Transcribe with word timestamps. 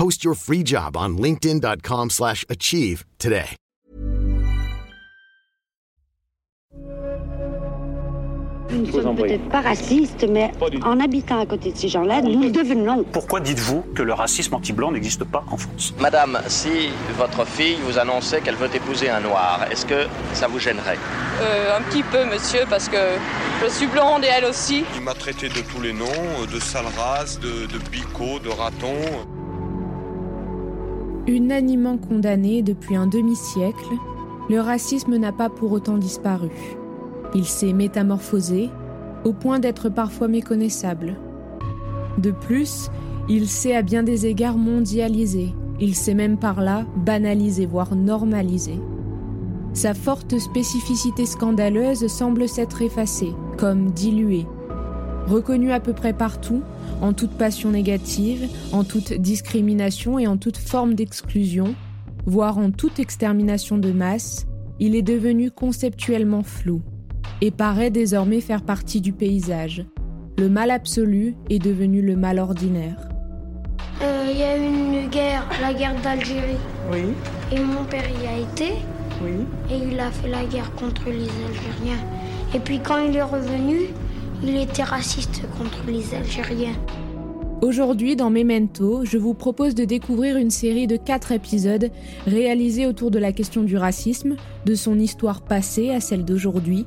Post 0.00 0.24
your 0.24 0.34
free 0.34 0.62
job 0.64 0.96
on 0.96 1.18
linkedin.com/achieve 1.18 2.08
slash 2.08 2.46
achieve 2.48 3.04
today. 3.18 3.54
Nous 8.70 8.86
ne 8.86 8.92
sommes 8.92 9.14
peut-être 9.14 9.46
pas 9.50 9.60
racistes, 9.60 10.26
mais 10.26 10.52
en 10.82 11.00
habitant 11.00 11.40
à 11.40 11.44
côté 11.44 11.72
de 11.72 11.76
ces 11.76 11.88
gens-là, 11.88 12.22
nous 12.22 12.40
le 12.40 12.50
devenons. 12.50 13.04
Pourquoi 13.12 13.40
dites-vous 13.40 13.82
que 13.94 14.02
le 14.02 14.14
racisme 14.14 14.54
anti-blanc 14.54 14.90
n'existe 14.92 15.24
pas 15.24 15.44
en 15.50 15.58
France? 15.58 15.92
Madame, 16.00 16.40
si 16.46 16.88
votre 17.18 17.44
fille 17.46 17.76
vous 17.84 17.98
annonçait 17.98 18.40
qu'elle 18.40 18.56
veut 18.56 18.74
épouser 18.74 19.10
un 19.10 19.20
noir, 19.20 19.66
est-ce 19.70 19.84
que 19.84 20.06
ça 20.32 20.48
vous 20.48 20.58
gênerait? 20.58 20.96
Euh, 21.42 21.76
un 21.76 21.82
petit 21.82 22.04
peu, 22.04 22.24
monsieur, 22.24 22.60
parce 22.70 22.88
que 22.88 23.18
je 23.62 23.68
suis 23.68 23.86
blonde 23.86 24.24
et 24.24 24.28
elle 24.28 24.46
aussi. 24.46 24.82
Il 24.96 25.02
m'a 25.02 25.12
traité 25.12 25.50
de 25.50 25.60
tous 25.60 25.82
les 25.82 25.92
noms, 25.92 26.46
de 26.50 26.58
sale 26.58 26.86
race, 26.96 27.38
de, 27.38 27.66
de 27.66 27.78
bico, 27.90 28.38
de 28.38 28.48
raton. 28.48 28.96
Unanimement 31.30 31.96
condamné 31.96 32.60
depuis 32.60 32.96
un 32.96 33.06
demi-siècle, 33.06 33.94
le 34.48 34.58
racisme 34.58 35.16
n'a 35.16 35.30
pas 35.30 35.48
pour 35.48 35.70
autant 35.70 35.96
disparu. 35.96 36.50
Il 37.36 37.44
s'est 37.44 37.72
métamorphosé 37.72 38.68
au 39.24 39.32
point 39.32 39.60
d'être 39.60 39.88
parfois 39.88 40.26
méconnaissable. 40.26 41.14
De 42.18 42.32
plus, 42.32 42.90
il 43.28 43.46
s'est 43.46 43.76
à 43.76 43.82
bien 43.82 44.02
des 44.02 44.26
égards 44.26 44.56
mondialisé. 44.56 45.54
Il 45.78 45.94
s'est 45.94 46.14
même 46.14 46.36
par 46.36 46.60
là 46.60 46.84
banalisé, 46.96 47.64
voire 47.64 47.94
normalisé. 47.94 48.80
Sa 49.72 49.94
forte 49.94 50.36
spécificité 50.40 51.26
scandaleuse 51.26 52.08
semble 52.08 52.48
s'être 52.48 52.82
effacée, 52.82 53.32
comme 53.56 53.92
diluée. 53.92 54.46
Reconnu 55.30 55.70
à 55.70 55.78
peu 55.78 55.92
près 55.92 56.12
partout, 56.12 56.62
en 57.00 57.12
toute 57.12 57.30
passion 57.30 57.70
négative, 57.70 58.48
en 58.72 58.82
toute 58.82 59.12
discrimination 59.12 60.18
et 60.18 60.26
en 60.26 60.36
toute 60.36 60.56
forme 60.56 60.94
d'exclusion, 60.94 61.76
voire 62.26 62.58
en 62.58 62.72
toute 62.72 62.98
extermination 62.98 63.78
de 63.78 63.92
masse, 63.92 64.46
il 64.80 64.96
est 64.96 65.02
devenu 65.02 65.52
conceptuellement 65.52 66.42
flou 66.42 66.82
et 67.40 67.52
paraît 67.52 67.90
désormais 67.90 68.40
faire 68.40 68.62
partie 68.62 69.00
du 69.00 69.12
paysage. 69.12 69.84
Le 70.36 70.48
mal 70.48 70.72
absolu 70.72 71.36
est 71.48 71.60
devenu 71.60 72.02
le 72.02 72.16
mal 72.16 72.40
ordinaire. 72.40 73.08
Il 74.02 74.36
y 74.36 74.42
a 74.42 74.56
eu 74.56 74.64
une 74.64 75.08
guerre, 75.10 75.46
la 75.60 75.72
guerre 75.74 75.94
d'Algérie. 76.02 76.56
Oui, 76.90 77.02
Et 77.52 77.60
mon 77.60 77.84
père 77.84 78.08
y 78.22 78.26
a 78.26 78.38
été. 78.38 78.74
oui. 79.22 79.44
Et 79.70 79.92
il 79.92 80.00
a 80.00 80.10
fait 80.10 80.28
la 80.28 80.44
guerre 80.44 80.72
contre 80.74 81.06
les 81.06 81.28
Algériens. 81.46 82.02
Et 82.52 82.58
puis 82.58 82.80
quand 82.80 82.98
il 82.98 83.16
est 83.16 83.22
revenu, 83.22 83.90
il 84.42 84.56
était 84.56 84.82
raciste 84.82 85.42
contre 85.58 85.84
les 85.86 86.14
Algériens. 86.14 86.76
Aujourd'hui, 87.62 88.16
dans 88.16 88.30
Memento, 88.30 89.04
je 89.04 89.18
vous 89.18 89.34
propose 89.34 89.74
de 89.74 89.84
découvrir 89.84 90.38
une 90.38 90.50
série 90.50 90.86
de 90.86 90.96
quatre 90.96 91.32
épisodes 91.32 91.90
réalisés 92.26 92.86
autour 92.86 93.10
de 93.10 93.18
la 93.18 93.32
question 93.32 93.62
du 93.62 93.76
racisme, 93.76 94.36
de 94.64 94.74
son 94.74 94.98
histoire 94.98 95.42
passée 95.42 95.90
à 95.90 96.00
celle 96.00 96.24
d'aujourd'hui. 96.24 96.86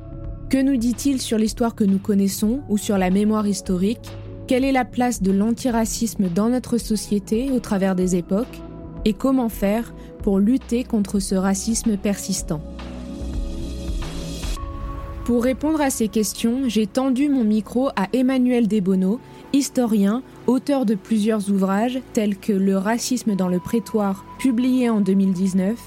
Que 0.50 0.60
nous 0.60 0.76
dit-il 0.76 1.20
sur 1.20 1.38
l'histoire 1.38 1.76
que 1.76 1.84
nous 1.84 1.98
connaissons 1.98 2.60
ou 2.68 2.76
sur 2.76 2.98
la 2.98 3.10
mémoire 3.10 3.46
historique? 3.46 4.10
Quelle 4.48 4.64
est 4.64 4.72
la 4.72 4.84
place 4.84 5.22
de 5.22 5.30
l'antiracisme 5.30 6.28
dans 6.28 6.48
notre 6.48 6.76
société 6.76 7.50
au 7.52 7.60
travers 7.60 7.94
des 7.94 8.16
époques? 8.16 8.60
Et 9.04 9.12
comment 9.12 9.48
faire 9.48 9.94
pour 10.22 10.38
lutter 10.38 10.82
contre 10.82 11.20
ce 11.20 11.34
racisme 11.34 11.96
persistant? 11.96 12.60
Pour 15.24 15.42
répondre 15.42 15.80
à 15.80 15.88
ces 15.88 16.08
questions, 16.08 16.64
j'ai 16.66 16.86
tendu 16.86 17.30
mon 17.30 17.44
micro 17.44 17.88
à 17.96 18.08
Emmanuel 18.12 18.68
Desbonneaux, 18.68 19.20
historien, 19.54 20.22
auteur 20.46 20.84
de 20.84 20.94
plusieurs 20.94 21.50
ouvrages 21.50 21.98
tels 22.12 22.36
que 22.36 22.52
Le 22.52 22.76
racisme 22.76 23.34
dans 23.34 23.48
le 23.48 23.58
prétoire, 23.58 24.26
publié 24.38 24.90
en 24.90 25.00
2019, 25.00 25.78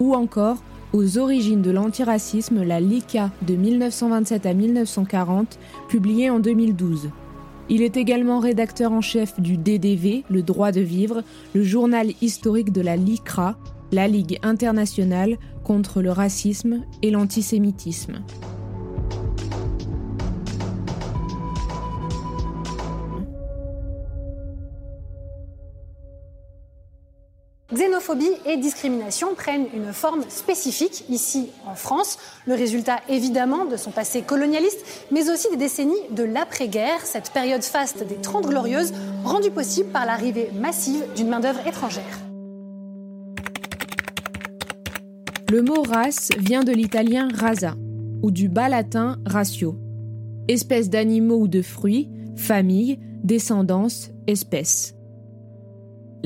ou 0.00 0.14
encore 0.14 0.62
Aux 0.94 1.18
origines 1.18 1.60
de 1.60 1.70
l'antiracisme, 1.70 2.62
la 2.62 2.80
LICA 2.80 3.32
de 3.46 3.54
1927 3.54 4.46
à 4.46 4.54
1940, 4.54 5.58
publié 5.90 6.30
en 6.30 6.38
2012. 6.38 7.10
Il 7.68 7.82
est 7.82 7.98
également 7.98 8.38
rédacteur 8.38 8.92
en 8.92 9.02
chef 9.02 9.38
du 9.38 9.58
DDV, 9.58 10.24
Le 10.30 10.42
droit 10.42 10.72
de 10.72 10.80
vivre, 10.80 11.22
le 11.54 11.62
journal 11.62 12.12
historique 12.22 12.72
de 12.72 12.80
la 12.80 12.96
LICRA, 12.96 13.58
la 13.92 14.08
Ligue 14.08 14.38
internationale 14.42 15.36
contre 15.64 16.00
le 16.00 16.12
racisme 16.12 16.82
et 17.02 17.10
l'antisémitisme. 17.10 18.22
Xénophobie 27.76 28.30
et 28.46 28.56
discrimination 28.56 29.34
prennent 29.34 29.66
une 29.74 29.92
forme 29.92 30.22
spécifique 30.28 31.04
ici 31.10 31.50
en 31.66 31.74
France, 31.74 32.18
le 32.46 32.54
résultat 32.54 33.00
évidemment 33.08 33.66
de 33.66 33.76
son 33.76 33.90
passé 33.90 34.22
colonialiste, 34.22 34.82
mais 35.10 35.30
aussi 35.30 35.50
des 35.50 35.58
décennies 35.58 35.94
de 36.10 36.22
l'après-guerre, 36.22 37.04
cette 37.04 37.30
période 37.32 37.62
faste 37.62 38.06
des 38.06 38.16
Trente 38.16 38.46
Glorieuses, 38.46 38.94
rendue 39.24 39.50
possible 39.50 39.90
par 39.90 40.06
l'arrivée 40.06 40.50
massive 40.58 41.04
d'une 41.14 41.28
main-d'œuvre 41.28 41.66
étrangère. 41.66 42.18
Le 45.50 45.62
mot 45.62 45.82
race 45.82 46.30
vient 46.38 46.64
de 46.64 46.72
l'italien 46.72 47.28
rasa, 47.34 47.74
ou 48.22 48.30
du 48.30 48.48
bas 48.48 48.70
latin 48.70 49.18
ratio. 49.26 49.76
Espèce 50.48 50.88
d'animaux 50.88 51.40
ou 51.40 51.48
de 51.48 51.60
fruits, 51.62 52.08
famille, 52.36 52.98
descendance, 53.22 54.10
espèce. 54.26 54.95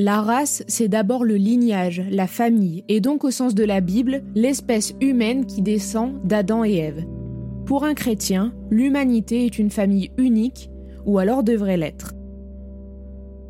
La 0.02 0.22
race, 0.22 0.64
c'est 0.66 0.88
d'abord 0.88 1.26
le 1.26 1.34
lignage, 1.34 2.02
la 2.10 2.26
famille, 2.26 2.84
et 2.88 3.02
donc 3.02 3.22
au 3.22 3.30
sens 3.30 3.54
de 3.54 3.64
la 3.64 3.82
Bible, 3.82 4.22
l'espèce 4.34 4.94
humaine 5.02 5.44
qui 5.44 5.60
descend 5.60 6.14
d'Adam 6.24 6.64
et 6.64 6.76
Ève. 6.76 7.04
Pour 7.66 7.84
un 7.84 7.92
chrétien, 7.92 8.54
l'humanité 8.70 9.44
est 9.44 9.58
une 9.58 9.68
famille 9.68 10.10
unique, 10.16 10.70
ou 11.04 11.18
alors 11.18 11.42
devrait 11.42 11.76
l'être. 11.76 12.14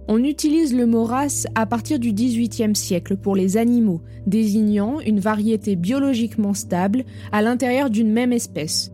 On 0.08 0.24
utilise 0.24 0.74
le 0.74 0.86
mot 0.86 1.04
race 1.04 1.46
à 1.54 1.66
partir 1.66 2.00
du 2.00 2.12
XVIIIe 2.12 2.74
siècle 2.74 3.16
pour 3.16 3.36
les 3.36 3.56
animaux, 3.56 4.00
désignant 4.26 4.98
une 4.98 5.20
variété 5.20 5.76
biologiquement 5.76 6.52
stable 6.52 7.04
à 7.30 7.42
l'intérieur 7.42 7.90
d'une 7.90 8.10
même 8.10 8.32
espèce. 8.32 8.90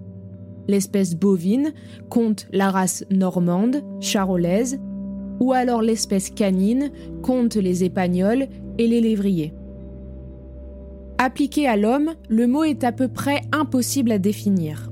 L'espèce 0.69 1.15
bovine 1.15 1.73
compte 2.11 2.49
la 2.53 2.71
race 2.71 3.07
normande, 3.11 3.83
charolaise, 4.01 4.79
ou 5.41 5.53
alors 5.53 5.83
l'espèce 5.83 6.31
canine 6.31 6.91
compte 7.23 7.57
les 7.57 7.85
épagnols 7.85 8.47
et 8.79 8.87
les 8.87 9.01
lévriers. 9.01 9.55
Appliqué 11.19 11.67
à 11.67 11.77
l'homme, 11.77 12.11
le 12.29 12.47
mot 12.47 12.65
est 12.65 12.85
à 12.85 12.93
peu 12.93 13.09
près 13.09 13.41
impossible 13.53 14.13
à 14.13 14.19
définir. 14.19 14.91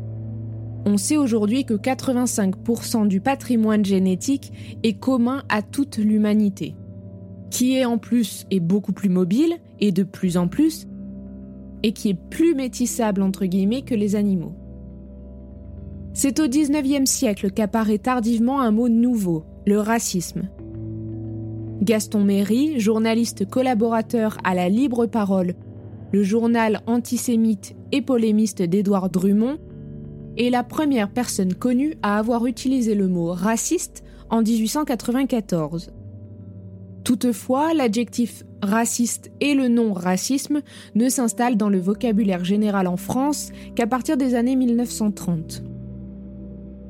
On 0.87 0.97
sait 0.97 1.17
aujourd'hui 1.17 1.65
que 1.65 1.75
85% 1.75 3.09
du 3.09 3.21
patrimoine 3.21 3.85
génétique 3.85 4.53
est 4.83 4.99
commun 4.99 5.43
à 5.49 5.63
toute 5.63 5.99
l'humanité, 5.99 6.75
qui 7.51 7.77
est 7.77 7.85
en 7.85 7.99
plus 7.99 8.47
et 8.51 8.61
beaucoup 8.61 8.93
plus 8.93 9.09
mobile, 9.09 9.55
et 9.81 9.93
de 9.93 10.03
plus 10.03 10.37
en 10.37 10.49
plus, 10.49 10.87
et 11.83 11.93
qui 11.93 12.11
est 12.11 12.19
plus 12.31 12.55
métissable 12.55 13.23
entre 13.23 13.45
guillemets 13.45 13.83
que 13.83 13.95
les 13.95 14.17
animaux. 14.17 14.55
C'est 16.15 16.39
au 16.41 16.49
XIXe 16.49 17.11
siècle 17.11 17.51
qu'apparaît 17.51 17.99
tardivement 17.99 18.61
un 18.61 18.71
mot 18.71 18.89
nouveau, 18.89 19.45
le 19.67 19.81
racisme. 19.81 20.43
Gaston 21.83 22.25
Méry, 22.25 22.79
journaliste 22.81 23.49
collaborateur 23.49 24.37
à 24.45 24.55
la 24.55 24.69
Libre 24.69 25.07
Parole, 25.07 25.55
le 26.13 26.23
journal 26.23 26.81
antisémite 26.87 27.75
et 27.93 28.03
polémiste 28.03 28.63
d'Édouard 28.63 29.11
Drummond, 29.11 29.59
est 30.37 30.51
la 30.51 30.65
première 30.65 31.11
personne 31.11 31.55
connue 31.55 31.97
à 32.03 32.19
avoir 32.19 32.47
utilisé 32.47 32.95
le 32.95 33.09
mot 33.09 33.33
raciste 33.33 34.05
en 34.31 34.43
1894. 34.43 35.93
Toutefois, 37.05 37.75
l'adjectif 37.75 38.45
raciste 38.63 39.31
et 39.41 39.55
le 39.55 39.69
nom 39.69 39.93
racisme 39.93 40.63
ne 40.95 41.09
s'installent 41.09 41.57
dans 41.57 41.69
le 41.69 41.79
vocabulaire 41.79 42.45
général 42.45 42.87
en 42.87 42.97
France 42.97 43.51
qu'à 43.75 43.87
partir 43.87 44.17
des 44.17 44.35
années 44.35 44.57
1930. 44.57 45.63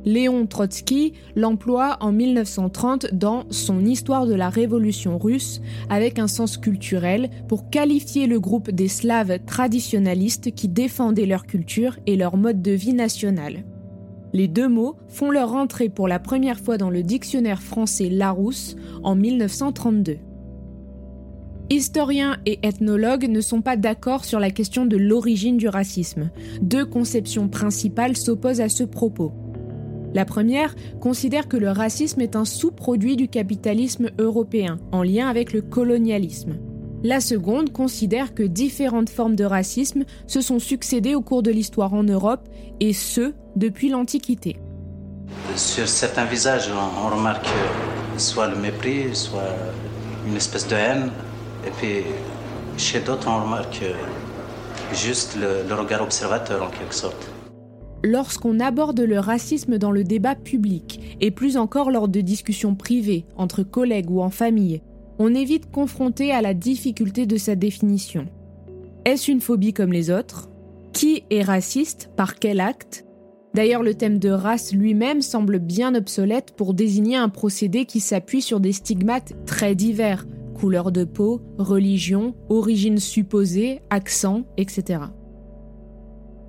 Léon 0.05 0.47
Trotsky 0.47 1.15
l'emploie 1.35 1.97
en 2.01 2.13
1930 2.13 3.15
dans 3.15 3.45
son 3.51 3.85
Histoire 3.85 4.27
de 4.27 4.35
la 4.35 4.51
Révolution 4.51 5.19
russe 5.19 5.63
avec 5.89 6.19
un 6.19 6.29
sens 6.29 6.59
culturel 6.59 7.31
pour 7.49 7.71
qualifier 7.71 8.27
le 8.27 8.39
groupe 8.39 8.71
des 8.71 8.89
Slaves 8.89 9.39
traditionnalistes 9.47 10.55
qui 10.55 10.69
défendaient 10.69 11.27
leur 11.27 11.47
culture 11.47 11.97
et 12.07 12.17
leur 12.17 12.37
mode 12.37 12.61
de 12.61 12.73
vie 12.73 12.95
national. 12.95 13.65
Les 14.35 14.49
deux 14.49 14.69
mots 14.69 14.97
font 15.09 15.31
leur 15.31 15.55
entrée 15.55 15.89
pour 15.89 16.09
la 16.09 16.19
première 16.19 16.59
fois 16.59 16.77
dans 16.77 16.91
le 16.91 17.03
dictionnaire 17.03 17.63
français 17.63 18.11
Larousse 18.11 18.77
en 19.03 19.15
1932. 19.15 20.19
Historiens 21.71 22.37
et 22.45 22.59
ethnologues 22.63 23.29
ne 23.29 23.41
sont 23.41 23.63
pas 23.63 23.77
d'accord 23.77 24.27
sur 24.27 24.39
la 24.39 24.51
question 24.51 24.85
de 24.85 24.99
l'origine 24.99 25.57
du 25.57 25.69
racisme. 25.69 26.31
Deux 26.61 26.85
conceptions 26.85 27.49
principales 27.49 28.19
s'opposent 28.19 28.61
à 28.61 28.69
ce 28.69 28.85
propos. 28.85 29.33
La 30.15 30.25
première 30.25 30.77
considère 31.01 31.49
que 31.49 31.57
le 31.57 31.71
racisme 31.71 32.21
est 32.21 32.37
un 32.37 32.45
sous-produit 32.45 33.17
du 33.17 33.27
capitalisme 33.27 34.11
européen, 34.21 34.79
en 34.93 35.03
lien 35.03 35.29
avec 35.29 35.53
le 35.53 35.61
colonialisme. 35.61 36.55
La 37.03 37.21
seconde 37.21 37.73
considère 37.73 38.33
que 38.33 38.45
différentes 38.45 39.11
formes 39.11 39.35
de 39.35 39.45
racisme 39.45 40.05
se 40.29 40.41
sont 40.41 40.61
succédées 40.61 41.17
au 41.17 41.21
cours 41.21 41.43
de 41.43 41.51
l'histoire 41.51 41.95
en 41.95 42.05
Europe, 42.05 42.49
et 42.79 42.93
ce, 42.93 43.35
depuis 43.57 43.89
l'Antiquité. 43.89 44.57
Sur 45.57 45.89
certains 45.89 46.27
visages, 46.27 46.71
on 46.71 47.15
remarque 47.17 47.49
soit 48.17 48.47
le 48.47 48.57
mépris, 48.57 49.15
soit 49.15 49.57
une 50.29 50.37
espèce 50.37 50.69
de 50.69 50.77
haine, 50.77 51.11
et 51.67 51.71
puis 51.71 52.05
chez 52.77 53.01
d'autres, 53.01 53.29
on 53.29 53.43
remarque 53.43 53.83
juste 54.95 55.37
le, 55.37 55.69
le 55.69 55.75
regard 55.75 56.03
observateur 56.03 56.63
en 56.63 56.69
quelque 56.69 56.95
sorte 56.95 57.34
lorsqu'on 58.05 58.61
aborde 58.61 59.01
le 59.01 59.19
racisme 59.19 59.79
dans 59.79 59.91
le 59.91 60.05
débat 60.05 60.35
public, 60.35 61.17
et 61.21 61.31
plus 61.31 61.57
encore 61.57 61.91
lors 61.91 62.07
de 62.07 62.21
discussions 62.21 62.75
privées, 62.75 63.25
entre 63.37 63.63
collègues 63.63 64.11
ou 64.11 64.21
en 64.21 64.31
famille, 64.31 64.83
on 65.19 65.35
est 65.35 65.45
vite 65.45 65.71
confronté 65.71 66.31
à 66.31 66.43
la 66.43 66.55
difficulté 66.55 67.25
de 67.25 67.37
sa 67.39 67.57
définition. 67.57 68.27
Est-ce 69.07 69.31
une 69.31 69.41
phobie 69.41 69.73
comme 69.73 69.93
les 69.93 70.11
autres? 70.11 70.51
Qui 70.93 71.25
est 71.31 71.43
raciste? 71.43 72.11
Par 72.15 72.39
quel 72.39 72.61
acte? 72.61 73.07
D'ailleurs, 73.55 73.83
le 73.83 73.95
thème 73.95 74.19
de 74.19 74.31
race 74.31 74.75
lui-même 74.75 75.23
semble 75.23 75.59
bien 75.59 75.95
obsolète 75.95 76.55
pour 76.57 76.75
désigner 76.75 77.17
un 77.17 77.29
procédé 77.29 77.87
qui 77.87 78.01
s'appuie 78.01 78.43
sur 78.43 78.61
des 78.61 78.73
stigmates 78.73 79.33
très 79.47 79.75
divers, 79.75 80.27
couleur 80.55 80.93
de 80.93 81.05
peau, 81.05 81.41
religion, 81.57 82.35
origine 82.49 82.99
supposée, 82.99 83.81
accent, 83.91 84.43
etc. 84.57 85.01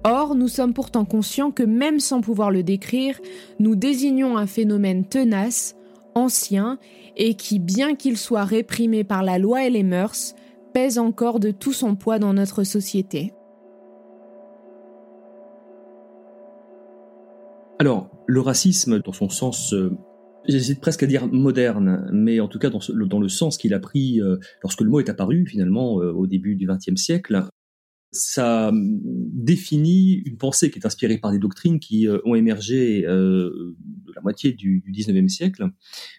Or, 0.07 0.35
nous 0.35 0.47
sommes 0.47 0.75
pourtant 0.75 1.03
conscients 1.03 1.49
que 1.49 1.63
même 1.63 1.99
sans 1.99 2.21
pouvoir 2.21 2.51
le 2.51 2.61
décrire, 2.61 3.19
nous 3.57 3.75
désignons 3.75 4.37
un 4.37 4.45
phénomène 4.45 5.03
tenace, 5.03 5.75
ancien, 6.13 6.77
et 7.17 7.33
qui, 7.33 7.57
bien 7.57 7.95
qu'il 7.95 8.15
soit 8.15 8.43
réprimé 8.43 9.03
par 9.03 9.23
la 9.23 9.39
loi 9.39 9.65
et 9.65 9.71
les 9.71 9.81
mœurs, 9.81 10.35
pèse 10.75 10.99
encore 10.99 11.39
de 11.39 11.49
tout 11.49 11.73
son 11.73 11.95
poids 11.95 12.19
dans 12.19 12.35
notre 12.35 12.63
société. 12.63 13.33
Alors, 17.79 18.11
le 18.27 18.41
racisme, 18.41 18.99
dans 18.99 19.11
son 19.11 19.29
sens, 19.29 19.73
euh, 19.73 19.89
j'hésite 20.47 20.81
presque 20.81 21.01
à 21.01 21.07
dire 21.07 21.25
moderne, 21.27 22.07
mais 22.13 22.39
en 22.39 22.47
tout 22.47 22.59
cas 22.59 22.69
dans, 22.69 23.19
le 23.19 23.29
sens 23.29 23.57
qu'il 23.57 23.73
a 23.73 23.79
pris 23.79 24.21
euh, 24.21 24.37
lorsque 24.61 24.81
le 24.81 24.89
mot 24.91 24.99
est 24.99 25.09
apparu 25.09 25.47
finalement 25.47 25.99
euh, 25.99 26.11
au 26.11 26.27
début 26.27 26.55
du 26.55 26.67
XXe 26.67 27.01
siècle, 27.01 27.47
ça 28.15 28.69
hum, 28.69 28.99
définit 29.03 30.23
une 30.25 30.37
pensée 30.37 30.71
qui 30.71 30.79
est 30.79 30.85
inspirée 30.85 31.17
par 31.17 31.31
des 31.31 31.39
doctrines 31.39 31.79
qui 31.79 32.07
euh, 32.07 32.19
ont 32.25 32.35
émergé 32.35 33.05
euh, 33.05 33.75
de 34.05 34.13
la 34.15 34.21
moitié 34.21 34.53
du, 34.53 34.81
du 34.81 34.91
19e 34.91 35.27
siècle, 35.27 35.69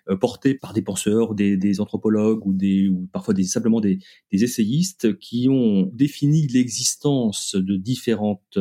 euh, 0.09 0.17
portées 0.17 0.55
par 0.55 0.73
des 0.73 0.83
penseurs, 0.83 1.35
des, 1.35 1.81
anthropologues 1.81 2.47
ou, 2.47 2.53
des, 2.53 2.89
ou 2.89 3.09
parfois 3.13 3.35
des, 3.35 3.45
simplement 3.45 3.81
des, 3.81 3.99
des 4.33 4.45
essayistes 4.45 5.19
qui 5.19 5.49
ont 5.51 5.91
défini 5.93 6.47
l'existence 6.47 7.55
de 7.55 7.77
différentes 7.77 8.59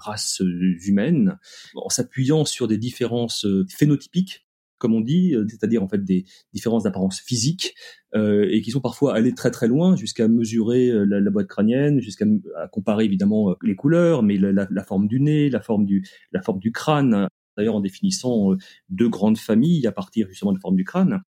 races 0.00 0.42
humaines 0.86 1.38
en 1.74 1.88
s'appuyant 1.88 2.44
sur 2.44 2.68
des 2.68 2.78
différences 2.78 3.46
phénotypiques 3.68 4.43
comme 4.84 4.92
on 4.92 5.00
dit, 5.00 5.34
euh, 5.34 5.46
c'est-à-dire 5.48 5.82
en 5.82 5.88
fait 5.88 6.04
des 6.04 6.26
différences 6.52 6.82
d'apparence 6.82 7.18
physique 7.18 7.74
euh, 8.14 8.46
et 8.50 8.60
qui 8.60 8.70
sont 8.70 8.82
parfois 8.82 9.14
allées 9.14 9.32
très 9.32 9.50
très 9.50 9.66
loin 9.66 9.96
jusqu'à 9.96 10.28
mesurer 10.28 10.90
euh, 10.90 11.06
la, 11.06 11.30
boîte 11.30 11.46
crânienne, 11.46 12.02
jusqu'à 12.02 12.26
comparer 12.70 13.06
évidemment 13.06 13.56
les 13.62 13.76
couleurs, 13.76 14.22
mais 14.22 14.36
la, 14.36 14.66
la, 14.70 14.84
forme 14.84 15.08
du 15.08 15.22
nez, 15.22 15.48
la 15.48 15.62
forme 15.62 15.86
du 15.86 16.06
la 16.32 16.42
forme 16.42 16.58
du 16.58 16.70
crâne. 16.70 17.28
D'ailleurs, 17.56 17.76
en 17.76 17.80
définissant 17.80 18.50
deux 18.90 19.08
grandes 19.08 19.38
familles 19.38 19.86
à 19.86 19.92
partir 19.92 20.28
justement 20.28 20.52
de 20.52 20.58
la 20.58 20.60
forme 20.60 20.76
du 20.76 20.84
crâne. 20.84 21.22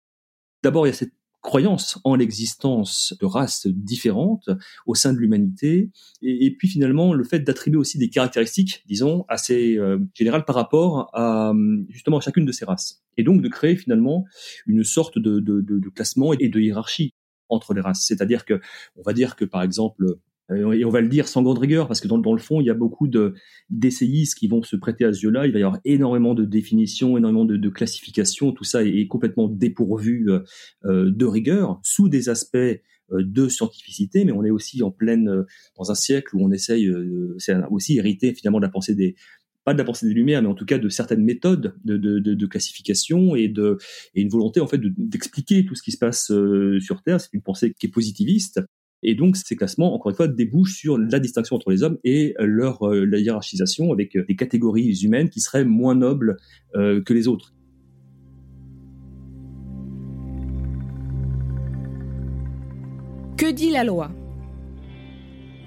D'abord, 0.63 0.87
il 0.87 0.91
y 0.91 0.93
a 0.93 0.95
cette 0.95 1.15
croyance 1.47 2.01
en 2.03 2.17
l'existence 2.17 3.15
de 3.21 3.25
races 3.25 3.69
différentes 3.69 4.51
au 4.85 4.97
sein 4.97 5.13
de 5.13 5.19
l'humanité, 5.19 5.91
et, 6.21 6.51
puis 6.57 6.67
finalement 6.67 7.15
le 7.15 7.23
fait 7.23 7.39
d'attribuer 7.39 7.79
aussi 7.79 7.99
des 7.99 8.11
caractéristiques, 8.11 8.83
disons, 8.87 9.25
assez 9.29 9.79
euh, 9.79 9.99
générales 10.13 10.45
par 10.45 10.57
rapport 10.57 11.09
à 11.15 11.55
justement 11.89 12.21
chacune 12.21 12.47
de 12.47 12.53
ces 12.53 12.65
races, 12.65 13.05
et 13.17 13.23
donc 13.23 13.43
de 13.43 13.49
créer 13.49 13.77
finalement 13.77 14.25
une 14.67 14.83
sorte 14.83 15.21
de, 15.21 15.39
de, 15.39 15.89
classement 15.91 16.33
et 16.33 16.49
de 16.49 16.61
hiérarchie 16.61 17.15
entre 17.49 17.75
les 17.75 17.81
races. 17.81 18.05
C'est-à-dire 18.05 18.45
que, 18.45 18.61
on 18.97 19.03
va 19.03 19.13
dire 19.13 19.37
que 19.37 19.45
par 19.45 19.63
exemple, 19.63 20.05
et 20.55 20.85
on 20.85 20.91
va 20.91 21.01
le 21.01 21.09
dire 21.09 21.27
sans 21.27 21.43
grande 21.43 21.59
rigueur, 21.59 21.89
parce 21.89 22.01
que 22.01 22.07
dans, 22.07 22.33
le 22.33 22.39
fond, 22.39 22.61
il 22.61 22.67
y 22.67 22.71
a 22.71 22.75
beaucoup 22.75 23.09
de 23.09 23.35
d'essayistes 23.69 24.39
qui 24.39 24.47
vont 24.47 24.63
se 24.63 24.77
prêter 24.77 25.05
à 25.05 25.13
ce 25.13 25.21
jeu-là. 25.21 25.47
Il 25.47 25.53
va 25.53 25.59
y 25.59 25.63
avoir 25.63 25.81
énormément 25.85 26.35
de 26.35 26.45
définitions, 26.45 27.19
énormément 27.19 27.45
de, 27.45 27.57
de 27.57 27.69
classifications. 27.69 28.53
Tout 28.53 28.65
ça 28.65 28.85
est, 28.85 29.09
complètement 29.09 29.49
dépourvu 29.49 30.31
euh, 30.31 30.41
euh, 30.85 31.11
de 31.11 31.25
rigueur, 31.25 31.81
sous 31.83 32.09
des 32.09 32.29
aspects 32.29 32.57
de 33.13 33.49
scientificité, 33.49 34.25
mais 34.25 34.33
on 34.33 34.45
est 34.45 34.51
aussi 34.51 34.83
en 34.83 34.91
pleine 34.91 35.45
dans 35.79 35.93
un 35.93 35.95
siècle 35.95 36.35
où 36.35 36.45
on 36.45 36.51
essaye, 36.51 36.91
c'est 37.39 37.55
aussi 37.71 37.99
hérité 37.99 38.35
finalement 38.35 38.59
de 38.59 38.65
la 38.65 38.69
pensée 38.69 38.97
des 38.97 39.15
pas 39.65 39.75
de 39.75 39.79
la 39.79 39.85
pensée 39.85 40.09
des 40.09 40.15
Lumières, 40.15 40.43
mais 40.43 40.49
en 40.49 40.55
tout 40.55 40.65
cas 40.65 40.79
de 40.79 40.89
certaines 40.89 41.23
méthodes 41.23 41.77
de, 41.85 41.97
de, 41.97 42.19
de, 42.19 42.47
classification 42.47 43.37
et, 43.37 43.47
de, 43.47 43.79
et 44.17 44.23
une 44.23 44.29
volonté 44.29 44.59
en 44.59 44.67
fait 44.67 44.81
d'expliquer 44.81 45.65
tout 45.65 45.77
ce 45.77 45.85
qui 45.85 45.93
se 45.93 45.99
passe 45.99 46.33
sur 46.81 47.03
Terre. 47.05 47.21
C'est 47.21 47.33
une 47.33 47.43
pensée 47.43 47.75
qui 47.79 47.87
est 47.87 47.91
positiviste, 47.91 48.61
et 49.03 49.15
donc, 49.15 49.37
ces 49.37 49.57
classements, 49.57 49.95
encore 49.95 50.11
une 50.11 50.17
fois, 50.17 50.29
débouchent 50.29 50.77
sur 50.77 50.99
la 50.99 51.21
distinction 51.21 51.57
entre 51.57 51.71
les 51.71 51.83
hommes 51.83 51.99
et 52.05 52.35
leur 52.39 52.83
euh, 52.83 53.07
hiérarchisation 53.19 53.93
avec 53.93 54.17
euh, 54.17 54.25
des 54.27 54.37
catégories 54.37 54.99
humaines 55.03 55.29
qui 55.29 55.41
seraient 55.41 55.65
moins 55.65 55.95
nobles 55.95 56.37
euh, 56.75 57.03
que 57.03 57.13
les 57.13 57.29
autres. 57.29 57.53
Que 63.37 63.53
dit 63.53 63.71
la 63.71 63.85
loi? 63.85 64.11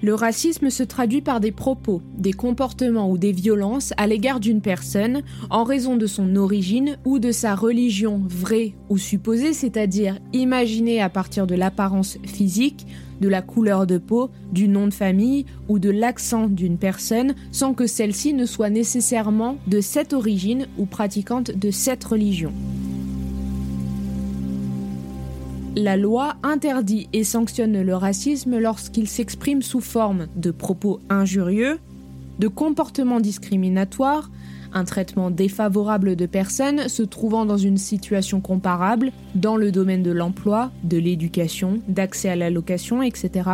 Le 0.02 0.14
racisme 0.14 0.70
se 0.70 0.82
traduit 0.82 1.20
par 1.20 1.40
des 1.40 1.52
propos, 1.52 2.00
des 2.16 2.32
comportements 2.32 3.10
ou 3.10 3.18
des 3.18 3.32
violences 3.32 3.92
à 3.98 4.06
l'égard 4.06 4.40
d'une 4.40 4.62
personne 4.62 5.22
en 5.50 5.62
raison 5.62 5.98
de 5.98 6.06
son 6.06 6.36
origine 6.36 6.96
ou 7.04 7.18
de 7.18 7.32
sa 7.32 7.54
religion 7.54 8.22
vraie 8.26 8.72
ou 8.88 8.96
supposée, 8.96 9.52
c'est-à-dire 9.52 10.18
imaginée 10.32 11.02
à 11.02 11.10
partir 11.10 11.46
de 11.46 11.54
l'apparence 11.54 12.16
physique, 12.24 12.86
de 13.20 13.28
la 13.28 13.42
couleur 13.42 13.86
de 13.86 13.98
peau, 13.98 14.30
du 14.52 14.68
nom 14.68 14.86
de 14.86 14.94
famille 14.94 15.44
ou 15.68 15.78
de 15.78 15.90
l'accent 15.90 16.46
d'une 16.46 16.78
personne 16.78 17.34
sans 17.52 17.74
que 17.74 17.86
celle-ci 17.86 18.32
ne 18.32 18.46
soit 18.46 18.70
nécessairement 18.70 19.58
de 19.66 19.82
cette 19.82 20.14
origine 20.14 20.66
ou 20.78 20.86
pratiquante 20.86 21.50
de 21.50 21.70
cette 21.70 22.04
religion. 22.04 22.54
La 25.76 25.96
loi 25.96 26.34
interdit 26.42 27.08
et 27.12 27.22
sanctionne 27.22 27.80
le 27.80 27.94
racisme 27.94 28.58
lorsqu'il 28.58 29.06
s'exprime 29.06 29.62
sous 29.62 29.80
forme 29.80 30.26
de 30.34 30.50
propos 30.50 30.98
injurieux, 31.08 31.78
de 32.40 32.48
comportements 32.48 33.20
discriminatoires, 33.20 34.30
un 34.72 34.84
traitement 34.84 35.30
défavorable 35.30 36.16
de 36.16 36.26
personnes 36.26 36.88
se 36.88 37.04
trouvant 37.04 37.46
dans 37.46 37.56
une 37.56 37.76
situation 37.76 38.40
comparable 38.40 39.12
dans 39.36 39.56
le 39.56 39.70
domaine 39.70 40.02
de 40.02 40.10
l'emploi, 40.10 40.72
de 40.82 40.98
l'éducation, 40.98 41.78
d'accès 41.86 42.30
à 42.30 42.36
la 42.36 42.50
location, 42.50 43.00
etc. 43.02 43.48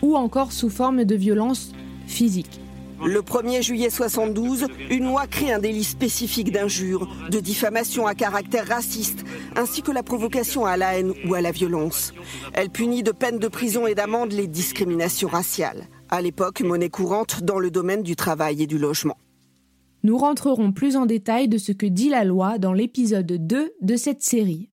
ou 0.00 0.16
encore 0.16 0.52
sous 0.52 0.70
forme 0.70 1.04
de 1.04 1.14
violence 1.14 1.72
physique. 2.06 2.60
Le 3.06 3.20
1er 3.20 3.62
juillet 3.62 3.90
72, 3.90 4.66
une 4.90 5.04
loi 5.04 5.26
crée 5.26 5.52
un 5.52 5.58
délit 5.58 5.84
spécifique 5.84 6.50
d'injure, 6.50 7.06
de 7.30 7.38
diffamation 7.38 8.06
à 8.06 8.14
caractère 8.14 8.66
raciste, 8.66 9.24
ainsi 9.56 9.82
que 9.82 9.90
la 9.90 10.02
provocation 10.02 10.64
à 10.64 10.78
la 10.78 10.98
haine 10.98 11.12
ou 11.26 11.34
à 11.34 11.42
la 11.42 11.50
violence. 11.50 12.14
Elle 12.54 12.70
punit 12.70 13.02
de 13.02 13.12
peines 13.12 13.38
de 13.38 13.48
prison 13.48 13.86
et 13.86 13.94
d'amende 13.94 14.32
les 14.32 14.46
discriminations 14.46 15.28
raciales, 15.28 15.84
à 16.08 16.22
l'époque 16.22 16.62
monnaie 16.62 16.88
courante 16.88 17.42
dans 17.42 17.58
le 17.58 17.70
domaine 17.70 18.02
du 18.02 18.16
travail 18.16 18.62
et 18.62 18.66
du 18.66 18.78
logement. 18.78 19.18
Nous 20.02 20.16
rentrerons 20.16 20.72
plus 20.72 20.96
en 20.96 21.04
détail 21.04 21.48
de 21.48 21.58
ce 21.58 21.72
que 21.72 21.86
dit 21.86 22.08
la 22.08 22.24
loi 22.24 22.58
dans 22.58 22.72
l'épisode 22.72 23.26
2 23.26 23.72
de 23.82 23.96
cette 23.96 24.22
série. 24.22 24.70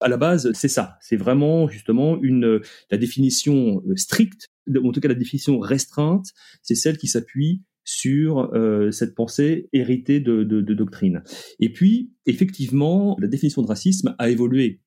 À 0.00 0.08
la 0.08 0.16
base, 0.16 0.50
c'est 0.54 0.68
ça. 0.68 0.96
C'est 1.00 1.16
vraiment 1.16 1.68
justement 1.68 2.18
une 2.22 2.60
la 2.90 2.98
définition 2.98 3.82
euh, 3.86 3.96
stricte, 3.96 4.48
en 4.68 4.92
tout 4.92 5.00
cas 5.00 5.08
la 5.08 5.14
définition 5.14 5.58
restreinte, 5.58 6.26
c'est 6.62 6.74
celle 6.74 6.96
qui 6.96 7.08
s'appuie 7.08 7.62
sur 7.84 8.54
euh, 8.54 8.90
cette 8.90 9.14
pensée 9.14 9.68
héritée 9.72 10.20
de, 10.20 10.42
de, 10.42 10.62
de, 10.62 10.74
doctrine. 10.74 11.22
Et 11.60 11.70
puis, 11.70 12.12
effectivement, 12.24 13.16
la 13.20 13.28
définition 13.28 13.60
de 13.60 13.66
racisme 13.66 14.14
a 14.18 14.30
évolué 14.30 14.80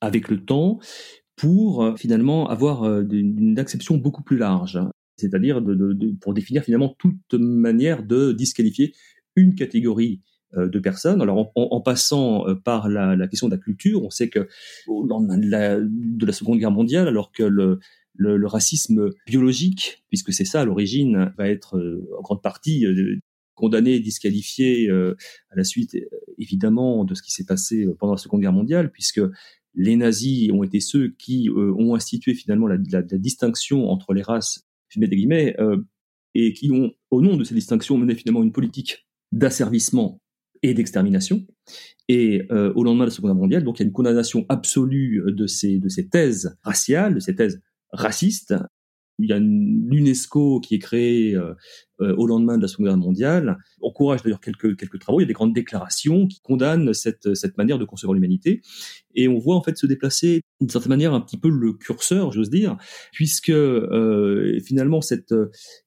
avec 0.00 0.28
le 0.28 0.44
temps 0.44 0.80
pour 1.36 1.84
euh, 1.84 1.94
finalement 1.96 2.48
avoir 2.48 2.84
une 2.84 3.58
acception 3.58 3.98
beaucoup 3.98 4.24
plus 4.24 4.36
large 4.36 4.80
c'est-à-dire 5.20 5.60
de, 5.60 6.14
pour 6.20 6.34
définir 6.34 6.64
finalement 6.64 6.96
toute 6.98 7.34
manière 7.34 8.02
de 8.02 8.32
disqualifier 8.32 8.94
une 9.36 9.54
catégorie 9.54 10.22
euh, 10.56 10.68
de 10.68 10.78
personnes. 10.78 11.22
Alors 11.22 11.52
en, 11.54 11.80
passant 11.80 12.48
euh, 12.48 12.54
par 12.54 12.88
la, 12.88 13.28
question 13.28 13.48
de 13.48 13.54
la 13.54 13.60
culture, 13.60 14.02
on 14.02 14.10
sait 14.10 14.28
que 14.28 14.48
au 14.88 15.06
lendemain 15.06 15.38
de 15.38 16.26
la, 16.26 16.32
Seconde 16.32 16.58
Guerre 16.58 16.70
mondiale, 16.70 17.06
alors 17.06 17.30
que 17.32 17.42
le, 17.42 17.78
racisme 18.46 19.10
biologique, 19.26 20.04
puisque 20.08 20.32
c'est 20.32 20.44
ça 20.44 20.62
à 20.62 20.64
l'origine, 20.64 21.32
va 21.36 21.48
être 21.48 21.76
euh, 21.76 22.08
en 22.18 22.22
grande 22.22 22.42
partie 22.42 22.84
condamné, 23.54 24.00
disqualifié 24.00 24.90
à 24.90 25.56
la 25.56 25.64
suite 25.64 25.94
évidemment 26.38 27.04
de 27.04 27.14
ce 27.14 27.20
qui 27.20 27.30
s'est 27.30 27.44
passé 27.44 27.86
pendant 27.98 28.14
la 28.14 28.18
Seconde 28.18 28.40
Guerre 28.40 28.54
mondiale, 28.54 28.90
puisque 28.90 29.20
les 29.74 29.96
nazis 29.96 30.50
ont 30.50 30.62
été 30.62 30.80
ceux 30.80 31.10
qui 31.18 31.50
ont 31.50 31.94
institué 31.94 32.32
finalement 32.32 32.66
la, 32.66 32.78
distinction 32.78 33.90
entre 33.90 34.14
les 34.14 34.22
races 34.22 34.66
je 34.90 35.00
mets 35.00 35.08
des 35.08 35.16
guillemets, 35.16 35.56
euh, 35.58 35.78
et 36.34 36.52
qui 36.52 36.70
ont, 36.70 36.92
au 37.10 37.22
nom 37.22 37.36
de 37.36 37.44
ces 37.44 37.54
distinctions, 37.54 37.96
mené 37.96 38.14
finalement 38.14 38.42
une 38.42 38.52
politique 38.52 39.06
d'asservissement 39.32 40.20
et 40.62 40.74
d'extermination. 40.74 41.46
Et 42.08 42.42
euh, 42.50 42.72
au 42.74 42.84
lendemain 42.84 43.04
de 43.04 43.10
la 43.10 43.14
Seconde 43.14 43.30
Guerre 43.30 43.40
mondiale, 43.40 43.64
donc 43.64 43.78
il 43.78 43.82
y 43.82 43.84
a 43.84 43.86
une 43.86 43.92
condamnation 43.92 44.44
absolue 44.48 45.22
de 45.26 45.46
ces, 45.46 45.78
de 45.78 45.88
ces 45.88 46.08
thèses 46.08 46.56
raciales, 46.62 47.14
de 47.14 47.20
ces 47.20 47.34
thèses 47.34 47.62
racistes, 47.92 48.54
il 49.18 49.28
y 49.28 49.32
a 49.32 49.38
l'UNESCO 49.38 50.60
qui 50.60 50.76
est 50.76 50.78
créée 50.78 51.34
euh, 51.34 51.54
au 52.00 52.26
lendemain 52.26 52.56
de 52.56 52.62
la 52.62 52.68
Seconde 52.68 52.86
Guerre 52.86 52.96
mondiale, 52.96 53.58
encourage 53.82 54.22
d'ailleurs 54.22 54.40
quelques, 54.40 54.76
quelques 54.76 54.98
travaux, 54.98 55.20
il 55.20 55.22
y 55.22 55.24
a 55.24 55.28
des 55.28 55.32
grandes 55.32 55.54
déclarations 55.54 56.26
qui 56.26 56.40
condamnent 56.40 56.94
cette, 56.94 57.34
cette 57.34 57.58
manière 57.58 57.78
de 57.78 57.84
concevoir 57.84 58.14
l'humanité, 58.14 58.62
et 59.14 59.28
on 59.28 59.38
voit 59.38 59.56
en 59.56 59.62
fait 59.62 59.76
se 59.76 59.86
déplacer 59.86 60.42
d'une 60.60 60.68
certaine 60.68 60.90
manière 60.90 61.14
un 61.14 61.20
petit 61.20 61.36
peu 61.36 61.48
le 61.48 61.72
curseur, 61.72 62.32
j'ose 62.32 62.50
dire, 62.50 62.76
puisque 63.12 63.50
euh, 63.50 64.60
finalement 64.64 65.00
cette, 65.00 65.34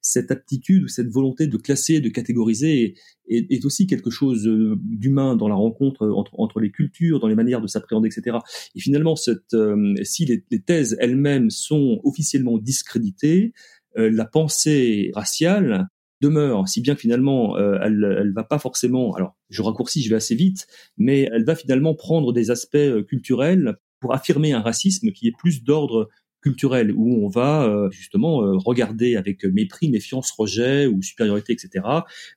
cette 0.02 0.32
aptitude 0.32 0.84
ou 0.84 0.88
cette 0.88 1.10
volonté 1.10 1.48
de 1.48 1.58
classer, 1.58 2.02
de 2.02 2.10
catégoriser 2.10 2.96
est, 3.28 3.52
est 3.52 3.66
aussi 3.66 3.88
quelque 3.88 4.10
chose 4.10 4.44
d'humain 4.44 5.36
dans 5.36 5.48
la 5.48 5.56
rencontre 5.56 6.08
entre, 6.10 6.38
entre 6.40 6.60
les 6.60 6.72
cultures, 6.72 7.20
dans 7.20 7.28
les 7.28 7.36
manières 7.36 7.62
de 7.62 7.68
s'appréhender, 7.68 8.10
etc. 8.10 8.38
Et 8.76 8.80
finalement, 8.80 9.16
cette, 9.16 9.56
si 10.04 10.26
les, 10.26 10.44
les 10.52 10.62
thèses 10.62 10.98
elles-mêmes 11.00 11.50
sont 11.50 12.02
officiellement 12.04 12.58
discréditées, 12.58 13.54
la 13.96 14.26
pensée 14.26 15.12
raciale 15.14 15.88
demeure, 16.24 16.68
si 16.68 16.82
bien 16.82 16.96
que 16.96 17.02
finalement 17.02 17.58
euh, 17.58 17.78
elle, 17.82 18.18
elle 18.20 18.34
va 18.34 18.44
pas 18.44 18.60
forcément, 18.60 19.14
alors 19.14 19.36
je 19.50 19.62
raccourcis, 19.62 20.02
je 20.02 20.10
vais 20.10 20.16
assez 20.16 20.36
vite, 20.36 20.68
mais 20.98 21.30
elle 21.34 21.44
va 21.44 21.56
finalement 21.56 21.94
prendre 21.96 22.32
des 22.34 22.50
aspects 22.50 22.76
euh, 22.76 23.04
culturels 23.04 23.76
pour 24.00 24.14
affirmer 24.14 24.54
un 24.54 24.62
racisme 24.62 25.12
qui 25.12 25.28
est 25.28 25.38
plus 25.38 25.64
d'ordre 25.64 26.10
culturel, 26.42 26.94
où 26.94 27.24
on 27.26 27.30
va 27.30 27.64
euh, 27.64 27.90
justement 27.90 28.40
regarder 28.58 29.16
avec 29.16 29.46
mépris, 29.46 29.90
méfiance, 29.90 30.30
rejet 30.32 30.88
ou 30.88 31.02
supériorité, 31.02 31.54
etc. 31.54 31.86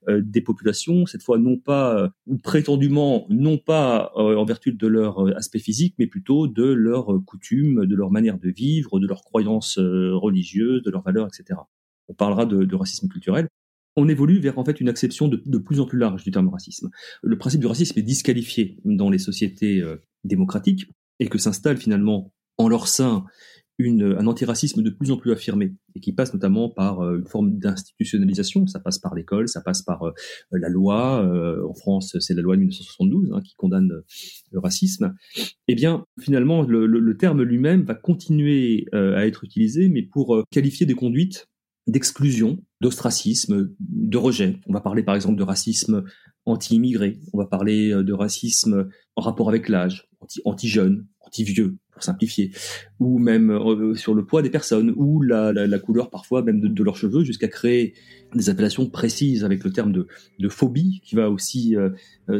des 0.08 0.40
populations, 0.40 1.06
cette 1.06 1.24
fois 1.24 1.38
non 1.38 1.56
pas 1.56 2.12
ou 2.28 2.38
prétendument 2.38 3.26
non 3.30 3.58
pas 3.58 4.12
en 4.14 4.44
vertu 4.44 4.72
de 4.72 4.86
leur 4.86 5.36
aspect 5.36 5.58
physique, 5.58 5.96
mais 5.98 6.06
plutôt 6.06 6.46
de 6.46 6.62
leurs 6.62 7.18
coutumes, 7.24 7.84
de 7.84 7.96
leur 7.96 8.12
manière 8.12 8.38
de 8.38 8.48
vivre, 8.48 9.00
de 9.00 9.08
leurs 9.08 9.24
croyances 9.24 9.76
religieuses, 9.78 10.84
de 10.84 10.90
leurs 10.92 11.02
valeurs, 11.02 11.26
etc. 11.26 11.58
On 12.06 12.14
parlera 12.14 12.46
de, 12.46 12.62
de 12.62 12.76
racisme 12.76 13.08
culturel 13.08 13.48
on 13.96 14.08
évolue 14.08 14.38
vers 14.38 14.58
en 14.58 14.64
fait 14.64 14.80
une 14.80 14.88
acception 14.88 15.28
de, 15.28 15.58
plus 15.58 15.80
en 15.80 15.86
plus 15.86 15.98
large 15.98 16.22
du 16.22 16.30
terme 16.30 16.48
racisme. 16.48 16.90
Le 17.22 17.38
principe 17.38 17.60
du 17.60 17.66
racisme 17.66 17.98
est 17.98 18.02
disqualifié 18.02 18.78
dans 18.84 19.10
les 19.10 19.18
sociétés 19.18 19.80
euh, 19.80 19.96
démocratiques 20.24 20.90
et 21.18 21.28
que 21.28 21.38
s'installe 21.38 21.78
finalement 21.78 22.32
en 22.58 22.68
leur 22.68 22.88
sein 22.88 23.24
une, 23.78 24.16
un 24.18 24.26
antiracisme 24.26 24.82
de 24.82 24.88
plus 24.88 25.10
en 25.10 25.18
plus 25.18 25.32
affirmé 25.32 25.74
et 25.94 26.00
qui 26.00 26.14
passe 26.14 26.32
notamment 26.32 26.70
par 26.70 27.00
euh, 27.00 27.18
une 27.18 27.26
forme 27.26 27.58
d'institutionnalisation. 27.58 28.66
Ça 28.66 28.80
passe 28.80 28.98
par 28.98 29.14
l'école, 29.14 29.48
ça 29.48 29.62
passe 29.62 29.82
par 29.82 30.02
euh, 30.04 30.12
la 30.50 30.68
loi. 30.68 31.22
en 31.66 31.74
France, 31.74 32.16
c'est 32.20 32.34
la 32.34 32.42
loi 32.42 32.56
de 32.56 32.60
1972 32.60 33.32
hein, 33.32 33.40
qui 33.42 33.54
condamne 33.56 34.02
le 34.50 34.58
racisme. 34.60 35.14
Eh 35.68 35.74
bien, 35.74 36.04
finalement, 36.20 36.62
le, 36.62 36.86
le 36.86 37.16
terme 37.16 37.42
lui-même 37.42 37.82
va 37.82 37.94
continuer 37.94 38.86
à 38.92 39.26
être 39.26 39.44
utilisé, 39.44 39.88
mais 39.88 40.02
pour 40.02 40.42
qualifier 40.50 40.86
des 40.86 40.94
conduites 40.94 41.46
d'exclusion, 41.86 42.58
d'ostracisme, 42.80 43.70
de 43.78 44.18
rejet. 44.18 44.60
On 44.66 44.72
va 44.72 44.80
parler 44.80 45.02
par 45.02 45.14
exemple 45.14 45.36
de 45.36 45.42
racisme 45.42 46.04
anti-immigré, 46.46 47.18
on 47.32 47.38
va 47.38 47.46
parler 47.46 47.92
euh, 47.92 48.02
de 48.02 48.12
racisme 48.12 48.88
en 49.16 49.22
rapport 49.22 49.48
avec 49.48 49.68
l'âge, 49.68 50.08
anti-jeune, 50.44 51.06
anti-vieux, 51.20 51.76
pour 51.90 52.04
simplifier, 52.04 52.52
ou 53.00 53.18
même 53.18 53.50
euh, 53.50 53.94
sur 53.94 54.14
le 54.14 54.24
poids 54.24 54.42
des 54.42 54.50
personnes, 54.50 54.92
ou 54.96 55.22
la, 55.22 55.78
couleur 55.78 56.08
parfois 56.08 56.42
même 56.42 56.60
de, 56.60 56.84
leurs 56.84 56.96
cheveux, 56.96 57.24
jusqu'à 57.24 57.48
créer 57.48 57.94
des 58.34 58.48
appellations 58.48 58.88
précises 58.88 59.44
avec 59.44 59.64
le 59.64 59.72
terme 59.72 59.92
de, 59.92 60.48
phobie 60.48 61.00
qui 61.04 61.16
va 61.16 61.30
aussi 61.30 61.74
euh, 61.74 61.90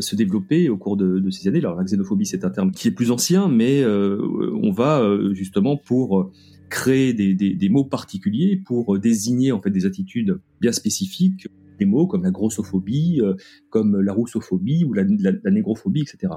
se 0.00 0.14
développer 0.14 0.68
au 0.68 0.76
cours 0.76 0.96
de, 0.96 1.30
ces 1.30 1.48
années. 1.48 1.58
Alors 1.58 1.76
la 1.76 1.84
xénophobie 1.84 2.26
c'est 2.26 2.44
un 2.44 2.50
terme 2.50 2.70
qui 2.70 2.88
est 2.88 2.92
plus 2.92 3.10
ancien, 3.10 3.48
mais 3.48 3.84
on 3.84 4.70
va 4.70 5.02
justement 5.32 5.76
pour 5.76 6.30
créer 6.68 7.12
des, 7.12 7.68
mots 7.68 7.84
particuliers 7.84 8.60
pour 8.64 8.98
désigner 8.98 9.52
en 9.52 9.60
fait 9.60 9.70
des 9.70 9.86
attitudes 9.86 10.40
bien 10.60 10.72
spécifiques, 10.72 11.48
des 11.78 11.84
mots 11.84 12.06
comme 12.06 12.24
la 12.24 12.30
grossophobie, 12.30 13.20
euh, 13.20 13.34
comme 13.70 14.00
la 14.00 14.12
roussophobie 14.12 14.84
ou 14.84 14.92
la, 14.92 15.04
négrophobie, 15.50 16.02
etc. 16.02 16.34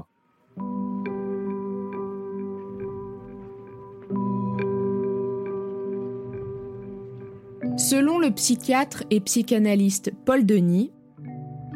Selon 7.76 8.18
le 8.18 8.30
psychiatre 8.30 9.04
et 9.10 9.20
psychanalyste 9.20 10.12
Paul 10.26 10.44
Denis, 10.44 10.90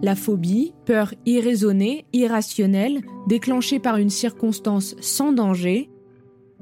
la 0.02 0.14
phobie, 0.14 0.74
peur 0.84 1.14
irraisonnée, 1.24 2.04
irrationnelle, 2.12 3.00
déclenchée 3.26 3.78
par 3.78 3.96
une 3.96 4.10
circonstance 4.10 4.96
sans 5.00 5.32
danger, 5.32 5.88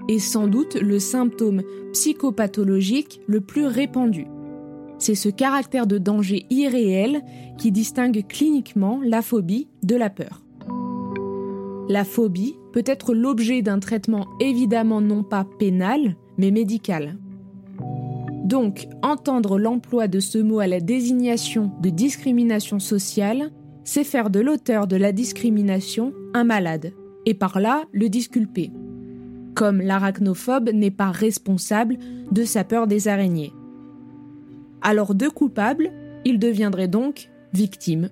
est 0.08 0.18
sans 0.18 0.46
doute 0.46 0.74
le 0.74 0.98
symptôme 0.98 1.62
psychopathologique 1.92 3.20
le 3.26 3.40
plus 3.40 3.66
répandu. 3.66 4.26
C'est 4.98 5.14
ce 5.14 5.28
caractère 5.28 5.86
de 5.86 5.98
danger 5.98 6.46
irréel 6.50 7.22
qui 7.58 7.72
distingue 7.72 8.24
cliniquement 8.28 9.00
la 9.04 9.20
phobie 9.20 9.68
de 9.82 9.96
la 9.96 10.10
peur. 10.10 10.42
La 11.88 12.04
phobie 12.04 12.54
peut 12.72 12.84
être 12.86 13.12
l'objet 13.12 13.62
d'un 13.62 13.80
traitement 13.80 14.26
évidemment 14.40 15.00
non 15.00 15.24
pas 15.24 15.44
pénal, 15.58 16.16
mais 16.38 16.50
médical. 16.50 17.18
Donc, 18.44 18.86
entendre 19.02 19.58
l'emploi 19.58 20.08
de 20.08 20.20
ce 20.20 20.38
mot 20.38 20.60
à 20.60 20.66
la 20.66 20.80
désignation 20.80 21.72
de 21.80 21.90
discrimination 21.90 22.78
sociale, 22.78 23.50
c'est 23.84 24.04
faire 24.04 24.30
de 24.30 24.40
l'auteur 24.40 24.86
de 24.86 24.96
la 24.96 25.12
discrimination 25.12 26.12
un 26.34 26.44
malade, 26.44 26.92
et 27.26 27.34
par 27.34 27.60
là 27.60 27.84
le 27.92 28.08
disculper 28.08 28.70
comme 29.54 29.80
l'arachnophobe 29.80 30.70
n'est 30.72 30.90
pas 30.90 31.10
responsable 31.10 31.96
de 32.30 32.44
sa 32.44 32.64
peur 32.64 32.86
des 32.86 33.08
araignées. 33.08 33.52
Alors 34.80 35.14
deux 35.14 35.30
coupables, 35.30 35.90
il 36.24 36.38
deviendrait 36.38 36.88
donc 36.88 37.30
victime. 37.52 38.08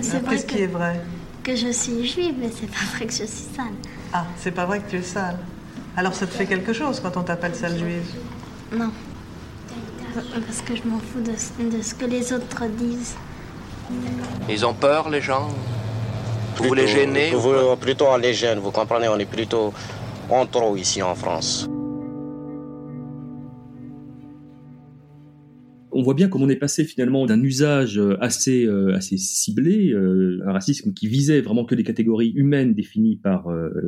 C'est 0.00 0.24
Qu'est-ce 0.28 0.46
qui 0.46 0.62
est 0.62 0.66
vrai? 0.66 1.00
Que 1.42 1.56
je 1.56 1.68
suis 1.72 2.06
juive, 2.06 2.34
mais 2.38 2.50
c'est 2.50 2.70
pas 2.70 2.84
vrai 2.96 3.06
que 3.06 3.12
je 3.12 3.24
suis 3.24 3.26
sale. 3.26 3.66
Ah, 4.12 4.26
c'est 4.36 4.52
pas 4.52 4.66
vrai 4.66 4.80
que 4.80 4.90
tu 4.90 4.96
es 4.96 5.02
sale. 5.02 5.38
Alors 5.96 6.14
ça 6.14 6.26
te 6.26 6.32
fait 6.32 6.46
quelque 6.46 6.72
chose 6.72 7.00
quand 7.00 7.16
on 7.16 7.22
t'appelle 7.22 7.54
sale 7.54 7.78
juive? 7.78 8.06
Non. 8.72 8.90
Parce 10.14 10.62
que 10.62 10.76
je 10.76 10.82
m'en 10.88 10.98
fous 10.98 11.20
de, 11.20 11.76
de 11.76 11.82
ce 11.82 11.94
que 11.94 12.04
les 12.04 12.32
autres 12.32 12.66
disent. 12.78 13.14
Ils 14.48 14.64
ont 14.64 14.74
peur, 14.74 15.10
les 15.10 15.20
gens? 15.20 15.48
Vous 16.56 16.74
les 16.74 16.86
gênez 16.86 17.32
Plutôt 17.80 18.06
en 18.06 18.16
les 18.16 18.34
gêne, 18.34 18.58
vous 18.58 18.70
comprenez, 18.70 19.08
on 19.08 19.18
est 19.18 19.30
plutôt 19.30 19.72
en 20.30 20.46
trop 20.46 20.76
ici 20.76 21.02
en 21.02 21.14
France. 21.14 21.68
on 25.96 26.02
voit 26.02 26.14
bien 26.14 26.28
comment 26.28 26.44
on 26.44 26.48
est 26.50 26.56
passé 26.56 26.84
finalement 26.84 27.24
d'un 27.24 27.42
usage 27.42 27.98
euh, 27.98 28.22
assez 28.22 28.66
euh, 28.66 28.94
assez 28.94 29.16
ciblé, 29.16 29.92
euh, 29.92 30.42
un 30.46 30.52
racisme 30.52 30.92
qui 30.92 31.08
visait 31.08 31.40
vraiment 31.40 31.64
que 31.64 31.74
des 31.74 31.84
catégories 31.84 32.32
humaines 32.36 32.74
définies 32.74 33.16
par 33.16 33.46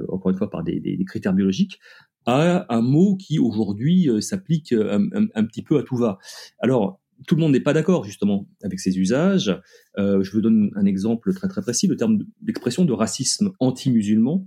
encore 0.09 0.31
une 0.31 0.39
fois 0.39 0.51
par 0.51 0.65
des, 0.65 0.81
des, 0.81 1.05
critères 1.05 1.35
biologiques, 1.35 1.79
à 2.25 2.67
un 2.75 2.81
mot 2.81 3.17
qui 3.17 3.39
aujourd'hui 3.39 4.09
s'applique 4.21 4.73
un, 4.73 5.09
un, 5.35 5.45
petit 5.45 5.63
peu 5.63 5.79
à 5.79 5.83
tout 5.83 5.97
va. 5.97 6.19
Alors 6.61 7.01
tout 7.27 7.35
le 7.35 7.41
monde 7.41 7.53
n'est 7.53 7.61
pas 7.61 7.73
d'accord 7.73 8.05
justement 8.05 8.49
avec 8.63 8.81
ces 8.81 8.99
usages. 8.99 9.61
je 9.97 10.31
vous 10.31 10.41
donne 10.41 10.71
un 10.77 10.85
exemple 10.85 11.35
très 11.35 11.49
très 11.49 11.63
précis, 11.63 11.87
le 11.87 11.97
terme 11.97 12.19
d'expression 12.41 12.85
de 12.85 12.93
racisme 12.93 13.51
anti-musulman, 13.59 14.47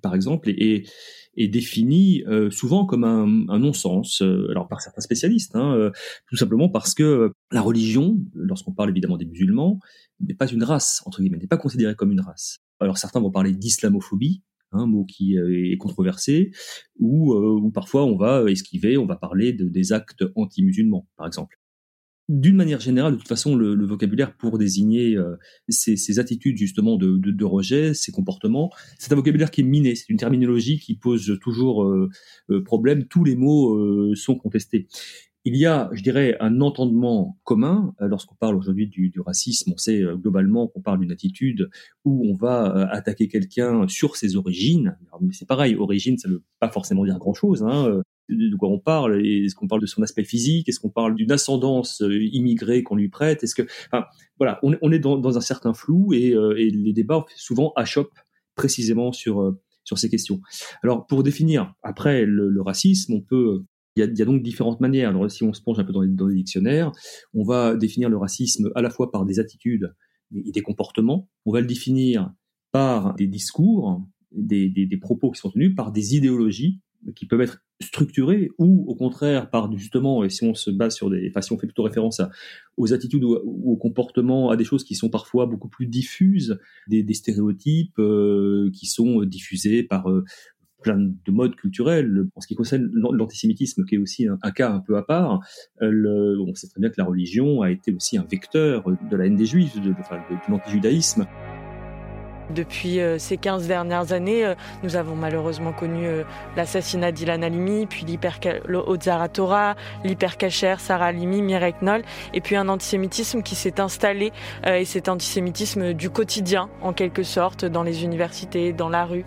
par 0.00 0.14
exemple, 0.14 0.48
et, 0.50 0.84
est 1.36 1.48
défini 1.48 2.22
euh, 2.26 2.50
souvent 2.50 2.84
comme 2.84 3.04
un, 3.04 3.48
un 3.48 3.58
non-sens, 3.58 4.20
euh, 4.22 4.50
alors 4.50 4.68
par 4.68 4.80
certains 4.80 5.00
spécialistes, 5.00 5.56
hein, 5.56 5.74
euh, 5.74 5.90
tout 6.28 6.36
simplement 6.36 6.68
parce 6.68 6.94
que 6.94 7.32
la 7.50 7.62
religion, 7.62 8.18
lorsqu'on 8.34 8.72
parle 8.72 8.90
évidemment 8.90 9.16
des 9.16 9.24
musulmans, 9.24 9.80
n'est 10.20 10.34
pas 10.34 10.46
une 10.46 10.62
race, 10.62 11.02
entre 11.06 11.20
guillemets, 11.20 11.38
n'est 11.38 11.46
pas 11.46 11.56
considérée 11.56 11.94
comme 11.94 12.12
une 12.12 12.20
race. 12.20 12.58
Alors 12.80 12.98
certains 12.98 13.20
vont 13.20 13.30
parler 13.30 13.52
d'islamophobie, 13.52 14.42
un 14.72 14.80
hein, 14.80 14.86
mot 14.86 15.04
qui 15.04 15.36
est 15.36 15.76
controversé, 15.76 16.50
ou, 16.98 17.34
ou 17.34 17.70
parfois 17.70 18.04
on 18.04 18.16
va 18.16 18.50
esquiver, 18.50 18.96
on 18.96 19.06
va 19.06 19.16
parler 19.16 19.52
de, 19.52 19.68
des 19.68 19.92
actes 19.92 20.24
anti-musulmans, 20.34 21.06
par 21.16 21.26
exemple 21.26 21.61
d'une 22.28 22.56
manière 22.56 22.80
générale, 22.80 23.12
de 23.12 23.18
toute 23.18 23.28
façon, 23.28 23.56
le, 23.56 23.84
vocabulaire 23.84 24.36
pour 24.36 24.58
désigner 24.58 25.16
euh, 25.16 25.36
ces, 25.68 26.18
attitudes 26.18 26.56
justement 26.56 26.96
de, 26.96 27.44
rejet, 27.44 27.94
ces 27.94 28.12
comportements, 28.12 28.70
c'est 28.98 29.12
un 29.12 29.16
vocabulaire 29.16 29.50
qui 29.50 29.62
est 29.62 29.64
miné, 29.64 29.94
c'est 29.94 30.08
une 30.08 30.18
terminologie 30.18 30.78
qui 30.78 30.96
pose 30.96 31.38
toujours 31.40 31.84
euh, 31.84 32.08
euh, 32.50 32.62
problème. 32.62 33.04
Tous 33.06 33.24
les 33.24 33.36
mots 33.36 34.14
sont 34.14 34.36
contestés. 34.36 34.86
Il 35.44 35.56
y 35.56 35.66
a, 35.66 35.90
je 35.92 36.02
dirais, 36.04 36.36
un 36.38 36.60
entendement 36.60 37.36
commun 37.42 37.94
lorsqu'on 37.98 38.36
parle 38.36 38.54
aujourd'hui 38.54 38.86
du, 38.86 39.12
racisme. 39.26 39.72
On 39.74 39.76
sait 39.76 40.00
globalement 40.14 40.68
qu'on 40.68 40.80
parle 40.80 41.00
d'une 41.00 41.10
attitude 41.10 41.68
où 42.04 42.24
on 42.30 42.36
va 42.36 42.88
attaquer 42.90 43.26
quelqu'un 43.26 43.88
sur 43.88 44.14
ses 44.14 44.36
origines. 44.36 44.96
C'est 45.32 45.48
pareil, 45.48 45.74
origine, 45.74 46.16
ça 46.16 46.28
ne 46.28 46.34
veut 46.34 46.42
pas 46.60 46.68
forcément 46.68 47.04
dire 47.04 47.18
grand-chose. 47.18 47.64
Hein 47.64 48.02
de 48.32 48.56
quoi 48.56 48.68
on 48.68 48.78
parle 48.78 49.24
Est-ce 49.24 49.54
qu'on 49.54 49.68
parle 49.68 49.80
de 49.80 49.86
son 49.86 50.02
aspect 50.02 50.24
physique? 50.24 50.68
Est-ce 50.68 50.80
qu'on 50.80 50.90
parle 50.90 51.14
d'une 51.14 51.32
ascendance 51.32 52.02
euh, 52.02 52.22
immigrée 52.32 52.82
qu'on 52.82 52.96
lui 52.96 53.08
prête? 53.08 53.42
Est-ce 53.44 53.54
que, 53.54 53.62
enfin, 53.92 54.04
voilà, 54.38 54.58
on, 54.62 54.92
est 54.92 54.98
dans, 54.98 55.36
un 55.36 55.40
certain 55.40 55.74
flou 55.74 56.12
et, 56.12 56.34
euh, 56.34 56.56
et, 56.58 56.70
les 56.70 56.92
débats 56.92 57.24
souvent 57.36 57.72
achoppent 57.76 58.18
précisément 58.54 59.12
sur 59.12 59.40
euh, 59.40 59.60
sur 59.84 59.98
ces 59.98 60.08
questions. 60.08 60.40
Alors, 60.82 61.06
pour 61.06 61.22
définir 61.22 61.74
après 61.82 62.24
le, 62.24 62.62
racisme, 62.62 63.14
on 63.14 63.20
peut 63.20 63.64
il 63.96 64.00
y, 64.00 64.22
a, 64.22 64.24
donc 64.24 64.42
différentes 64.42 64.80
manières. 64.80 65.10
Alors, 65.10 65.30
si 65.30 65.44
on 65.44 65.52
se 65.52 65.60
penche 65.60 65.78
un 65.78 65.84
peu 65.84 65.92
dans 65.92 66.00
les, 66.00 66.34
dictionnaires, 66.34 66.92
on 67.34 67.44
va 67.44 67.76
définir 67.76 68.08
le 68.08 68.16
racisme 68.16 68.70
à 68.74 68.80
la 68.80 68.88
fois 68.88 69.10
par 69.10 69.26
des 69.26 69.38
attitudes 69.38 69.92
et 70.34 70.50
des 70.50 70.62
comportements. 70.62 71.28
On 71.44 71.52
va 71.52 71.60
le 71.60 71.66
définir 71.66 72.32
par 72.70 73.14
des 73.14 73.26
discours, 73.26 74.02
des, 74.30 74.70
des 74.70 74.96
propos 74.96 75.30
qui 75.30 75.40
sont 75.40 75.50
tenus, 75.50 75.74
par 75.76 75.92
des 75.92 76.16
idéologies 76.16 76.80
qui 77.14 77.26
peuvent 77.26 77.40
être 77.40 77.62
structurés 77.80 78.50
ou 78.58 78.84
au 78.88 78.94
contraire 78.94 79.50
par 79.50 79.76
justement 79.76 80.24
et 80.24 80.30
si 80.30 80.44
on 80.44 80.54
se 80.54 80.70
base 80.70 80.94
sur 80.94 81.10
des 81.10 81.28
enfin 81.30 81.40
si 81.40 81.52
on 81.52 81.58
fait 81.58 81.66
plutôt 81.66 81.82
référence 81.82 82.20
à, 82.20 82.30
aux 82.76 82.92
attitudes 82.92 83.24
ou, 83.24 83.34
aux 83.34 83.76
comportements 83.76 84.50
à 84.50 84.56
des 84.56 84.64
choses 84.64 84.84
qui 84.84 84.94
sont 84.94 85.10
parfois 85.10 85.46
beaucoup 85.46 85.68
plus 85.68 85.86
diffuses 85.86 86.58
des, 86.86 87.14
stéréotypes 87.14 87.98
euh, 87.98 88.70
qui 88.72 88.86
sont 88.86 89.24
diffusés 89.24 89.82
par 89.82 90.08
euh, 90.08 90.24
plein 90.82 90.98
de 90.98 91.30
modes 91.30 91.54
culturels. 91.54 92.26
En 92.34 92.40
ce 92.40 92.46
qui 92.46 92.54
concerne 92.54 92.90
l'antisémitisme, 92.92 93.84
qui 93.84 93.94
est 93.94 93.98
aussi 93.98 94.26
un, 94.26 94.50
cas 94.50 94.72
un 94.72 94.80
peu 94.80 94.96
à 94.96 95.02
part, 95.02 95.40
euh, 95.80 96.36
on 96.44 96.54
sait 96.54 96.68
très 96.68 96.80
bien 96.80 96.90
que 96.90 96.96
la 96.98 97.04
religion 97.04 97.62
a 97.62 97.70
été 97.70 97.92
aussi 97.94 98.18
un 98.18 98.26
vecteur 98.28 98.84
de 99.10 99.16
la 99.16 99.26
haine 99.26 99.36
des 99.36 99.46
juifs, 99.46 99.76
de, 99.76 99.90
de, 99.90 99.90
de 99.90 100.50
l'antijudaïsme. 100.50 101.26
Depuis 102.54 103.00
euh, 103.00 103.18
ces 103.18 103.36
15 103.36 103.66
dernières 103.66 104.12
années, 104.12 104.44
euh, 104.44 104.54
nous 104.82 104.96
avons 104.96 105.14
malheureusement 105.14 105.72
connu 105.72 106.06
euh, 106.06 106.24
l'assassinat 106.56 107.12
d'Ilan 107.12 107.42
Halimi, 107.42 107.86
puis 107.86 108.06
l'Ozara 108.66 109.28
Torah, 109.28 109.74
l'hypercacher 110.04 110.76
Sarah 110.78 111.06
Halimi, 111.06 111.42
Mireille 111.42 111.74
Knoll, 111.80 112.02
et 112.34 112.40
puis 112.40 112.56
un 112.56 112.68
antisémitisme 112.68 113.42
qui 113.42 113.54
s'est 113.54 113.80
installé, 113.80 114.32
et 114.66 114.84
cet 114.84 115.08
antisémitisme 115.08 115.92
du 115.92 116.10
quotidien, 116.10 116.68
en 116.82 116.92
quelque 116.92 117.22
sorte, 117.22 117.64
dans 117.64 117.82
les 117.82 118.04
universités, 118.04 118.72
dans 118.72 118.88
la 118.88 119.04
rue 119.04 119.24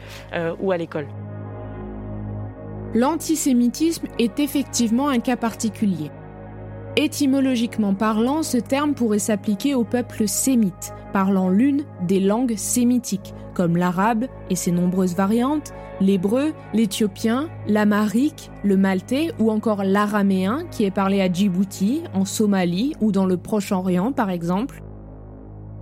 ou 0.59 0.71
à 0.71 0.77
l'école. 0.77 1.07
L'antisémitisme 2.93 4.07
est 4.19 4.39
effectivement 4.39 5.09
un 5.09 5.19
cas 5.19 5.35
particulier. 5.35 6.11
Étymologiquement 6.97 7.93
parlant, 7.93 8.41
ce 8.41 8.57
terme 8.57 8.93
pourrait 8.93 9.19
s'appliquer 9.19 9.75
au 9.75 9.83
peuple 9.83 10.29
sémite, 10.29 10.93
parlant 11.11 11.49
l'une 11.49 11.83
des 12.07 12.21
langues 12.21 12.55
sémitiques, 12.55 13.33
comme 13.53 13.75
l'arabe 13.75 14.25
et 14.49 14.55
ses 14.55 14.71
nombreuses 14.71 15.15
variantes, 15.15 15.73
l'hébreu, 15.99 16.53
l'éthiopien, 16.73 17.49
l'amarique, 17.67 18.49
le 18.63 18.77
maltais 18.77 19.31
ou 19.39 19.51
encore 19.51 19.83
l'araméen 19.83 20.65
qui 20.71 20.85
est 20.85 20.91
parlé 20.91 21.21
à 21.21 21.31
Djibouti, 21.31 22.03
en 22.13 22.23
Somalie 22.23 22.93
ou 23.01 23.11
dans 23.11 23.25
le 23.25 23.35
Proche-Orient 23.35 24.13
par 24.13 24.29
exemple. 24.29 24.81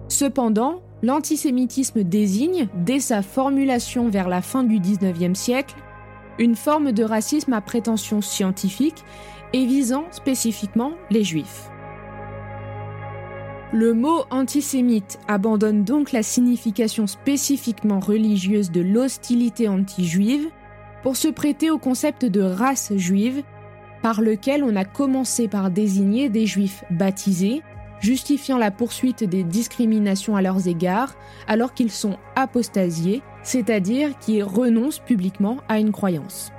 Cependant, 0.07 0.81
l'antisémitisme 1.03 2.03
désigne, 2.03 2.67
dès 2.75 2.99
sa 2.99 3.21
formulation 3.21 4.09
vers 4.09 4.29
la 4.29 4.41
fin 4.41 4.63
du 4.63 4.79
XIXe 4.79 5.37
siècle, 5.37 5.75
une 6.39 6.55
forme 6.55 6.91
de 6.91 7.03
racisme 7.03 7.53
à 7.53 7.61
prétention 7.61 8.21
scientifique 8.21 9.03
et 9.53 9.65
visant 9.65 10.05
spécifiquement 10.11 10.93
les 11.09 11.23
juifs. 11.23 11.69
Le 13.71 13.93
mot 13.93 14.25
antisémite 14.29 15.19
abandonne 15.27 15.83
donc 15.83 16.11
la 16.11 16.21
signification 16.21 17.07
spécifiquement 17.07 17.99
religieuse 17.99 18.69
de 18.69 18.81
l'hostilité 18.81 19.67
anti-juive 19.67 20.49
pour 21.01 21.17
se 21.17 21.27
prêter 21.27 21.71
au 21.71 21.79
concept 21.79 22.23
de 22.23 22.41
race 22.41 22.93
juive 22.95 23.41
par 24.03 24.21
lequel 24.21 24.63
on 24.63 24.75
a 24.75 24.85
commencé 24.85 25.47
par 25.47 25.71
désigner 25.71 26.29
des 26.29 26.45
juifs 26.45 26.83
baptisés, 26.91 27.63
justifiant 27.99 28.59
la 28.59 28.69
poursuite 28.69 29.23
des 29.23 29.43
discriminations 29.43 30.35
à 30.35 30.43
leurs 30.43 30.67
égards 30.67 31.15
alors 31.47 31.73
qu'ils 31.73 31.91
sont 31.91 32.17
apostasiés, 32.35 33.23
c'est-à-dire 33.41 34.19
qui 34.19 34.43
renoncent 34.43 34.99
publiquement 34.99 35.57
à 35.67 35.79
une 35.79 35.91
croyance. 35.91 36.51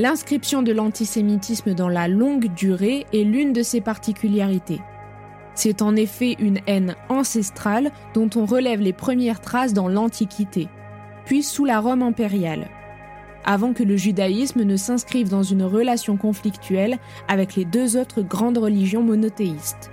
L'inscription 0.00 0.62
de 0.62 0.70
l'antisémitisme 0.70 1.74
dans 1.74 1.88
la 1.88 2.06
longue 2.06 2.54
durée 2.54 3.04
est 3.12 3.24
l'une 3.24 3.52
de 3.52 3.64
ses 3.64 3.80
particularités. 3.80 4.80
C'est 5.54 5.82
en 5.82 5.96
effet 5.96 6.36
une 6.38 6.60
haine 6.68 6.94
ancestrale 7.08 7.90
dont 8.14 8.30
on 8.36 8.46
relève 8.46 8.80
les 8.80 8.92
premières 8.92 9.40
traces 9.40 9.72
dans 9.72 9.88
l'Antiquité, 9.88 10.68
puis 11.24 11.42
sous 11.42 11.64
la 11.64 11.80
Rome 11.80 12.02
impériale, 12.02 12.68
avant 13.44 13.72
que 13.72 13.82
le 13.82 13.96
judaïsme 13.96 14.62
ne 14.62 14.76
s'inscrive 14.76 15.30
dans 15.30 15.42
une 15.42 15.64
relation 15.64 16.16
conflictuelle 16.16 16.98
avec 17.26 17.56
les 17.56 17.64
deux 17.64 17.96
autres 17.96 18.22
grandes 18.22 18.58
religions 18.58 19.02
monothéistes. 19.02 19.90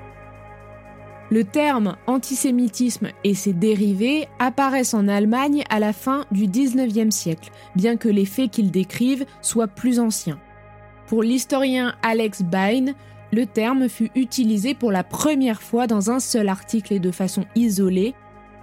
Le 1.36 1.44
terme 1.44 1.98
antisémitisme 2.08 3.10
et 3.26 3.34
ses 3.34 3.52
dérivés 3.52 4.30
apparaissent 4.40 4.94
en 4.94 5.10
Allemagne 5.10 5.66
à 5.70 5.82
la 5.82 5.92
fin 5.92 6.24
du 6.32 6.48
XIXe 6.48 7.14
siècle, 7.14 7.52
bien 7.76 7.98
que 7.98 8.08
les 8.08 8.24
faits 8.24 8.52
qu'ils 8.52 8.72
décrivent 8.72 9.26
soient 9.42 9.68
plus 9.68 10.00
anciens. 10.00 10.40
Pour 11.08 11.24
l'historien 11.24 11.94
Alex 12.04 12.42
Bain, 12.42 12.94
le 13.34 13.46
terme 13.46 13.90
fut 13.90 14.12
utilisé 14.16 14.76
pour 14.76 14.94
la 14.94 15.04
première 15.04 15.62
fois 15.62 15.88
dans 15.88 16.10
un 16.10 16.22
seul 16.22 16.48
article 16.48 16.94
et 16.94 17.00
de 17.00 17.12
façon 17.12 17.44
isolée, 17.54 18.16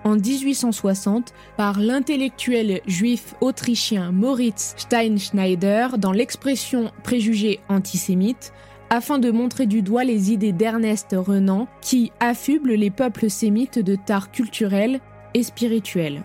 en 0.04 0.16
1860, 0.16 1.34
par 1.58 1.78
l'intellectuel 1.78 2.80
juif 2.86 3.34
autrichien 3.42 4.12
Moritz 4.12 4.72
Steinschneider 4.78 5.88
dans 5.98 6.12
l'expression 6.12 6.90
préjugé 7.02 7.60
antisémite, 7.68 8.54
afin 8.92 9.18
de 9.18 9.30
montrer 9.30 9.64
du 9.64 9.80
doigt 9.80 10.04
les 10.04 10.32
idées 10.32 10.52
d'Ernest 10.52 11.16
Renan 11.18 11.66
qui 11.80 12.12
affublent 12.20 12.74
les 12.74 12.90
peuples 12.90 13.30
sémites 13.30 13.78
de 13.78 13.96
tares 13.96 14.30
culturelles 14.30 15.00
et 15.32 15.42
spirituelles. 15.42 16.22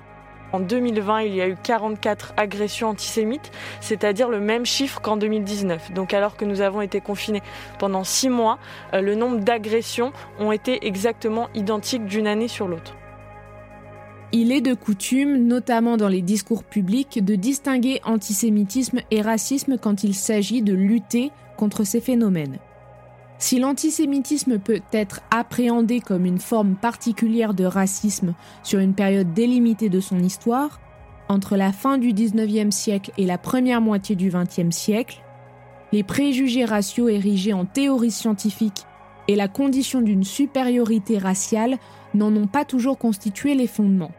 En 0.52 0.60
2020, 0.60 1.22
il 1.22 1.36
y 1.36 1.42
a 1.42 1.48
eu 1.48 1.56
44 1.64 2.34
agressions 2.36 2.90
antisémites, 2.90 3.52
c'est-à-dire 3.80 4.28
le 4.28 4.42
même 4.42 4.66
chiffre 4.66 5.00
qu'en 5.00 5.16
2019. 5.16 5.94
Donc 5.94 6.14
alors 6.14 6.36
que 6.36 6.44
nous 6.44 6.60
avons 6.60 6.82
été 6.82 7.00
confinés 7.00 7.42
pendant 7.80 8.04
six 8.04 8.28
mois, 8.28 8.60
euh, 8.94 9.00
le 9.00 9.16
nombre 9.16 9.40
d'agressions 9.40 10.12
ont 10.38 10.52
été 10.52 10.86
exactement 10.86 11.48
identiques 11.56 12.06
d'une 12.06 12.28
année 12.28 12.50
sur 12.50 12.68
l'autre. 12.68 12.96
Il 14.34 14.52
est 14.52 14.60
de 14.60 14.74
coutume, 14.74 15.48
notamment 15.48 15.96
dans 15.96 16.10
les 16.10 16.22
discours 16.22 16.66
publics, 16.66 17.24
de 17.24 17.36
distinguer 17.36 18.02
antisémitisme 18.04 19.00
et 19.10 19.22
racisme 19.22 19.78
quand 19.78 20.04
il 20.04 20.14
s'agit 20.14 20.62
de 20.62 20.74
lutter 20.74 21.32
contre 21.58 21.84
ces 21.84 22.00
phénomènes. 22.00 22.60
Si 23.40 23.60
l'antisémitisme 23.60 24.58
peut 24.58 24.82
être 24.92 25.22
appréhendé 25.30 26.00
comme 26.00 26.26
une 26.26 26.40
forme 26.40 26.76
particulière 26.76 27.54
de 27.54 27.66
racisme 27.66 28.34
sur 28.64 28.80
une 28.80 28.94
période 28.94 29.34
délimitée 29.34 29.90
de 29.90 30.00
son 30.00 30.20
histoire, 30.20 30.80
entre 31.30 31.56
la 31.56 31.72
fin 31.72 31.98
du 31.98 32.14
19e 32.14 32.72
siècle 32.72 33.12
et 33.18 33.26
la 33.26 33.38
première 33.38 33.82
moitié 33.82 34.16
du 34.16 34.32
20e 34.32 34.72
siècle, 34.72 35.22
les 35.92 36.04
préjugés 36.04 36.66
raciaux 36.66 37.10
érigés 37.10 37.54
en 37.54 37.66
théorie 37.66 38.12
scientifique 38.12 38.86
et 39.28 39.36
la 39.36 39.48
condition 39.48 40.02
d'une 40.02 40.24
supériorité 40.24 41.18
raciale 41.18 41.78
n'en 42.14 42.36
ont 42.36 42.48
pas 42.48 42.66
toujours 42.66 42.98
constitué 42.98 43.56
les 43.56 43.68
fondements. 43.68 44.12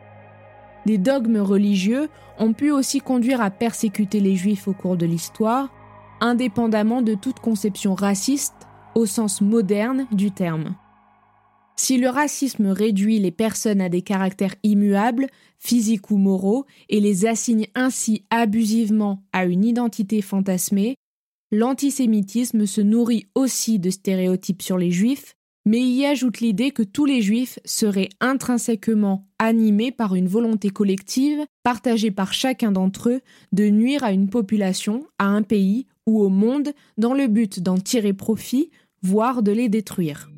Des 0.87 0.99
dogmes 0.99 1.41
religieux 1.41 2.09
ont 2.39 2.53
pu 2.53 2.71
aussi 2.71 3.01
conduire 3.01 3.41
à 3.41 3.51
persécuter 3.51 4.21
les 4.21 4.37
juifs 4.37 4.69
au 4.69 4.73
cours 4.73 4.97
de 4.97 5.07
l'histoire, 5.07 5.69
indépendamment 6.21 7.03
de 7.03 7.15
toute 7.15 7.41
conception 7.41 7.95
raciste 7.95 8.55
au 8.95 9.07
sens 9.07 9.41
moderne 9.41 10.07
du 10.13 10.31
terme. 10.31 10.75
Si 11.77 11.97
le 11.97 12.09
racisme 12.09 12.67
réduit 12.67 13.21
les 13.21 13.31
personnes 13.31 13.81
à 13.81 13.89
des 13.89 14.03
caractères 14.03 14.57
immuables, 14.65 15.29
physiques 15.61 16.11
ou 16.11 16.17
moraux, 16.17 16.67
et 16.89 17.01
les 17.01 17.25
assigne 17.25 17.69
ainsi 17.77 18.25
abusivement 18.31 19.23
à 19.33 19.45
une 19.45 19.65
identité 19.65 20.21
fantasmée, 20.21 20.97
l'antisémitisme 21.53 22.67
se 22.67 22.81
nourrit 22.81 23.27
aussi 23.37 23.79
de 23.79 23.91
stéréotypes 23.91 24.63
sur 24.63 24.77
les 24.77 24.91
juifs, 24.91 25.37
mais 25.67 25.81
y 25.81 26.07
ajoute 26.07 26.41
l'idée 26.41 26.71
que 26.71 26.83
tous 26.83 27.05
les 27.05 27.21
juifs 27.21 27.59
seraient 27.65 28.09
intrinsèquement 28.21 29.29
animés 29.39 29.93
par 29.93 30.15
une 30.15 30.27
volonté 30.27 30.71
collective, 30.71 31.45
partagée 31.63 32.11
par 32.11 32.33
chacun 32.33 32.73
d'entre 32.73 33.11
eux, 33.11 33.21
de 33.53 33.69
nuire 33.69 34.03
à 34.03 34.13
une 34.13 34.31
population, 34.31 35.07
à 35.19 35.27
un 35.27 35.43
pays 35.43 35.87
ou 36.09 36.23
au 36.23 36.31
monde 36.31 36.71
dans 36.97 37.13
le 37.13 37.27
but 37.27 37.63
d'en 37.63 37.77
tirer 37.77 38.15
profit, 38.15 38.71
voire 39.03 39.43
de 39.43 39.53
les 39.53 39.69
détruire. 39.69 40.31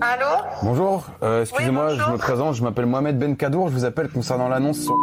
Allô? 0.00 0.42
Bonjour, 0.62 1.06
euh, 1.22 1.42
excusez-moi, 1.42 1.94
je 1.94 2.10
me 2.10 2.16
présente, 2.16 2.54
je 2.54 2.62
m'appelle 2.62 2.86
Mohamed 2.86 3.18
Ben 3.18 3.36
Kadour, 3.36 3.68
je 3.68 3.72
vous 3.74 3.84
appelle 3.84 4.08
concernant 4.08 4.48
l'annonce 4.48 4.80
sur 4.80 4.94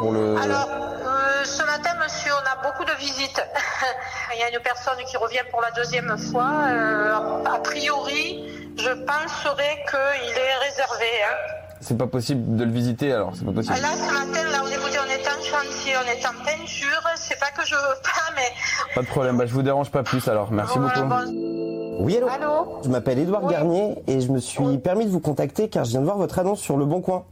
pour 0.00 0.12
le... 0.12 0.36
Alors, 0.38 0.68
euh, 0.70 1.44
ce 1.44 1.62
matin, 1.64 1.90
monsieur, 2.02 2.32
on 2.32 2.46
a 2.58 2.68
beaucoup 2.68 2.84
de 2.84 2.96
visites. 2.98 3.42
Il 4.34 4.40
y 4.40 4.42
a 4.42 4.50
une 4.50 4.62
personne 4.62 4.98
qui 5.06 5.16
revient 5.16 5.42
pour 5.50 5.60
la 5.60 5.70
deuxième 5.72 6.16
fois. 6.16 6.50
Euh, 6.68 7.44
a 7.44 7.58
priori, 7.58 8.44
je 8.76 8.90
penserais 9.04 9.84
qu'il 9.90 10.38
est 10.38 10.56
réservé. 10.66 11.10
Hein. 11.24 11.57
C'est 11.80 11.96
pas 11.96 12.06
possible 12.06 12.56
de 12.56 12.64
le 12.64 12.70
visiter 12.70 13.12
alors, 13.12 13.32
c'est 13.34 13.44
pas 13.44 13.52
possible. 13.52 13.74
Là, 13.80 13.88
ce 13.94 14.12
matin, 14.12 14.50
là, 14.50 14.58
on 14.64 14.66
est, 14.66 14.78
on 14.78 15.10
est 15.10 15.28
en 15.28 15.42
chantier, 15.42 15.92
on 15.96 16.10
est 16.10 16.26
en 16.26 16.44
peinture. 16.44 17.02
C'est 17.16 17.38
pas 17.38 17.50
que 17.56 17.66
je 17.66 17.74
veux 17.74 18.02
pas, 18.02 18.32
mais... 18.34 18.94
Pas 18.94 19.02
de 19.02 19.06
problème, 19.06 19.36
bah, 19.36 19.46
je 19.46 19.54
vous 19.54 19.62
dérange 19.62 19.90
pas 19.90 20.02
plus 20.02 20.26
alors, 20.28 20.50
merci 20.50 20.78
beaucoup. 20.78 21.00
Oui, 22.00 22.16
allô, 22.16 22.80
Je 22.84 22.88
m'appelle 22.88 23.18
Édouard 23.18 23.46
Garnier 23.46 24.02
et 24.06 24.20
je 24.20 24.30
me 24.30 24.38
suis 24.38 24.78
permis 24.78 25.04
de 25.06 25.10
vous 25.10 25.20
contacter 25.20 25.68
car 25.68 25.84
je 25.84 25.90
viens 25.90 26.00
de 26.00 26.04
voir 26.04 26.16
votre 26.16 26.38
annonce 26.38 26.60
sur 26.60 26.76
Le 26.76 26.84
Bon 26.84 27.00
Coin 27.00 27.24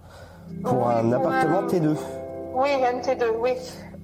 pour 0.65 0.89
un 0.89 1.13
appartement 1.13 1.63
T2. 1.67 1.95
Oui, 2.55 2.71
un 2.73 2.99
T2, 3.01 3.25
oui. 3.41 3.53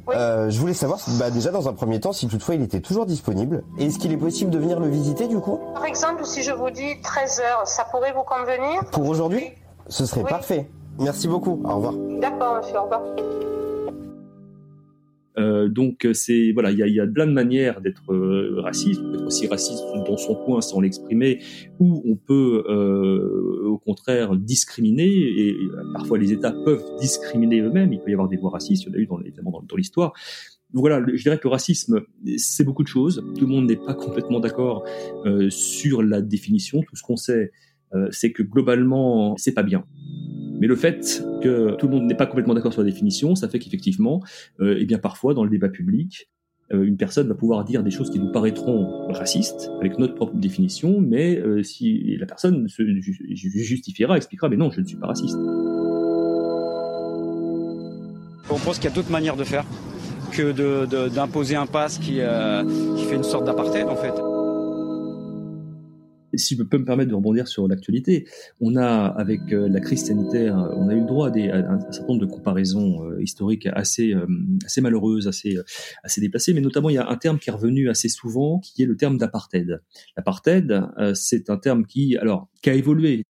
Euh, 0.08 0.50
je 0.50 0.58
voulais 0.58 0.74
savoir, 0.74 0.98
bah, 1.18 1.30
déjà 1.30 1.50
dans 1.50 1.68
un 1.68 1.72
premier 1.72 2.00
temps, 2.00 2.12
si 2.12 2.26
toutefois 2.26 2.56
il 2.56 2.62
était 2.62 2.80
toujours 2.80 3.06
disponible. 3.06 3.62
Est-ce 3.78 3.98
qu'il 3.98 4.12
est 4.12 4.16
possible 4.16 4.50
de 4.50 4.58
venir 4.58 4.80
le 4.80 4.88
visiter 4.88 5.28
du 5.28 5.38
coup? 5.38 5.60
Par 5.74 5.84
exemple, 5.84 6.24
si 6.24 6.42
je 6.42 6.52
vous 6.52 6.70
dis 6.70 7.00
13 7.02 7.40
heures, 7.40 7.66
ça 7.66 7.84
pourrait 7.90 8.12
vous 8.12 8.24
convenir? 8.24 8.84
Pour 8.90 9.06
aujourd'hui? 9.08 9.52
Ce 9.92 10.06
serait 10.06 10.22
parfait. 10.22 10.70
Merci 10.98 11.28
beaucoup. 11.28 11.60
Au 11.64 11.76
revoir. 11.76 11.94
D'accord, 12.18 12.56
monsieur. 12.56 12.78
Au 12.78 12.84
revoir. 12.84 13.02
Euh, 15.38 15.68
donc 15.68 16.06
c'est 16.12 16.52
voilà, 16.52 16.70
il 16.70 16.78
y 16.78 16.82
a, 16.82 16.86
y 16.86 17.00
a 17.00 17.06
plein 17.06 17.26
de 17.26 17.32
manières 17.32 17.82
d'être 17.82 18.10
euh, 18.12 18.60
raciste. 18.60 19.00
On 19.02 19.10
peut 19.10 19.18
être 19.18 19.26
aussi 19.26 19.46
raciste 19.46 19.82
dans 20.06 20.16
son 20.16 20.34
coin 20.34 20.62
sans 20.62 20.80
l'exprimer, 20.80 21.40
ou 21.78 22.02
on 22.06 22.16
peut 22.16 22.64
euh, 22.68 23.66
au 23.66 23.76
contraire 23.76 24.34
discriminer. 24.34 25.04
Et 25.04 25.56
parfois 25.92 26.16
les 26.16 26.32
États 26.32 26.52
peuvent 26.52 26.84
discriminer 26.98 27.60
eux-mêmes. 27.60 27.92
Il 27.92 28.00
peut 28.00 28.10
y 28.10 28.14
avoir 28.14 28.28
des 28.28 28.38
voies 28.38 28.50
racistes. 28.50 28.84
Il 28.84 28.88
y 28.88 28.90
en 28.92 28.94
a 28.94 28.98
eu 28.98 29.06
dans, 29.06 29.20
évidemment 29.20 29.50
dans, 29.50 29.62
dans 29.62 29.76
l'histoire. 29.76 30.14
Voilà, 30.74 31.04
je 31.06 31.22
dirais 31.22 31.36
que 31.36 31.46
le 31.46 31.50
racisme, 31.50 32.00
c'est 32.38 32.64
beaucoup 32.64 32.82
de 32.82 32.88
choses. 32.88 33.22
Tout 33.36 33.44
le 33.44 33.52
monde 33.52 33.66
n'est 33.66 33.76
pas 33.76 33.92
complètement 33.92 34.40
d'accord 34.40 34.84
euh, 35.26 35.50
sur 35.50 36.02
la 36.02 36.22
définition. 36.22 36.80
Tout 36.80 36.96
ce 36.96 37.02
qu'on 37.02 37.16
sait, 37.16 37.34
euh, 37.42 37.48
c'est 38.10 38.32
que 38.32 38.42
globalement, 38.42 39.36
c'est 39.36 39.52
pas 39.52 39.62
bien. 39.62 39.84
Mais 40.62 40.68
le 40.68 40.76
fait 40.76 41.24
que 41.42 41.74
tout 41.74 41.88
le 41.88 41.94
monde 41.96 42.04
n'est 42.04 42.14
pas 42.14 42.26
complètement 42.26 42.54
d'accord 42.54 42.72
sur 42.72 42.82
la 42.82 42.88
définition, 42.88 43.34
ça 43.34 43.48
fait 43.48 43.58
qu'effectivement, 43.58 44.22
euh, 44.60 44.76
eh 44.78 44.84
bien 44.84 44.98
parfois 44.98 45.34
dans 45.34 45.42
le 45.42 45.50
débat 45.50 45.68
public, 45.68 46.30
euh, 46.72 46.84
une 46.84 46.96
personne 46.96 47.26
va 47.26 47.34
pouvoir 47.34 47.64
dire 47.64 47.82
des 47.82 47.90
choses 47.90 48.10
qui 48.10 48.20
nous 48.20 48.30
paraîtront 48.30 49.08
racistes 49.08 49.72
avec 49.80 49.98
notre 49.98 50.14
propre 50.14 50.36
définition, 50.36 51.00
mais 51.00 51.36
euh, 51.36 51.64
si 51.64 52.16
la 52.16 52.26
personne 52.26 52.68
se 52.68 52.80
justifiera, 53.34 54.16
expliquera, 54.16 54.48
mais 54.48 54.56
non, 54.56 54.70
je 54.70 54.82
ne 54.82 54.86
suis 54.86 54.96
pas 54.96 55.08
raciste. 55.08 55.36
On 58.48 58.58
pense 58.64 58.76
qu'il 58.76 58.88
y 58.88 58.92
a 58.92 58.94
d'autres 58.94 59.10
manières 59.10 59.36
de 59.36 59.42
faire 59.42 59.64
que 60.30 61.08
d'imposer 61.08 61.56
un 61.56 61.66
pass 61.66 61.98
qui, 61.98 62.20
qui 62.96 63.04
fait 63.06 63.16
une 63.16 63.24
sorte 63.24 63.46
d'apartheid 63.46 63.88
en 63.88 63.96
fait 63.96 64.14
si 66.34 66.56
je 66.56 66.62
peux 66.62 66.78
me 66.78 66.84
permettre 66.84 67.10
de 67.10 67.14
rebondir 67.14 67.48
sur 67.48 67.68
l'actualité, 67.68 68.26
on 68.60 68.76
a, 68.76 69.06
avec 69.06 69.52
euh, 69.52 69.68
la 69.68 69.80
crise 69.80 70.06
sanitaire, 70.06 70.56
on 70.76 70.88
a 70.88 70.94
eu 70.94 71.00
le 71.00 71.06
droit 71.06 71.28
à, 71.28 71.32
un, 71.32 71.80
certain 71.92 72.08
nombre 72.08 72.26
de 72.26 72.30
comparaisons 72.30 73.04
euh, 73.04 73.22
historiques 73.22 73.66
assez, 73.66 74.14
euh, 74.14 74.26
assez 74.64 74.80
malheureuses, 74.80 75.28
assez, 75.28 75.56
assez 76.02 76.20
déplacées, 76.20 76.54
mais 76.54 76.60
notamment 76.60 76.90
il 76.90 76.94
y 76.94 76.98
a 76.98 77.08
un 77.08 77.16
terme 77.16 77.38
qui 77.38 77.50
est 77.50 77.52
revenu 77.52 77.88
assez 77.88 78.08
souvent, 78.08 78.58
qui 78.60 78.82
est 78.82 78.86
le 78.86 78.96
terme 78.96 79.18
d'apartheid. 79.18 79.80
L'apartheid, 80.16 80.82
c'est 81.14 81.50
un 81.50 81.56
terme 81.56 81.86
qui, 81.86 82.16
alors, 82.16 82.48
qui 82.62 82.70
a 82.70 82.74
évolué. 82.74 83.22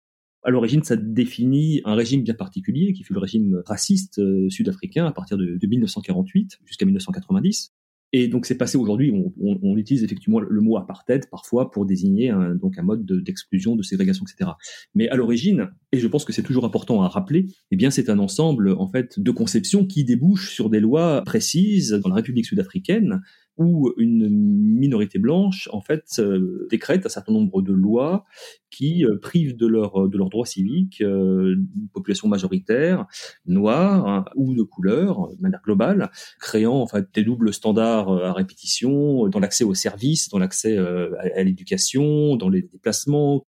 À 0.45 0.51
l'origine, 0.51 0.83
ça 0.83 0.97
définit 0.97 1.81
un 1.85 1.95
régime 1.95 2.23
bien 2.23 2.35
particulier, 2.35 2.93
qui 2.93 3.05
fut 3.05 3.13
le 3.13 3.21
régime 3.21 3.63
raciste 3.65 4.21
sud-africain 4.51 5.07
à 5.07 5.13
partir 5.13 5.37
de 5.39 5.67
1948 5.67 6.59
jusqu'à 6.65 6.85
1990, 6.85 7.73
et 8.13 8.29
donc 8.29 8.47
c'est 8.47 8.57
passé 8.57 8.77
aujourd'hui, 8.77 9.11
on, 9.11 9.33
on, 9.41 9.59
on, 9.63 9.77
utilise 9.77 10.05
effectivement 10.05 10.39
le 10.39 10.61
mot 10.61 10.77
apartheid 10.77 11.29
parfois 11.31 11.71
pour 11.71 11.87
désigner 11.87 12.31
un, 12.31 12.55
donc 12.55 12.79
un 12.79 12.83
mode 12.83 13.07
d'exclusion, 13.07 13.75
de, 13.75 13.83
ségrégation, 13.83 14.25
etc. 14.31 14.51
Mais 14.95 15.09
à 15.09 15.17
l'origine, 15.17 15.71
et 15.93 15.99
je 15.99 16.07
pense 16.07 16.25
que 16.25 16.33
c'est 16.33 16.43
toujours 16.43 16.65
important 16.65 17.03
à 17.03 17.09
rappeler, 17.09 17.47
eh 17.71 17.77
bien 17.77 17.91
c'est 17.91 18.11
un 18.11 18.19
ensemble 18.19 18.71
en 18.71 18.87
fait 18.87 19.19
de 19.19 19.31
conceptions 19.31 19.87
qui 19.87 20.05
débouchent 20.05 20.53
sur 20.53 20.69
des 20.69 20.81
lois 20.81 21.23
précises 21.25 21.91
dans 21.91 22.11
la 22.11 22.17
République 22.17 22.47
sud-africaine 22.47 23.23
où 23.59 23.93
une 23.99 24.29
minorité 24.31 25.19
blanche 25.19 25.69
en 25.73 25.81
fait 25.81 26.05
euh, 26.19 26.67
décrète 26.71 27.05
un 27.05 27.09
certain 27.09 27.33
nombre 27.33 27.61
de 27.63 27.73
lois 27.73 28.25
qui 28.71 29.05
euh, 29.05 29.19
privent 29.21 29.57
de 29.57 29.67
leur 29.67 30.09
de 30.09 30.17
leurs 30.17 30.31
droits 30.31 30.47
civiques 30.47 31.03
euh, 31.03 31.55
une 31.55 31.89
population 31.93 32.29
majoritaire 32.29 33.07
noire 33.47 34.07
hein, 34.07 34.25
ou 34.37 34.55
de 34.55 34.63
couleur 34.63 35.29
de 35.37 35.43
manière 35.43 35.61
globale 35.63 36.11
créant 36.41 36.81
en 36.81 36.87
fait 36.87 37.09
des 37.15 37.25
doubles 37.25 37.53
standards 37.53 38.11
à 38.11 38.33
répétition 38.33 39.29
dans 39.29 39.39
l'accès 39.39 39.65
aux 39.65 39.75
services 39.75 40.31
dans 40.31 40.39
l'accès 40.39 40.79
à 40.79 41.43
l'éducation 41.43 42.37
dans 42.37 42.49
les 42.49 42.63
déplacements 42.63 43.45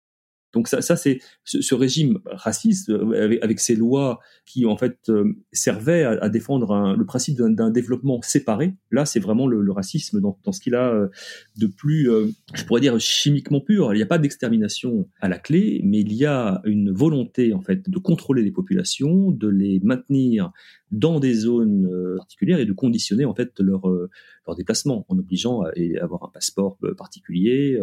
donc 0.54 0.68
ça, 0.68 0.80
ça 0.80 0.96
c'est 0.96 1.18
ce, 1.44 1.74
régime 1.74 2.20
raciste 2.26 2.88
euh, 2.90 3.38
avec, 3.42 3.60
ces 3.60 3.74
lois 3.74 4.20
qui 4.46 4.66
en 4.66 4.76
fait 4.76 4.98
euh, 5.08 5.34
servaient 5.52 6.04
à, 6.04 6.28
défendre 6.28 6.94
le 6.96 7.04
principe 7.04 7.36
d'un 7.36 7.70
développement 7.70 8.22
séparé. 8.22 8.74
Là, 8.90 9.04
c'est 9.04 9.20
vraiment 9.20 9.46
le, 9.46 9.72
racisme 9.72 10.20
dans, 10.20 10.38
ce 10.52 10.60
qu'il 10.60 10.76
a 10.76 10.92
euh, 10.92 11.08
de 11.56 11.66
plus, 11.66 12.08
je 12.54 12.64
pourrais 12.64 12.80
dire 12.80 12.98
chimiquement 13.00 13.60
pur. 13.60 13.92
Il 13.92 13.96
n'y 13.96 14.02
a 14.02 14.06
pas 14.06 14.18
d'extermination 14.18 15.08
à 15.20 15.28
la 15.28 15.38
clé, 15.38 15.80
mais 15.84 16.00
il 16.00 16.12
y 16.12 16.24
a 16.24 16.62
une 16.64 16.92
volonté 16.92 17.52
en 17.52 17.60
fait 17.60 17.90
de 17.90 17.98
contrôler 17.98 18.42
les 18.42 18.52
populations, 18.52 19.32
de 19.32 19.48
les 19.48 19.80
maintenir 19.82 20.52
dans 20.92 21.18
des 21.18 21.34
zones 21.34 21.90
particulières 22.16 22.60
et 22.60 22.66
de 22.66 22.72
conditionner 22.72 23.24
en 23.24 23.34
fait 23.34 23.58
leur 23.58 23.82
leur 24.46 24.54
déplacement 24.54 25.04
en 25.08 25.18
obligeant 25.18 25.62
à, 25.62 25.70
avoir 26.00 26.22
un 26.24 26.28
passeport 26.28 26.78
particulier 26.96 27.80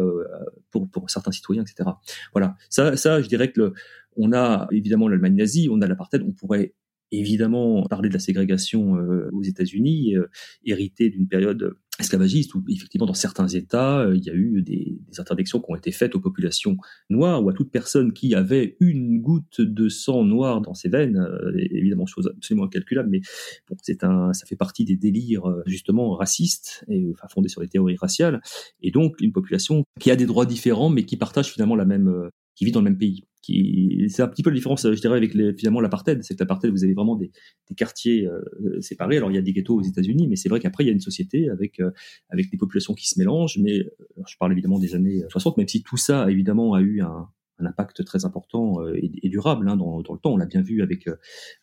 pour 0.70 1.10
certains 1.10 1.32
citoyens, 1.32 1.62
etc. 1.62 1.90
Voilà. 2.32 2.56
Ça, 2.70 2.96
ça, 2.96 3.20
je 3.22 3.28
dirais 3.28 3.52
que 3.52 3.60
le, 3.60 3.72
on 4.16 4.32
a 4.32 4.68
évidemment 4.70 5.08
l'Allemagne 5.08 5.36
nazie, 5.36 5.68
on 5.70 5.80
a 5.80 5.86
l'apartheid, 5.86 6.22
on 6.22 6.32
pourrait 6.32 6.74
évidemment 7.12 7.84
parler 7.84 8.08
de 8.08 8.14
la 8.14 8.20
ségrégation 8.20 8.96
euh, 8.96 9.28
aux 9.32 9.42
États-Unis, 9.42 10.16
euh, 10.16 10.28
héritée 10.64 11.10
d'une 11.10 11.28
période 11.28 11.76
esclavagiste 12.00 12.54
où 12.54 12.64
effectivement 12.68 13.06
dans 13.06 13.12
certains 13.12 13.48
États 13.48 14.00
euh, 14.00 14.16
il 14.16 14.24
y 14.24 14.30
a 14.30 14.34
eu 14.34 14.62
des, 14.62 14.98
des, 15.06 15.20
interdictions 15.20 15.60
qui 15.60 15.70
ont 15.70 15.76
été 15.76 15.92
faites 15.92 16.14
aux 16.14 16.20
populations 16.20 16.78
noires 17.10 17.44
ou 17.44 17.50
à 17.50 17.52
toute 17.52 17.70
personne 17.70 18.14
qui 18.14 18.34
avait 18.34 18.78
une 18.80 19.20
goutte 19.20 19.60
de 19.60 19.90
sang 19.90 20.24
noir 20.24 20.62
dans 20.62 20.72
ses 20.72 20.88
veines, 20.88 21.22
évidemment 21.54 22.06
chose 22.06 22.32
absolument 22.34 22.64
incalculable, 22.64 23.10
mais 23.10 23.20
bon 23.68 23.76
c'est 23.82 24.04
un, 24.04 24.32
ça 24.32 24.46
fait 24.46 24.56
partie 24.56 24.86
des 24.86 24.96
délires 24.96 25.44
justement 25.66 26.14
racistes 26.14 26.82
et 26.88 27.10
enfin 27.12 27.28
fondés 27.28 27.50
sur 27.50 27.60
les 27.60 27.68
théories 27.68 27.96
raciales. 27.96 28.40
Et 28.80 28.90
donc 28.90 29.20
une 29.20 29.32
population 29.32 29.84
qui 30.00 30.10
a 30.10 30.16
des 30.16 30.26
droits 30.26 30.46
différents 30.46 30.88
mais 30.88 31.04
qui 31.04 31.18
partage 31.18 31.52
finalement 31.52 31.76
la 31.76 31.84
même 31.84 32.30
qui 32.54 32.64
vit 32.64 32.72
dans 32.72 32.80
le 32.80 32.84
même 32.84 32.98
pays. 32.98 33.24
Qui, 33.42 34.06
c'est 34.08 34.22
un 34.22 34.28
petit 34.28 34.44
peu 34.44 34.50
la 34.50 34.56
différence, 34.56 34.82
je 34.88 35.00
dirais, 35.00 35.16
avec 35.16 35.34
les, 35.34 35.52
finalement 35.54 35.80
l'apartheid. 35.80 36.22
C'est 36.22 36.34
que 36.34 36.42
l'apartheid, 36.42 36.70
vous 36.70 36.84
avez 36.84 36.94
vraiment 36.94 37.16
des, 37.16 37.32
des 37.68 37.74
quartiers 37.74 38.26
euh, 38.26 38.80
séparés. 38.80 39.16
Alors 39.16 39.30
il 39.32 39.34
y 39.34 39.38
a 39.38 39.42
des 39.42 39.52
ghettos 39.52 39.74
aux 39.74 39.82
États-Unis, 39.82 40.28
mais 40.28 40.36
c'est 40.36 40.48
vrai 40.48 40.60
qu'après 40.60 40.84
il 40.84 40.86
y 40.86 40.90
a 40.90 40.92
une 40.92 41.00
société 41.00 41.48
avec 41.50 41.80
euh, 41.80 41.90
avec 42.28 42.50
des 42.50 42.56
populations 42.56 42.94
qui 42.94 43.08
se 43.08 43.18
mélangent. 43.18 43.58
Mais 43.58 43.80
euh, 43.80 44.22
je 44.28 44.36
parle 44.38 44.52
évidemment 44.52 44.78
des 44.78 44.94
années 44.94 45.24
60, 45.28 45.56
même 45.56 45.66
si 45.66 45.82
tout 45.82 45.96
ça 45.96 46.30
évidemment 46.30 46.74
a 46.74 46.80
eu 46.80 47.00
un, 47.00 47.28
un 47.58 47.66
impact 47.66 48.04
très 48.04 48.24
important 48.24 48.76
et, 48.94 49.28
durable 49.28 49.68
hein, 49.68 49.76
dans, 49.76 49.98
le 49.98 50.04
temps. 50.04 50.32
On 50.32 50.36
l'a 50.36 50.46
bien 50.46 50.62
vu 50.62 50.82
avec, 50.82 51.08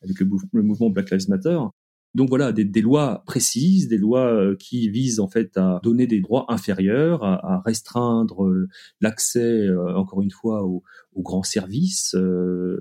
avec 0.01 0.19
le, 0.19 0.63
mouvement 0.63 0.89
Black 0.89 1.11
Lives 1.11 1.29
Matter. 1.29 1.59
Donc 2.15 2.29
voilà, 2.29 2.51
des, 2.51 2.81
lois 2.81 3.23
précises, 3.25 3.87
des 3.87 3.97
lois 3.97 4.55
qui 4.57 4.89
visent 4.89 5.19
en 5.19 5.27
fait 5.27 5.55
à 5.57 5.79
donner 5.83 6.07
des 6.07 6.21
droits 6.21 6.45
inférieurs, 6.49 7.23
à, 7.23 7.61
restreindre 7.63 8.51
l'accès, 8.99 9.67
encore 9.95 10.21
une 10.21 10.31
fois, 10.31 10.63
aux, 10.65 10.83
grands 11.17 11.43
services 11.43 12.15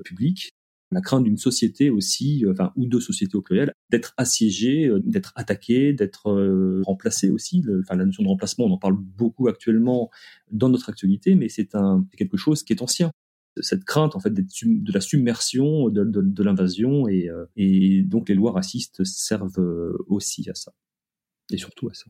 publics 0.04 0.50
la 0.90 1.00
crainte 1.00 1.24
d'une 1.24 1.36
société 1.36 1.90
aussi, 1.90 2.44
euh, 2.44 2.52
enfin 2.52 2.72
ou 2.76 2.86
de 2.86 3.00
sociétés 3.00 3.36
au 3.36 3.42
pluriel, 3.42 3.72
d'être 3.90 4.14
assiégée, 4.16 4.86
euh, 4.86 5.00
d'être 5.04 5.32
attaquée, 5.36 5.92
d'être 5.92 6.30
euh, 6.30 6.82
remplacée 6.84 7.30
aussi. 7.30 7.64
enfin 7.80 7.96
la 7.96 8.04
notion 8.04 8.22
de 8.22 8.28
remplacement, 8.28 8.66
on 8.66 8.72
en 8.72 8.78
parle 8.78 8.96
beaucoup 8.98 9.48
actuellement 9.48 10.10
dans 10.50 10.68
notre 10.68 10.88
actualité, 10.88 11.34
mais 11.34 11.48
c'est 11.48 11.74
un 11.74 12.06
quelque 12.16 12.36
chose 12.36 12.62
qui 12.62 12.72
est 12.72 12.82
ancien. 12.82 13.10
Cette 13.62 13.84
crainte 13.84 14.16
en 14.16 14.20
fait 14.20 14.32
de 14.32 14.92
la 14.92 15.00
submersion, 15.00 15.88
de, 15.88 16.42
l'invasion, 16.42 17.08
et, 17.08 17.30
et 17.56 18.02
donc 18.02 18.28
les 18.28 18.34
lois 18.34 18.52
racistes 18.52 19.04
servent 19.04 19.94
aussi 20.06 20.48
à 20.50 20.54
ça, 20.54 20.72
et 21.50 21.58
surtout 21.58 21.88
à 21.88 21.94
ça. 21.94 22.06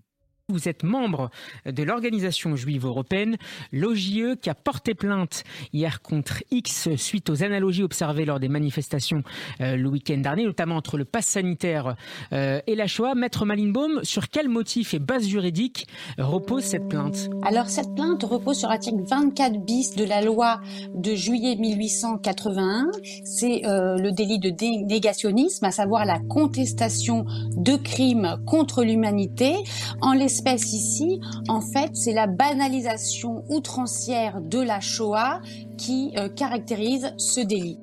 Vous 0.51 0.67
êtes 0.67 0.83
membre 0.83 1.31
de 1.67 1.83
l'organisation 1.83 2.57
juive 2.57 2.87
européenne, 2.87 3.37
l'OJE, 3.71 4.37
qui 4.41 4.49
a 4.49 4.55
porté 4.55 4.95
plainte 4.95 5.45
hier 5.75 6.01
contre 6.01 6.43
X 6.51 6.89
suite 6.97 7.29
aux 7.29 7.43
analogies 7.43 7.83
observées 7.83 8.25
lors 8.25 8.41
des 8.41 8.49
manifestations 8.49 9.23
euh, 9.61 9.77
le 9.77 9.87
week-end 9.91 10.17
dernier, 10.17 10.45
notamment 10.45 10.77
entre 10.77 10.97
le 10.97 11.05
pass 11.05 11.27
sanitaire 11.27 11.97
euh, 12.33 12.63
et 12.67 12.77
la 12.77 12.87
Shoah. 12.87 13.15
Maître 13.15 13.45
Malinbaum, 13.45 14.01
sur 14.05 14.31
quel 14.31 14.49
motif 14.49 14.95
et 14.95 14.99
base 14.99 15.29
juridique 15.29 15.87
repose 16.17 16.63
cette 16.63 16.89
plainte? 16.89 17.29
Alors 17.43 17.69
cette 17.69 17.95
plainte 17.95 18.23
repose 18.23 18.61
sur 18.61 18.71
l'article 18.71 19.03
24 19.07 19.67
bis 19.67 19.97
de 19.97 20.05
la 20.05 20.23
loi 20.23 20.63
de 20.95 21.15
juillet 21.15 21.57
1881. 21.57 22.91
C'est 23.27 23.67
euh, 23.67 23.99
le 23.99 24.13
délit 24.13 24.39
de 24.39 24.49
négationnisme, 24.87 25.67
à 25.67 25.73
savoir 25.73 26.07
la 26.07 26.19
contestation 26.21 27.27
de 27.55 27.77
crimes 27.77 28.39
contre 28.47 28.83
l'humanité 28.83 29.55
en 30.01 30.15
les 30.15 30.38
ici, 30.47 31.21
en 31.49 31.61
fait, 31.61 31.91
c'est 31.95 32.13
la 32.13 32.27
banalisation 32.27 33.45
outrancière 33.49 34.41
de 34.41 34.61
la 34.61 34.81
Shoah 34.81 35.41
qui 35.77 36.13
euh, 36.17 36.29
caractérise 36.29 37.13
ce 37.17 37.41
délit. 37.41 37.79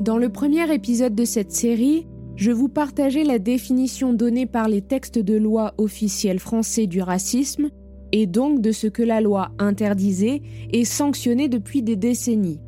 Dans 0.00 0.18
le 0.18 0.30
premier 0.30 0.72
épisode 0.72 1.14
de 1.14 1.24
cette 1.24 1.52
série, 1.52 2.06
je 2.36 2.52
vous 2.52 2.68
partageais 2.68 3.24
la 3.24 3.38
définition 3.38 4.12
donnée 4.12 4.46
par 4.46 4.68
les 4.68 4.80
textes 4.80 5.18
de 5.18 5.36
loi 5.36 5.74
officiels 5.76 6.38
français 6.38 6.86
du 6.86 7.02
racisme 7.02 7.68
et 8.12 8.26
donc 8.26 8.60
de 8.60 8.72
ce 8.72 8.86
que 8.86 9.02
la 9.02 9.20
loi 9.20 9.50
interdisait 9.58 10.42
et 10.72 10.84
sanctionnait 10.84 11.48
depuis 11.48 11.82
des 11.82 11.96
décennies. 11.96 12.60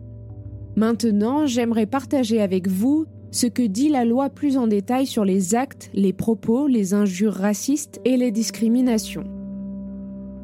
Maintenant, 0.77 1.47
j'aimerais 1.47 1.87
partager 1.87 2.41
avec 2.41 2.69
vous 2.69 3.07
ce 3.31 3.47
que 3.47 3.63
dit 3.63 3.89
la 3.89 4.05
loi 4.05 4.29
plus 4.31 4.57
en 4.57 4.67
détail 4.67 5.07
sur 5.07 5.25
les 5.25 5.55
actes, 5.55 5.91
les 5.95 6.13
propos, 6.13 6.67
les 6.67 6.95
injures 6.95 7.35
racistes 7.35 8.01
et 8.05 8.17
les 8.17 8.31
discriminations. 8.31 9.25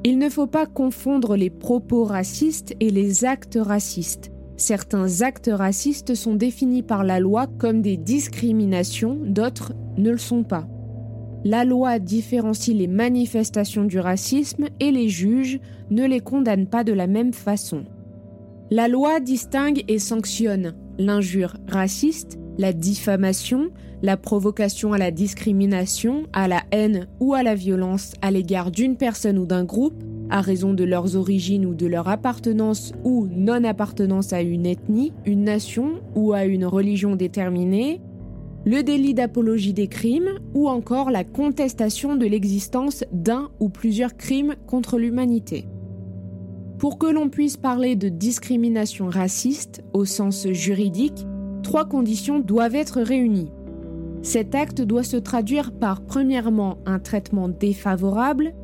Il 0.05 0.19
ne 0.19 0.29
faut 0.29 0.47
pas 0.47 0.67
confondre 0.67 1.37
les 1.37 1.51
propos 1.51 2.05
racistes 2.05 2.75
et 2.79 2.91
les 2.91 3.25
actes 3.25 3.59
racistes. 3.61 4.31
Certains 4.57 5.21
actes 5.21 5.51
racistes 5.53 6.15
sont 6.15 6.35
définis 6.35 6.83
par 6.83 7.03
la 7.03 7.19
loi 7.19 7.47
comme 7.59 7.83
des 7.83 7.97
discriminations, 7.97 9.19
d'autres 9.21 9.73
ne 9.99 10.11
le 10.11 10.19
sont 10.19 10.45
pas. 10.45 10.69
La 11.45 11.65
loi 11.65 11.99
différencie 11.99 12.77
les 12.77 12.87
manifestations 12.87 13.85
du 13.85 13.99
racisme 13.99 14.67
et 14.81 14.91
les 14.91 15.09
juges 15.09 15.61
ne 15.91 16.07
les 16.07 16.21
condamnent 16.21 16.67
pas 16.67 16.85
de 16.85 16.93
la 16.93 17.07
même 17.07 17.33
façon. 17.33 17.85
La 18.71 18.89
loi 18.89 19.21
distingue 19.21 19.85
et 19.89 19.99
sanctionne 19.99 20.75
l'injure 20.99 21.57
raciste 21.69 22.39
la 22.59 22.73
diffamation, 22.73 23.71
la 24.03 24.17
provocation 24.17 24.93
à 24.93 24.99
la 24.99 25.11
discrimination, 25.11 26.25
à 26.33 26.49
la 26.49 26.63
haine 26.71 27.09
ou 27.21 27.35
à 27.35 27.43
la 27.43 27.55
violence 27.55 28.15
à 28.23 28.31
l'égard 28.31 28.71
d'une 28.71 28.97
personne 28.97 29.39
ou 29.39 29.47
d'un 29.47 29.65
groupe, 29.65 30.03
à 30.31 30.41
raison 30.41 30.75
de 30.75 30.85
leurs 30.85 31.17
origines 31.17 31.67
ou 31.67 31.75
de 31.75 31.87
leur 31.87 32.09
appartenance 32.09 32.93
ou 33.05 33.29
non-appartenance 33.31 34.33
à 34.33 34.43
une 34.43 34.67
ethnie, 34.67 35.13
une 35.25 35.45
nation 35.45 36.01
ou 36.15 36.33
à 36.33 36.45
une 36.45 36.67
religion 36.67 37.17
déterminée, 37.17 38.01
le 38.65 38.83
délit 38.83 39.15
d'apologie 39.15 39.73
des 39.73 39.87
crimes 39.87 40.41
ou 40.53 40.69
encore 40.69 41.11
la 41.11 41.23
contestation 41.23 42.17
de 42.17 42.27
l'existence 42.27 43.05
d'un 43.13 43.49
ou 43.61 43.69
plusieurs 43.69 44.17
crimes 44.17 44.57
contre 44.67 44.99
l'humanité. 44.99 45.67
Pour 46.79 46.99
que 46.99 47.07
l'on 47.07 47.31
puisse 47.31 47.57
parler 47.57 47.97
de 47.97 48.09
discrimination 48.09 49.07
raciste 49.09 49.83
au 49.93 50.05
sens 50.05 50.49
juridique, 50.49 51.25
trois 51.67 51.85
conditions 51.85 52.39
doivent 52.39 52.77
être 52.77 53.01
réunies. 53.01 53.51
Cet 54.23 54.55
acte 54.55 54.83
doit 54.83 55.03
se 55.03 55.17
traduire 55.17 55.73
par, 55.73 56.01
premièrement, 56.01 56.79
un 56.87 57.01
traitement 57.01 57.49
défavorable, 57.49 58.55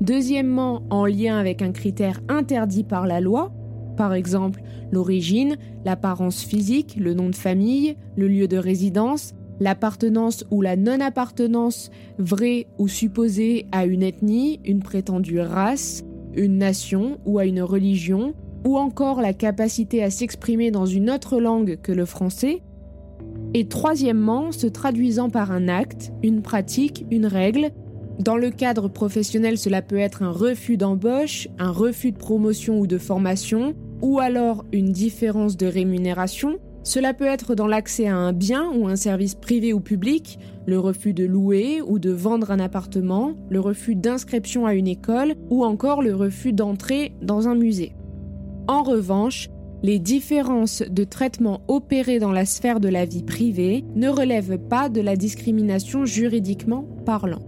deuxièmement, 0.00 0.82
en 0.90 1.06
lien 1.06 1.38
avec 1.38 1.62
un 1.62 1.70
critère 1.70 2.18
interdit 2.28 2.82
par 2.82 3.06
la 3.06 3.20
loi, 3.20 3.52
par 3.96 4.14
exemple 4.14 4.62
l'origine, 4.90 5.58
l'apparence 5.84 6.42
physique, 6.42 6.96
le 6.98 7.14
nom 7.14 7.30
de 7.30 7.36
famille, 7.36 7.94
le 8.16 8.26
lieu 8.26 8.48
de 8.48 8.56
résidence, 8.56 9.32
l'appartenance 9.60 10.44
ou 10.50 10.60
la 10.60 10.74
non-appartenance 10.74 11.92
vraie 12.18 12.66
ou 12.78 12.88
supposée 12.88 13.66
à 13.70 13.84
une 13.86 14.02
ethnie, 14.02 14.58
une 14.64 14.82
prétendue 14.82 15.38
race, 15.38 16.02
une 16.34 16.58
nation 16.58 17.20
ou 17.24 17.38
à 17.38 17.44
une 17.44 17.62
religion, 17.62 18.34
ou 18.64 18.76
encore 18.76 19.20
la 19.20 19.32
capacité 19.32 20.02
à 20.02 20.10
s'exprimer 20.10 20.70
dans 20.70 20.86
une 20.86 21.10
autre 21.10 21.40
langue 21.40 21.78
que 21.82 21.92
le 21.92 22.04
français, 22.04 22.62
et 23.54 23.66
troisièmement, 23.66 24.52
se 24.52 24.66
traduisant 24.66 25.28
par 25.28 25.50
un 25.50 25.68
acte, 25.68 26.12
une 26.22 26.42
pratique, 26.42 27.04
une 27.10 27.26
règle. 27.26 27.70
Dans 28.20 28.36
le 28.36 28.50
cadre 28.50 28.88
professionnel, 28.88 29.58
cela 29.58 29.82
peut 29.82 29.98
être 29.98 30.22
un 30.22 30.30
refus 30.30 30.76
d'embauche, 30.76 31.48
un 31.58 31.70
refus 31.70 32.12
de 32.12 32.18
promotion 32.18 32.78
ou 32.78 32.86
de 32.86 32.98
formation, 32.98 33.74
ou 34.02 34.20
alors 34.20 34.64
une 34.72 34.92
différence 34.92 35.56
de 35.56 35.66
rémunération. 35.66 36.58
Cela 36.82 37.12
peut 37.12 37.26
être 37.26 37.54
dans 37.54 37.66
l'accès 37.66 38.06
à 38.06 38.16
un 38.16 38.32
bien 38.32 38.70
ou 38.72 38.88
un 38.88 38.96
service 38.96 39.34
privé 39.34 39.72
ou 39.72 39.80
public, 39.80 40.38
le 40.66 40.78
refus 40.78 41.12
de 41.12 41.24
louer 41.24 41.82
ou 41.82 41.98
de 41.98 42.10
vendre 42.10 42.50
un 42.50 42.60
appartement, 42.60 43.34
le 43.50 43.60
refus 43.60 43.96
d'inscription 43.96 44.64
à 44.64 44.74
une 44.74 44.88
école, 44.88 45.34
ou 45.50 45.64
encore 45.64 46.02
le 46.02 46.14
refus 46.14 46.52
d'entrer 46.52 47.12
dans 47.20 47.48
un 47.48 47.54
musée. 47.54 47.94
En 48.68 48.82
revanche, 48.82 49.48
les 49.82 49.98
différences 49.98 50.82
de 50.82 51.04
traitement 51.04 51.62
opérées 51.68 52.18
dans 52.18 52.32
la 52.32 52.44
sphère 52.44 52.80
de 52.80 52.88
la 52.88 53.04
vie 53.04 53.22
privée 53.22 53.84
ne 53.94 54.08
relèvent 54.08 54.58
pas 54.58 54.88
de 54.88 55.00
la 55.00 55.16
discrimination 55.16 56.04
juridiquement 56.04 56.84
parlant. 57.06 57.42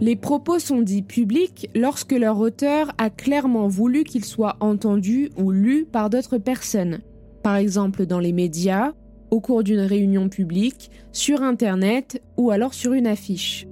Les 0.00 0.16
propos 0.16 0.58
sont 0.58 0.80
dits 0.80 1.02
publics 1.02 1.68
lorsque 1.74 2.12
leur 2.12 2.38
auteur 2.38 2.90
a 2.98 3.10
clairement 3.10 3.68
voulu 3.68 4.02
qu'ils 4.04 4.24
soient 4.24 4.56
entendus 4.60 5.30
ou 5.36 5.50
lus 5.50 5.84
par 5.84 6.08
d'autres 6.08 6.38
personnes, 6.38 7.00
par 7.42 7.56
exemple 7.56 8.06
dans 8.06 8.18
les 8.18 8.32
médias, 8.32 8.92
au 9.30 9.40
cours 9.40 9.62
d'une 9.62 9.80
réunion 9.80 10.28
publique, 10.28 10.90
sur 11.12 11.42
Internet 11.42 12.22
ou 12.36 12.50
alors 12.50 12.74
sur 12.74 12.94
une 12.94 13.06
affiche. 13.06 13.68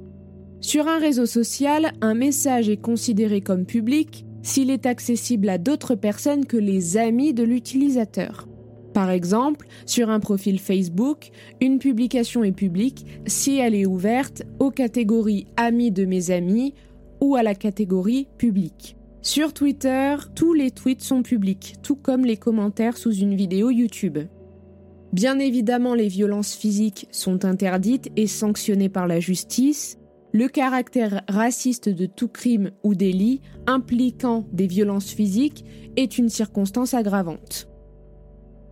Sur 0.61 0.87
un 0.87 0.99
réseau 0.99 1.25
social, 1.25 1.93
un 2.01 2.15
message 2.15 2.69
est 2.69 2.77
considéré 2.77 3.41
comme 3.41 3.65
public 3.65 4.27
s'il 4.43 4.71
est 4.71 4.87
accessible 4.87 5.49
à 5.49 5.59
d'autres 5.59 5.95
personnes 5.95 6.47
que 6.47 6.57
les 6.57 6.97
amis 6.97 7.35
de 7.35 7.43
l'utilisateur. 7.43 8.49
Par 8.95 9.11
exemple, 9.11 9.67
sur 9.87 10.11
un 10.11 10.21
profil 10.21 10.59
Facebook, 10.59 11.31
une 11.61 11.79
publication 11.79 12.43
est 12.43 12.53
publique 12.53 13.07
si 13.27 13.59
elle 13.59 13.75
est 13.75 13.87
ouverte 13.87 14.43
aux 14.59 14.71
catégories 14.71 15.47
Amis 15.57 15.93
de 15.93 16.05
mes 16.05 16.31
amis 16.31 16.75
ou 17.21 17.37
à 17.37 17.43
la 17.43 17.55
catégorie 17.55 18.29
Public. 18.39 18.97
Sur 19.21 19.53
Twitter, 19.53 20.17
tous 20.35 20.55
les 20.55 20.71
tweets 20.71 21.03
sont 21.03 21.23
publics, 21.23 21.75
tout 21.83 21.97
comme 21.97 22.25
les 22.25 22.37
commentaires 22.37 22.97
sous 22.97 23.13
une 23.13 23.35
vidéo 23.35 23.71
YouTube. 23.71 24.19
Bien 25.13 25.39
évidemment, 25.39 25.95
les 25.95 26.09
violences 26.09 26.55
physiques 26.55 27.09
sont 27.11 27.45
interdites 27.45 28.11
et 28.17 28.27
sanctionnées 28.27 28.89
par 28.89 29.07
la 29.07 29.21
justice, 29.21 29.98
le 30.33 30.49
caractère 30.49 31.23
raciste 31.29 31.89
de 31.89 32.07
tout 32.07 32.29
crime 32.29 32.71
ou 32.83 32.95
délit 32.95 33.41
impliquant 33.67 34.45
des 34.53 34.67
violences 34.67 35.11
physiques 35.11 35.65
est 35.97 36.19
une 36.19 36.29
circonstance 36.29 36.95
aggravante. 36.95 37.69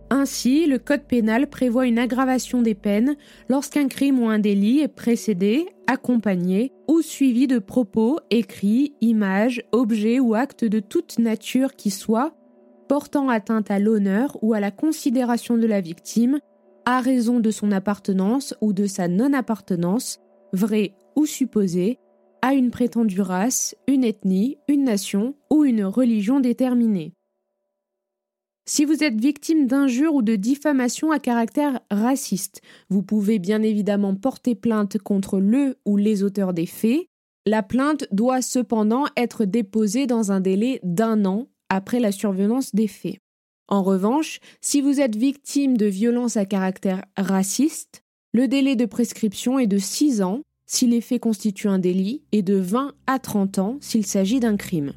Ainsi, 0.09 0.67
le 0.67 0.79
Code 0.79 1.03
pénal 1.03 1.49
prévoit 1.49 1.85
une 1.85 1.99
aggravation 1.99 2.61
des 2.61 2.75
peines 2.75 3.17
lorsqu'un 3.49 3.87
crime 3.87 4.19
ou 4.19 4.29
un 4.29 4.39
délit 4.39 4.79
est 4.79 4.87
précédé, 4.87 5.67
accompagné 5.87 6.71
ou 6.87 7.01
suivi 7.01 7.47
de 7.47 7.59
propos, 7.59 8.19
écrits, 8.29 8.93
images, 9.01 9.61
objets 9.73 10.19
ou 10.19 10.33
actes 10.33 10.63
de 10.63 10.79
toute 10.79 11.19
nature 11.19 11.75
qui 11.75 11.89
soient 11.91 12.33
portant 12.87 13.27
atteinte 13.27 13.69
à 13.69 13.79
l'honneur 13.79 14.37
ou 14.41 14.53
à 14.53 14.61
la 14.61 14.71
considération 14.71 15.57
de 15.57 15.67
la 15.67 15.81
victime, 15.81 16.39
à 16.85 17.01
raison 17.01 17.41
de 17.41 17.51
son 17.51 17.73
appartenance 17.73 18.55
ou 18.61 18.71
de 18.71 18.85
sa 18.85 19.09
non-appartenance, 19.09 20.19
vraie 20.53 20.93
ou 21.17 21.25
supposé 21.25 21.99
à 22.41 22.53
une 22.53 22.71
prétendue 22.71 23.21
race, 23.21 23.75
une 23.87 24.05
ethnie, 24.05 24.57
une 24.69 24.85
nation 24.85 25.35
ou 25.49 25.65
une 25.65 25.83
religion 25.83 26.39
déterminée. 26.39 27.11
Si 28.69 28.85
vous 28.85 29.03
êtes 29.03 29.19
victime 29.19 29.65
d'injures 29.65 30.13
ou 30.13 30.21
de 30.21 30.35
diffamation 30.35 31.11
à 31.11 31.19
caractère 31.19 31.79
raciste, 31.89 32.61
vous 32.89 33.01
pouvez 33.01 33.39
bien 33.39 33.63
évidemment 33.63 34.13
porter 34.13 34.55
plainte 34.55 34.97
contre 34.99 35.39
le 35.39 35.77
ou 35.85 35.97
les 35.97 36.21
auteurs 36.21 36.53
des 36.53 36.65
faits. 36.65 37.07
La 37.45 37.63
plainte 37.63 38.05
doit 38.11 38.41
cependant 38.41 39.05
être 39.15 39.45
déposée 39.45 40.05
dans 40.05 40.31
un 40.31 40.41
délai 40.41 40.81
d'un 40.83 41.25
an 41.25 41.47
après 41.69 41.99
la 41.99 42.11
survenance 42.11 42.75
des 42.75 42.87
faits. 42.87 43.19
En 43.69 43.83
revanche, 43.83 44.39
si 44.61 44.81
vous 44.81 44.99
êtes 44.99 45.15
victime 45.15 45.77
de 45.77 45.85
violences 45.85 46.37
à 46.37 46.45
caractère 46.45 47.03
raciste, 47.17 48.03
le 48.33 48.47
délai 48.47 48.75
de 48.75 48.85
prescription 48.85 49.59
est 49.59 49.67
de 49.67 49.77
6 49.77 50.21
ans 50.21 50.41
si 50.67 50.85
les 50.85 51.01
faits 51.01 51.21
constituent 51.21 51.69
un 51.69 51.79
délit 51.79 52.21
et 52.31 52.43
de 52.43 52.55
20 52.55 52.91
à 53.07 53.19
30 53.19 53.59
ans 53.59 53.77
s'il 53.81 54.05
s'agit 54.05 54.39
d'un 54.39 54.57
crime. 54.57 54.93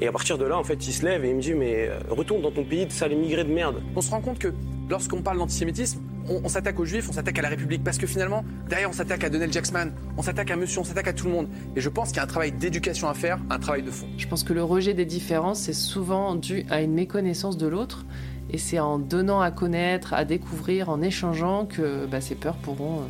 Et 0.00 0.06
à 0.06 0.12
partir 0.12 0.38
de 0.38 0.44
là, 0.44 0.56
en 0.56 0.62
fait, 0.62 0.86
il 0.86 0.92
se 0.92 1.04
lève 1.04 1.24
et 1.24 1.30
il 1.30 1.36
me 1.36 1.42
dit 1.42 1.54
Mais 1.54 1.88
euh, 1.88 1.98
retourne 2.08 2.40
dans 2.40 2.52
ton 2.52 2.64
pays 2.64 2.86
de 2.86 2.92
sale 2.92 3.12
immigré 3.12 3.42
de 3.42 3.52
merde. 3.52 3.82
On 3.96 4.00
se 4.00 4.10
rend 4.10 4.20
compte 4.20 4.38
que 4.38 4.54
lorsqu'on 4.88 5.22
parle 5.22 5.38
d'antisémitisme, 5.38 6.00
on, 6.30 6.48
s'attaque 6.48 6.78
aux 6.78 6.84
juifs, 6.84 7.08
on 7.08 7.12
s'attaque 7.12 7.38
à 7.38 7.42
la 7.42 7.48
République, 7.48 7.82
parce 7.82 7.96
que 7.96 8.06
finalement, 8.06 8.44
derrière, 8.68 8.90
on 8.90 8.92
s'attaque 8.92 9.24
à 9.24 9.30
Donald 9.30 9.52
Jackson, 9.52 9.90
on 10.16 10.22
s'attaque 10.22 10.50
à 10.50 10.56
monsieur, 10.56 10.80
on 10.80 10.84
s'attaque 10.84 11.08
à 11.08 11.12
tout 11.14 11.26
le 11.26 11.32
monde. 11.32 11.48
Et 11.74 11.80
je 11.80 11.88
pense 11.88 12.08
qu'il 12.08 12.18
y 12.18 12.20
a 12.20 12.24
un 12.24 12.28
travail 12.28 12.52
d'éducation 12.52 13.08
à 13.08 13.14
faire, 13.14 13.38
un 13.50 13.58
travail 13.58 13.82
de 13.82 13.90
fond. 13.90 14.06
Je 14.18 14.28
pense 14.28 14.44
que 14.44 14.52
le 14.52 14.62
rejet 14.62 14.94
des 14.94 15.06
différences, 15.06 15.60
c'est 15.60 15.72
souvent 15.72 16.34
dû 16.34 16.64
à 16.70 16.82
une 16.82 16.92
méconnaissance 16.92 17.56
de 17.56 17.66
l'autre. 17.66 18.04
Et 18.50 18.58
c'est 18.58 18.78
en 18.78 18.98
donnant 18.98 19.40
à 19.40 19.50
connaître, 19.50 20.14
à 20.14 20.24
découvrir, 20.24 20.90
en 20.90 21.02
échangeant 21.02 21.66
que 21.66 22.06
bah, 22.06 22.20
ces 22.20 22.34
peurs 22.34 22.56
pourront 22.56 23.00
euh, 23.00 23.06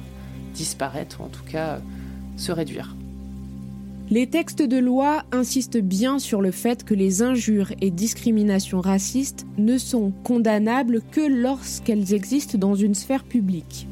disparaître, 0.58 1.20
en 1.20 1.28
tout 1.28 1.44
cas 1.44 1.76
euh, 1.76 1.78
se 2.36 2.52
réduire. 2.52 2.94
Les 4.10 4.26
textes 4.26 4.62
de 4.62 4.78
loi 4.78 5.22
insistent 5.32 5.78
bien 5.78 6.18
sur 6.18 6.40
le 6.40 6.50
fait 6.50 6.82
que 6.82 6.94
les 6.94 7.22
injures 7.22 7.72
et 7.80 7.90
discriminations 7.90 8.80
racistes 8.80 9.46
ne 9.58 9.78
sont 9.78 10.12
condamnables 10.24 11.02
que 11.12 11.20
lorsqu'elles 11.20 12.14
existent 12.14 12.58
dans 12.58 12.74
une 12.74 12.94
sphère 12.94 13.24
publique. 13.24 13.86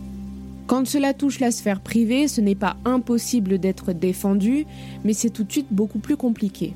Quand 0.66 0.86
cela 0.86 1.14
touche 1.14 1.38
la 1.38 1.52
sphère 1.52 1.80
privée, 1.80 2.28
ce 2.28 2.40
n'est 2.40 2.56
pas 2.56 2.76
impossible 2.84 3.58
d'être 3.58 3.92
défendu, 3.92 4.66
mais 5.04 5.12
c'est 5.12 5.30
tout 5.30 5.44
de 5.44 5.52
suite 5.52 5.68
beaucoup 5.70 6.00
plus 6.00 6.16
compliqué. 6.16 6.72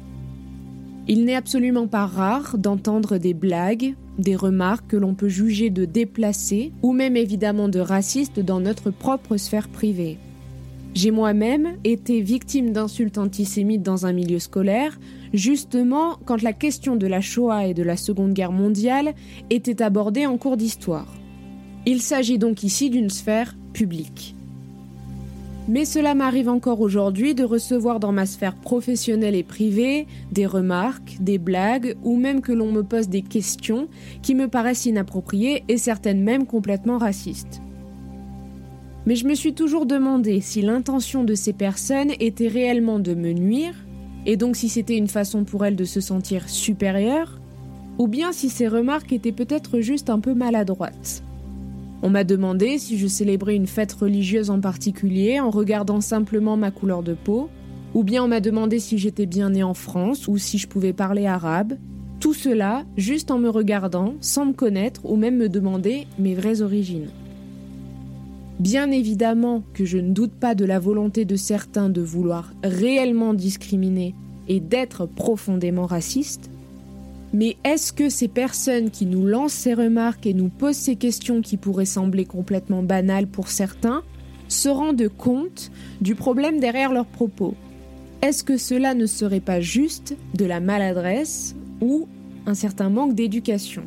Il 1.09 1.25
n'est 1.25 1.35
absolument 1.35 1.89
pas 1.89 2.07
rare 2.07 2.57
d'entendre 2.59 3.17
des 3.17 3.35
blagues, 3.35 3.95
des 4.21 4.37
remarques 4.37 4.89
que 4.89 4.97
l'on 4.97 5.15
peut 5.15 5.29
juger 5.29 5.71
de 5.71 5.85
déplacées 5.85 6.73
ou 6.83 6.93
même 6.93 7.17
évidemment 7.17 7.69
de 7.69 7.81
racistes 7.81 8.41
dans 8.41 8.61
notre 8.61 8.91
propre 8.91 9.37
sphère 9.37 9.69
privée. 9.69 10.19
J'ai 10.95 11.13
moi-même 11.13 11.77
été 11.85 12.21
victime 12.21 12.73
d'insultes 12.73 13.19
antisémites 13.19 13.83
dans 13.83 14.07
un 14.07 14.13
milieu 14.13 14.41
scolaire, 14.41 14.99
justement 15.33 16.19
quand 16.25 16.43
la 16.43 16.53
question 16.53 16.97
de 16.97 17.07
la 17.07 17.21
Shoah 17.21 17.67
et 17.67 17.75
de 17.75 17.85
la 17.85 17.97
Seconde 17.97 18.33
Guerre 18.33 18.53
mondiale 18.53 19.15
était 19.51 19.83
abordée 19.83 20.27
en 20.27 20.37
cours 20.37 20.57
d'histoire. 20.57 21.07
Il 21.87 22.03
s'agit 22.03 22.39
donc 22.39 22.65
ici 22.65 22.91
d'une 22.91 23.11
sphère 23.11 23.57
publique. 23.73 24.35
Mais 25.71 25.85
cela 25.85 26.17
m'arrive 26.17 26.49
encore 26.49 26.81
aujourd'hui 26.81 27.37
de 27.37 27.45
recevoir 27.45 28.01
dans 28.01 28.11
ma 28.11 28.27
sphère 28.27 28.57
professionnelle 28.57 29.37
et 29.37 29.45
privée 29.45 30.09
des 30.33 30.45
remarques, 30.45 31.19
des 31.21 31.39
blagues 31.39 31.97
ou 32.03 32.17
même 32.17 32.41
que 32.41 32.51
l'on 32.51 32.73
me 32.73 32.83
pose 32.83 33.09
des 33.09 33.23
questions 33.23 33.87
qui 34.21 34.35
me 34.35 34.49
paraissent 34.49 34.87
inappropriées 34.87 35.63
et 35.69 35.77
certaines 35.77 36.25
même 36.25 36.45
complètement 36.45 36.99
racistes. 36.99 37.63
Mais 39.07 39.15
je 39.15 39.29
me 39.29 39.35
suis 39.35 39.55
toujours 39.55 39.87
demandé 39.87 40.41
si 40.41 40.61
l'intention 40.61 41.23
de 41.23 41.37
ces 41.37 41.53
personnes 41.53 42.11
était 42.19 42.49
réellement 42.49 42.99
de 42.99 43.15
me 43.15 43.31
nuire, 43.31 43.77
et 44.27 44.37
donc 44.37 44.57
si 44.57 44.69
c'était 44.69 44.97
une 44.97 45.07
façon 45.07 45.45
pour 45.45 45.65
elles 45.65 45.77
de 45.77 45.85
se 45.85 46.01
sentir 46.01 46.49
supérieures, 46.49 47.41
ou 47.97 48.09
bien 48.09 48.33
si 48.33 48.49
ces 48.49 48.67
remarques 48.67 49.13
étaient 49.13 49.31
peut-être 49.31 49.79
juste 49.79 50.11
un 50.11 50.19
peu 50.19 50.35
maladroites. 50.35 51.23
On 52.03 52.11
m'a 52.11 52.25
demandé 52.25 52.79
si 52.79 52.97
je 52.97 53.07
célébrais 53.07 53.57
une 53.57 53.67
fête 53.67 53.93
religieuse 53.93 54.51
en 54.51 54.61
particulier 54.61 55.39
en 55.39 55.51
regardant 55.51 56.01
simplement 56.01 56.57
ma 56.57 56.71
couleur 56.71 57.03
de 57.03 57.15
peau, 57.15 57.51
ou 57.95 58.05
bien 58.05 58.25
on 58.25 58.29
m'a 58.29 58.41
demandé 58.41 58.79
si 58.79 58.97
j'étais 58.97 59.27
bien 59.27 59.51
né 59.51 59.63
en 59.63 59.75
France 59.75 60.29
ou 60.29 60.39
si 60.39 60.59
je 60.59 60.69
pouvais 60.69 60.93
parler 60.93 61.27
arabe. 61.27 61.75
Tout 62.19 62.35
cela 62.35 62.85
juste 62.97 63.31
en 63.31 63.39
me 63.39 63.49
regardant, 63.49 64.15
sans 64.21 64.47
me 64.47 64.53
connaître 64.53 65.05
ou 65.05 65.17
même 65.17 65.37
me 65.37 65.49
demander 65.49 66.07
mes 66.19 66.35
vraies 66.35 66.63
origines. 66.63 67.09
Bien 68.59 68.91
évidemment 68.91 69.63
que 69.73 69.87
je 69.87 69.99
ne 69.99 70.13
doute 70.13 70.33
pas 70.33 70.55
de 70.55 70.67
la 70.67 70.79
volonté 70.79 71.25
de 71.25 71.37
certains 71.37 71.89
de 71.89 72.03
vouloir 72.03 72.53
réellement 72.63 73.33
discriminer 73.33 74.15
et 74.49 74.61
d'être 74.61 75.07
profondément 75.07 75.87
racistes, 75.87 76.50
mais 77.33 77.57
est-ce 77.65 77.93
que 77.93 78.09
ces 78.09 78.29
personnes 78.29 78.91
qui 78.91 79.07
nous 79.07 79.25
lancent 79.25 79.53
ces 79.53 79.75
remarques 79.75 80.27
et 80.27 80.35
nous 80.35 80.49
posent 80.49 80.77
ces 80.77 80.97
questions 80.97 81.43
qui 81.43 81.57
pourraient 81.57 81.85
sembler 81.85 82.25
complètement 82.25 82.83
banales 82.83 83.29
pour 83.29 83.49
certains 83.49 84.03
se 84.49 84.69
rendent 84.69 85.09
compte 85.09 85.71
du 86.01 86.17
problème 86.17 86.59
derrière 86.59 86.93
leurs 86.93 87.07
propos? 87.07 87.55
Est-ce 88.21 88.43
que 88.43 88.57
cela 88.57 88.95
ne 88.95 89.07
serait 89.07 89.41
pas 89.41 89.61
juste 89.61 90.17
de 90.35 90.45
la 90.45 90.61
maladresse 90.61 91.55
ou 91.81 92.09
un 92.47 92.55
certain 92.55 92.91
manque 92.91 93.15
d'éducation? 93.15 93.85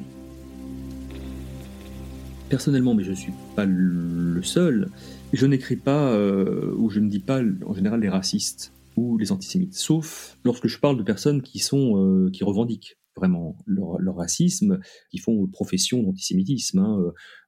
Personnellement, 2.47 2.93
mais 2.93 3.03
je 3.03 3.11
ne 3.11 3.15
suis 3.15 3.33
pas 3.55 3.65
le 3.65 4.41
seul, 4.41 4.89
je 5.33 5.45
n'écris 5.45 5.75
pas 5.75 6.11
euh, 6.11 6.73
ou 6.77 6.89
je 6.89 6.99
ne 6.99 7.09
dis 7.09 7.19
pas 7.19 7.41
en 7.65 7.73
général 7.73 7.99
les 7.99 8.09
racistes 8.09 8.71
ou 8.95 9.17
les 9.17 9.31
antisémites, 9.31 9.73
sauf 9.73 10.37
lorsque 10.45 10.67
je 10.67 10.79
parle 10.79 10.97
de 10.97 11.03
personnes 11.03 11.41
qui 11.41 11.59
sont 11.59 11.97
euh, 11.97 12.29
qui 12.31 12.43
revendiquent 12.43 12.97
vraiment 13.15 13.57
leur, 13.65 14.15
racisme, 14.15 14.79
qui 15.09 15.17
font 15.17 15.47
profession 15.47 16.03
d'antisémitisme. 16.03 16.79
Hein. 16.79 16.99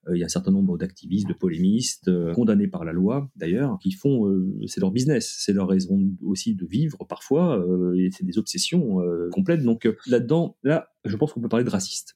Euh, 0.08 0.15
il 0.15 0.19
y 0.19 0.23
a 0.23 0.25
un 0.25 0.30
certain 0.30 0.51
nombre 0.51 0.78
d'activistes, 0.78 1.28
de 1.28 1.34
polémistes, 1.34 2.12
condamnés 2.34 2.67
par 2.67 2.86
la 2.86 2.93
loi 2.93 3.30
d'ailleurs, 3.36 3.80
qui 3.82 3.91
font, 3.91 4.32
c'est 4.67 4.80
leur 4.80 4.91
business, 4.91 5.36
c'est 5.39 5.54
leur 5.54 5.67
raison 5.67 5.99
aussi 6.23 6.54
de 6.54 6.65
vivre 6.67 7.06
parfois, 7.10 7.65
et 7.97 8.10
c'est 8.12 8.23
des 8.23 8.38
obsessions 8.38 8.99
complètes. 9.32 9.63
Donc 9.63 9.89
là-dedans, 10.06 10.58
là, 10.62 10.89
je 11.06 11.17
pense 11.17 11.34
qu'on 11.34 11.41
peut 11.41 11.49
parler 11.49 11.65
de 11.65 11.71
racistes. 11.71 12.15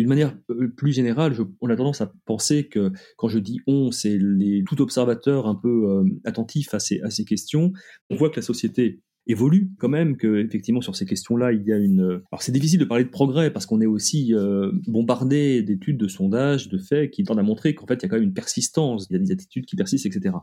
D'une 0.00 0.08
manière 0.08 0.34
euh, 0.48 0.68
plus 0.68 0.94
générale, 0.94 1.36
on 1.60 1.68
a 1.68 1.76
tendance 1.76 2.00
à 2.00 2.10
penser 2.24 2.68
que 2.68 2.90
quand 3.18 3.28
je 3.28 3.38
dis 3.38 3.60
on, 3.66 3.90
c'est 3.90 4.18
tout 4.66 4.80
observateur 4.80 5.46
un 5.46 5.54
peu 5.54 5.90
euh, 5.90 6.04
attentif 6.24 6.72
à 6.72 6.78
ces, 6.78 7.02
à 7.02 7.10
ces 7.10 7.26
questions. 7.26 7.74
On 8.08 8.16
voit 8.16 8.30
que 8.30 8.36
la 8.36 8.42
société 8.42 9.02
évolue 9.30 9.70
quand 9.78 9.88
même, 9.88 10.16
que 10.16 10.44
effectivement 10.44 10.80
sur 10.80 10.96
ces 10.96 11.06
questions-là, 11.06 11.52
il 11.52 11.62
y 11.64 11.72
a 11.72 11.76
une. 11.76 12.22
Alors 12.30 12.42
c'est 12.42 12.52
difficile 12.52 12.78
de 12.78 12.84
parler 12.84 13.04
de 13.04 13.10
progrès 13.10 13.50
parce 13.52 13.66
qu'on 13.66 13.80
est 13.80 13.86
aussi 13.86 14.34
euh, 14.34 14.72
bombardé 14.86 15.62
d'études, 15.62 15.98
de 15.98 16.08
sondages, 16.08 16.68
de 16.68 16.78
faits 16.78 17.10
qui 17.10 17.24
tendent 17.24 17.38
à 17.38 17.42
montrer 17.42 17.74
qu'en 17.74 17.86
fait 17.86 17.94
il 17.94 18.02
y 18.02 18.06
a 18.06 18.08
quand 18.08 18.16
même 18.16 18.24
une 18.24 18.34
persistance, 18.34 19.06
il 19.10 19.14
y 19.14 19.16
a 19.16 19.18
des 19.18 19.32
attitudes 19.32 19.66
qui 19.66 19.76
persistent, 19.76 20.06
etc. 20.06 20.34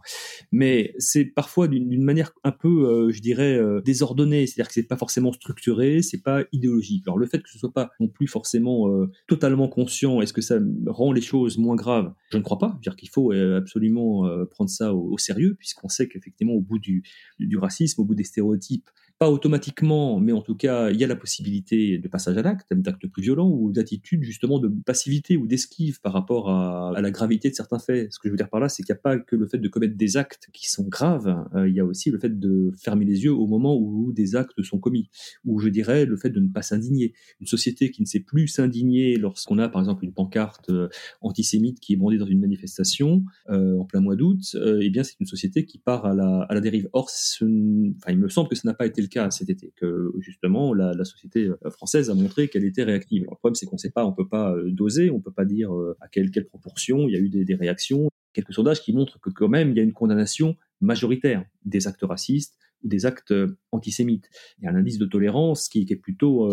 Mais 0.51 0.93
c'est 0.97 1.25
parfois 1.25 1.67
d'une 1.67 2.03
manière 2.03 2.31
un 2.43 2.51
peu, 2.51 2.89
euh, 2.89 3.11
je 3.11 3.21
dirais, 3.21 3.57
euh, 3.57 3.81
désordonnée, 3.81 4.47
c'est-à-dire 4.47 4.67
que 4.67 4.73
c'est 4.73 4.83
pas 4.83 4.97
forcément 4.97 5.31
structuré, 5.31 6.01
c'est 6.01 6.21
pas 6.21 6.43
idéologique. 6.51 7.03
Alors 7.07 7.17
le 7.17 7.25
fait 7.25 7.39
que 7.39 7.49
ce 7.49 7.57
soit 7.57 7.73
pas 7.73 7.91
non 7.99 8.07
plus 8.07 8.27
forcément 8.27 8.87
totalement 9.27 9.67
conscient, 9.67 10.21
est-ce 10.21 10.33
que 10.33 10.41
ça 10.41 10.57
rend 10.87 11.11
les 11.11 11.21
choses 11.21 11.57
moins 11.57 11.75
graves? 11.75 12.13
Je 12.31 12.37
ne 12.37 12.43
crois 12.43 12.57
pas. 12.57 12.79
dire 12.81 12.95
qu'il 12.95 13.09
faut 13.09 13.31
absolument 13.31 14.27
prendre 14.51 14.69
ça 14.69 14.93
au, 14.93 15.17
sérieux 15.17 15.55
puisqu'on 15.57 15.89
sait 15.89 16.07
qu'effectivement 16.07 16.53
au 16.53 16.61
bout 16.61 16.79
du, 16.79 17.03
du 17.39 17.57
racisme, 17.57 18.01
au 18.01 18.05
bout 18.05 18.15
des 18.15 18.23
stéréotypes 18.23 18.76
équipe 18.77 18.89
pas 19.19 19.31
automatiquement, 19.31 20.19
mais 20.19 20.31
en 20.31 20.41
tout 20.41 20.55
cas, 20.55 20.91
il 20.91 20.99
y 20.99 21.03
a 21.03 21.07
la 21.07 21.15
possibilité 21.15 21.97
de 21.97 22.07
passage 22.07 22.37
à 22.37 22.43
l'acte, 22.43 22.71
d'actes 22.71 23.07
plus 23.07 23.23
violents 23.23 23.49
ou 23.49 23.71
d'attitudes 23.71 24.23
justement 24.23 24.59
de 24.59 24.67
passivité 24.85 25.37
ou 25.37 25.47
d'esquive 25.47 26.01
par 26.01 26.13
rapport 26.13 26.51
à, 26.51 26.93
la 27.01 27.11
gravité 27.11 27.49
de 27.49 27.55
certains 27.55 27.79
faits. 27.79 28.13
Ce 28.13 28.19
que 28.19 28.27
je 28.27 28.31
veux 28.31 28.37
dire 28.37 28.49
par 28.49 28.59
là, 28.59 28.69
c'est 28.69 28.83
qu'il 28.83 28.93
n'y 28.93 28.99
a 28.99 29.01
pas 29.01 29.17
que 29.17 29.35
le 29.35 29.47
fait 29.47 29.57
de 29.57 29.67
commettre 29.67 29.95
des 29.95 30.17
actes 30.17 30.49
qui 30.53 30.71
sont 30.71 30.87
graves, 30.87 31.35
euh, 31.55 31.67
il 31.67 31.73
y 31.73 31.79
a 31.79 31.85
aussi 31.85 32.11
le 32.11 32.19
fait 32.19 32.39
de 32.39 32.71
fermer 32.77 33.05
les 33.05 33.23
yeux 33.23 33.33
au 33.33 33.47
moment 33.47 33.75
où 33.75 34.11
des 34.13 34.35
actes 34.35 34.61
sont 34.61 34.77
commis, 34.77 35.09
ou 35.45 35.59
je 35.59 35.69
dirais 35.69 36.05
le 36.05 36.15
fait 36.15 36.29
de 36.29 36.39
ne 36.39 36.49
pas 36.49 36.61
s'indigner. 36.61 37.13
Une 37.39 37.47
société 37.47 37.89
qui 37.89 38.01
ne 38.01 38.07
sait 38.07 38.19
plus 38.19 38.47
s'indigner 38.47 39.17
lorsqu'on 39.17 39.57
a 39.57 39.67
par 39.67 39.81
exemple 39.81 40.05
une 40.05 40.13
pancarte 40.13 40.69
euh, 40.69 40.89
antisémite 41.21 41.79
qui 41.79 41.93
est 41.93 41.95
brandée 41.95 42.17
dans 42.17 42.27
une 42.27 42.39
manifestation 42.39 43.23
euh, 43.49 43.79
en 43.79 43.85
plein 43.85 43.99
mois 43.99 44.15
d'août, 44.15 44.55
eh 44.81 44.89
bien 44.91 45.03
c'est 45.03 45.19
une 45.19 45.25
société 45.25 45.65
qui 45.65 45.79
part 45.79 46.05
à 46.05 46.13
la, 46.13 46.41
à 46.49 46.53
la 46.53 46.61
dérive. 46.61 46.87
Or, 46.93 47.05
enfin, 47.05 48.11
il 48.11 48.17
me 48.17 48.29
semble 48.29 48.49
que 48.49 48.55
ça 48.55 48.63
n'a 48.65 48.73
pas 48.73 48.85
été 48.85 49.01
cas 49.09 49.31
cet 49.31 49.49
été, 49.49 49.73
que 49.75 50.11
justement 50.19 50.73
la, 50.73 51.05
société 51.05 51.47
euh, 51.47 51.69
française 51.69 52.09
a 52.09 52.15
montré 52.15 52.47
qu'elle 52.47 52.65
était 52.65 52.83
réactive. 52.83 53.23
le 53.23 53.35
problème, 53.35 53.55
c'est 53.55 53.65
qu'on 53.65 53.75
ne 53.75 53.81
sait 53.81 53.91
pas, 53.91 54.05
on 54.05 54.13
peut 54.13 54.27
pas 54.27 54.53
euh, 54.53 54.71
doser, 54.71 55.09
on 55.09 55.19
peut 55.19 55.31
pas 55.31 55.45
dire 55.45 55.73
euh, 55.73 55.97
à 56.01 56.07
quelle, 56.07 56.31
quelle 56.31 56.47
proportion 56.47 57.07
il 57.07 57.13
y 57.13 57.15
a 57.15 57.19
eu 57.19 57.29
des, 57.29 57.55
réactions. 57.55 58.09
Quelques 58.33 58.53
sondages 58.53 58.81
qui 58.81 58.93
montrent 58.93 59.19
que 59.19 59.29
quand 59.29 59.47
même 59.47 59.71
il 59.71 59.77
y 59.77 59.79
a 59.79 59.83
une 59.83 59.93
condamnation 59.93 60.55
majoritaire 60.79 61.43
des 61.65 61.87
actes 61.87 62.03
racistes 62.03 62.55
ou 62.83 62.87
des 62.87 63.05
actes 63.05 63.33
antisémites. 63.71 64.29
Il 64.59 64.65
y 64.65 64.67
a 64.67 64.71
un 64.71 64.75
indice 64.75 64.99
de 64.99 65.05
tolérance 65.07 65.69
qui, 65.69 65.87
est 65.89 65.95
plutôt 65.95 66.47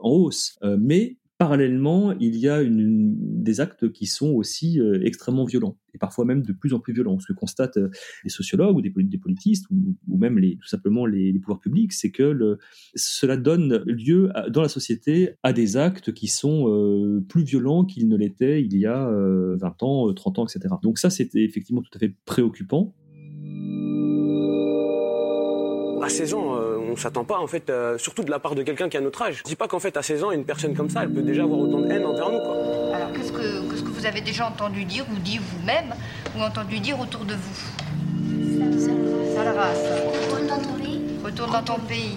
en 0.00 0.10
hausse, 0.10 0.58
mais 0.78 1.16
parallèlement, 1.40 2.12
il 2.20 2.36
y 2.36 2.50
a 2.50 2.62
des 2.62 3.60
actes 3.62 3.90
qui 3.92 4.04
sont 4.04 4.28
aussi 4.28 4.78
euh, 4.78 5.00
extrêmement 5.02 5.46
violents, 5.46 5.78
et 5.94 5.98
parfois 5.98 6.26
même 6.26 6.42
de 6.42 6.52
plus 6.52 6.74
en 6.74 6.80
plus 6.80 6.92
violents. 6.92 7.18
Ce 7.18 7.26
que 7.26 7.32
constatent 7.32 7.78
euh, 7.78 7.88
les 8.24 8.28
sociologues 8.28 8.76
ou 8.76 8.82
des, 8.82 8.90
politistes, 8.90 9.64
ou, 9.70 10.18
même 10.18 10.38
tout 10.38 10.68
simplement 10.68 11.06
les, 11.06 11.32
pouvoirs 11.38 11.58
publics, 11.58 11.94
c'est 11.94 12.10
que 12.10 12.58
cela 12.94 13.38
donne 13.38 13.82
lieu 13.86 14.30
dans 14.50 14.60
la 14.60 14.68
société 14.68 15.30
à 15.42 15.54
des 15.54 15.78
actes 15.78 16.12
qui 16.12 16.28
sont 16.28 16.68
euh, 16.68 17.24
plus 17.26 17.42
violents 17.42 17.86
qu'ils 17.86 18.06
ne 18.06 18.18
l'étaient 18.18 18.62
il 18.62 18.76
y 18.76 18.84
a 18.84 19.10
20 19.10 19.82
ans, 19.82 20.12
30 20.12 20.40
ans, 20.40 20.46
etc. 20.46 20.74
Donc 20.82 20.98
ça, 20.98 21.08
c'était 21.08 21.42
effectivement 21.42 21.80
tout 21.80 21.90
à 21.94 21.98
fait 21.98 22.14
préoccupant. 22.26 22.94
À 26.02 26.08
16 26.08 26.34
ans, 26.34 26.56
euh, 26.56 26.78
on 26.90 26.96
s'attend 26.96 27.24
pas, 27.24 27.38
en 27.38 27.46
fait, 27.46 27.70
euh, 27.70 27.98
surtout 27.98 28.24
de 28.24 28.30
la 28.30 28.38
part 28.38 28.54
de 28.54 28.62
quelqu'un 28.62 28.88
qui 28.88 28.96
a 28.96 29.00
notre 29.00 29.22
âge. 29.22 29.36
Je 29.38 29.42
dis 29.44 29.56
pas 29.56 29.68
qu'en 29.68 29.78
fait, 29.78 29.96
à 29.96 30.02
16 30.02 30.24
ans, 30.24 30.30
une 30.32 30.44
personne 30.44 30.74
comme 30.74 30.90
ça, 30.90 31.02
elle 31.02 31.10
peut 31.10 31.22
déjà 31.22 31.42
avoir 31.44 31.60
autant 31.60 31.80
de 31.80 31.90
haine 31.90 32.04
envers 32.04 32.30
nous. 32.30 32.94
Alors, 32.94 33.12
qu'est-ce 33.12 33.32
que, 33.32 33.88
vous 33.90 34.06
avez 34.06 34.20
déjà 34.20 34.46
entendu 34.46 34.84
dire, 34.84 35.04
ou 35.12 35.18
dit 35.18 35.38
vous-même, 35.38 35.94
ou 36.36 36.42
entendu 36.42 36.80
dire 36.80 36.98
autour 36.98 37.24
de 37.24 37.34
vous 37.34 37.80
ton 40.46 40.74
pays. 40.78 41.00
Retourne 41.24 41.52
dans 41.52 41.62
ton 41.62 41.78
pays. 41.80 42.16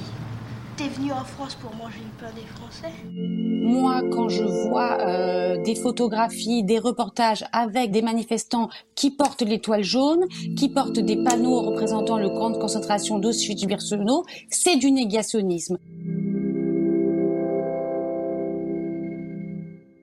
T'es 0.75 0.87
venu 0.87 1.11
en 1.11 1.23
France 1.23 1.53
pour 1.53 1.75
manger 1.75 1.99
le 1.99 2.19
pain 2.19 2.33
des 2.33 2.47
Français 2.47 2.91
Moi, 3.11 4.01
quand 4.11 4.27
je 4.27 4.43
vois 4.43 4.99
euh, 5.01 5.61
des 5.61 5.75
photographies, 5.75 6.63
des 6.63 6.79
reportages 6.79 7.43
avec 7.51 7.91
des 7.91 8.01
manifestants 8.01 8.69
qui 8.95 9.11
portent 9.11 9.43
l'étoile 9.43 9.83
jaune, 9.83 10.25
qui 10.57 10.69
portent 10.69 10.99
des 10.99 11.23
panneaux 11.23 11.61
représentant 11.61 12.17
le 12.17 12.29
camp 12.29 12.49
de 12.49 12.57
concentration 12.57 13.19
d'Auschwitz-Birkenau, 13.19 14.23
c'est 14.49 14.77
du 14.77 14.91
négationnisme. 14.91 15.77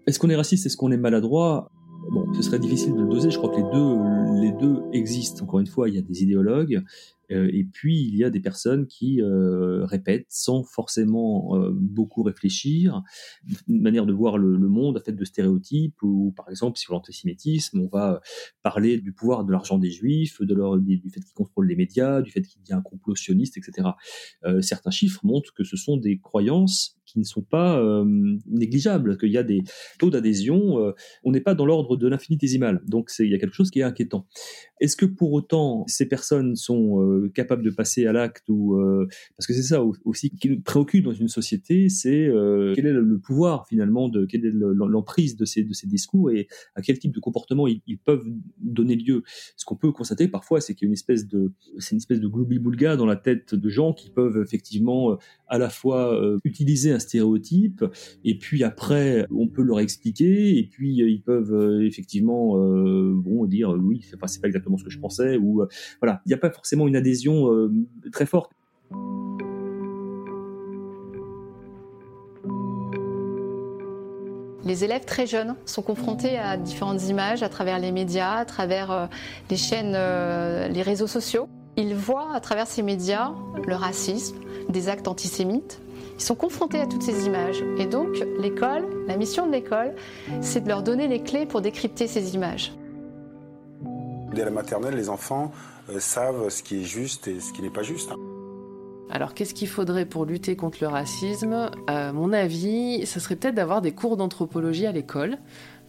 Est-ce 0.07 0.21
qu'on 0.21 0.31
est 0.31 0.37
raciste 0.37 0.66
Est-ce 0.66 0.77
qu'on 0.77 0.93
est 0.93 0.97
maladroit? 0.97 1.68
Bon, 2.12 2.33
ce 2.35 2.43
serait 2.43 2.61
difficile 2.61 2.95
de 2.95 3.01
le 3.01 3.09
doser. 3.09 3.33
Je 3.33 3.39
crois 3.39 3.51
que 3.51 3.57
les 3.57 3.71
deux, 3.73 4.41
les 4.41 4.53
deux 4.53 4.83
existent. 4.93 5.43
Encore 5.43 5.59
une 5.59 5.66
fois, 5.66 5.89
il 5.89 5.97
y 5.97 5.99
a 5.99 6.03
des 6.03 6.23
idéologues 6.23 6.85
et 7.31 7.64
puis, 7.64 8.01
il 8.01 8.16
y 8.16 8.24
a 8.24 8.31
des 8.31 8.41
personnes 8.41 8.87
qui 8.87 9.22
euh, 9.22 9.85
répètent 9.85 10.26
sans 10.28 10.64
forcément 10.64 11.57
euh, 11.57 11.70
beaucoup 11.72 12.22
réfléchir, 12.22 13.03
une 13.68 13.81
manière 13.81 14.07
de 14.07 14.12
voir 14.12 14.39
le, 14.39 14.59
monde 14.59 15.01
faite 15.05 15.16
de 15.16 15.24
stéréotypes, 15.24 16.03
ou 16.03 16.33
par 16.37 16.49
exemple, 16.49 16.78
sur 16.78 16.93
l'antisémitisme, 16.93 17.81
on 17.81 17.89
va 17.89 18.20
parler 18.62 18.99
du 18.99 19.12
pouvoir 19.12 19.45
de 19.45 19.53
l'argent 19.53 19.78
des 19.78 19.91
juifs, 19.91 20.41
du 20.41 21.11
fait 21.11 21.20
qu'ils 21.20 21.35
contrôlent 21.35 21.66
les 21.66 21.76
médias, 21.76 22.22
du 22.22 22.31
fait 22.31 22.43
qu'il 22.43 22.61
y 22.68 22.72
a 22.72 22.76
un 22.76 22.83
complot 22.83 23.14
sioniste, 23.16 23.57
etc. 23.57 23.89
Euh, 24.45 24.61
certains 24.61 24.91
chiffres 24.91 25.20
montrent 25.24 25.53
que 25.55 25.64
ce 25.64 25.76
sont 25.76 25.97
des 25.97 26.18
croyances 26.18 27.01
qui 27.11 27.18
ne 27.18 27.24
sont 27.24 27.43
pas 27.43 27.78
euh, 27.78 28.05
négligeables, 28.47 29.18
qu'il 29.18 29.31
y 29.31 29.39
a 29.39 29.43
des 29.43 29.62
taux 29.99 30.11
d'adhésion, 30.11 30.78
euh, 30.78 30.93
on 31.24 31.33
n'est 31.33 31.41
pas 31.41 31.55
dans 31.55 31.66
l'ordre 31.66 31.97
de 31.97 32.07
l'infinitésimal, 32.07 32.83
donc 32.87 33.11
il 33.18 33.26
y 33.26 33.35
a 33.35 33.39
quelque 33.39 33.55
chose 33.55 33.70
qui 33.70 33.81
est 33.81 33.85
inquiétant. 33.85 34.26
Est-ce 34.81 34.97
que 34.97 35.07
pour 35.07 35.33
autant 35.33 35.85
ces 35.87 36.07
personnes 36.07 36.57
sont 36.57 37.03
euh, 37.03 37.31
capables 37.35 37.62
de 37.62 37.70
passer 37.70 38.07
à 38.07 38.12
l'acte 38.12 38.49
ou 38.49 38.81
parce 39.37 39.47
que 39.47 39.53
c'est 39.53 39.62
ça 39.62 39.83
aussi 40.05 40.31
qui 40.31 40.49
nous 40.51 40.61
préoccupe 40.61 41.05
dans 41.05 41.12
une 41.12 41.28
société, 41.28 41.89
c'est 41.89 42.31
quel 42.74 42.87
est 42.87 42.93
le 42.93 43.18
pouvoir 43.18 43.66
finalement 43.68 44.09
de 44.09 44.24
quelle 44.24 44.45
est 44.45 44.53
l'emprise 44.53 45.37
de 45.37 45.45
ces 45.45 45.62
de 45.62 45.72
ces 45.72 45.87
discours 45.87 46.31
et 46.31 46.49
à 46.74 46.83
quel 46.83 46.99
type 46.99 47.14
de 47.14 47.20
comportement 47.20 47.66
ils, 47.66 47.81
ils 47.87 47.99
peuvent 47.99 48.24
donner 48.59 48.97
lieu. 48.97 49.22
Ce 49.57 49.64
qu'on 49.64 49.76
peut 49.76 49.93
constater 49.93 50.28
parfois, 50.28 50.61
c'est 50.61 50.74
qu'il 50.74 50.87
y 50.87 50.89
a 50.89 50.91
une 50.91 50.95
espèce 50.95 51.26
de 51.26 51.53
c'est 51.78 51.93
une 51.93 51.99
espèce 51.99 52.20
de 52.20 52.28
gloubi-boulga 52.28 52.97
dans 52.97 53.07
la 53.07 53.16
tête 53.16 53.55
de 53.55 53.68
gens 53.68 53.93
qui 53.93 54.11
peuvent 54.11 54.41
effectivement 54.43 55.18
à 55.51 55.59
la 55.59 55.68
fois 55.68 56.18
utiliser 56.44 56.92
un 56.92 56.98
stéréotype, 56.98 57.84
et 58.24 58.38
puis 58.38 58.64
après, 58.64 59.26
on 59.34 59.48
peut 59.48 59.62
leur 59.62 59.80
expliquer, 59.80 60.59
et 60.59 60.64
puis 60.64 60.96
ils 60.96 61.22
peuvent 61.22 61.53
euh, 61.53 61.86
effectivement 61.86 62.57
euh, 62.57 63.12
bon 63.14 63.44
dire 63.46 63.70
oui, 63.70 64.05
c'est 64.09 64.18
pas, 64.18 64.26
pas 64.26 64.48
exactement 64.48 64.78
ce 64.78 64.84
que 64.84 64.90
je 64.90 64.98
pensais, 64.98 65.36
ou 65.36 65.62
euh, 65.62 65.68
voilà, 66.01 66.22
il 66.26 66.28
n'y 66.28 66.34
a 66.34 66.38
pas 66.38 66.51
forcément 66.51 66.86
une 66.88 66.96
adhésion 66.96 67.48
très 68.12 68.26
forte. 68.26 68.53
Les 74.64 74.84
élèves 74.84 75.05
très 75.05 75.26
jeunes 75.26 75.57
sont 75.64 75.82
confrontés 75.82 76.38
à 76.38 76.57
différentes 76.57 77.03
images 77.09 77.42
à 77.42 77.48
travers 77.48 77.78
les 77.78 77.92
médias, 77.92 78.34
à 78.34 78.44
travers 78.44 79.09
les 79.51 79.57
chaînes, 79.57 79.92
les 79.92 80.82
réseaux 80.82 81.07
sociaux. 81.07 81.48
Ils 81.76 81.94
voient 81.94 82.34
à 82.34 82.40
travers 82.40 82.66
ces 82.66 82.82
médias 82.82 83.32
le 83.66 83.74
racisme, 83.74 84.36
des 84.69 84.89
actes 84.89 85.09
antisémites, 85.09 85.81
ils 86.17 86.23
sont 86.23 86.35
confrontés 86.35 86.81
à 86.81 86.87
toutes 86.87 87.03
ces 87.03 87.27
images. 87.27 87.65
Et 87.79 87.87
donc, 87.87 88.09
l'école, 88.39 88.85
la 89.07 89.17
mission 89.17 89.47
de 89.47 89.53
l'école, 89.53 89.95
c'est 90.41 90.61
de 90.63 90.69
leur 90.69 90.83
donner 90.83 91.09
les 91.09 91.23
clés 91.23 91.47
pour 91.47 91.61
décrypter 91.61 92.07
ces 92.07 92.35
images. 92.35 92.73
Dès 94.35 94.45
la 94.45 94.51
maternelle, 94.51 94.95
les 94.95 95.09
enfants 95.09 95.51
euh, 95.89 95.99
savent 95.99 96.51
ce 96.51 96.63
qui 96.63 96.83
est 96.83 96.85
juste 96.85 97.27
et 97.27 97.41
ce 97.41 97.53
qui 97.53 97.63
n'est 97.63 97.71
pas 97.71 97.83
juste. 97.83 98.11
Alors, 99.11 99.35
qu'est-ce 99.35 99.55
qu'il 99.55 99.69
faudrait 99.69 100.07
pour 100.07 100.25
lutter 100.25 100.55
contre 100.55 100.79
le 100.83 100.89
racisme? 100.89 101.71
À 101.89 102.13
mon 102.13 102.33
avis, 102.33 103.05
ça 103.07 103.19
serait 103.19 103.35
peut-être 103.35 103.57
d'avoir 103.57 103.83
des 103.83 103.93
cours 103.93 104.17
d'anthropologie 104.17 104.87
à 104.87 104.93
l'école. 104.93 105.39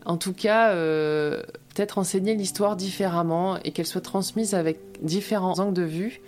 En 0.06 0.18
tout 0.18 0.34
cas, 0.34 0.72
euh, 0.72 1.44
peut-être 1.76 2.00
enseigner 2.00 2.34
l'histoire 2.36 2.76
différemment 2.76 3.58
et 3.64 3.72
qu'elle 3.72 3.86
soit 3.86 4.02
transmise 4.02 4.56
avec 4.56 4.80
différents 5.04 5.60
angles 5.60 5.74
de 5.74 5.84
vue 5.84 6.22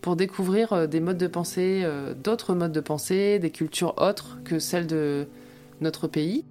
pour 0.00 0.16
découvrir 0.16 0.72
euh, 0.72 0.86
des 0.86 1.00
modes 1.00 1.18
de 1.18 1.26
pensée, 1.26 1.82
euh, 1.84 2.14
d'autres 2.14 2.54
modes 2.54 2.72
de 2.72 2.80
pensée, 2.80 3.38
des 3.38 3.50
cultures 3.50 3.94
autres 3.98 4.38
que 4.44 4.58
celles 4.58 4.86
de 4.86 5.26
notre 5.80 6.08
pays. 6.08 6.44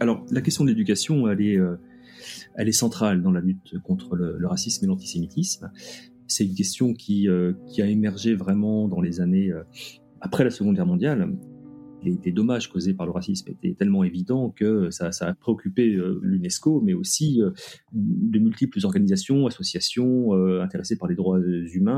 Alors, 0.00 0.24
la 0.30 0.40
question 0.40 0.64
de 0.64 0.70
l'éducation, 0.70 1.28
elle 1.28 1.40
est, 1.40 1.58
euh, 1.58 1.76
elle 2.54 2.68
est 2.68 2.72
centrale 2.72 3.22
dans 3.22 3.30
la 3.30 3.40
lutte 3.40 3.78
contre 3.82 4.16
le, 4.16 4.36
le 4.38 4.46
racisme 4.46 4.84
et 4.84 4.88
l'antisémitisme. 4.88 5.70
C'est 6.26 6.44
une 6.44 6.54
question 6.54 6.94
qui, 6.94 7.28
qui 7.68 7.82
a 7.82 7.86
émergé 7.86 8.34
vraiment 8.34 8.88
dans 8.88 9.02
les 9.02 9.20
années 9.20 9.52
après 10.22 10.42
la 10.42 10.50
Seconde 10.50 10.74
Guerre 10.74 10.86
mondiale 10.86 11.36
les, 12.04 12.32
dommages 12.32 12.70
causés 12.70 12.94
par 12.94 13.06
le 13.06 13.12
racisme 13.12 13.50
étaient 13.50 13.74
tellement 13.74 14.04
évidents 14.04 14.50
que 14.50 14.90
ça, 14.90 15.12
ça 15.12 15.28
a 15.28 15.34
préoccupé 15.34 15.94
euh, 15.94 16.20
l'UNESCO, 16.22 16.80
mais 16.80 16.94
aussi 16.94 17.40
euh, 17.42 17.50
de 17.92 18.38
multiples 18.38 18.78
organisations, 18.84 19.46
associations 19.46 20.34
euh, 20.34 20.62
intéressées 20.62 20.96
par 20.96 21.08
les 21.08 21.14
droits 21.14 21.40
humains 21.40 21.94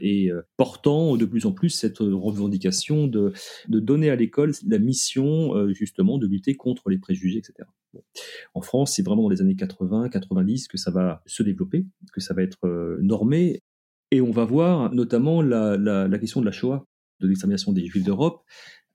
et 0.00 0.30
portant 0.56 1.16
de 1.16 1.24
plus 1.24 1.46
en 1.46 1.52
plus 1.52 1.70
cette 1.70 1.98
revendication 1.98 3.06
de, 3.06 3.32
de 3.68 3.80
donner 3.80 4.10
à 4.10 4.16
l'école 4.16 4.52
la 4.66 4.78
mission 4.78 5.68
justement 5.72 6.18
de 6.18 6.26
lutter 6.26 6.54
contre 6.54 6.90
les 6.90 6.98
préjugés, 6.98 7.38
etc. 7.38 7.68
En 8.54 8.60
France, 8.60 8.94
c'est 8.94 9.02
vraiment 9.02 9.22
dans 9.22 9.28
les 9.28 9.40
années 9.40 9.56
80, 9.56 10.08
90 10.10 10.68
que 10.68 10.76
ça 10.76 10.90
va 10.90 11.22
se 11.26 11.42
développer, 11.42 11.86
que 12.12 12.20
ça 12.20 12.34
va 12.34 12.42
être 12.42 12.58
normé, 13.00 13.60
et 14.10 14.20
on 14.20 14.30
va 14.30 14.44
voir 14.44 14.94
notamment 14.94 15.42
la, 15.42 15.76
la, 15.76 16.18
question 16.18 16.40
de 16.40 16.46
la 16.46 16.52
Shoah 16.52 16.84
de 17.20 17.26
l'extermination 17.26 17.72
des 17.72 17.84
Juifs 17.84 18.04
d'Europe, 18.04 18.42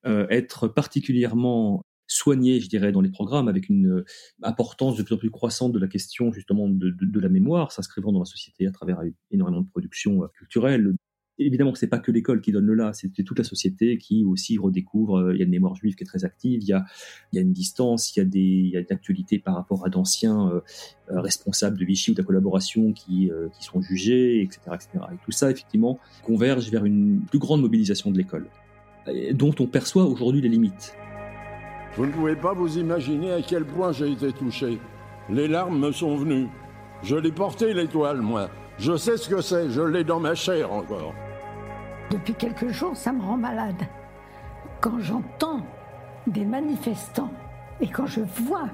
être 0.05 0.67
particulièrement 0.67 1.83
soigné, 2.07 2.59
je 2.59 2.69
dirais, 2.69 2.91
dans 2.91 3.01
les 3.01 3.09
programmes, 3.09 3.47
avec 3.47 3.69
une 3.69 3.87
euh, 3.87 4.05
importance 4.41 4.97
de 4.97 5.03
plus 5.03 5.15
en 5.15 5.17
plus 5.17 5.31
croissante 5.31 5.71
de 5.71 5.79
la 5.79 5.87
question 5.87 6.31
justement 6.31 6.67
de, 6.67 6.89
de, 6.89 7.05
de 7.05 7.19
la 7.19 7.29
mémoire, 7.29 7.71
s'inscrivant 7.71 8.11
dans 8.11 8.19
la 8.19 8.25
société 8.25 8.67
à 8.67 8.71
travers 8.71 9.01
énormément 9.31 9.61
de 9.61 9.69
productions 9.69 10.23
euh, 10.23 10.27
culturelles. 10.37 10.93
Évidemment 11.39 11.71
que 11.71 11.79
c'est 11.79 11.87
pas 11.87 11.97
que 11.97 12.11
l'école 12.11 12.41
qui 12.41 12.51
donne 12.51 12.67
le 12.67 12.75
là, 12.75 12.93
c'est 12.93 13.09
toute 13.09 13.39
la 13.39 13.43
société 13.43 13.97
qui 13.97 14.23
aussi 14.23 14.59
redécouvre. 14.59 15.31
Il 15.31 15.39
y 15.39 15.41
a 15.41 15.45
une 15.45 15.49
mémoire 15.49 15.73
juive 15.73 15.95
qui 15.95 16.03
est 16.03 16.05
très 16.05 16.25
active, 16.25 16.61
il 16.61 16.67
y 16.67 16.73
a, 16.73 16.85
y 17.31 17.39
a 17.39 17.41
une 17.41 17.53
distance, 17.53 18.15
il 18.15 18.19
y 18.19 18.21
a 18.21 18.25
des, 18.25 18.39
y 18.71 18.77
a 18.77 18.81
une 18.81 18.91
actualité 18.91 19.39
par 19.39 19.55
rapport 19.55 19.83
à 19.83 19.89
d'anciens 19.89 20.47
euh, 20.49 20.61
responsables 21.09 21.79
de 21.79 21.85
Vichy 21.85 22.11
ou 22.11 22.13
de 22.13 22.19
la 22.19 22.25
collaboration 22.25 22.93
qui, 22.93 23.31
euh, 23.31 23.49
qui 23.57 23.63
sont 23.63 23.81
jugés, 23.81 24.43
etc., 24.43 24.59
etc. 24.75 24.89
Et 25.11 25.17
tout 25.25 25.31
ça 25.31 25.49
effectivement 25.49 25.97
converge 26.23 26.69
vers 26.69 26.85
une 26.85 27.21
plus 27.21 27.39
grande 27.39 27.61
mobilisation 27.61 28.11
de 28.11 28.17
l'école 28.19 28.47
dont 29.33 29.53
on 29.59 29.67
perçoit 29.67 30.05
aujourd'hui 30.05 30.41
les 30.41 30.49
limites. 30.49 30.95
Vous 31.95 32.05
ne 32.05 32.11
pouvez 32.11 32.35
pas 32.35 32.53
vous 32.53 32.77
imaginer 32.77 33.33
à 33.33 33.41
quel 33.41 33.65
point 33.65 33.91
j'ai 33.91 34.11
été 34.11 34.31
touché. 34.31 34.79
Les 35.29 35.47
larmes 35.47 35.79
me 35.79 35.91
sont 35.91 36.15
venues. 36.15 36.49
Je 37.03 37.15
l'ai 37.15 37.31
porté 37.31 37.73
l'étoile, 37.73 38.21
moi. 38.21 38.49
Je 38.79 38.97
sais 38.97 39.17
ce 39.17 39.29
que 39.29 39.41
c'est, 39.41 39.69
je 39.69 39.81
l'ai 39.81 40.03
dans 40.03 40.19
ma 40.19 40.33
chair 40.33 40.71
encore. 40.71 41.13
Depuis 42.09 42.33
quelques 42.33 42.69
jours, 42.69 42.95
ça 42.95 43.11
me 43.11 43.21
rend 43.21 43.37
malade. 43.37 43.81
Quand 44.81 44.99
j'entends 44.99 45.65
des 46.25 46.45
manifestants 46.45 47.31
et 47.79 47.87
quand 47.87 48.07
je 48.07 48.21
vois 48.21 48.69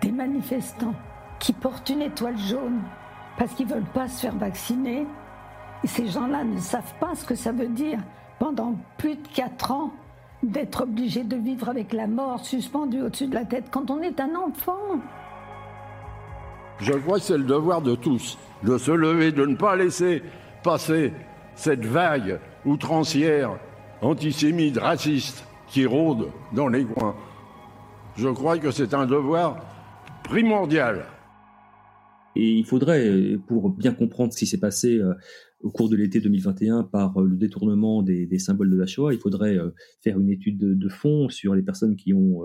des 0.00 0.12
manifestants 0.12 0.94
qui 1.40 1.52
portent 1.52 1.88
une 1.88 2.02
étoile 2.02 2.38
jaune 2.38 2.80
parce 3.36 3.52
qu'ils 3.54 3.66
ne 3.66 3.74
veulent 3.74 3.92
pas 3.92 4.08
se 4.08 4.20
faire 4.20 4.36
vacciner, 4.36 5.06
et 5.82 5.86
ces 5.86 6.06
gens-là 6.06 6.44
ne 6.44 6.58
savent 6.58 6.94
pas 7.00 7.14
ce 7.14 7.24
que 7.24 7.34
ça 7.34 7.52
veut 7.52 7.68
dire 7.68 7.98
pendant 8.38 8.76
plus 8.98 9.16
de 9.16 9.28
quatre 9.34 9.70
ans 9.70 9.92
d'être 10.42 10.82
obligé 10.82 11.24
de 11.24 11.36
vivre 11.36 11.68
avec 11.68 11.92
la 11.92 12.06
mort 12.06 12.44
suspendue 12.44 13.02
au-dessus 13.02 13.28
de 13.28 13.34
la 13.34 13.44
tête 13.44 13.64
quand 13.70 13.90
on 13.90 14.00
est 14.02 14.20
un 14.20 14.34
enfant. 14.34 15.00
Je 16.80 16.92
crois 16.92 17.18
que 17.18 17.24
c'est 17.24 17.38
le 17.38 17.44
devoir 17.44 17.80
de 17.80 17.94
tous 17.94 18.36
de 18.64 18.78
se 18.78 18.90
lever, 18.90 19.32
de 19.32 19.44
ne 19.44 19.56
pas 19.56 19.76
laisser 19.76 20.22
passer 20.62 21.12
cette 21.54 21.84
vague 21.84 22.40
outrancière 22.64 23.58
antisémites, 24.00 24.78
racistes 24.78 25.46
qui 25.68 25.86
rôdent 25.86 26.30
dans 26.52 26.68
les 26.68 26.84
coins. 26.84 27.14
Je 28.16 28.28
crois 28.28 28.58
que 28.58 28.70
c'est 28.70 28.94
un 28.94 29.06
devoir 29.06 29.56
primordial. 30.24 31.04
Et 32.36 32.50
il 32.50 32.64
faudrait, 32.64 33.36
pour 33.46 33.70
bien 33.70 33.92
comprendre 33.92 34.32
ce 34.32 34.38
qui 34.38 34.46
s'est 34.46 34.58
passé 34.58 34.96
euh, 34.96 35.14
au 35.64 35.70
cours 35.70 35.88
de 35.88 35.96
l'été 35.96 36.20
2021 36.20 36.84
par 36.84 37.16
euh, 37.16 37.24
le 37.24 37.36
détournement 37.36 38.02
des, 38.02 38.38
symboles 38.38 38.70
de 38.70 38.76
la 38.76 38.86
Shoah, 38.86 39.14
il 39.14 39.18
faudrait 39.18 39.58
euh, 39.58 39.70
faire 40.02 40.20
une 40.20 40.30
étude 40.30 40.58
de, 40.58 40.88
fond 40.88 41.28
sur 41.30 41.54
les 41.54 41.62
personnes 41.62 41.96
qui 41.96 42.12
ont 42.12 42.42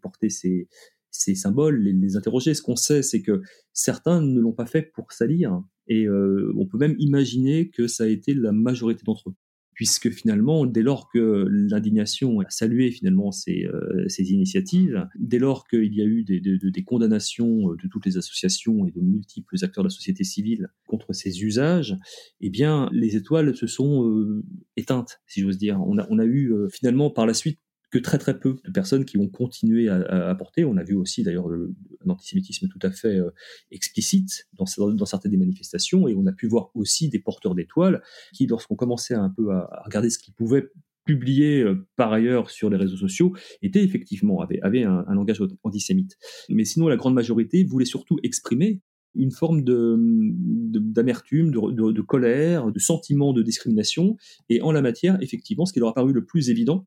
porté 0.00 0.30
ces, 0.30 0.68
symboles, 1.10 1.82
les, 1.82 1.92
les, 1.92 2.16
interroger. 2.16 2.54
Ce 2.54 2.62
qu'on 2.62 2.76
sait, 2.76 3.02
c'est 3.02 3.20
que 3.20 3.42
certains 3.72 4.22
ne 4.22 4.40
l'ont 4.40 4.52
pas 4.52 4.66
fait 4.66 4.82
pour 4.82 5.12
salir, 5.12 5.62
et 5.88 6.08
on 6.08 6.66
peut 6.66 6.78
même 6.78 6.94
imaginer 6.98 7.68
que 7.68 7.86
ça 7.86 8.04
a 8.04 8.06
été 8.06 8.32
la 8.32 8.52
majorité 8.52 9.02
d'entre 9.04 9.30
eux 9.30 9.34
puisque 9.76 10.10
finalement, 10.10 10.64
dès 10.64 10.82
lors 10.82 11.08
que 11.10 11.46
l'indignation 11.50 12.40
a 12.40 12.48
salué 12.48 12.90
finalement 12.90 13.30
ces, 13.30 13.66
euh, 13.66 14.08
ces 14.08 14.32
initiatives, 14.32 15.06
dès 15.18 15.38
lors 15.38 15.68
qu'il 15.68 15.94
y 15.94 16.00
a 16.00 16.06
eu 16.06 16.24
des, 16.24 16.40
des, 16.40 16.82
condamnations 16.82 17.74
de 17.74 17.88
toutes 17.88 18.06
les 18.06 18.16
associations 18.16 18.86
et 18.86 18.90
de 18.90 19.00
multiples 19.02 19.56
acteurs 19.62 19.84
de 19.84 19.88
la 19.88 19.94
société 19.94 20.24
civile 20.24 20.68
contre 20.86 21.12
ces 21.12 21.42
usages, 21.42 21.94
eh 22.40 22.48
bien, 22.48 22.88
les 22.90 23.16
étoiles 23.16 23.54
se 23.54 23.66
sont 23.66 24.08
euh, 24.08 24.42
éteintes, 24.78 25.20
si 25.26 25.42
j'ose 25.42 25.58
dire. 25.58 25.78
On 25.86 25.98
a, 25.98 26.06
on 26.08 26.18
a 26.18 26.24
eu 26.24 26.54
euh, 26.54 26.68
finalement 26.70 27.10
par 27.10 27.26
la 27.26 27.34
suite 27.34 27.60
très 28.02 28.18
très 28.18 28.38
peu 28.38 28.56
de 28.64 28.70
personnes 28.70 29.04
qui 29.04 29.18
ont 29.18 29.28
continué 29.28 29.88
à, 29.88 30.28
à 30.28 30.34
porter. 30.34 30.64
On 30.64 30.76
a 30.76 30.82
vu 30.82 30.94
aussi 30.94 31.22
d'ailleurs 31.22 31.48
un 31.48 32.10
antisémitisme 32.10 32.68
tout 32.68 32.78
à 32.82 32.90
fait 32.90 33.16
euh, 33.16 33.30
explicite 33.70 34.48
dans, 34.58 34.66
certaines 35.06 35.30
des 35.30 35.36
manifestations, 35.36 36.08
et 36.08 36.14
on 36.14 36.26
a 36.26 36.32
pu 36.32 36.46
voir 36.46 36.70
aussi 36.74 37.08
des 37.08 37.18
porteurs 37.18 37.54
d'étoiles 37.54 38.02
qui, 38.32 38.46
lorsqu'on 38.46 38.76
commençait 38.76 39.14
un 39.14 39.30
peu 39.30 39.52
à, 39.52 39.82
regarder 39.84 40.10
ce 40.10 40.18
qu'ils 40.18 40.34
pouvaient 40.34 40.68
publier 41.04 41.62
euh, 41.62 41.86
par 41.96 42.12
ailleurs 42.12 42.50
sur 42.50 42.68
les 42.70 42.76
réseaux 42.76 42.96
sociaux, 42.96 43.34
étaient 43.62 43.84
effectivement, 43.84 44.40
avait 44.40 44.82
un, 44.82 45.04
langage 45.14 45.42
antisémite. 45.62 46.16
Mais 46.48 46.64
sinon, 46.64 46.88
la 46.88 46.96
grande 46.96 47.14
majorité 47.14 47.64
voulait 47.64 47.84
surtout 47.84 48.18
exprimer 48.22 48.80
une 49.14 49.30
forme 49.30 49.62
d'amertume, 49.64 51.50
de, 51.50 52.00
colère, 52.02 52.70
de 52.70 52.78
sentiment 52.78 53.32
de 53.32 53.42
discrimination. 53.42 54.16
Et 54.50 54.60
en 54.60 54.72
la 54.72 54.82
matière, 54.82 55.16
effectivement, 55.22 55.64
ce 55.64 55.72
qui 55.72 55.78
leur 55.78 55.88
a 55.88 55.94
paru 55.94 56.12
le 56.12 56.26
plus 56.26 56.50
évident, 56.50 56.86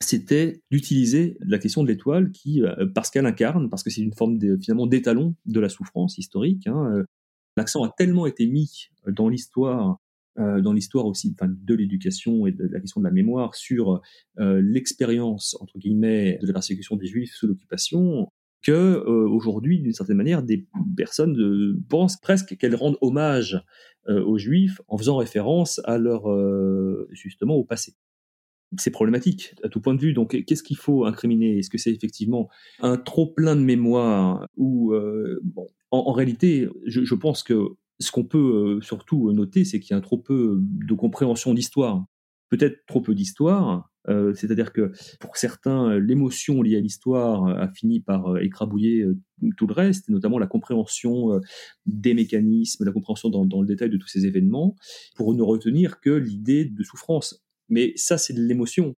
c'était 0.00 0.60
d'utiliser 0.70 1.36
la 1.40 1.58
question 1.58 1.82
de 1.82 1.88
l'étoile 1.88 2.30
qui, 2.30 2.62
euh, 2.62 2.86
parce 2.94 3.10
qu'elle 3.10 3.26
incarne, 3.26 3.70
parce 3.70 3.82
que 3.82 3.90
c'est 3.90 4.02
une 4.02 4.14
forme 4.14 4.38
finalement 4.60 4.86
d'étalon 4.86 5.34
de 5.46 5.60
la 5.60 5.68
souffrance 5.68 6.18
historique. 6.18 6.66
Hein, 6.66 6.92
euh, 6.92 7.04
L'accent 7.56 7.82
a 7.84 7.92
tellement 7.96 8.26
été 8.26 8.46
mis 8.46 8.88
dans 9.06 9.30
l'histoire, 9.30 9.98
euh, 10.38 10.60
dans 10.60 10.74
l'histoire 10.74 11.06
aussi 11.06 11.34
enfin, 11.34 11.50
de 11.50 11.74
l'éducation 11.74 12.46
et 12.46 12.52
de 12.52 12.68
la 12.70 12.80
question 12.80 13.00
de 13.00 13.06
la 13.06 13.10
mémoire 13.10 13.54
sur 13.54 14.02
l'expérience 14.36 15.56
entre 15.60 15.78
guillemets 15.78 16.38
de 16.42 16.46
la 16.46 16.52
persécution 16.52 16.96
des 16.96 17.06
Juifs 17.06 17.32
sous 17.32 17.46
l'occupation 17.46 18.30
que 18.62 19.02
aujourd'hui, 19.06 19.80
d'une 19.80 19.94
certaine 19.94 20.18
manière, 20.18 20.42
des 20.42 20.66
personnes 20.96 21.82
pensent 21.88 22.20
presque 22.20 22.58
qu'elles 22.58 22.74
rendent 22.74 22.98
hommage 23.00 23.64
aux 24.06 24.36
Juifs 24.36 24.82
en 24.88 24.98
faisant 24.98 25.16
référence 25.16 25.80
à 25.84 25.96
leur 25.96 26.26
justement 27.12 27.54
au 27.54 27.64
passé 27.64 27.94
c'est 28.78 28.90
problématique 28.90 29.54
à 29.62 29.68
tout 29.68 29.80
point 29.80 29.94
de 29.94 30.00
vue. 30.00 30.12
Donc, 30.12 30.42
qu'est-ce 30.46 30.62
qu'il 30.62 30.76
faut 30.76 31.04
incriminer? 31.04 31.58
Est-ce 31.58 31.70
que 31.70 31.78
c'est 31.78 31.92
effectivement 31.92 32.48
un 32.80 32.96
trop 32.96 33.26
plein 33.26 33.56
de 33.56 33.60
mémoire 33.60 34.46
ou 34.56 34.92
euh, 34.92 35.40
bon, 35.44 35.66
en, 35.90 36.12
réalité, 36.12 36.68
je, 36.84 37.14
pense 37.14 37.42
que 37.42 37.68
ce 38.00 38.10
qu'on 38.10 38.24
peut 38.24 38.78
euh, 38.78 38.80
surtout 38.82 39.32
noter, 39.32 39.64
c'est 39.64 39.80
qu'il 39.80 39.92
y 39.92 39.94
a 39.94 39.98
un 39.98 40.02
trop 40.02 40.18
peu 40.18 40.58
de 40.60 40.94
compréhension 40.94 41.54
d'histoire. 41.54 42.04
Peut-être 42.48 42.84
trop 42.86 43.00
peu 43.00 43.14
d'histoire, 43.14 43.90
euh, 44.08 44.32
c'est-à-dire 44.34 44.72
que 44.72 44.92
pour 45.18 45.36
certains, 45.36 45.98
l'émotion 45.98 46.62
liée 46.62 46.76
à 46.76 46.80
l'histoire 46.80 47.46
a 47.46 47.68
fini 47.72 47.98
par 47.98 48.38
écrabouiller 48.38 49.04
tout 49.56 49.66
le 49.66 49.74
reste, 49.74 50.08
notamment 50.10 50.38
la 50.38 50.46
compréhension 50.46 51.40
des 51.86 52.14
mécanismes, 52.14 52.84
la 52.84 52.92
compréhension 52.92 53.30
dans, 53.30 53.44
dans, 53.44 53.62
le 53.62 53.66
détail 53.66 53.90
de 53.90 53.96
tous 53.96 54.06
ces 54.06 54.26
événements, 54.26 54.76
pour 55.16 55.34
ne 55.34 55.42
retenir 55.42 55.98
que 56.00 56.10
l'idée 56.10 56.64
de 56.66 56.82
souffrance. 56.84 57.45
Mais 57.68 57.92
ça, 57.96 58.18
c'est 58.18 58.34
de 58.34 58.40
l'émotion. 58.40 58.94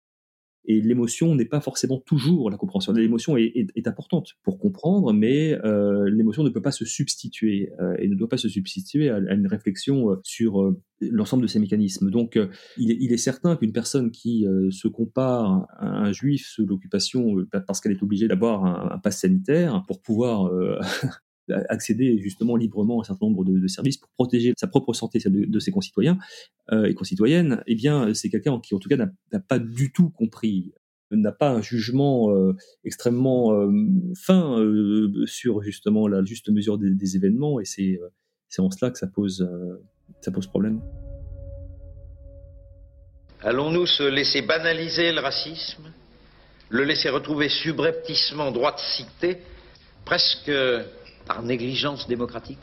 Et 0.70 0.82
l'émotion 0.82 1.34
n'est 1.34 1.46
pas 1.46 1.62
forcément 1.62 1.98
toujours 1.98 2.50
la 2.50 2.58
compréhension. 2.58 2.92
L'émotion 2.92 3.38
est, 3.38 3.86
importante 3.86 4.34
pour 4.42 4.58
comprendre, 4.58 5.14
mais 5.14 5.58
euh, 5.64 6.10
l'émotion 6.10 6.42
ne 6.42 6.50
peut 6.50 6.60
pas 6.60 6.72
se 6.72 6.84
substituer 6.84 7.72
euh, 7.80 7.96
et 7.98 8.06
ne 8.06 8.14
doit 8.14 8.28
pas 8.28 8.36
se 8.36 8.50
substituer 8.50 9.08
à, 9.08 9.16
une 9.16 9.46
réflexion 9.46 10.10
euh, 10.10 10.16
sur 10.24 10.74
l'ensemble 11.00 11.42
de 11.42 11.46
ces 11.46 11.58
mécanismes. 11.58 12.10
Donc, 12.10 12.38
il, 12.76 12.90
est, 12.90 12.98
il, 13.00 13.14
est, 13.14 13.16
certain 13.16 13.56
qu'une 13.56 13.72
personne 13.72 14.10
qui 14.10 14.46
se 14.70 14.88
compare 14.88 15.66
à 15.78 15.86
un 15.86 16.12
juif 16.12 16.46
sous 16.46 16.66
l'occupation 16.66 17.36
parce 17.66 17.80
qu'elle 17.80 17.92
est 17.92 18.02
obligée 18.02 18.28
d'avoir 18.28 18.66
un, 18.66 18.94
un 18.94 18.98
pass 18.98 19.20
sanitaire 19.20 19.84
pour 19.86 20.02
pouvoir 20.02 20.50
accéder 21.68 22.18
justement 22.18 22.56
librement 22.56 22.98
à 22.98 23.00
un 23.02 23.04
certain 23.04 23.26
nombre 23.26 23.44
de, 23.44 23.66
services 23.66 23.96
pour 23.96 24.10
protéger 24.10 24.52
sa 24.56 24.66
propre 24.66 24.92
santé, 24.92 25.20
celle 25.20 25.50
de, 25.50 25.58
ses 25.58 25.70
concitoyens 25.70 26.18
euh, 26.72 26.84
et 26.84 26.94
concitoyennes, 26.94 27.62
eh 27.66 27.74
bien, 27.74 28.12
c'est 28.14 28.30
quelqu'un 28.30 28.58
qui, 28.60 28.74
en 28.74 28.78
tout 28.78 28.88
cas, 28.88 28.96
n'a 28.96 29.40
pas 29.40 29.58
du 29.58 29.92
tout 29.92 30.10
compris 30.10 30.72
n'a 31.10 31.32
pas 31.32 31.48
un 31.48 31.62
jugement 31.62 32.30
euh, 32.34 32.54
extrêmement 32.84 33.54
euh, 33.54 33.72
fin 34.14 34.62
sur 35.24 35.62
justement 35.62 36.06
la 36.06 36.22
juste 36.22 36.50
mesure 36.50 36.76
des, 36.76 37.16
événements 37.16 37.60
et 37.60 37.64
c'est 37.64 37.98
en 38.58 38.70
cela 38.70 38.90
que 38.90 38.98
ça 38.98 39.06
pose 39.06 39.48
ça 40.20 40.30
pose 40.30 40.46
problème. 40.46 40.82
Allons-nous 43.40 43.86
se 43.86 44.02
laisser 44.02 44.42
banaliser 44.42 45.12
le 45.12 45.20
racisme, 45.20 45.92
le 46.70 46.84
laisser 46.84 47.08
retrouver 47.08 47.48
subrepticement 47.48 48.50
droit 48.50 48.74
de 48.74 48.80
cité, 48.80 49.38
presque 50.04 50.50
par 51.28 51.42
négligence 51.42 52.08
démocratique 52.08 52.58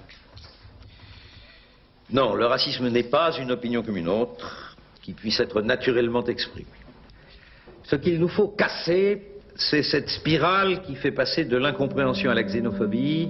Non, 2.11 2.34
le 2.34 2.47
racisme 2.47 2.89
n'est 2.89 3.03
pas 3.03 3.38
une 3.38 3.51
opinion 3.51 3.84
comme 3.84 3.97
une 3.97 4.09
autre 4.09 4.76
qui 5.03 5.13
puisse 5.13 5.39
être 5.39 5.61
naturellement 5.61 6.26
exprimée. 6.26 6.68
Ce 7.84 7.95
qu'il 7.95 8.20
nous 8.20 8.28
faut 8.28 8.47
casser, 8.47 9.22
c'est 9.55 9.84
cette 9.84 10.09
spirale 10.09 10.82
qui 10.82 10.95
fait 10.95 11.11
passer 11.11 11.45
de 11.45 11.55
l'incompréhension 11.55 12.32
à 12.32 12.34
la 12.34 12.43
xénophobie, 12.43 13.30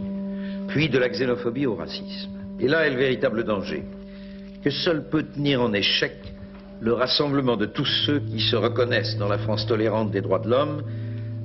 puis 0.70 0.90
de 0.90 0.98
la 0.98 1.10
xénophobie 1.10 1.66
au 1.66 1.76
racisme. 1.76 2.32
Et 2.62 2.68
là 2.70 2.88
est 2.88 2.92
le 2.92 2.98
véritable 2.98 3.44
danger, 3.44 3.84
que 4.64 4.70
seul 4.70 5.10
peut 5.10 5.24
tenir 5.24 5.62
en 5.62 5.74
échec 5.74 6.16
le 6.80 6.94
rassemblement 6.94 7.58
de 7.58 7.66
tous 7.66 7.90
ceux 8.06 8.20
qui 8.20 8.40
se 8.40 8.56
reconnaissent 8.56 9.18
dans 9.18 9.28
la 9.28 9.38
France 9.38 9.68
tolérante 9.68 10.12
des 10.12 10.22
droits 10.22 10.40
de 10.40 10.50
l'homme, 10.50 10.82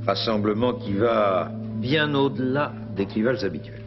rassemblement 0.07 0.75
qui 0.75 0.93
va 0.93 1.51
bien 1.81 2.15
au-delà 2.15 2.73
des 2.97 3.07
clivages 3.07 3.43
habituels. 3.43 3.80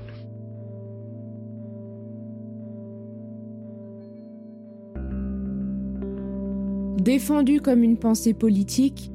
Défendu 7.04 7.60
comme 7.60 7.84
une 7.84 7.98
pensée 7.98 8.34
politique, 8.34 9.12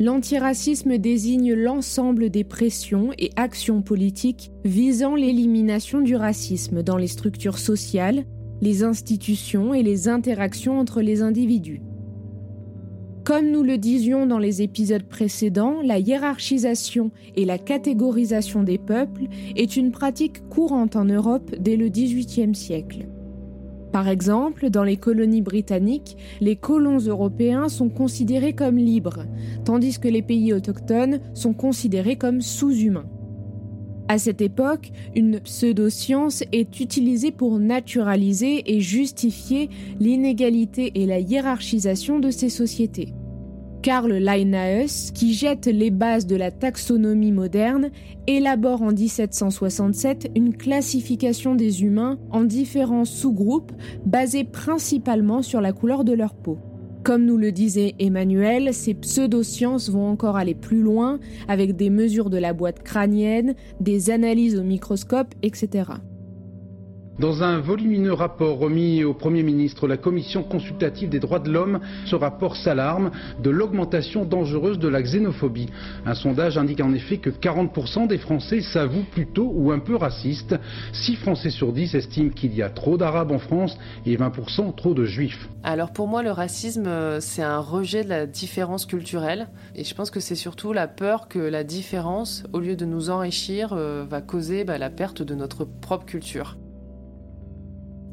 l'antiracisme 0.00 0.98
désigne 0.98 1.54
l'ensemble 1.54 2.30
des 2.30 2.42
pressions 2.42 3.10
et 3.16 3.30
actions 3.36 3.80
politiques 3.80 4.50
visant 4.64 5.14
l'élimination 5.14 6.00
du 6.00 6.16
racisme 6.16 6.82
dans 6.82 6.96
les 6.96 7.06
structures 7.06 7.58
sociales, 7.58 8.24
les 8.60 8.82
institutions 8.82 9.72
et 9.72 9.84
les 9.84 10.08
interactions 10.08 10.80
entre 10.80 11.00
les 11.00 11.22
individus. 11.22 11.80
Comme 13.22 13.52
nous 13.52 13.62
le 13.62 13.78
disions 13.78 14.26
dans 14.26 14.40
les 14.40 14.60
épisodes 14.60 15.06
précédents, 15.06 15.76
la 15.84 16.00
hiérarchisation 16.00 17.12
et 17.36 17.44
la 17.44 17.58
catégorisation 17.58 18.64
des 18.64 18.78
peuples 18.78 19.28
est 19.54 19.76
une 19.76 19.92
pratique 19.92 20.48
courante 20.48 20.96
en 20.96 21.04
Europe 21.04 21.54
dès 21.60 21.76
le 21.76 21.88
XVIIIe 21.88 22.56
siècle. 22.56 23.06
Par 23.98 24.06
exemple, 24.06 24.70
dans 24.70 24.84
les 24.84 24.96
colonies 24.96 25.42
britanniques, 25.42 26.16
les 26.40 26.54
colons 26.54 26.98
européens 26.98 27.68
sont 27.68 27.88
considérés 27.88 28.52
comme 28.52 28.76
libres, 28.76 29.24
tandis 29.64 29.98
que 29.98 30.06
les 30.06 30.22
pays 30.22 30.52
autochtones 30.52 31.18
sont 31.34 31.52
considérés 31.52 32.14
comme 32.14 32.40
sous-humains. 32.40 33.08
À 34.06 34.18
cette 34.18 34.40
époque, 34.40 34.92
une 35.16 35.40
pseudo-science 35.40 36.44
est 36.52 36.78
utilisée 36.78 37.32
pour 37.32 37.58
naturaliser 37.58 38.72
et 38.72 38.78
justifier 38.78 39.68
l'inégalité 39.98 40.92
et 40.94 41.04
la 41.04 41.18
hiérarchisation 41.18 42.20
de 42.20 42.30
ces 42.30 42.50
sociétés. 42.50 43.14
Karl 43.82 44.12
Linnaeus, 44.12 45.12
qui 45.14 45.34
jette 45.34 45.66
les 45.66 45.90
bases 45.90 46.26
de 46.26 46.34
la 46.34 46.50
taxonomie 46.50 47.32
moderne, 47.32 47.90
élabore 48.26 48.82
en 48.82 48.92
1767 48.92 50.30
une 50.34 50.56
classification 50.56 51.54
des 51.54 51.84
humains 51.84 52.18
en 52.30 52.42
différents 52.42 53.04
sous-groupes 53.04 53.72
basés 54.04 54.44
principalement 54.44 55.42
sur 55.42 55.60
la 55.60 55.72
couleur 55.72 56.04
de 56.04 56.12
leur 56.12 56.34
peau. 56.34 56.58
Comme 57.04 57.24
nous 57.24 57.38
le 57.38 57.52
disait 57.52 57.94
Emmanuel, 58.00 58.74
ces 58.74 58.94
pseudosciences 58.94 59.88
vont 59.88 60.08
encore 60.08 60.36
aller 60.36 60.54
plus 60.54 60.82
loin 60.82 61.20
avec 61.46 61.76
des 61.76 61.88
mesures 61.88 62.30
de 62.30 62.38
la 62.38 62.52
boîte 62.52 62.82
crânienne, 62.82 63.54
des 63.80 64.10
analyses 64.10 64.58
au 64.58 64.64
microscope, 64.64 65.34
etc. 65.42 65.84
Dans 67.18 67.42
un 67.42 67.58
volumineux 67.58 68.12
rapport 68.12 68.60
remis 68.60 69.02
au 69.02 69.12
Premier 69.12 69.42
ministre, 69.42 69.88
la 69.88 69.96
Commission 69.96 70.44
consultative 70.44 71.08
des 71.08 71.18
droits 71.18 71.40
de 71.40 71.50
l'homme, 71.50 71.80
ce 72.06 72.14
rapport 72.14 72.54
s'alarme 72.54 73.10
de 73.42 73.50
l'augmentation 73.50 74.24
dangereuse 74.24 74.78
de 74.78 74.86
la 74.86 75.02
xénophobie. 75.02 75.68
Un 76.06 76.14
sondage 76.14 76.56
indique 76.58 76.80
en 76.80 76.92
effet 76.92 77.16
que 77.16 77.30
40% 77.30 78.06
des 78.06 78.18
Français 78.18 78.60
s'avouent 78.60 79.02
plutôt 79.10 79.50
ou 79.52 79.72
un 79.72 79.80
peu 79.80 79.96
racistes. 79.96 80.54
6 80.92 81.16
Français 81.16 81.50
sur 81.50 81.72
10 81.72 81.96
estiment 81.96 82.30
qu'il 82.30 82.54
y 82.54 82.62
a 82.62 82.70
trop 82.70 82.96
d'Arabes 82.96 83.32
en 83.32 83.40
France 83.40 83.76
et 84.06 84.16
20% 84.16 84.76
trop 84.76 84.94
de 84.94 85.04
Juifs. 85.04 85.48
Alors 85.64 85.92
pour 85.92 86.06
moi, 86.06 86.22
le 86.22 86.30
racisme, 86.30 86.86
euh, 86.86 87.18
c'est 87.18 87.42
un 87.42 87.58
rejet 87.58 88.04
de 88.04 88.10
la 88.10 88.26
différence 88.26 88.86
culturelle. 88.86 89.48
Et 89.74 89.82
je 89.82 89.92
pense 89.92 90.12
que 90.12 90.20
c'est 90.20 90.36
surtout 90.36 90.72
la 90.72 90.86
peur 90.86 91.26
que 91.26 91.40
la 91.40 91.64
différence, 91.64 92.44
au 92.52 92.60
lieu 92.60 92.76
de 92.76 92.84
nous 92.84 93.10
enrichir, 93.10 93.72
euh, 93.72 94.04
va 94.08 94.20
causer 94.20 94.62
bah, 94.62 94.78
la 94.78 94.90
perte 94.90 95.20
de 95.20 95.34
notre 95.34 95.64
propre 95.64 96.06
culture. 96.06 96.56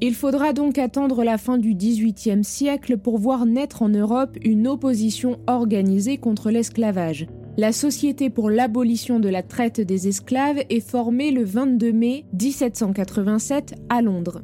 Il 0.02 0.14
faudra 0.14 0.52
donc 0.52 0.78
attendre 0.78 1.24
la 1.24 1.38
fin 1.38 1.58
du 1.58 1.74
XVIIIe 1.74 2.44
siècle 2.44 2.98
pour 2.98 3.18
voir 3.18 3.46
naître 3.46 3.82
en 3.82 3.90
Europe 3.90 4.38
une 4.44 4.68
opposition 4.68 5.40
organisée 5.48 6.18
contre 6.18 6.52
l'esclavage. 6.52 7.28
La 7.58 7.72
Société 7.72 8.30
pour 8.30 8.50
l'abolition 8.50 9.22
de 9.22 9.30
la 9.30 9.42
traite 9.42 9.80
des 9.80 10.10
esclaves 10.10 10.62
est 10.70 10.86
formée 10.86 11.32
le 11.32 11.46
22 11.46 11.94
mai 11.94 12.26
1787 12.34 13.76
à 13.88 14.02
Londres. 14.02 14.42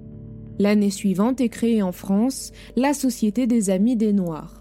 L'année 0.58 0.89
suivante 0.89 1.41
est 1.41 1.49
créée 1.49 1.82
en 1.82 1.91
France 1.91 2.54
la 2.78 2.93
Société 2.93 3.47
des 3.47 3.70
Amis 3.70 3.97
des 3.97 4.14
Noirs. 4.14 4.61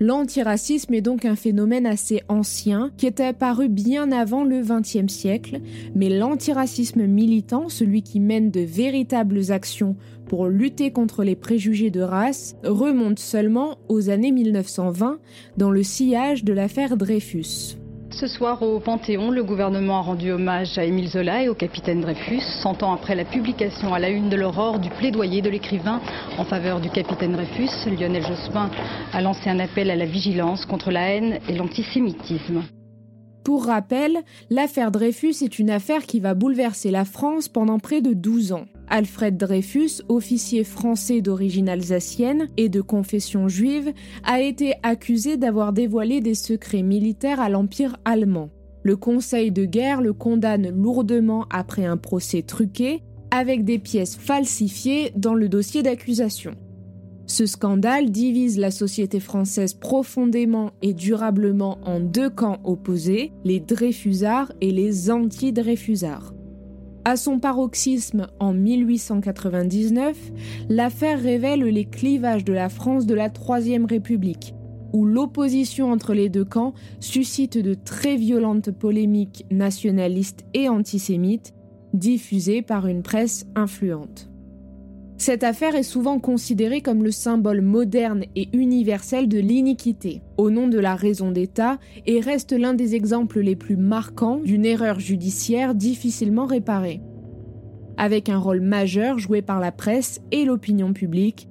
L'antiracisme 0.00 0.94
est 0.94 1.00
donc 1.00 1.24
un 1.24 1.36
phénomène 1.36 1.86
assez 1.86 2.22
ancien 2.28 2.90
qui 2.96 3.06
était 3.06 3.24
apparu 3.24 3.68
bien 3.68 4.10
avant 4.10 4.44
le 4.44 4.60
XXe 4.60 5.12
siècle, 5.12 5.60
mais 5.94 6.08
l'antiracisme 6.08 7.06
militant, 7.06 7.68
celui 7.68 8.02
qui 8.02 8.18
mène 8.18 8.50
de 8.50 8.60
véritables 8.60 9.52
actions 9.52 9.96
pour 10.26 10.46
lutter 10.46 10.90
contre 10.90 11.22
les 11.22 11.36
préjugés 11.36 11.90
de 11.90 12.00
race, 12.00 12.56
remonte 12.64 13.18
seulement 13.18 13.78
aux 13.88 14.10
années 14.10 14.32
1920 14.32 15.18
dans 15.56 15.70
le 15.70 15.82
sillage 15.82 16.44
de 16.44 16.52
l'affaire 16.52 16.96
Dreyfus. 16.96 17.76
Ce 18.16 18.28
soir 18.28 18.62
au 18.62 18.78
Panthéon, 18.78 19.32
le 19.32 19.42
gouvernement 19.42 19.98
a 19.98 20.02
rendu 20.02 20.30
hommage 20.30 20.78
à 20.78 20.84
Émile 20.84 21.08
Zola 21.08 21.42
et 21.42 21.48
au 21.48 21.54
capitaine 21.54 22.00
Dreyfus, 22.00 22.42
cent 22.62 22.80
ans 22.84 22.92
après 22.92 23.16
la 23.16 23.24
publication 23.24 23.92
à 23.92 23.98
la 23.98 24.08
une 24.08 24.28
de 24.28 24.36
l'Aurore 24.36 24.78
du 24.78 24.88
plaidoyer 24.88 25.42
de 25.42 25.50
l'écrivain 25.50 26.00
en 26.38 26.44
faveur 26.44 26.80
du 26.80 26.90
capitaine 26.90 27.32
Dreyfus. 27.32 27.70
Lionel 27.90 28.24
Jospin 28.24 28.70
a 29.12 29.20
lancé 29.20 29.50
un 29.50 29.58
appel 29.58 29.90
à 29.90 29.96
la 29.96 30.04
vigilance 30.04 30.64
contre 30.64 30.92
la 30.92 31.08
haine 31.10 31.40
et 31.48 31.54
l'antisémitisme. 31.54 32.62
Pour 33.44 33.66
rappel, 33.66 34.20
l'affaire 34.48 34.92
Dreyfus 34.92 35.42
est 35.42 35.58
une 35.58 35.70
affaire 35.70 36.06
qui 36.06 36.20
va 36.20 36.34
bouleverser 36.34 36.92
la 36.92 37.04
France 37.04 37.48
pendant 37.48 37.80
près 37.80 38.00
de 38.00 38.12
12 38.12 38.52
ans. 38.52 38.66
Alfred 38.88 39.36
Dreyfus, 39.36 40.02
officier 40.08 40.64
français 40.64 41.20
d'origine 41.20 41.68
alsacienne 41.68 42.48
et 42.56 42.68
de 42.68 42.80
confession 42.80 43.48
juive, 43.48 43.92
a 44.24 44.40
été 44.40 44.74
accusé 44.82 45.36
d'avoir 45.36 45.72
dévoilé 45.72 46.20
des 46.20 46.34
secrets 46.34 46.82
militaires 46.82 47.40
à 47.40 47.48
l'Empire 47.48 47.96
allemand. 48.04 48.50
Le 48.82 48.96
Conseil 48.96 49.50
de 49.50 49.64
guerre 49.64 50.02
le 50.02 50.12
condamne 50.12 50.70
lourdement 50.70 51.46
après 51.50 51.86
un 51.86 51.96
procès 51.96 52.42
truqué, 52.42 53.02
avec 53.30 53.64
des 53.64 53.78
pièces 53.78 54.16
falsifiées 54.16 55.12
dans 55.16 55.34
le 55.34 55.48
dossier 55.48 55.82
d'accusation. 55.82 56.54
Ce 57.26 57.46
scandale 57.46 58.10
divise 58.10 58.58
la 58.58 58.70
société 58.70 59.18
française 59.18 59.72
profondément 59.72 60.72
et 60.82 60.92
durablement 60.92 61.78
en 61.84 61.98
deux 61.98 62.28
camps 62.28 62.58
opposés, 62.64 63.32
les 63.44 63.60
Dreyfusards 63.60 64.52
et 64.60 64.70
les 64.70 65.10
anti-Dreyfusards. 65.10 66.34
À 67.06 67.16
son 67.16 67.38
paroxysme 67.38 68.28
en 68.40 68.54
1899, 68.54 70.16
l'affaire 70.70 71.20
révèle 71.20 71.60
les 71.60 71.84
clivages 71.84 72.44
de 72.44 72.54
la 72.54 72.70
France 72.70 73.04
de 73.04 73.14
la 73.14 73.28
Troisième 73.28 73.84
République, 73.84 74.54
où 74.94 75.04
l'opposition 75.04 75.92
entre 75.92 76.14
les 76.14 76.30
deux 76.30 76.46
camps 76.46 76.72
suscite 77.00 77.58
de 77.58 77.74
très 77.74 78.16
violentes 78.16 78.70
polémiques 78.70 79.44
nationalistes 79.50 80.46
et 80.54 80.70
antisémites, 80.70 81.52
diffusées 81.92 82.62
par 82.62 82.86
une 82.86 83.02
presse 83.02 83.46
influente. 83.54 84.30
Cette 85.16 85.44
affaire 85.44 85.76
est 85.76 85.84
souvent 85.84 86.18
considérée 86.18 86.80
comme 86.80 87.04
le 87.04 87.12
symbole 87.12 87.60
moderne 87.60 88.24
et 88.34 88.48
universel 88.52 89.28
de 89.28 89.38
l'iniquité, 89.38 90.22
au 90.36 90.50
nom 90.50 90.66
de 90.66 90.78
la 90.78 90.96
raison 90.96 91.30
d'État, 91.30 91.78
et 92.06 92.20
reste 92.20 92.52
l'un 92.52 92.74
des 92.74 92.94
exemples 92.94 93.40
les 93.40 93.54
plus 93.54 93.76
marquants 93.76 94.40
d'une 94.44 94.66
erreur 94.66 94.98
judiciaire 94.98 95.74
difficilement 95.74 96.46
réparée. 96.46 97.00
Avec 97.96 98.28
un 98.28 98.38
rôle 98.38 98.60
majeur 98.60 99.18
joué 99.18 99.40
par 99.40 99.60
la 99.60 99.70
presse 99.70 100.20
et 100.32 100.44
l'opinion 100.44 100.92
publique, 100.92 101.48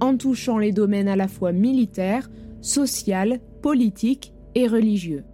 en 0.00 0.16
touchant 0.16 0.58
les 0.58 0.72
domaines 0.72 1.08
à 1.08 1.16
la 1.16 1.28
fois 1.28 1.52
militaires, 1.52 2.30
social, 2.62 3.38
politique 3.60 4.32
et 4.54 4.66
religieux. 4.66 5.24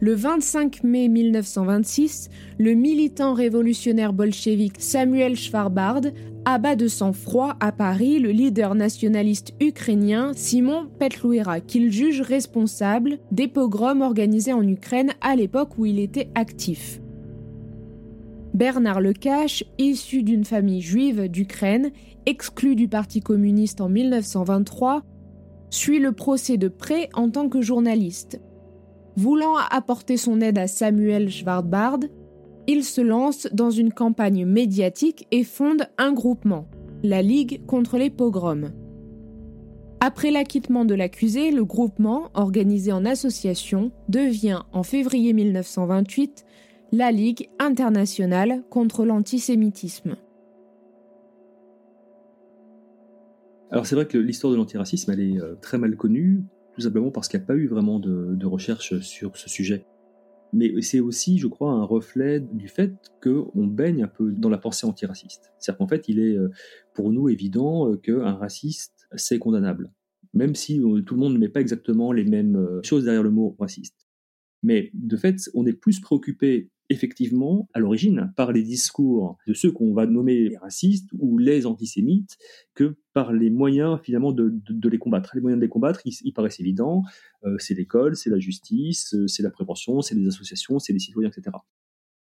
Le 0.00 0.12
25 0.14 0.82
mai 0.82 1.08
1926, 1.08 2.28
le 2.58 2.74
militant 2.74 3.32
révolutionnaire 3.32 4.12
bolchevique 4.12 4.80
Samuel 4.80 5.36
Schwarbard 5.36 6.02
abat 6.44 6.76
de 6.76 6.88
sang-froid 6.88 7.56
à 7.60 7.72
Paris 7.72 8.18
le 8.18 8.30
leader 8.30 8.74
nationaliste 8.74 9.54
ukrainien 9.60 10.32
Simon 10.34 10.88
Petlouera, 10.98 11.60
qu'il 11.60 11.92
juge 11.92 12.20
responsable 12.20 13.18
des 13.30 13.48
pogroms 13.48 14.02
organisés 14.02 14.52
en 14.52 14.66
Ukraine 14.66 15.12
à 15.20 15.36
l'époque 15.36 15.78
où 15.78 15.86
il 15.86 15.98
était 15.98 16.28
actif. 16.34 17.00
Bernard 18.52 19.00
Lecache, 19.00 19.64
issu 19.78 20.22
d'une 20.22 20.44
famille 20.44 20.82
juive 20.82 21.28
d'Ukraine, 21.28 21.90
exclu 22.26 22.76
du 22.76 22.88
Parti 22.88 23.20
communiste 23.20 23.80
en 23.80 23.88
1923, 23.88 25.02
suit 25.70 25.98
le 25.98 26.12
procès 26.12 26.56
de 26.56 26.68
près 26.68 27.08
en 27.14 27.30
tant 27.30 27.48
que 27.48 27.60
journaliste. 27.60 28.40
Voulant 29.16 29.54
apporter 29.70 30.16
son 30.16 30.40
aide 30.40 30.58
à 30.58 30.66
Samuel 30.66 31.30
Schwartbard, 31.30 32.00
il 32.66 32.82
se 32.82 33.00
lance 33.00 33.46
dans 33.52 33.70
une 33.70 33.92
campagne 33.92 34.44
médiatique 34.44 35.26
et 35.30 35.44
fonde 35.44 35.86
un 35.98 36.12
groupement, 36.12 36.66
la 37.02 37.22
Ligue 37.22 37.64
contre 37.66 37.98
les 37.98 38.10
pogroms. 38.10 38.72
Après 40.00 40.30
l'acquittement 40.30 40.84
de 40.84 40.94
l'accusé, 40.94 41.50
le 41.50 41.64
groupement, 41.64 42.30
organisé 42.34 42.92
en 42.92 43.04
association, 43.04 43.92
devient 44.08 44.60
en 44.72 44.82
février 44.82 45.32
1928 45.32 46.44
la 46.92 47.12
Ligue 47.12 47.48
internationale 47.58 48.62
contre 48.68 49.04
l'antisémitisme. 49.04 50.16
Alors 53.70 53.86
c'est 53.86 53.94
vrai 53.94 54.06
que 54.06 54.18
l'histoire 54.18 54.52
de 54.52 54.56
l'antiracisme, 54.56 55.10
elle 55.12 55.20
est 55.20 55.40
euh, 55.40 55.54
très 55.60 55.78
mal 55.78 55.96
connue 55.96 56.44
tout 56.74 56.80
simplement 56.80 57.10
parce 57.10 57.28
qu'il 57.28 57.38
n'y 57.38 57.44
a 57.44 57.46
pas 57.46 57.56
eu 57.56 57.68
vraiment 57.68 58.00
de, 58.00 58.46
recherche 58.46 58.98
sur 59.00 59.36
ce 59.36 59.48
sujet. 59.48 59.86
Mais 60.52 60.80
c'est 60.82 61.00
aussi, 61.00 61.38
je 61.38 61.46
crois, 61.48 61.72
un 61.72 61.84
reflet 61.84 62.40
du 62.40 62.68
fait 62.68 62.94
qu'on 63.22 63.66
baigne 63.66 64.04
un 64.04 64.08
peu 64.08 64.30
dans 64.30 64.48
la 64.48 64.58
pensée 64.58 64.86
antiraciste. 64.86 65.52
C'est-à-dire 65.58 65.78
qu'en 65.78 65.88
fait, 65.88 66.08
il 66.08 66.20
est 66.20 66.36
euh, 66.36 66.50
pour 66.94 67.10
nous 67.10 67.28
évident 67.28 67.90
euh, 67.90 67.96
qu'un 67.96 68.34
raciste, 68.34 69.08
c'est 69.16 69.40
condamnable. 69.40 69.90
Même 70.32 70.54
si 70.54 70.80
euh, 70.80 71.00
tout 71.00 71.14
le 71.14 71.20
monde 71.20 71.32
ne 71.32 71.38
met 71.38 71.48
pas 71.48 71.60
exactement 71.60 72.12
les 72.12 72.24
mêmes 72.24 72.80
choses 72.84 73.04
derrière 73.04 73.24
le 73.24 73.32
mot 73.32 73.56
raciste. 73.58 74.06
Mais 74.62 74.90
de 74.94 75.16
fait, 75.16 75.36
on 75.54 75.66
est 75.66 75.72
plus 75.72 76.00
préoccupé 76.00 76.70
effectivement, 76.90 77.68
à 77.72 77.80
l'origine, 77.80 78.32
par 78.36 78.52
les 78.52 78.62
discours 78.62 79.38
de 79.46 79.54
ceux 79.54 79.72
qu'on 79.72 79.94
va 79.94 80.06
nommer 80.06 80.48
les 80.48 80.56
racistes 80.56 81.08
ou 81.18 81.38
les 81.38 81.66
antisémites, 81.66 82.36
que 82.74 82.96
par 83.12 83.32
les 83.32 83.50
moyens 83.50 83.98
finalement 84.02 84.32
de, 84.32 84.60
les 84.88 84.98
combattre. 84.98 85.32
Les 85.34 85.40
moyens 85.40 85.58
de 85.58 85.64
les 85.64 85.70
combattre, 85.70 86.00
ils, 86.04 86.32
paraissent 86.32 86.60
évidents. 86.60 87.02
Euh, 87.44 87.56
c'est 87.58 87.74
l'école, 87.74 88.16
c'est 88.16 88.30
la 88.30 88.38
justice, 88.38 89.14
euh, 89.14 89.26
c'est 89.26 89.42
la 89.42 89.50
prévention, 89.50 90.02
c'est 90.02 90.14
les 90.14 90.26
associations, 90.26 90.78
c'est 90.78 90.92
les 90.92 90.98
citoyens, 90.98 91.30
etc. 91.30 91.56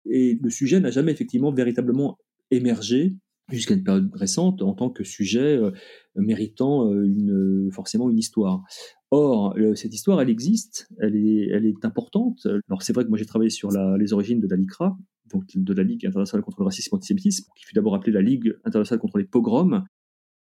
Et 0.05 0.39
le 0.41 0.49
sujet 0.49 0.79
n'a 0.79 0.91
jamais 0.91 1.11
effectivement 1.11 1.51
véritablement 1.51 2.17
émergé 2.51 3.15
jusqu'à 3.53 3.73
une 3.73 3.83
période 3.83 4.09
récente 4.13 4.61
en 4.61 4.73
tant 4.73 4.89
que 4.89 5.03
sujet 5.03 5.57
euh, 5.57 5.71
méritant 6.15 6.91
une, 6.91 7.69
forcément 7.71 8.09
une 8.09 8.19
histoire. 8.19 8.63
Or, 9.11 9.55
cette 9.75 9.93
histoire, 9.93 10.19
elle 10.21 10.29
existe, 10.29 10.87
elle 10.99 11.15
est, 11.15 11.47
elle 11.51 11.65
est 11.65 11.85
importante. 11.85 12.47
Alors, 12.67 12.81
c'est 12.81 12.93
vrai 12.93 13.03
que 13.03 13.09
moi, 13.09 13.17
j'ai 13.17 13.25
travaillé 13.25 13.51
sur 13.51 13.69
les 13.71 14.13
origines 14.13 14.39
de 14.39 14.47
la 14.47 14.55
LICRA, 14.55 14.97
donc 15.31 15.45
de 15.55 15.73
la 15.73 15.83
Ligue 15.83 16.05
internationale 16.05 16.43
contre 16.43 16.59
le 16.61 16.65
racisme 16.65 16.89
et 16.91 16.95
l'antisémitisme, 16.95 17.45
qui 17.55 17.65
fut 17.65 17.75
d'abord 17.75 17.95
appelée 17.95 18.11
la 18.11 18.21
Ligue 18.21 18.55
internationale 18.63 18.99
contre 18.99 19.19
les 19.19 19.25
pogroms, 19.25 19.83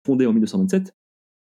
fondée 0.06 0.26
en 0.26 0.32
1927, 0.32 0.94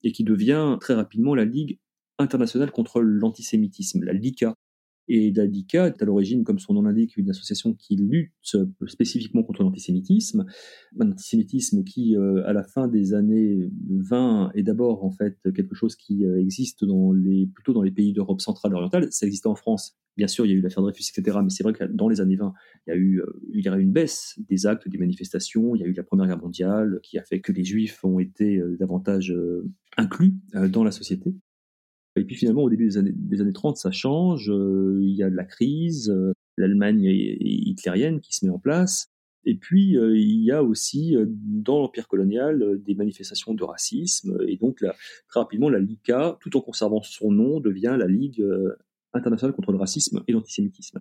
et 0.04 0.12
qui 0.12 0.24
devient 0.24 0.78
très 0.80 0.94
rapidement 0.94 1.34
la 1.34 1.44
Ligue 1.44 1.78
internationale 2.18 2.70
contre 2.70 3.00
l'antisémitisme, 3.00 4.04
la 4.04 4.12
LICA. 4.12 4.54
Et 5.08 5.32
la 5.32 5.46
LICA 5.46 5.86
est 5.86 6.02
à 6.02 6.04
l'origine, 6.04 6.44
comme 6.44 6.58
son 6.58 6.74
nom 6.74 6.82
l'indique, 6.82 7.16
une 7.16 7.30
association 7.30 7.72
qui 7.72 7.96
lutte 7.96 8.56
spécifiquement 8.86 9.42
contre 9.42 9.62
l'antisémitisme. 9.62 10.44
Un 11.00 11.12
antisémitisme 11.12 11.82
qui, 11.82 12.14
euh, 12.14 12.46
à 12.46 12.52
la 12.52 12.62
fin 12.62 12.88
des 12.88 13.14
années 13.14 13.70
20, 13.88 14.52
est 14.54 14.62
d'abord 14.62 15.04
en 15.04 15.10
fait 15.10 15.38
quelque 15.54 15.74
chose 15.74 15.96
qui 15.96 16.26
euh, 16.26 16.40
existe 16.40 16.84
dans 16.84 17.12
les, 17.12 17.46
plutôt 17.46 17.72
dans 17.72 17.82
les 17.82 17.90
pays 17.90 18.12
d'Europe 18.12 18.42
centrale 18.42 18.72
et 18.72 18.74
orientale. 18.74 19.08
Ça 19.10 19.26
existait 19.26 19.48
en 19.48 19.54
France. 19.54 19.96
Bien 20.18 20.26
sûr, 20.26 20.44
il 20.44 20.50
y 20.50 20.52
a 20.52 20.56
eu 20.56 20.60
l'affaire 20.60 20.82
Dreyfus, 20.82 21.10
etc. 21.16 21.38
Mais 21.42 21.50
c'est 21.50 21.62
vrai 21.62 21.72
que 21.72 21.84
dans 21.84 22.08
les 22.08 22.20
années 22.20 22.36
20, 22.36 22.52
il 22.86 22.90
y 22.90 22.92
a 22.92 22.96
eu, 22.96 23.20
euh, 23.20 23.40
il 23.54 23.64
y 23.64 23.68
a 23.68 23.78
eu 23.78 23.82
une 23.82 23.92
baisse 23.92 24.38
des 24.48 24.66
actes, 24.66 24.88
des 24.88 24.98
manifestations. 24.98 25.74
Il 25.74 25.80
y 25.80 25.84
a 25.84 25.86
eu 25.86 25.94
la 25.94 26.02
Première 26.02 26.26
Guerre 26.26 26.42
mondiale 26.42 27.00
qui 27.02 27.18
a 27.18 27.22
fait 27.22 27.40
que 27.40 27.52
les 27.52 27.64
Juifs 27.64 28.04
ont 28.04 28.18
été 28.18 28.60
davantage 28.78 29.34
inclus 29.96 30.34
dans 30.70 30.84
la 30.84 30.90
société. 30.90 31.34
Et 32.18 32.24
puis 32.24 32.36
finalement, 32.36 32.62
au 32.62 32.70
début 32.70 32.86
des 32.86 32.98
années, 32.98 33.12
des 33.14 33.40
années 33.40 33.52
30, 33.52 33.76
ça 33.76 33.90
change. 33.90 34.50
Euh, 34.50 34.98
il 35.02 35.14
y 35.14 35.22
a 35.22 35.30
de 35.30 35.36
la 35.36 35.44
crise, 35.44 36.10
euh, 36.10 36.32
l'Allemagne 36.56 37.04
hitlérienne 37.04 38.20
qui 38.20 38.34
se 38.34 38.44
met 38.44 38.50
en 38.50 38.58
place. 38.58 39.08
Et 39.44 39.54
puis, 39.54 39.96
euh, 39.96 40.16
il 40.16 40.42
y 40.42 40.50
a 40.50 40.62
aussi 40.62 41.16
dans 41.26 41.78
l'Empire 41.78 42.08
colonial 42.08 42.82
des 42.82 42.94
manifestations 42.94 43.54
de 43.54 43.64
racisme. 43.64 44.36
Et 44.46 44.56
donc, 44.56 44.78
très 44.78 45.40
rapidement, 45.40 45.70
la 45.70 45.78
LICA, 45.78 46.36
tout 46.40 46.56
en 46.56 46.60
conservant 46.60 47.00
son 47.02 47.30
nom, 47.30 47.60
devient 47.60 47.96
la 47.98 48.08
Ligue 48.08 48.44
internationale 49.14 49.54
contre 49.54 49.72
le 49.72 49.78
racisme 49.78 50.22
et 50.26 50.32
l'antisémitisme. 50.32 50.98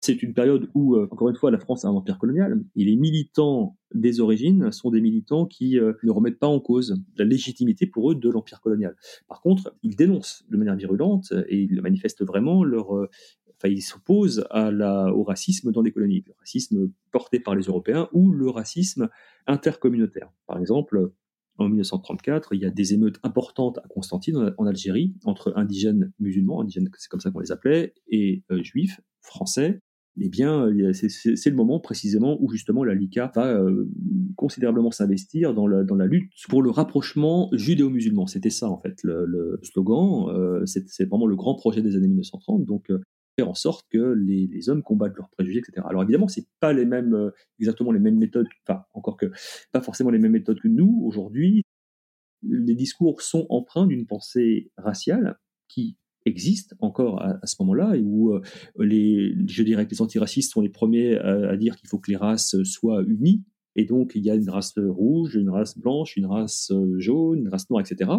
C'est 0.00 0.22
une 0.22 0.32
période 0.32 0.70
où, 0.74 0.94
euh, 0.94 1.08
encore 1.10 1.28
une 1.28 1.34
fois, 1.34 1.50
la 1.50 1.58
France 1.58 1.84
a 1.84 1.88
un 1.88 1.92
empire 1.92 2.18
colonial, 2.18 2.62
et 2.76 2.84
les 2.84 2.94
militants 2.94 3.76
des 3.94 4.20
origines 4.20 4.70
sont 4.70 4.90
des 4.90 5.00
militants 5.00 5.44
qui 5.44 5.78
euh, 5.78 5.94
ne 6.04 6.12
remettent 6.12 6.38
pas 6.38 6.46
en 6.46 6.60
cause 6.60 7.02
la 7.16 7.24
légitimité 7.24 7.86
pour 7.86 8.12
eux 8.12 8.14
de 8.14 8.30
l'empire 8.30 8.60
colonial. 8.60 8.94
Par 9.26 9.40
contre, 9.40 9.74
ils 9.82 9.96
dénoncent 9.96 10.44
de 10.50 10.56
manière 10.56 10.76
virulente 10.76 11.32
et 11.48 11.60
ils 11.60 11.82
manifestent 11.82 12.24
vraiment 12.24 12.62
leur, 12.62 12.96
euh, 12.96 13.08
enfin, 13.56 13.68
ils 13.68 13.82
s'opposent 13.82 14.46
au 14.52 15.24
racisme 15.24 15.72
dans 15.72 15.82
les 15.82 15.90
colonies, 15.90 16.22
le 16.26 16.34
racisme 16.38 16.92
porté 17.10 17.40
par 17.40 17.56
les 17.56 17.64
Européens 17.64 18.08
ou 18.12 18.30
le 18.30 18.48
racisme 18.50 19.08
intercommunautaire. 19.48 20.30
Par 20.46 20.58
exemple, 20.58 21.10
en 21.56 21.68
1934, 21.68 22.54
il 22.54 22.60
y 22.60 22.66
a 22.66 22.70
des 22.70 22.94
émeutes 22.94 23.18
importantes 23.24 23.78
à 23.78 23.88
Constantine, 23.88 24.54
en 24.58 24.66
Algérie, 24.66 25.16
entre 25.24 25.52
indigènes 25.56 26.12
musulmans, 26.20 26.60
indigènes, 26.60 26.88
c'est 26.96 27.08
comme 27.08 27.18
ça 27.18 27.32
qu'on 27.32 27.40
les 27.40 27.50
appelait, 27.50 27.94
et 28.06 28.44
juifs, 28.62 29.00
français, 29.22 29.80
eh 30.20 30.28
bien, 30.28 30.68
c'est 30.92 31.50
le 31.50 31.54
moment 31.54 31.80
précisément 31.80 32.38
où 32.40 32.50
justement 32.50 32.82
la 32.82 32.94
LICA 32.94 33.30
va 33.34 33.54
euh, 33.54 33.88
considérablement 34.36 34.90
s'investir 34.90 35.54
dans 35.54 35.66
la, 35.66 36.06
lutte 36.06 36.32
pour 36.48 36.62
le 36.62 36.70
rapprochement 36.70 37.48
judéo-musulman. 37.52 38.26
C'était 38.26 38.50
ça 38.50 38.68
en 38.68 38.78
fait 38.78 39.02
le, 39.04 39.58
slogan. 39.62 40.28
Euh, 40.30 40.64
c'est 40.66 41.08
vraiment 41.08 41.26
le 41.26 41.36
grand 41.36 41.54
projet 41.54 41.82
des 41.82 41.96
années 41.96 42.08
1930. 42.08 42.64
Donc 42.64 42.90
euh, 42.90 43.00
faire 43.38 43.48
en 43.48 43.54
sorte 43.54 43.86
que 43.90 43.98
les, 43.98 44.48
les, 44.48 44.68
hommes 44.68 44.82
combattent 44.82 45.16
leurs 45.16 45.30
préjugés, 45.30 45.60
etc. 45.60 45.86
Alors 45.88 46.02
évidemment, 46.02 46.28
c'est 46.28 46.48
pas 46.58 46.72
les 46.72 46.84
mêmes, 46.84 47.30
exactement 47.60 47.92
les 47.92 48.00
mêmes 48.00 48.18
méthodes, 48.18 48.48
enfin 48.66 48.82
encore 48.94 49.16
que 49.16 49.26
pas 49.72 49.80
forcément 49.80 50.10
les 50.10 50.18
mêmes 50.18 50.32
méthodes 50.32 50.60
que 50.60 50.68
nous 50.68 51.02
aujourd'hui. 51.04 51.62
Les 52.42 52.74
discours 52.74 53.22
sont 53.22 53.46
empreints 53.50 53.86
d'une 53.86 54.06
pensée 54.06 54.70
raciale 54.76 55.38
qui 55.68 55.96
existe 56.28 56.74
encore 56.80 57.22
à, 57.22 57.44
ce 57.44 57.56
moment-là 57.60 57.96
et 57.96 58.02
où 58.02 58.32
euh, 58.32 58.42
les, 58.78 59.34
je 59.46 59.62
dirais 59.62 59.86
que 59.86 59.90
les 59.90 60.02
antiracistes 60.02 60.52
sont 60.52 60.60
les 60.60 60.68
premiers 60.68 61.16
à, 61.16 61.56
dire 61.56 61.76
qu'il 61.76 61.88
faut 61.88 61.98
que 61.98 62.10
les 62.10 62.16
races 62.16 62.62
soient 62.62 63.02
unies. 63.06 63.42
Et 63.74 63.84
donc, 63.84 64.12
il 64.14 64.24
y 64.24 64.30
a 64.30 64.34
une 64.34 64.50
race 64.50 64.74
rouge, 64.76 65.36
une 65.36 65.50
race 65.50 65.78
blanche, 65.78 66.16
une 66.16 66.26
race 66.26 66.70
euh, 66.72 66.98
jaune, 66.98 67.40
une 67.40 67.48
race 67.48 67.68
noire, 67.70 67.80
etc. 67.80 68.10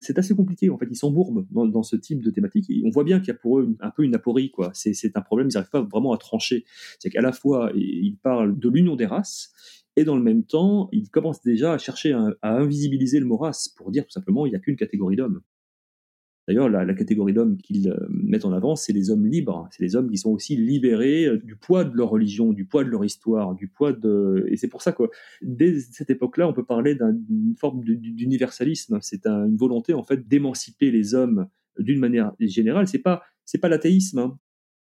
C'est 0.00 0.18
assez 0.18 0.34
compliqué, 0.34 0.70
en 0.70 0.78
fait. 0.78 0.86
Ils 0.90 0.96
s'embourbent 0.96 1.46
dans, 1.50 1.82
ce 1.82 1.94
type 1.94 2.22
de 2.22 2.30
thématique. 2.30 2.66
on 2.84 2.90
voit 2.90 3.04
bien 3.04 3.18
qu'il 3.20 3.28
y 3.28 3.32
a 3.32 3.34
pour 3.34 3.60
eux 3.60 3.76
un 3.80 3.90
peu 3.90 4.02
une 4.02 4.14
aporie, 4.14 4.50
quoi. 4.50 4.70
C'est 4.74 5.16
un 5.16 5.20
problème, 5.20 5.48
ils 5.50 5.54
n'arrivent 5.54 5.70
pas 5.70 5.82
vraiment 5.82 6.12
à 6.12 6.18
trancher. 6.18 6.64
C'est 6.98 7.10
qu'à 7.10 7.20
la 7.20 7.32
fois, 7.32 7.70
ils 7.74 8.16
parlent 8.22 8.58
de 8.58 8.68
l'union 8.68 8.96
des 8.96 9.06
races, 9.06 9.52
et 9.96 10.04
dans 10.04 10.16
le 10.16 10.22
même 10.22 10.44
temps, 10.44 10.88
ils 10.90 11.10
commencent 11.10 11.42
déjà 11.42 11.74
à 11.74 11.78
chercher 11.78 12.12
à, 12.12 12.30
à 12.40 12.56
invisibiliser 12.56 13.20
le 13.20 13.26
mot 13.26 13.36
race 13.36 13.68
pour 13.68 13.90
dire 13.90 14.04
tout 14.04 14.10
simplement 14.10 14.46
il 14.46 14.50
n'y 14.50 14.56
a 14.56 14.58
qu'une 14.58 14.76
catégorie 14.76 15.16
d'hommes. 15.16 15.42
D'ailleurs, 16.48 16.68
la, 16.68 16.94
catégorie 16.94 17.32
d'hommes 17.32 17.56
qu'ils 17.56 17.88
euh, 17.88 18.06
mettent 18.10 18.44
en 18.44 18.52
avant, 18.52 18.74
c'est 18.74 18.92
les 18.92 19.10
hommes 19.10 19.26
libres. 19.26 19.68
C'est 19.70 19.82
les 19.82 19.94
hommes 19.94 20.10
qui 20.10 20.18
sont 20.18 20.30
aussi 20.30 20.56
libérés 20.56 21.26
euh, 21.26 21.38
du 21.38 21.54
poids 21.54 21.84
de 21.84 21.96
leur 21.96 22.10
religion, 22.10 22.52
du 22.52 22.64
poids 22.64 22.82
de 22.82 22.88
leur 22.88 23.04
histoire, 23.04 23.54
du 23.54 23.68
poids 23.68 23.92
de. 23.92 24.44
Et 24.48 24.56
c'est 24.56 24.68
pour 24.68 24.82
ça 24.82 24.92
que 24.92 25.04
dès 25.40 25.78
cette 25.78 26.10
époque-là, 26.10 26.48
on 26.48 26.52
peut 26.52 26.64
parler 26.64 26.96
d'une 26.96 27.54
forme 27.56 27.84
d'universalisme. 27.84 28.98
C'est 29.02 29.26
une 29.26 29.56
volonté 29.56 29.94
en 29.94 30.02
fait 30.02 30.26
d'émanciper 30.26 30.90
les 30.90 31.14
hommes 31.14 31.46
d'une 31.78 32.00
manière 32.00 32.32
générale. 32.40 32.88
C'est 32.88 32.98
pas 32.98 33.22
c'est 33.44 33.58
pas 33.58 33.68
l'athéisme. 33.68 34.18
Hein 34.18 34.38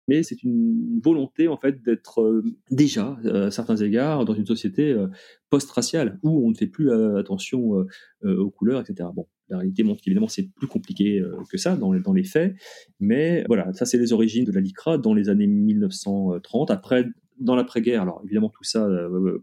mais 0.09 0.23
c'est 0.23 0.43
une 0.43 1.01
volonté 1.03 1.49
en 1.49 1.57
fait 1.57 1.83
d'être 1.83 2.21
euh, 2.21 2.45
déjà 2.71 3.17
à 3.25 3.51
certains 3.51 3.77
égards 3.77 4.25
dans 4.25 4.35
une 4.35 4.47
société 4.47 4.93
euh, 4.93 5.09
post-raciale 5.51 6.19
où 6.23 6.47
on 6.47 6.51
ne 6.51 6.55
fait 6.55 6.67
plus 6.67 6.91
euh, 6.91 7.19
attention 7.19 7.87
aux 8.23 8.51
couleurs, 8.51 8.81
etc. 8.81 9.09
Bon, 9.15 9.27
la 9.49 9.59
réalité 9.59 9.83
montre 9.83 10.03
qu'évidemment 10.03 10.29
c'est 10.29 10.49
plus 10.55 10.67
compliqué 10.67 11.23
que 11.51 11.59
ça 11.59 11.77
dans 11.77 11.93
dans 11.95 12.13
les 12.13 12.25
faits, 12.25 12.55
mais 13.01 13.45
voilà, 13.47 13.73
ça 13.73 13.85
c'est 13.85 13.99
les 13.99 14.13
origines 14.13 14.45
de 14.45 14.53
la 14.53 14.61
LICRA 14.61 14.99
dans 14.99 15.15
les 15.15 15.29
années 15.29 15.47
1930. 15.47 16.71
Après, 16.71 17.07
dans 17.41 17.57
l'après-guerre, 17.57 18.03
alors 18.03 18.21
évidemment 18.25 18.49
tout 18.49 18.65
ça, 18.65 18.89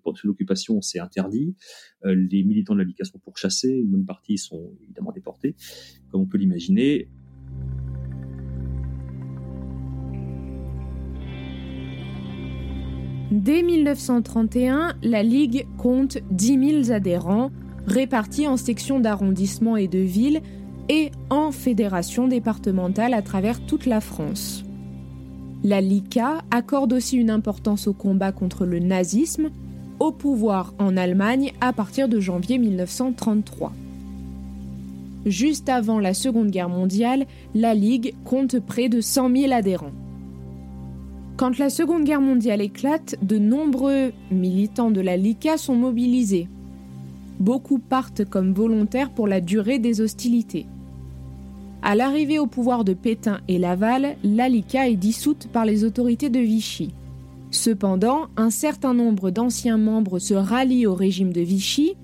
pour 0.03 0.15
l'occupation, 0.23 0.81
c'est 0.81 0.99
interdit. 0.99 1.55
les 2.03 2.43
militants 2.43 2.73
de 2.73 2.79
la 2.79 2.85
LICRA 2.85 3.05
sont 3.05 3.19
pourchassés, 3.19 3.71
une 3.71 3.91
bonne 3.91 4.05
partie 4.05 4.37
sont 4.37 4.73
évidemment 4.83 5.11
déportés, 5.11 5.55
comme 6.09 6.21
on 6.21 6.25
peut 6.25 6.37
l'imaginer. 6.37 7.09
Dès 13.31 13.63
1931, 13.63 14.97
la 15.03 15.23
Ligue 15.23 15.65
compte 15.77 16.17
10 16.31 16.83
000 16.83 16.91
adhérents, 16.91 17.49
répartis 17.87 18.47
en 18.47 18.57
sections 18.57 18.99
d'arrondissement 18.99 19.77
et 19.77 19.87
de 19.87 19.99
villes 19.99 20.41
et 20.89 21.11
en 21.29 21.51
fédérations 21.51 22.27
départementales 22.27 23.13
à 23.13 23.21
travers 23.21 23.65
toute 23.65 23.85
la 23.85 24.01
France. 24.01 24.63
La 25.63 25.79
LICA 25.79 26.39
accorde 26.49 26.93
aussi 26.93 27.17
une 27.17 27.29
importance 27.29 27.87
au 27.87 27.93
combat 27.93 28.31
contre 28.31 28.65
le 28.65 28.79
nazisme, 28.79 29.51
au 29.99 30.11
pouvoir 30.11 30.73
en 30.79 30.97
Allemagne 30.97 31.53
à 31.61 31.71
partir 31.71 32.09
de 32.09 32.19
janvier 32.19 32.57
1933. 32.57 33.71
Juste 35.27 35.69
avant 35.69 35.99
la 35.99 36.15
Seconde 36.15 36.49
Guerre 36.49 36.69
mondiale, 36.69 37.27
la 37.53 37.75
Ligue 37.75 38.15
compte 38.25 38.59
près 38.59 38.89
de 38.89 39.01
100 39.01 39.35
000 39.35 39.53
adhérents. 39.53 39.91
Quand 41.37 41.59
la 41.59 41.69
Seconde 41.69 42.05
Guerre 42.05 42.21
mondiale 42.21 42.61
éclate, 42.61 43.15
de 43.21 43.37
nombreux 43.37 44.13
militants 44.31 44.91
de 44.91 45.01
la 45.01 45.17
LICA 45.17 45.57
sont 45.57 45.75
mobilisés. 45.75 46.47
Beaucoup 47.41 47.79
partent 47.79 48.23
comme 48.23 48.53
volontaires 48.53 49.09
pour 49.09 49.27
la 49.27 49.41
durée 49.41 49.79
des 49.79 49.99
hostilités. 49.99 50.67
À 51.81 51.95
l'arrivée 51.95 52.37
au 52.37 52.45
pouvoir 52.45 52.83
de 52.83 52.93
Pétain 52.93 53.39
et 53.47 53.57
Laval, 53.57 54.15
la 54.23 54.47
LICA 54.47 54.87
est 54.87 54.95
dissoute 54.95 55.47
par 55.51 55.65
les 55.65 55.83
autorités 55.83 56.29
de 56.29 56.39
Vichy. 56.39 56.93
Cependant, 57.49 58.27
un 58.37 58.51
certain 58.51 58.93
nombre 58.93 59.31
d'anciens 59.31 59.79
membres 59.79 60.19
se 60.19 60.35
rallient 60.35 60.85
au 60.85 60.93
régime 60.93 61.33
de 61.33 61.41
Vichy, 61.41 61.95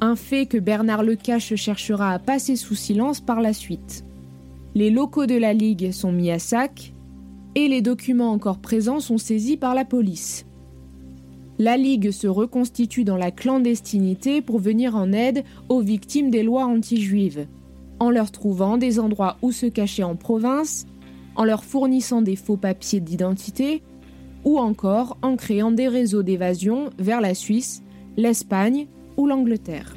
un 0.00 0.16
fait 0.16 0.46
que 0.46 0.56
Bernard 0.56 1.02
Lecache 1.02 1.56
cherchera 1.56 2.12
à 2.12 2.18
passer 2.18 2.56
sous 2.56 2.74
silence 2.74 3.20
par 3.20 3.42
la 3.42 3.52
suite. 3.52 4.06
Les 4.74 4.88
locaux 4.88 5.26
de 5.26 5.36
la 5.36 5.52
Ligue 5.52 5.92
sont 5.92 6.10
mis 6.10 6.30
à 6.30 6.38
sac, 6.38 6.94
et 7.54 7.68
les 7.68 7.82
documents 7.82 8.32
encore 8.32 8.60
présents 8.60 9.00
sont 9.00 9.18
saisis 9.18 9.58
par 9.58 9.74
la 9.74 9.84
police. 9.84 10.46
La 11.60 11.76
Ligue 11.76 12.10
se 12.10 12.26
reconstitue 12.26 13.04
dans 13.04 13.18
la 13.18 13.30
clandestinité 13.30 14.40
pour 14.40 14.60
venir 14.60 14.96
en 14.96 15.12
aide 15.12 15.44
aux 15.68 15.82
victimes 15.82 16.30
des 16.30 16.42
lois 16.42 16.64
anti-juives, 16.64 17.46
en 17.98 18.08
leur 18.08 18.30
trouvant 18.30 18.78
des 18.78 18.98
endroits 18.98 19.36
où 19.42 19.52
se 19.52 19.66
cacher 19.66 20.02
en 20.02 20.16
province, 20.16 20.86
en 21.36 21.44
leur 21.44 21.62
fournissant 21.62 22.22
des 22.22 22.34
faux 22.34 22.56
papiers 22.56 23.00
d'identité, 23.00 23.82
ou 24.46 24.58
encore 24.58 25.18
en 25.20 25.36
créant 25.36 25.70
des 25.70 25.86
réseaux 25.86 26.22
d'évasion 26.22 26.88
vers 26.98 27.20
la 27.20 27.34
Suisse, 27.34 27.82
l'Espagne 28.16 28.86
ou 29.18 29.26
l'Angleterre. 29.26 29.94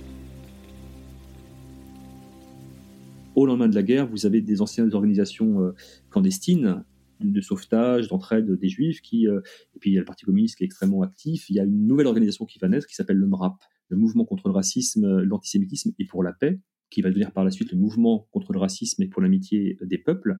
Au 3.35 3.45
lendemain 3.45 3.69
de 3.69 3.75
la 3.75 3.83
guerre, 3.83 4.07
vous 4.07 4.25
avez 4.25 4.41
des 4.41 4.61
anciennes 4.61 4.93
organisations 4.93 5.61
euh, 5.61 5.73
clandestines 6.09 6.83
de 7.31 7.41
sauvetage, 7.41 8.07
d'entraide 8.07 8.51
des 8.51 8.69
juifs, 8.69 9.01
qui, 9.01 9.27
euh, 9.27 9.41
et 9.75 9.79
puis 9.79 9.91
il 9.91 9.93
y 9.93 9.97
a 9.97 10.01
le 10.01 10.05
Parti 10.05 10.25
communiste 10.25 10.57
qui 10.57 10.63
est 10.63 10.65
extrêmement 10.65 11.01
actif. 11.01 11.49
Il 11.49 11.55
y 11.55 11.59
a 11.59 11.63
une 11.63 11.87
nouvelle 11.87 12.07
organisation 12.07 12.45
qui 12.45 12.59
va 12.59 12.67
naître 12.67 12.87
qui 12.87 12.95
s'appelle 12.95 13.17
le 13.17 13.27
MRAP, 13.27 13.55
le 13.89 13.97
Mouvement 13.97 14.25
contre 14.25 14.47
le 14.47 14.53
racisme, 14.53 15.21
l'antisémitisme 15.21 15.91
et 15.99 16.05
pour 16.05 16.23
la 16.23 16.33
paix, 16.33 16.59
qui 16.89 17.01
va 17.01 17.09
devenir 17.09 17.31
par 17.31 17.43
la 17.43 17.51
suite 17.51 17.71
le 17.71 17.77
Mouvement 17.77 18.27
contre 18.31 18.53
le 18.53 18.59
racisme 18.59 19.01
et 19.03 19.07
pour 19.07 19.21
l'amitié 19.21 19.77
des 19.81 19.97
peuples. 19.97 20.35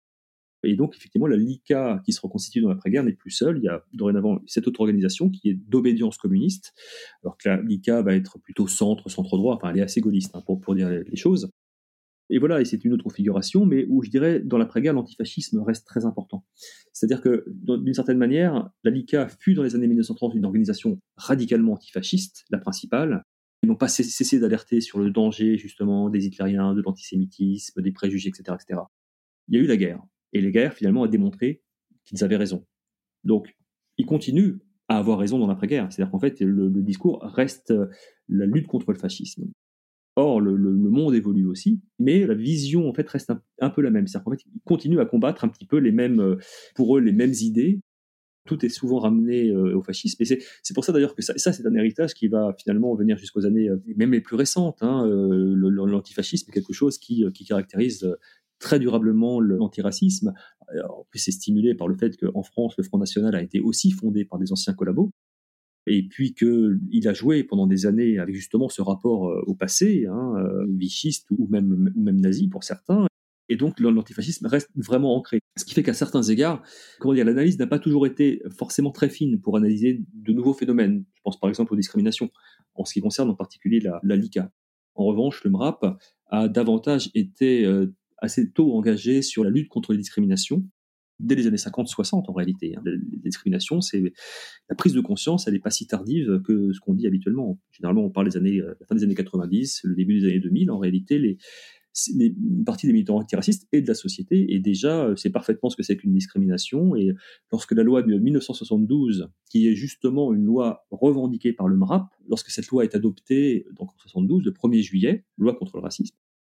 Et 0.63 0.75
donc, 0.75 0.95
effectivement, 0.95 1.27
la 1.27 1.36
LICA 1.36 2.01
qui 2.05 2.13
se 2.13 2.21
reconstitue 2.21 2.61
dans 2.61 2.69
l'après-guerre 2.69 3.03
n'est 3.03 3.13
plus 3.13 3.31
seule. 3.31 3.57
Il 3.57 3.63
y 3.63 3.67
a 3.67 3.84
dorénavant 3.91 4.39
cette 4.47 4.67
autre 4.67 4.79
organisation 4.79 5.29
qui 5.29 5.49
est 5.49 5.55
d'obédience 5.55 6.17
communiste, 6.17 6.73
alors 7.21 7.38
que 7.38 7.49
la 7.49 7.61
LICA 7.61 8.01
va 8.01 8.15
être 8.15 8.39
plutôt 8.39 8.67
centre, 8.67 9.09
centre-droit, 9.09 9.55
enfin, 9.55 9.71
elle 9.71 9.79
est 9.79 9.84
assez 9.84 9.99
gaulliste, 9.99 10.36
hein, 10.36 10.41
pour, 10.45 10.61
pour 10.61 10.73
dire 10.75 10.89
les 10.89 11.15
choses. 11.17 11.49
Et 12.30 12.39
voilà, 12.39 12.61
et 12.61 12.65
c'est 12.65 12.84
une 12.86 12.93
autre 12.93 13.03
configuration, 13.03 13.65
mais 13.65 13.86
où 13.89 14.01
je 14.01 14.09
dirais, 14.09 14.39
dans 14.39 14.57
l'après-guerre, 14.57 14.93
l'antifascisme 14.93 15.61
reste 15.61 15.86
très 15.86 16.05
important. 16.05 16.45
C'est-à-dire 16.93 17.21
que, 17.21 17.45
d'une 17.47 17.93
certaine 17.93 18.17
manière, 18.17 18.69
la 18.84 18.91
LICA 18.91 19.28
fut 19.28 19.53
dans 19.53 19.63
les 19.63 19.76
années 19.76 19.88
1930 19.88 20.34
une 20.36 20.45
organisation 20.45 20.99
radicalement 21.15 21.74
antifasciste, 21.74 22.45
la 22.49 22.59
principale. 22.59 23.24
Ils 23.61 23.67
n'ont 23.67 23.76
pas 23.76 23.88
cessé 23.88 24.39
d'alerter 24.39 24.82
sur 24.82 24.99
le 24.99 25.11
danger, 25.11 25.57
justement, 25.57 26.09
des 26.09 26.26
hitlériens, 26.26 26.74
de 26.74 26.82
l'antisémitisme, 26.82 27.82
des 27.82 27.91
préjugés, 27.91 28.30
etc., 28.30 28.57
etc. 28.59 28.82
Il 29.47 29.55
y 29.55 29.61
a 29.61 29.63
eu 29.63 29.67
la 29.67 29.78
guerre. 29.78 30.01
Et 30.32 30.41
la 30.41 30.49
guerre, 30.49 30.74
finalement, 30.74 31.03
a 31.03 31.07
démontré 31.07 31.61
qu'ils 32.05 32.24
avaient 32.24 32.38
raison. 32.38 32.65
Donc, 33.24 33.55
ils 33.97 34.05
continuent 34.05 34.59
à 34.88 34.97
avoir 34.97 35.19
raison 35.19 35.39
dans 35.39 35.47
l'après-guerre. 35.47 35.91
C'est-à-dire 35.91 36.11
qu'en 36.11 36.19
fait, 36.19 36.39
le, 36.41 36.69
discours 36.82 37.21
reste 37.24 37.71
euh, 37.71 37.88
la 38.28 38.45
lutte 38.45 38.67
contre 38.67 38.91
le 38.91 38.97
fascisme. 38.97 39.49
Or, 40.16 40.41
le, 40.41 40.57
monde 40.57 41.16
évolue 41.16 41.47
aussi, 41.47 41.82
mais 41.97 42.26
la 42.26 42.36
vision 42.36 42.88
en 42.88 42.93
fait 42.93 43.09
reste 43.09 43.34
un, 43.59 43.70
peu 43.72 43.82
la 43.82 43.89
même. 43.89 44.05
C'est-à-dire 44.05 44.26
qu'en 44.26 44.32
fait, 44.32 44.43
ils 44.45 44.61
continuent 44.64 44.99
à 44.99 45.05
combattre 45.05 45.43
un 45.43 45.47
petit 45.47 45.66
peu 45.66 45.78
les 45.78 45.91
mêmes, 45.91 46.20
euh, 46.20 46.38
pour 46.76 46.97
eux, 46.97 47.01
les 47.01 47.11
mêmes 47.11 47.34
idées. 47.41 47.80
Tout 48.45 48.64
est 48.64 48.70
souvent 48.70 48.99
ramené 48.99 49.49
euh, 49.49 49.76
au 49.76 49.82
fascisme. 49.82 50.22
Et 50.22 50.26
c'est 50.26 50.74
pour 50.76 50.86
ça 50.86 50.91
d'ailleurs 50.91 51.16
que 51.16 51.24
ça, 51.24 51.34
c'est 51.38 51.66
un 51.66 51.74
héritage 51.74 52.14
qui 52.14 52.28
va 52.28 52.53
finalement 52.59 52.93
venir 52.93 53.18
jusqu'aux 53.18 53.45
années, 53.45 53.70
même 53.95 54.11
les 54.11 54.22
plus 54.22 54.36
récentes. 54.36 54.84
Hein, 54.84 55.07
L'antifascisme 55.07 56.51
est 56.51 56.53
quelque 56.53 56.74
chose 56.74 56.99
qui, 56.99 57.26
qui 57.34 57.45
caractérise 57.45 58.07
très 58.59 58.80
durablement 58.80 59.39
l'antiracisme. 59.39 60.34
En 60.89 61.05
plus, 61.09 61.20
c'est 61.20 61.32
stimulé 61.32 61.74
par 61.74 61.88
le 61.88 61.95
fait 61.95 62.18
qu'en 62.18 62.43
France, 62.43 62.76
le 62.78 62.84
Front 62.84 62.97
National 62.97 63.34
a 63.36 63.41
été 63.41 63.59
aussi 63.59 63.91
fondé 63.91 64.26
par 64.26 64.39
des 64.39 64.51
anciens 64.51 64.74
collabos, 64.74 65.11
et 65.88 66.07
puis 66.07 66.34
qu'il 66.34 67.07
a 67.07 67.13
joué 67.13 67.43
pendant 67.43 67.67
des 67.67 67.86
années 67.86 68.19
avec 68.19 68.36
justement 68.36 68.69
ce 68.69 68.81
rapport 68.81 69.29
euh, 69.29 69.41
au 69.47 69.55
passé, 69.55 70.05
hein, 70.09 70.34
euh, 70.38 70.65
vichiste 70.69 71.27
ou 71.31 71.47
même, 71.47 71.91
ou 71.95 72.01
même 72.01 72.19
nazi 72.19 72.47
pour 72.47 72.63
certains. 72.63 73.07
Et 73.49 73.57
donc 73.57 73.79
l'antifascisme 73.79 74.47
reste 74.47 74.69
vraiment 74.75 75.15
ancré. 75.15 75.39
Ce 75.57 75.65
qui 75.65 75.73
fait 75.73 75.84
qu'à 75.84 75.93
certains 75.93 76.23
égards, 76.23 76.63
comment 76.99 77.13
dire, 77.13 77.25
l'analyse 77.25 77.59
n'a 77.59 77.67
pas 77.67 77.79
toujours 77.79 78.07
été 78.07 78.41
forcément 78.57 78.91
très 78.91 79.09
fine 79.09 79.41
pour 79.41 79.57
analyser 79.57 80.01
de 80.13 80.34
nouveaux 80.34 80.53
phénomènes. 80.53 81.03
Je 81.13 81.21
pense 81.23 81.39
par 81.39 81.49
exemple 81.49 81.73
aux 81.73 81.75
discriminations, 81.75 82.31
en 82.75 82.86
ce 82.86 82.93
qui 82.93 83.01
concerne 83.01 83.29
en 83.29 83.36
particulier 83.36 83.79
la, 83.81 83.99
la 84.03 84.15
LICA. 84.15 84.49
En 84.95 85.05
revanche, 85.05 85.43
le 85.43 85.51
MRAP 85.51 85.97
a 86.27 86.47
davantage 86.47 87.09
été 87.15 87.65
euh, 87.65 87.93
assez 88.17 88.51
tôt 88.51 88.75
engagé 88.75 89.21
sur 89.21 89.43
la 89.43 89.49
lutte 89.49 89.67
contre 89.67 89.91
les 89.91 89.97
discriminations, 89.97 90.63
dès 91.20 91.36
les 91.36 91.47
années 91.47 91.57
50-60 91.57 92.24
en 92.28 92.34
réalité. 92.34 92.76
Hein. 92.76 92.82
Les 92.86 93.20
discriminations, 93.20 93.82
c'est 93.82 94.14
la 94.70 94.76
prise 94.76 94.93
de 94.93 95.01
conscience, 95.01 95.47
elle 95.47 95.53
n'est 95.53 95.59
pas 95.59 95.72
si 95.72 95.88
tardive 95.88 96.41
que 96.41 96.74
ce 96.74 96.80
qu'on 96.80 96.93
dit 96.93 97.07
habituellement. 97.07 97.59
Généralement, 97.72 98.03
on 98.03 98.09
parle 98.09 98.30
des 98.30 98.38
années, 98.38 98.57
la 98.57 98.86
fin 98.88 98.95
des 98.95 99.03
années 99.03 99.16
90, 99.16 99.82
le 99.84 99.95
début 99.95 100.20
des 100.20 100.28
années 100.28 100.39
2000. 100.39 100.72
En 100.72 100.80
réalité, 100.80 101.20
les, 101.20 101.38
une 102.16 102.64
partie 102.66 102.88
des 102.88 102.93
militants 102.93 103.18
antiracistes 103.18 103.68
et 103.72 103.82
de 103.82 103.88
la 103.88 103.93
société 103.93 104.51
et 104.51 104.59
déjà 104.59 105.14
c'est 105.16 105.30
parfaitement 105.30 105.70
ce 105.70 105.76
que 105.76 105.84
c'est 105.84 105.95
qu'une 105.95 106.11
discrimination 106.11 106.95
et 106.95 107.11
lorsque 107.51 107.74
la 107.74 107.84
loi 107.84 108.01
de 108.01 108.18
1972 108.18 109.30
qui 109.47 109.68
est 109.68 109.76
justement 109.76 110.34
une 110.34 110.43
loi 110.43 110.88
revendiquée 110.89 111.53
par 111.53 111.68
le 111.68 111.78
MRAP 111.78 112.07
lorsque 112.28 112.49
cette 112.49 112.68
loi 112.70 112.84
est 112.84 112.95
adoptée 112.95 113.68
donc 113.78 113.89
en 113.91 113.97
72 113.99 114.43
le 114.43 114.51
1er 114.51 114.82
juillet 114.82 115.24
loi 115.38 115.53
contre 115.53 115.78
le 115.78 115.84
racisme 115.84 116.16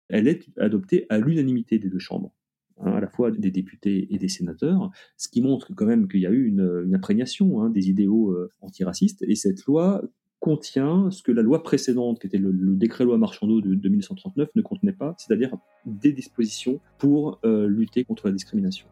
elle 0.08 0.28
est 0.28 0.46
adoptée 0.58 1.06
à 1.08 1.18
l'unanimité 1.18 1.78
des 1.78 1.88
deux 1.88 1.98
chambres, 1.98 2.34
à 2.82 3.00
la 3.00 3.08
fois 3.08 3.30
des 3.30 3.50
députés 3.50 4.08
et 4.10 4.18
des 4.18 4.28
sénateurs, 4.28 4.90
ce 5.16 5.28
qui 5.28 5.42
montre 5.42 5.72
quand 5.74 5.86
même 5.86 6.08
qu'il 6.08 6.20
y 6.20 6.26
a 6.26 6.30
eu 6.30 6.46
une, 6.46 6.92
imprégnation 6.94 7.62
hein, 7.62 7.70
des 7.70 7.88
idéaux 7.88 8.30
euh, 8.32 8.50
antiracistes, 8.60 9.22
et 9.26 9.34
cette 9.34 9.64
loi 9.64 10.02
contient 10.40 11.10
ce 11.10 11.22
que 11.22 11.32
la 11.32 11.42
loi 11.42 11.62
précédente, 11.62 12.20
qui 12.20 12.26
était 12.26 12.38
le, 12.38 12.52
décret 12.52 13.04
loi 13.04 13.16
Marchandeau 13.16 13.60
de, 13.60 13.88
1939, 13.88 14.50
ne 14.54 14.62
contenait 14.62 14.92
pas, 14.92 15.14
c'est-à-dire 15.18 15.56
des 15.86 16.12
dispositions 16.12 16.80
pour 16.98 17.40
euh, 17.44 17.66
lutter 17.66 18.04
contre 18.04 18.26
la 18.26 18.32
discrimination. 18.32 18.86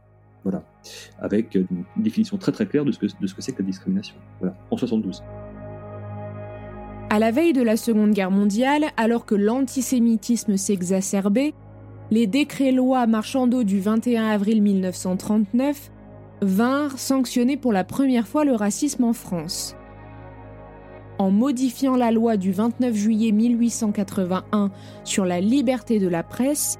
Voilà, 0.45 0.64
avec 1.20 1.55
une 1.55 1.85
définition 1.97 2.37
très 2.37 2.51
très 2.51 2.66
claire 2.66 2.85
de 2.85 2.91
ce 2.91 2.99
que 2.99 3.07
de 3.20 3.26
ce 3.28 3.35
que 3.35 3.43
c'est 3.43 3.53
que 3.53 3.62
la 3.62 3.66
discrimination. 3.66 4.16
Voilà, 4.41 4.57
en 4.70 4.76
72. 4.76 5.22
À 7.11 7.18
la 7.18 7.30
veille 7.30 7.53
de 7.53 7.61
la 7.61 7.76
Seconde 7.76 8.12
Guerre 8.12 8.30
mondiale, 8.30 8.87
alors 8.97 9.26
que 9.26 9.35
l'antisémitisme 9.35 10.57
s'exacerbait, 10.57 11.53
les 12.13 12.27
décrets-lois 12.27 13.07
marchandeaux 13.07 13.65
du 13.65 13.81
21 13.81 14.27
avril 14.27 14.61
1939 14.61 15.91
vinrent 16.43 16.99
sanctionner 16.99 17.57
pour 17.57 17.73
la 17.73 17.85
première 17.85 18.29
fois 18.29 18.45
le 18.45 18.55
racisme 18.55 19.05
en 19.05 19.15
France. 19.15 19.75
En 21.19 21.31
modifiant 21.31 21.97
la 21.97 22.11
loi 22.11 22.37
du 22.37 22.53
29 22.53 22.95
juillet 22.95 23.33
1881 23.33 24.71
sur 25.05 25.25
la 25.25 25.41
liberté 25.41 25.99
de 25.99 26.07
la 26.07 26.23
presse, 26.23 26.77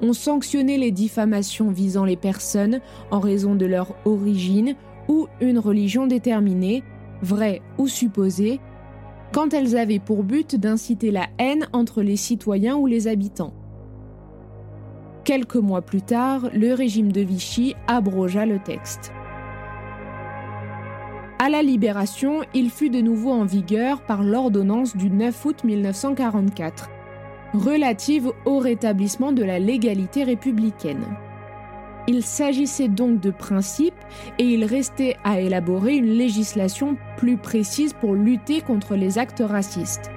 on 0.00 0.12
sanctionnait 0.12 0.78
les 0.78 0.92
diffamations 0.92 1.72
visant 1.72 2.04
les 2.04 2.16
personnes 2.16 2.80
en 3.10 3.18
raison 3.18 3.56
de 3.56 3.66
leur 3.66 3.96
origine 4.04 4.76
ou 5.08 5.26
une 5.40 5.58
religion 5.58 6.06
déterminée, 6.06 6.84
vraie 7.20 7.62
ou 7.78 7.88
supposée, 7.88 8.60
quand 9.32 9.54
elles 9.54 9.76
avaient 9.76 9.98
pour 9.98 10.22
but 10.22 10.54
d'inciter 10.54 11.10
la 11.10 11.26
haine 11.40 11.66
entre 11.72 12.00
les 12.00 12.16
citoyens 12.16 12.76
ou 12.76 12.86
les 12.86 13.08
habitants. 13.08 13.54
Quelques 15.24 15.54
mois 15.54 15.82
plus 15.82 16.02
tard, 16.02 16.50
le 16.52 16.74
régime 16.74 17.12
de 17.12 17.20
Vichy 17.20 17.76
abrogea 17.86 18.44
le 18.44 18.58
texte. 18.58 19.12
À 21.38 21.48
la 21.48 21.62
Libération, 21.62 22.40
il 22.54 22.70
fut 22.70 22.90
de 22.90 23.00
nouveau 23.00 23.30
en 23.30 23.44
vigueur 23.44 24.02
par 24.02 24.24
l'ordonnance 24.24 24.96
du 24.96 25.10
9 25.10 25.44
août 25.44 25.62
1944, 25.62 26.90
relative 27.54 28.32
au 28.44 28.58
rétablissement 28.58 29.30
de 29.30 29.44
la 29.44 29.60
légalité 29.60 30.24
républicaine. 30.24 31.04
Il 32.08 32.24
s'agissait 32.24 32.88
donc 32.88 33.20
de 33.20 33.30
principes 33.30 33.94
et 34.40 34.44
il 34.44 34.64
restait 34.64 35.16
à 35.22 35.38
élaborer 35.38 35.94
une 35.94 36.14
législation 36.14 36.96
plus 37.16 37.36
précise 37.36 37.92
pour 37.92 38.14
lutter 38.14 38.60
contre 38.60 38.96
les 38.96 39.18
actes 39.18 39.44
racistes. 39.46 40.10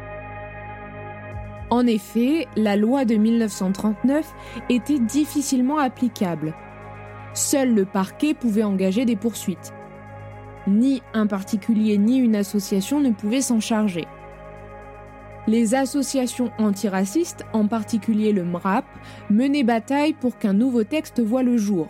En 1.70 1.88
effet, 1.88 2.47
la 2.55 2.76
loi 2.76 3.05
de 3.05 3.16
1939 3.16 4.34
était 4.70 4.99
difficilement 4.99 5.80
applicable. 5.80 6.53
Seul 7.34 7.74
le 7.74 7.86
parquet 7.86 8.34
pouvait 8.34 8.63
engager 8.63 9.05
des 9.05 9.16
poursuites. 9.16 9.74
Ni 10.68 11.01
un 11.13 11.28
particulier 11.28 11.97
ni 11.97 12.18
une 12.18 12.36
association 12.36 12.99
ne 12.99 13.11
pouvaient 13.11 13.41
s'en 13.41 13.59
charger. 13.59 14.05
Les 15.47 15.76
associations 15.76 16.51
antiracistes, 16.57 17.45
en 17.53 17.68
particulier 17.68 18.32
le 18.32 18.43
MRAP, 18.43 18.86
menaient 19.30 19.63
bataille 19.63 20.13
pour 20.13 20.38
qu'un 20.38 20.53
nouveau 20.53 20.84
texte 20.84 21.20
voie 21.20 21.43
le 21.43 21.57
jour. 21.57 21.88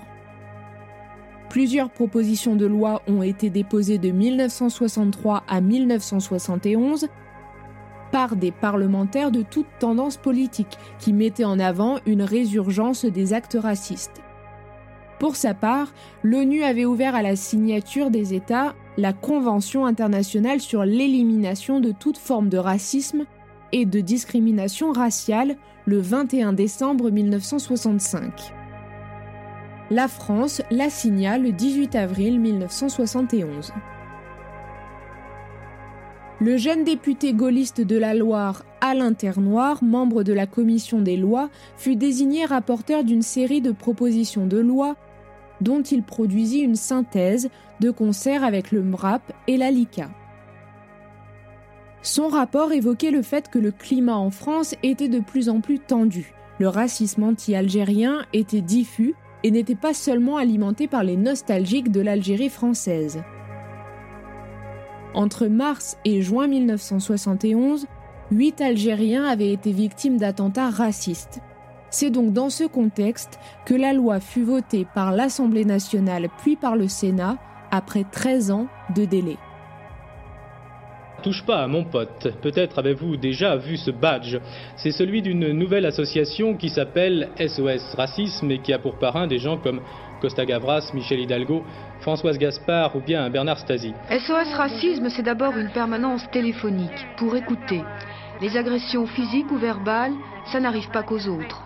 Plusieurs 1.50 1.90
propositions 1.90 2.58
de 2.58 2.66
loi 2.66 3.02
ont 3.08 3.22
été 3.22 3.50
déposées 3.50 3.98
de 3.98 4.12
1963 4.12 5.44
à 5.48 5.62
1971 5.62 7.08
par 8.16 8.38
des 8.38 8.54
parlementaires 8.54 9.30
de 9.30 9.42
toute 9.42 9.68
tendance 9.78 10.16
politique 10.16 10.78
qui 11.00 11.12
mettaient 11.12 11.44
en 11.44 11.60
avant 11.60 11.98
une 12.06 12.22
résurgence 12.22 13.04
des 13.04 13.34
actes 13.34 13.58
racistes. 13.62 14.22
Pour 15.20 15.36
sa 15.36 15.54
part, 15.54 15.94
l'ONU 16.24 16.64
avait 16.64 16.86
ouvert 16.86 17.14
à 17.14 17.22
la 17.22 17.36
signature 17.36 18.12
des 18.12 18.34
États 18.34 18.74
la 18.96 19.12
Convention 19.12 19.86
internationale 19.86 20.62
sur 20.62 20.86
l'élimination 20.86 21.82
de 21.82 21.92
toute 21.92 22.18
forme 22.18 22.48
de 22.48 22.58
racisme 22.58 23.26
et 23.74 23.86
de 23.86 24.00
discrimination 24.00 24.94
raciale 24.94 25.58
le 25.84 26.00
21 26.00 26.54
décembre 26.54 27.12
1965. 27.12 28.32
La 29.92 30.08
France 30.08 30.62
la 30.72 30.90
signa 30.90 31.38
le 31.38 31.52
18 31.52 31.96
avril 31.96 32.40
1971. 32.40 33.74
Le 36.42 36.58
jeune 36.58 36.84
député 36.84 37.34
gaulliste 37.34 37.80
de 37.80 37.98
la 37.98 38.14
Loire, 38.14 38.66
Alain 38.82 39.14
Ternoir, 39.14 39.82
membre 39.82 40.24
de 40.24 40.34
la 40.34 40.46
commission 40.46 41.02
des 41.02 41.16
lois, 41.16 41.50
fut 41.78 41.96
désigné 41.96 42.44
rapporteur 42.44 43.06
d'une 43.06 43.22
série 43.22 43.62
de 43.62 43.72
propositions 43.72 44.46
de 44.46 44.58
loi 44.58 44.98
dont 45.62 45.82
il 45.82 46.04
produisit 46.04 46.60
une 46.60 46.76
synthèse 46.76 47.50
de 47.80 47.90
concert 47.90 48.44
avec 48.44 48.74
le 48.74 48.84
MRAP 48.84 49.32
et 49.48 49.56
la 49.56 49.72
LICA. 49.72 50.10
Son 52.02 52.28
rapport 52.28 52.74
évoquait 52.74 53.12
le 53.12 53.22
fait 53.22 53.50
que 53.50 53.58
le 53.58 53.72
climat 53.72 54.18
en 54.18 54.30
France 54.30 54.76
était 54.84 55.08
de 55.08 55.22
plus 55.22 55.48
en 55.48 55.62
plus 55.62 55.80
tendu. 55.80 56.34
Le 56.60 56.68
racisme 56.68 57.24
anti-algérien 57.24 58.26
était 58.34 58.62
diffus 58.62 59.16
et 59.44 59.52
n'était 59.52 59.74
pas 59.76 59.94
seulement 59.94 60.36
alimenté 60.36 60.88
par 60.88 61.06
les 61.06 61.16
nostalgiques 61.16 61.92
de 61.92 62.02
l'Algérie 62.02 62.50
française. 62.50 63.24
Entre 65.16 65.48
mars 65.48 65.98
et 66.04 66.22
juin 66.22 66.46
1971, 66.46 67.88
huit 68.32 68.60
Algériens 68.60 69.24
avaient 69.24 69.54
été 69.54 69.72
victimes 69.72 70.18
d'attentats 70.18 70.70
racistes. 70.70 71.40
C'est 71.90 72.10
donc 72.10 72.34
dans 72.34 72.50
ce 72.50 72.66
contexte 72.66 73.40
que 73.66 73.76
la 73.76 73.94
loi 73.94 74.20
fut 74.20 74.44
votée 74.44 74.86
par 74.94 75.14
l'Assemblée 75.14 75.64
nationale 75.64 76.28
puis 76.40 76.58
par 76.58 76.76
le 76.76 76.90
Sénat 76.90 77.38
après 77.72 78.04
13 78.04 78.52
ans 78.52 78.68
de 78.94 79.06
délai 79.06 79.38
touche 81.26 81.44
pas 81.44 81.64
à 81.64 81.68
mon 81.68 81.84
pote. 81.84 82.28
Peut-être 82.44 82.78
avez-vous 82.78 83.18
déjà 83.18 83.56
vu 83.56 83.78
ce 83.78 83.90
badge. 83.90 84.38
C'est 84.76 84.92
celui 84.92 85.24
d'une 85.24 85.54
nouvelle 85.54 85.88
association 85.88 86.56
qui 86.56 86.70
s'appelle 86.70 87.30
SOS 87.40 87.96
Racisme 87.96 88.52
et 88.52 88.60
qui 88.60 88.72
a 88.74 88.78
pour 88.78 89.00
parrain 89.00 89.26
des 89.26 89.40
gens 89.40 89.58
comme 89.58 89.82
Costa 90.22 90.46
Gavras, 90.46 90.92
Michel 90.94 91.20
Hidalgo, 91.20 91.64
Françoise 92.02 92.38
Gaspard 92.38 92.96
ou 92.96 93.02
bien 93.02 93.30
Bernard 93.30 93.60
Stasi. 93.60 93.94
SOS 94.10 94.54
Racisme, 94.56 95.10
c'est 95.10 95.24
d'abord 95.24 95.58
une 95.58 95.70
permanence 95.70 96.30
téléphonique 96.32 97.06
pour 97.18 97.36
écouter. 97.36 97.84
Les 98.42 98.58
agressions 98.58 99.06
physiques 99.08 99.52
ou 99.52 99.58
verbales, 99.58 100.14
ça 100.52 100.60
n'arrive 100.60 100.90
pas 100.92 101.04
qu'aux 101.04 101.28
autres. 101.28 101.64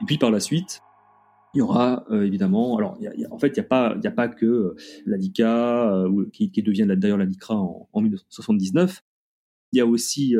Et 0.00 0.04
puis 0.06 0.18
par 0.18 0.30
la 0.30 0.40
suite, 0.40 0.82
il 1.54 1.58
y 1.58 1.62
aura 1.62 2.04
euh, 2.10 2.26
évidemment, 2.26 2.76
alors 2.76 2.98
y 3.00 3.06
a, 3.06 3.32
en 3.32 3.38
fait, 3.38 3.48
il 3.48 3.54
n'y 3.54 3.60
a, 3.60 3.64
pas, 3.64 3.96
y 4.02 4.06
a 4.06 4.10
pas 4.10 4.28
que 4.28 4.44
euh, 4.44 4.76
l'ADICA, 5.06 5.92
euh, 5.92 6.26
qui, 6.32 6.50
qui, 6.50 6.62
devient 6.62 6.86
d'ailleurs 6.86 7.16
l'ADICRA 7.16 7.54
en, 7.54 7.88
en, 7.92 8.00
1979. 8.02 9.02
Il 9.72 9.78
y 9.78 9.80
a 9.80 9.86
aussi 9.86 10.34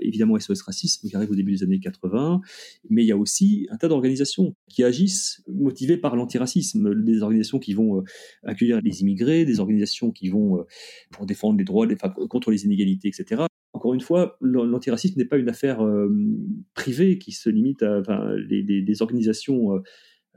évidemment 0.00 0.38
SOS 0.38 0.62
Racisme 0.62 1.08
qui 1.08 1.16
arrive 1.16 1.30
au 1.30 1.34
début 1.34 1.52
des 1.52 1.62
années 1.62 1.80
80, 1.80 2.40
mais 2.88 3.02
il 3.02 3.06
y 3.06 3.12
a 3.12 3.16
aussi 3.16 3.66
un 3.70 3.76
tas 3.76 3.88
d'organisations 3.88 4.54
qui 4.68 4.84
agissent 4.84 5.42
motivées 5.48 5.96
par 5.96 6.16
l'antiracisme, 6.16 7.02
des 7.02 7.22
organisations 7.22 7.58
qui 7.58 7.74
vont 7.74 8.02
accueillir 8.42 8.80
les 8.82 9.02
immigrés, 9.02 9.44
des 9.44 9.60
organisations 9.60 10.10
qui 10.10 10.28
vont 10.28 10.64
pour 11.10 11.26
défendre 11.26 11.58
les 11.58 11.64
droits, 11.64 11.86
contre 12.28 12.50
les 12.50 12.64
inégalités, 12.64 13.08
etc. 13.08 13.42
Encore 13.72 13.94
une 13.94 14.00
fois, 14.00 14.36
l'antiracisme 14.40 15.18
n'est 15.18 15.26
pas 15.26 15.38
une 15.38 15.48
affaire 15.48 15.80
privée 16.74 17.18
qui 17.18 17.32
se 17.32 17.48
limite 17.48 17.82
à 17.82 18.00
enfin, 18.00 18.34
les 18.48 19.02
organisations 19.02 19.80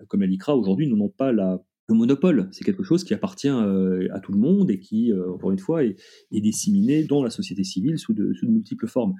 comme 0.07 0.23
l'ICRA 0.23 0.55
aujourd'hui 0.55 0.87
n'en 0.87 0.99
ont 1.05 1.09
pas 1.09 1.31
la, 1.31 1.63
le 1.87 1.95
monopole. 1.95 2.49
C'est 2.51 2.63
quelque 2.63 2.83
chose 2.83 3.03
qui 3.03 3.13
appartient 3.13 3.49
euh, 3.49 4.07
à 4.13 4.19
tout 4.19 4.31
le 4.31 4.39
monde 4.39 4.71
et 4.71 4.79
qui, 4.79 5.11
euh, 5.11 5.33
encore 5.33 5.51
une 5.51 5.59
fois, 5.59 5.83
est, 5.83 5.95
disséminé 6.31 7.03
dans 7.03 7.23
la 7.23 7.29
société 7.29 7.63
civile 7.63 7.97
sous 7.97 8.13
de, 8.13 8.33
sous 8.33 8.45
de 8.45 8.51
multiples 8.51 8.87
formes. 8.87 9.13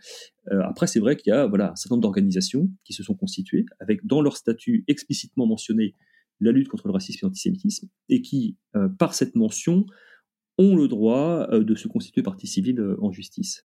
Euh, 0.52 0.62
après, 0.64 0.88
c'est 0.88 1.00
vrai 1.00 1.16
qu'il 1.16 1.32
y 1.32 1.34
a 1.34 1.46
voilà, 1.48 1.72
un 1.72 1.76
certain 1.76 1.96
nombre 1.96 2.04
d'organisations 2.04 2.70
qui 2.84 2.94
se 2.94 3.04
sont 3.04 3.16
constituées 3.16 3.66
avec 3.80 4.06
dans 4.06 4.22
leur 4.22 4.38
statut 4.38 4.84
explicitement 4.88 5.46
mentionné 5.46 5.96
la 6.40 6.52
lutte 6.52 6.68
contre 6.68 6.88
le 6.88 6.94
racisme 6.94 7.20
et 7.22 7.26
l'antisémitisme 7.28 7.88
et 8.10 8.22
qui, 8.22 8.58
par 8.98 9.14
cette 9.14 9.36
mention, 9.36 9.86
ont 10.58 10.76
le 10.76 10.88
droit 10.88 11.48
de 11.48 11.76
se 11.76 11.88
constituer 11.88 12.22
partie 12.22 12.48
civile 12.48 12.84
en 13.00 13.12
justice. 13.12 13.66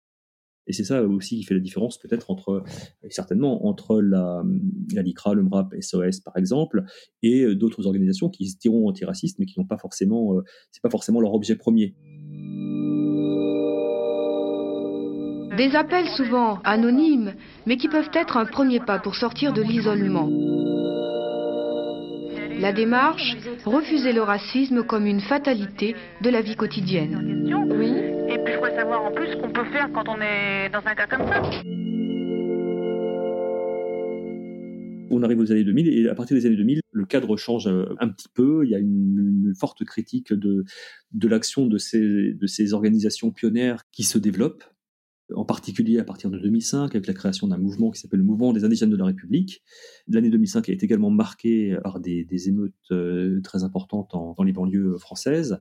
Et 0.70 0.72
c'est 0.72 0.84
ça 0.84 1.02
aussi 1.02 1.36
qui 1.36 1.42
fait 1.42 1.54
la 1.54 1.60
différence 1.60 1.98
peut-être 1.98 2.30
entre, 2.30 2.62
certainement, 3.08 3.66
entre 3.66 4.00
la, 4.00 4.44
la 4.94 5.02
LICRA, 5.02 5.34
le 5.34 5.42
MRAP, 5.42 5.74
SOS 5.80 6.20
par 6.20 6.36
exemple, 6.36 6.84
et 7.24 7.42
euh, 7.42 7.56
d'autres 7.56 7.88
organisations 7.88 8.28
qui 8.28 8.48
se 8.48 8.56
diront 8.56 8.88
antiracistes, 8.88 9.40
mais 9.40 9.46
qui 9.46 9.58
n'ont 9.58 9.66
pas 9.66 9.78
forcément, 9.78 10.36
euh, 10.36 10.44
c'est 10.70 10.80
pas 10.80 10.88
forcément 10.88 11.20
leur 11.20 11.34
objet 11.34 11.56
premier. 11.56 11.96
Des 15.56 15.74
appels 15.74 16.06
souvent 16.16 16.60
anonymes, 16.62 17.34
mais 17.66 17.76
qui 17.76 17.88
peuvent 17.88 18.10
être 18.14 18.36
un 18.36 18.46
premier 18.46 18.78
pas 18.78 19.00
pour 19.00 19.16
sortir 19.16 19.52
de 19.52 19.62
l'isolement. 19.62 20.30
La 22.60 22.72
démarche, 22.72 23.36
refuser 23.64 24.12
le 24.12 24.22
racisme 24.22 24.84
comme 24.84 25.06
une 25.06 25.20
fatalité 25.20 25.96
de 26.22 26.30
la 26.30 26.42
vie 26.42 26.54
quotidienne. 26.54 27.48
Oui. 27.76 28.19
Et 28.30 28.38
puis 28.38 28.52
je 28.52 28.58
voudrais 28.58 28.76
savoir 28.76 29.04
en 29.04 29.10
plus 29.10 29.26
ce 29.26 29.36
qu'on 29.36 29.50
peut 29.50 29.64
faire 29.72 29.90
quand 29.92 30.08
on 30.08 30.20
est 30.20 30.68
dans 30.70 30.86
un 30.86 30.94
cas 30.94 31.08
comme 31.08 31.26
ça. 31.26 31.42
On 35.10 35.24
arrive 35.24 35.40
aux 35.40 35.50
années 35.50 35.64
2000 35.64 35.88
et 35.88 36.08
à 36.08 36.14
partir 36.14 36.36
des 36.36 36.46
années 36.46 36.54
2000, 36.54 36.80
le 36.92 37.06
cadre 37.06 37.36
change 37.36 37.66
euh, 37.66 37.86
un 37.98 38.08
petit 38.08 38.28
peu. 38.32 38.64
Il 38.64 38.70
y 38.70 38.76
a 38.76 38.78
une, 38.78 39.52
forte 39.58 39.84
critique 39.84 40.32
de, 40.32 40.64
de 41.10 41.28
l'action 41.28 41.66
de 41.66 41.76
ces, 41.76 41.98
de 42.32 42.46
ces 42.46 42.72
organisations 42.72 43.32
pionnières 43.32 43.82
qui 43.90 44.04
se 44.04 44.16
développent, 44.16 44.62
en 45.34 45.44
particulier 45.44 45.98
à 45.98 46.04
partir 46.04 46.30
de 46.30 46.38
2005 46.38 46.94
avec 46.94 47.08
la 47.08 47.14
création 47.14 47.48
d'un 47.48 47.58
mouvement 47.58 47.90
qui 47.90 47.98
s'appelle 47.98 48.20
le 48.20 48.24
Mouvement 48.24 48.52
des 48.52 48.64
indigènes 48.64 48.90
de 48.90 48.96
la 48.96 49.06
République. 49.06 49.64
L'année 50.06 50.30
2005 50.30 50.68
a 50.68 50.72
été 50.72 50.84
également 50.84 51.10
marquée 51.10 51.76
par 51.82 51.98
des, 51.98 52.24
des 52.24 52.48
émeutes 52.48 52.74
euh, 52.92 53.40
très 53.42 53.64
importantes 53.64 54.12
dans 54.12 54.44
les 54.44 54.52
banlieues 54.52 54.96
françaises. 54.98 55.58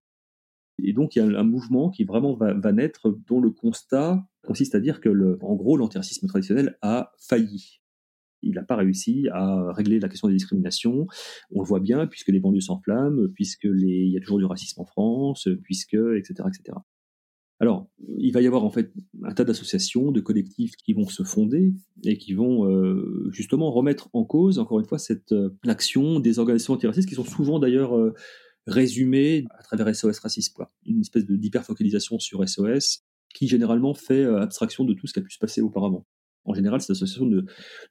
Et 0.84 0.94
donc, 0.94 1.16
il 1.16 1.20
y 1.20 1.22
a 1.22 1.26
un 1.26 1.44
mouvement 1.44 1.90
qui 1.90 2.04
vraiment 2.04 2.36
va, 2.36 2.72
naître, 2.72 3.18
dont 3.28 3.40
le 3.40 3.52
constat 3.52 4.24
consiste 4.46 4.76
à 4.76 4.80
dire 4.80 5.02
que, 5.02 5.38
en 5.42 5.56
gros, 5.56 5.78
l'antiracisme 5.78 6.28
traditionnel 6.28 6.78
a 6.82 7.12
failli. 7.20 7.82
Il 8.42 8.54
n'a 8.54 8.64
pas 8.64 8.78
réussi 8.78 9.28
à 9.34 9.72
régler 9.74 10.00
la 10.00 10.08
question 10.08 10.30
des 10.30 10.34
discriminations. 10.34 11.08
On 11.52 11.62
le 11.62 11.68
voit 11.68 11.82
bien, 11.82 12.08
puisque 12.08 12.30
les 12.30 12.40
banlieues 12.40 12.62
s'enflamment, 12.62 13.28
puisque 13.34 13.66
il 13.66 14.10
y 14.10 14.18
a 14.18 14.22
toujours 14.22 14.40
du 14.40 14.46
racisme 14.46 14.82
en 14.82 14.86
France, 14.86 15.50
puisque, 15.64 15.96
etc., 15.96 16.48
etc. 16.48 16.78
Alors, 17.62 17.90
il 18.18 18.32
va 18.32 18.42
y 18.42 18.48
avoir 18.48 18.64
en 18.64 18.70
fait 18.70 18.94
un 19.24 19.34
tas 19.34 19.44
d'associations, 19.44 20.12
de 20.12 20.22
collectifs 20.22 20.78
qui 20.78 20.94
vont 20.94 21.08
se 21.08 21.24
fonder 21.24 21.74
et 22.06 22.18
qui 22.18 22.34
vont 22.34 22.70
euh, 22.70 23.28
justement 23.32 23.70
remettre 23.72 24.10
en 24.14 24.24
cause, 24.24 24.60
encore 24.60 24.80
une 24.80 24.86
fois, 24.86 24.98
cette 24.98 25.34
euh, 25.34 25.50
l'action 25.66 26.22
des 26.22 26.40
organisations 26.40 26.74
antiracistes 26.74 27.10
qui 27.10 27.16
sont 27.16 27.26
souvent 27.26 27.60
d'ailleurs 27.60 27.98
euh, 27.98 28.14
résumé 28.68 29.46
à 29.58 29.64
travers 29.64 29.94
SOS 29.96 30.20
Racisme, 30.20 30.54
quoi. 30.54 30.72
Une 30.86 31.02
espèce 31.02 31.26
d'hyperfocalisation 31.26 32.20
sur 32.20 32.48
SOS 32.48 33.04
qui 33.34 33.48
généralement 33.48 33.94
fait 33.94 34.24
euh, 34.24 34.42
abstraction 34.42 34.86
de 34.86 34.94
tout 34.94 35.08
ce 35.08 35.14
qui 35.14 35.20
a 35.20 35.22
pu 35.22 35.32
se 35.32 35.40
passer 35.40 35.62
auparavant. 35.62 36.06
En 36.46 36.54
général, 36.54 36.82
ces 36.82 36.92
associations 36.92 37.26
ne, 37.26 37.42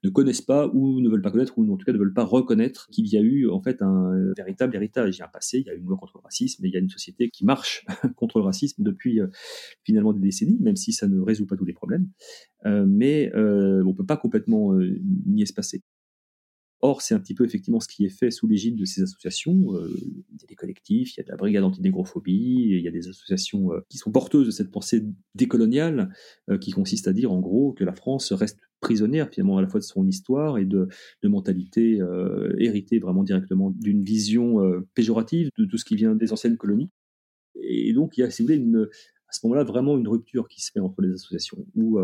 ne 0.03 0.11
connaissent 0.11 0.43
pas 0.43 0.69
ou 0.75 1.01
ne 1.01 1.09
veulent 1.09 1.23
pas 1.23 1.31
connaître 1.31 1.59
ou 1.59 1.73
en 1.73 1.77
tout 1.77 1.85
cas 1.85 1.93
ne 1.93 1.99
veulent 1.99 2.15
pas 2.15 2.25
reconnaître 2.25 2.89
qu'il 2.91 3.07
y 3.07 3.17
a 3.17 3.21
eu 3.21 3.49
en 3.49 3.61
fait 3.61 3.83
un 3.83 4.33
véritable 4.37 4.75
héritage. 4.75 5.17
Il 5.17 5.19
y 5.21 5.23
a 5.23 5.27
un 5.27 5.29
passé, 5.29 5.59
il 5.61 5.67
y 5.67 5.71
a 5.71 5.75
une 5.75 5.85
loi 5.85 5.97
contre 5.97 6.17
le 6.17 6.23
racisme 6.23 6.65
et 6.65 6.69
il 6.69 6.75
y 6.75 6.77
a 6.77 6.81
une 6.81 6.89
société 6.89 7.31
qui 7.31 7.45
marche 7.45 7.85
contre 8.17 8.39
le 8.39 8.45
racisme 8.45 8.83
depuis 8.83 9.21
euh, 9.21 9.29
finalement 9.85 10.13
des 10.13 10.21
décennies, 10.21 10.59
même 10.61 10.77
si 10.77 10.93
ça 10.93 11.07
ne 11.07 11.21
résout 11.21 11.47
pas 11.47 11.57
tous 11.57 11.67
les 11.67 11.73
problèmes. 11.73 12.09
Euh, 12.67 12.85
mais 12.87 13.31
euh, 13.35 13.85
on 13.87 13.95
peut 13.95 14.07
pas 14.07 14.17
complètement 14.17 14.75
euh, 14.75 14.99
nier 15.27 15.47
ce 15.47 15.53
passé. 15.53 15.83
Or, 16.81 17.03
c'est 17.03 17.15
un 17.15 17.19
petit 17.19 17.35
peu 17.35 17.45
effectivement 17.45 17.81
ce 17.81 17.89
qui 17.89 18.05
est 18.05 18.09
fait 18.09 18.31
sous 18.31 18.47
l'égide 18.47 18.77
de 18.77 18.85
ces 18.85 19.03
associations. 19.03 19.75
Euh, 19.75 19.91
il 20.01 20.41
y 20.41 20.45
a 20.45 20.47
des 20.47 20.55
collectifs, 20.55 21.17
il 21.17 21.17
y 21.19 21.21
a 21.21 21.25
de 21.25 21.29
la 21.29 21.37
brigade 21.37 21.65
antinégrophobie, 21.65 22.69
il 22.71 22.81
y 22.81 22.87
a 22.87 22.93
des 22.93 23.09
associations 23.09 23.73
euh, 23.73 23.81
qui 23.89 23.99
sont 23.99 24.13
porteuses 24.13 24.47
de 24.47 24.53
cette 24.53 24.71
pensée 24.71 25.05
décoloniale 25.35 26.15
euh, 26.51 26.57
qui 26.57 26.71
consiste 26.71 27.09
à 27.09 27.13
dire 27.13 27.33
en 27.33 27.41
gros 27.41 27.73
que 27.73 27.83
la 27.83 27.93
France 27.93 28.33
reste 28.33 28.61
prisonnière 28.81 29.29
finalement 29.29 29.59
à 29.59 29.63
la 29.63 29.67
fois 29.67 29.81
de 29.81 29.85
son 29.85 30.07
histoire 30.07 30.57
et 30.57 30.65
de, 30.65 30.87
de 31.25 31.29
mentalité 31.29 32.01
euh, 32.01 32.55
héritée 32.59 33.01
vraiment 33.01 33.25
directement 33.25 33.73
d'une 33.73 34.05
vision 34.05 34.59
péjorative 34.95 35.51
de 35.59 35.65
tout 35.65 35.79
ce 35.79 35.85
qui 35.85 35.97
vient 35.97 36.15
des 36.15 36.33
anciennes 36.33 36.57
colonies. 36.57 36.91
Et 37.61 37.93
donc, 37.93 38.17
il 38.17 38.21
y 38.21 38.23
a, 38.23 38.31
si 38.31 38.43
vous 38.43 38.47
voulez, 38.49 38.87
à 39.29 39.33
ce 39.33 39.41
moment-là, 39.45 39.65
vraiment 39.65 39.99
une 39.99 40.07
rupture 40.07 40.47
qui 40.47 40.61
se 40.61 40.71
fait 40.71 40.79
entre 40.79 41.03
les 41.03 41.11
associations, 41.11 41.67
où 41.75 41.99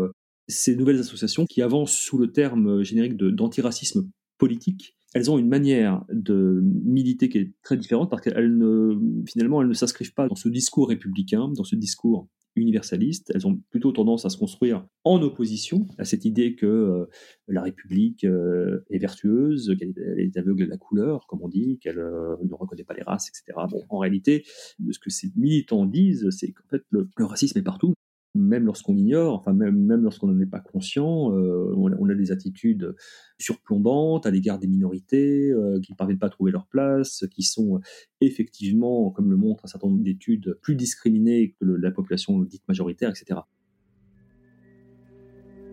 ces 0.49 0.75
nouvelles 0.75 0.99
associations 0.99 1.45
qui 1.45 1.61
avancent 1.61 1.95
sous 1.95 2.17
le 2.17 2.33
terme 2.33 2.83
générique 2.83 3.15
d'antiracisme 3.15 4.09
politiques, 4.37 4.97
elles 5.13 5.31
ont 5.31 5.37
une 5.37 5.47
manière 5.47 6.03
de 6.11 6.61
militer 6.83 7.29
qui 7.29 7.37
est 7.37 7.53
très 7.63 7.77
différente 7.77 8.09
parce 8.09 8.21
qu'elles 8.21 8.57
ne, 8.57 8.99
finalement, 9.25 9.61
elles 9.61 9.69
ne 9.69 9.73
s'inscrivent 9.73 10.13
pas 10.13 10.27
dans 10.27 10.35
ce 10.35 10.49
discours 10.49 10.89
républicain, 10.89 11.47
dans 11.55 11.63
ce 11.63 11.75
discours 11.75 12.27
universaliste. 12.57 13.31
Elles 13.33 13.47
ont 13.47 13.61
plutôt 13.69 13.93
tendance 13.93 14.25
à 14.25 14.29
se 14.29 14.37
construire 14.37 14.85
en 15.03 15.21
opposition 15.21 15.85
à 15.97 16.05
cette 16.05 16.25
idée 16.25 16.55
que 16.55 16.65
euh, 16.65 17.05
la 17.47 17.61
République 17.61 18.25
euh, 18.25 18.85
est 18.89 18.97
vertueuse, 18.97 19.75
qu'elle 19.79 19.93
est 20.17 20.35
aveugle 20.37 20.63
à 20.63 20.67
la 20.67 20.77
couleur, 20.77 21.27
comme 21.27 21.41
on 21.41 21.49
dit, 21.49 21.79
qu'elle 21.79 21.99
euh, 21.99 22.35
ne 22.43 22.53
reconnaît 22.53 22.83
pas 22.83 22.93
les 22.93 23.03
races, 23.03 23.29
etc. 23.29 23.57
Bon, 23.69 23.83
en 23.89 23.99
réalité, 23.99 24.45
ce 24.89 24.99
que 24.99 25.09
ces 25.09 25.31
militants 25.35 25.85
disent, 25.85 26.29
c'est 26.31 26.51
qu'en 26.51 26.67
fait, 26.69 26.83
le, 26.89 27.09
le 27.15 27.25
racisme 27.25 27.57
est 27.57 27.63
partout 27.63 27.93
même 28.35 28.65
lorsqu'on 28.65 28.95
ignore, 28.95 29.35
enfin 29.35 29.53
même, 29.53 29.87
lorsqu'on 30.01 30.27
n'en 30.27 30.39
est 30.39 30.45
pas 30.45 30.59
conscient, 30.59 31.33
euh, 31.33 31.73
on, 31.75 32.09
a, 32.09 32.13
des 32.13 32.31
attitudes 32.31 32.95
surplombantes 33.39 34.25
à 34.25 34.31
l'égard 34.31 34.59
des 34.59 34.67
minorités 34.67 35.49
euh, 35.51 35.79
qui 35.81 35.93
ne 35.93 35.97
parviennent 35.97 36.19
pas 36.19 36.27
à 36.27 36.29
trouver 36.29 36.51
leur 36.51 36.67
place, 36.67 37.25
qui 37.31 37.43
sont 37.43 37.79
effectivement, 38.21 39.09
comme 39.11 39.31
le 39.31 39.37
montre 39.37 39.65
un 39.65 39.67
certain 39.67 39.87
nombre 39.87 40.03
d'études, 40.03 40.57
plus 40.61 40.75
discriminées 40.75 41.55
que 41.59 41.65
la 41.65 41.91
population 41.91 42.41
dite 42.41 42.67
majoritaire, 42.67 43.09
etc. 43.09 43.39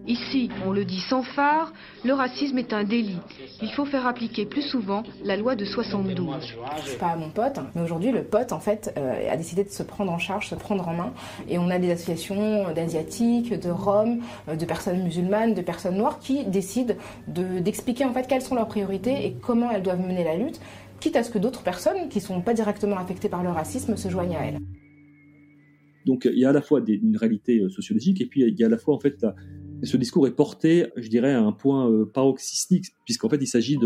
Ici, 0.06 0.50
on 0.66 0.72
le 0.72 0.84
dit 0.84 0.98
sans 0.98 1.22
phare, 1.22 1.72
le 2.04 2.12
racisme 2.12 2.58
est 2.58 2.72
un 2.72 2.82
délit. 2.82 3.18
Il 3.62 3.70
faut 3.70 3.84
faire 3.84 4.06
appliquer 4.06 4.46
plus 4.46 4.62
souvent 4.62 5.04
la 5.24 5.36
loi 5.36 5.54
de 5.54 5.64
72. 5.64 6.56
Je 6.76 6.88
suis 6.88 6.98
pas 6.98 7.14
mon 7.14 7.30
pote, 7.30 7.60
mais 7.74 7.82
aujourd'hui 7.82 8.10
le 8.10 8.24
pote 8.24 8.52
en 8.52 8.58
fait 8.58 8.92
euh, 8.96 9.30
a 9.30 9.36
décidé 9.36 9.62
de 9.62 9.68
se 9.68 9.84
prendre 9.84 10.10
en 10.10 10.18
charge, 10.18 10.48
se 10.48 10.56
prendre 10.56 10.88
en 10.88 10.94
main. 10.94 11.12
Et 11.48 11.58
on 11.58 11.70
a 11.70 11.78
des 11.78 11.92
associations 11.92 12.72
d'asiatiques, 12.74 13.52
de 13.52 13.70
roms, 13.70 14.20
euh, 14.48 14.56
de 14.56 14.64
personnes 14.64 15.04
musulmanes, 15.04 15.54
de 15.54 15.62
personnes 15.62 15.96
noires 15.96 16.18
qui 16.18 16.44
décident 16.46 16.94
d'expliquer 17.28 18.02
de, 18.02 18.08
en 18.08 18.12
fait 18.12 18.26
quelles 18.26 18.42
sont 18.42 18.56
leurs 18.56 18.68
priorités 18.68 19.24
et 19.24 19.36
comment 19.40 19.70
elles 19.70 19.82
doivent 19.82 20.00
mener 20.00 20.24
la 20.24 20.36
lutte, 20.36 20.60
quitte 20.98 21.14
à 21.14 21.22
ce 21.22 21.30
que 21.30 21.38
d'autres 21.38 21.62
personnes 21.62 22.08
qui 22.08 22.20
sont 22.20 22.40
pas 22.40 22.54
directement 22.54 22.96
affectées 22.96 23.28
par 23.28 23.44
le 23.44 23.50
racisme 23.50 23.96
se 23.96 24.08
joignent 24.08 24.36
à 24.36 24.46
elles. 24.46 24.58
Donc 26.06 26.28
il 26.30 26.38
y 26.38 26.44
a 26.44 26.48
à 26.48 26.52
la 26.52 26.62
fois 26.62 26.80
des, 26.80 26.94
une 26.94 27.16
réalité 27.16 27.60
euh, 27.60 27.68
sociologique 27.68 28.20
et 28.20 28.26
puis 28.26 28.42
il 28.42 28.58
y 28.58 28.64
a 28.64 28.66
à 28.66 28.70
la 28.70 28.78
fois 28.78 28.94
en 28.94 28.98
fait 28.98 29.22
la, 29.22 29.34
ce 29.82 29.96
discours 29.96 30.26
est 30.26 30.34
porté, 30.34 30.86
je 30.96 31.08
dirais, 31.08 31.32
à 31.32 31.42
un 31.42 31.52
point 31.52 31.90
euh, 31.90 32.04
paroxystique, 32.04 32.86
puisqu'en 33.04 33.28
fait 33.28 33.38
il 33.40 33.46
s'agit 33.46 33.78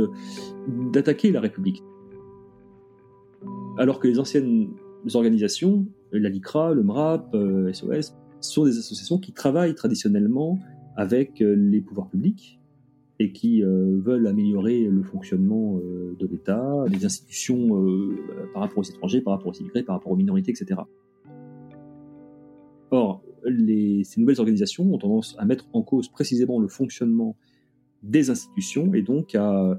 d'attaquer 0.93 1.33
la 1.33 1.41
République. 1.41 1.83
Alors 3.79 4.01
que 4.01 4.09
les 4.09 4.19
anciennes 4.19 4.69
organisations 5.15 5.87
La 6.13 6.29
LICRA, 6.29 6.75
le 6.75 6.83
MRAP, 6.83 7.37
SOS, 7.73 8.15
sont 8.41 8.65
des 8.65 8.79
associations 8.79 9.19
qui 9.19 9.33
travaillent 9.33 9.75
traditionnellement 9.75 10.59
avec 10.97 11.41
les 11.41 11.81
pouvoirs 11.81 12.09
publics 12.09 12.59
et 13.19 13.33
qui 13.33 13.63
veulent 13.63 14.27
améliorer 14.27 14.85
le 14.85 15.03
fonctionnement 15.03 15.79
de 15.79 16.27
l'État, 16.27 16.85
des 16.89 17.05
institutions 17.05 17.69
par 18.53 18.63
rapport 18.63 18.79
aux 18.79 18.83
étrangers, 18.83 19.21
par 19.21 19.35
rapport 19.35 19.49
aux 19.49 19.59
immigrés, 19.61 19.83
par 19.83 19.97
rapport 19.97 20.13
aux 20.13 20.17
minorités, 20.17 20.51
etc. 20.51 20.81
Or, 22.91 23.23
ces 23.45 24.21
nouvelles 24.21 24.41
organisations 24.41 24.93
ont 24.93 24.99
tendance 24.99 25.37
à 25.39 25.45
mettre 25.45 25.67
en 25.73 25.83
cause 25.83 26.09
précisément 26.09 26.61
le 26.61 26.69
fonctionnement 26.69 27.37
des 28.03 28.31
institutions 28.31 28.95
et 28.95 29.03
donc 29.03 29.35
à, 29.35 29.79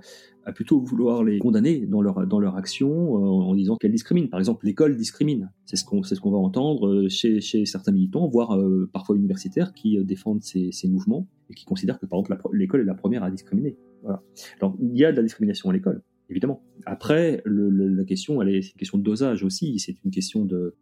plutôt 0.56 0.80
vouloir 0.80 1.26
les 1.26 1.40
condamner 1.40 1.86
dans 1.86 2.02
leur, 2.02 2.26
dans 2.26 2.40
leur 2.40 2.56
action 2.56 2.90
euh, 2.90 3.50
en 3.50 3.54
disant 3.54 3.76
qu'elles 3.76 3.92
discriminent. 3.92 4.30
Par 4.30 4.40
exemple, 4.40 4.66
l'école 4.66 4.96
discrimine. 4.96 5.52
C'est 5.66 5.76
ce 5.76 5.84
qu'on 5.84 6.04
ce 6.04 6.16
qu'on 6.16 6.32
va 6.32 6.38
entendre 6.38 6.88
euh, 6.88 7.10
chez, 7.10 7.42
chez 7.42 7.66
certains 7.66 7.92
militants, 7.92 8.28
voire 8.30 8.58
euh, 8.58 8.90
parfois 8.94 9.18
universitaires, 9.18 9.74
qui 9.74 10.02
défendent 10.06 10.44
ces, 10.44 10.72
ces, 10.72 10.88
mouvements 10.88 11.28
et 11.50 11.54
qui 11.54 11.66
considèrent 11.66 12.00
que, 12.00 12.06
par 12.06 12.20
exemple, 12.20 12.40
l'école 12.54 12.82
est 12.82 12.86
la 12.86 12.94
première 12.94 13.24
à 13.24 13.32
discriminer. 13.32 13.76
Voilà. 14.04 14.24
Alors, 14.62 14.78
il 14.80 14.98
y 14.98 15.04
a 15.04 15.12
de 15.12 15.18
la 15.18 15.24
discrimination 15.24 15.70
à 15.70 15.74
l'école, 15.74 16.02
évidemment. 16.30 16.64
Après, 16.86 17.44
la 17.46 18.06
question, 18.06 18.42
elle 18.42 18.56
est, 18.56 18.62
c'est 18.62 18.72
une 18.72 18.80
question 18.80 18.98
de 18.98 19.04
dosage 19.04 19.44
aussi. 19.44 19.80
C'est 19.80 19.98
une 20.06 20.12
question 20.12 20.46
de, 20.46 20.76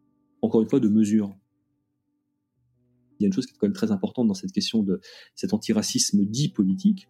encore 0.43 0.61
une 0.61 0.69
fois, 0.69 0.79
de 0.79 0.89
mesure. 0.89 1.35
Il 3.19 3.23
y 3.23 3.25
a 3.25 3.27
une 3.27 3.33
chose 3.33 3.45
qui 3.45 3.53
est 3.53 3.57
quand 3.57 3.67
même 3.67 3.73
très 3.73 3.91
importante 3.91 4.27
dans 4.27 4.33
cette 4.33 4.51
question 4.51 4.83
de 4.83 4.99
cet 5.35 5.53
antiracisme 5.53 6.25
dit 6.25 6.49
politique, 6.49 7.07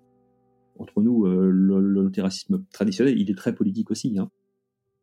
entre 0.77 1.01
nous, 1.01 1.25
euh, 1.25 1.49
l'antiracisme 1.51 2.65
traditionnel, 2.71 3.19
il 3.19 3.29
est 3.29 3.35
très 3.35 3.55
politique 3.55 3.91
aussi. 3.91 4.17
Hein. 4.19 4.29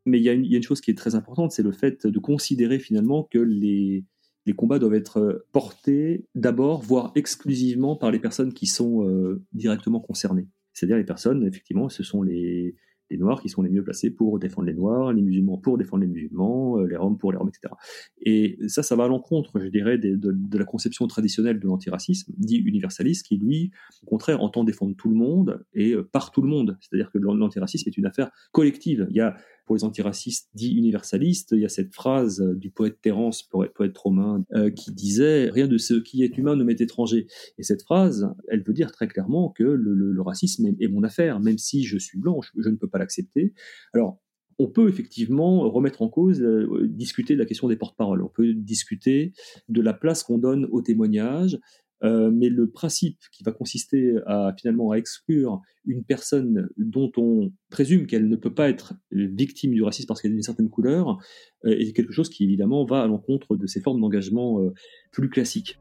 Mais 0.05 0.19
il 0.19 0.25
y, 0.25 0.29
a 0.29 0.33
une, 0.33 0.63
chose 0.63 0.81
qui 0.81 0.91
est 0.91 0.99
très 0.99 1.15
importante, 1.15 1.53
c'est 1.53 1.63
le 1.63 1.73
fait 1.73 2.07
de 2.07 2.19
considérer 2.19 2.81
finalement 2.81 3.29
que 3.31 3.39
les, 3.39 4.05
les 4.47 4.53
combats 4.53 4.81
doivent 4.81 4.95
être 4.95 5.47
portés 5.53 6.27
d'abord, 6.35 6.83
voire 6.83 7.13
exclusivement 7.15 7.95
par 7.95 8.11
les 8.11 8.19
personnes 8.19 8.53
qui 8.53 8.67
sont 8.67 9.09
euh, 9.09 9.45
directement 9.53 10.01
concernées. 10.01 10.49
C'est-à-dire 10.73 10.97
les 10.97 11.05
personnes, 11.05 11.47
effectivement, 11.47 11.89
ce 11.89 12.03
sont 12.03 12.23
les, 12.23 12.75
les 13.13 13.19
Noirs 13.19 13.41
qui 13.41 13.49
sont 13.49 13.63
les 13.63 13.71
mieux 13.71 13.85
placés 13.85 14.11
pour 14.11 14.39
défendre 14.39 14.67
les 14.67 14.75
Noirs, 14.75 15.13
les 15.13 15.23
musulmans 15.23 15.59
pour 15.59 15.79
défendre 15.79 16.03
les 16.03 16.09
musulmans, 16.09 16.79
euh, 16.79 16.87
les 16.87 16.97
Roms 16.97 17.19
pour 17.19 17.31
les 17.31 17.39
Roms, 17.39 17.49
etc. 17.49 17.75
Et 18.23 18.59
ça, 18.69 18.83
ça 18.83 18.97
va 18.97 19.05
à 19.05 19.09
l'encontre, 19.09 19.61
je 19.61 19.69
dirais, 19.69 19.99
de, 19.99 20.17
de, 20.17 20.59
la 20.59 20.65
conception 20.65 21.07
traditionnelle 21.07 21.61
de 21.61 21.67
l'antiracisme, 21.67 22.33
dit 22.39 22.57
universaliste, 22.57 23.27
qui 23.27 23.37
lui, 23.37 23.71
au 24.03 24.07
contraire, 24.07 24.43
entend 24.43 24.65
défendre 24.65 24.97
tout 24.97 25.09
le 25.09 25.15
monde 25.15 25.65
et 25.75 25.93
euh, 25.93 26.03
par 26.03 26.31
tout 26.31 26.43
le 26.43 26.49
monde. 26.49 26.79
C'est-à-dire 26.81 27.11
que 27.11 27.19
l'antiracisme 27.19 27.89
est 27.89 27.97
une 27.97 28.07
affaire 28.07 28.31
collective. 28.53 29.07
Il 29.11 29.17
y 29.17 29.21
a 29.21 29.37
pour 29.65 29.77
les 29.77 29.85
antiracistes 29.85 30.49
dits 30.55 30.75
universalistes, 30.75 31.53
il 31.53 31.61
y 31.61 31.65
a 31.65 31.69
cette 31.69 31.95
phrase 31.95 32.41
du 32.57 32.71
poète 32.71 32.99
Terence, 33.01 33.43
poète 33.43 33.97
romain, 33.97 34.45
euh, 34.55 34.71
qui 34.71 34.93
disait 34.93 35.51
Rien 35.51 35.69
de 35.69 35.79
ce 35.79 35.95
qui 35.95 36.23
est 36.23 36.37
humain 36.37 36.57
ne 36.57 36.65
m'est 36.65 36.81
étranger. 36.81 37.27
Et 37.59 37.63
cette 37.63 37.83
phrase, 37.83 38.29
elle 38.49 38.63
veut 38.63 38.75
dire 38.75 38.93
très 38.93 39.09
clairement 39.09 39.51
que 39.51 39.65
le, 39.65 40.21
racisme 40.23 40.67
est, 40.79 40.89
mon 40.89 41.03
affaire, 41.03 41.41
même 41.41 41.59
si 41.59 41.85
je 41.85 41.99
suis 41.99 42.19
blanche, 42.19 42.53
je 42.57 42.69
ne 42.69 42.77
peux 42.77 42.89
pas 42.89 42.99
l'accepter. 42.99 43.55
Alors, 43.93 44.21
on 44.59 44.69
peut 44.69 44.89
effectivement 44.89 45.69
remettre 45.71 46.03
en 46.03 46.09
cause, 46.09 46.41
euh, 46.41 46.87
discuter 46.87 47.35
de 47.35 47.39
la 47.39 47.47
question 47.47 47.69
des 47.69 47.77
porte-paroles. 47.77 48.23
On 48.23 48.29
peut 48.29 48.53
discuter 48.55 49.33
de 49.69 49.81
la 49.81 49.93
place 49.93 50.23
qu'on 50.23 50.39
donne 50.39 50.69
au 50.71 50.83
témoignage, 50.83 51.59
euh, 52.05 52.31
mais 52.33 52.49
le 52.49 52.69
principe 52.69 53.19
qui 53.31 53.45
va 53.45 53.53
consister 53.53 54.17
à 54.27 54.53
finalement 54.59 54.91
à 54.91 54.97
exclure 54.97 55.61
une 55.85 56.05
personne 56.05 56.69
dont 56.77 57.13
on 57.17 57.53
présume 57.71 58.07
qu'elle 58.07 58.29
ne 58.29 58.37
peut 58.37 58.53
pas 58.55 58.69
être 58.69 58.95
victime 59.11 59.73
du 59.73 59.83
racisme 59.83 60.07
parce 60.09 60.21
qu'elle 60.21 60.33
a 60.33 60.35
une 60.35 60.43
certaine 60.43 60.71
couleur 60.71 61.19
euh, 61.65 61.71
est 61.71 61.93
quelque 61.93 62.13
chose 62.13 62.29
qui 62.29 62.45
évidemment 62.45 62.85
va 62.85 63.03
à 63.03 63.07
l'encontre 63.07 63.57
de 63.57 63.67
ces 63.67 63.81
formes 63.81 64.01
d'engagement 64.01 64.61
euh, 64.61 64.73
plus 65.13 65.29
classiques. 65.29 65.79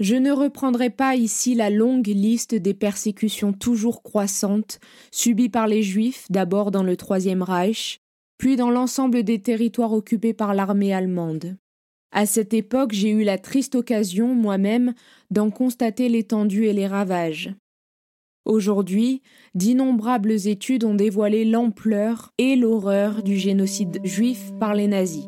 Je 0.00 0.16
ne 0.16 0.32
reprendrai 0.32 0.90
pas 0.90 1.14
ici 1.14 1.54
la 1.54 1.70
longue 1.70 2.08
liste 2.08 2.56
des 2.56 2.74
persécutions 2.74 3.52
toujours 3.52 4.02
croissantes 4.02 4.80
subies 5.12 5.48
par 5.48 5.68
les 5.68 5.84
Juifs, 5.84 6.26
d'abord 6.30 6.72
dans 6.72 6.82
le 6.82 6.96
Troisième 6.96 7.42
Reich, 7.42 8.00
puis 8.36 8.56
dans 8.56 8.70
l'ensemble 8.70 9.22
des 9.22 9.40
territoires 9.40 9.92
occupés 9.92 10.34
par 10.34 10.52
l'armée 10.52 10.92
allemande. 10.92 11.56
À 12.16 12.26
cette 12.26 12.54
époque, 12.54 12.92
j'ai 12.92 13.10
eu 13.10 13.24
la 13.24 13.38
triste 13.38 13.74
occasion, 13.74 14.36
moi-même, 14.36 14.94
d'en 15.32 15.50
constater 15.50 16.08
l'étendue 16.08 16.66
et 16.66 16.72
les 16.72 16.86
ravages. 16.86 17.52
Aujourd'hui, 18.44 19.20
d'innombrables 19.56 20.46
études 20.46 20.84
ont 20.84 20.94
dévoilé 20.94 21.44
l'ampleur 21.44 22.32
et 22.38 22.54
l'horreur 22.54 23.24
du 23.24 23.36
génocide 23.36 23.98
juif 24.04 24.52
par 24.60 24.74
les 24.74 24.86
nazis. 24.86 25.26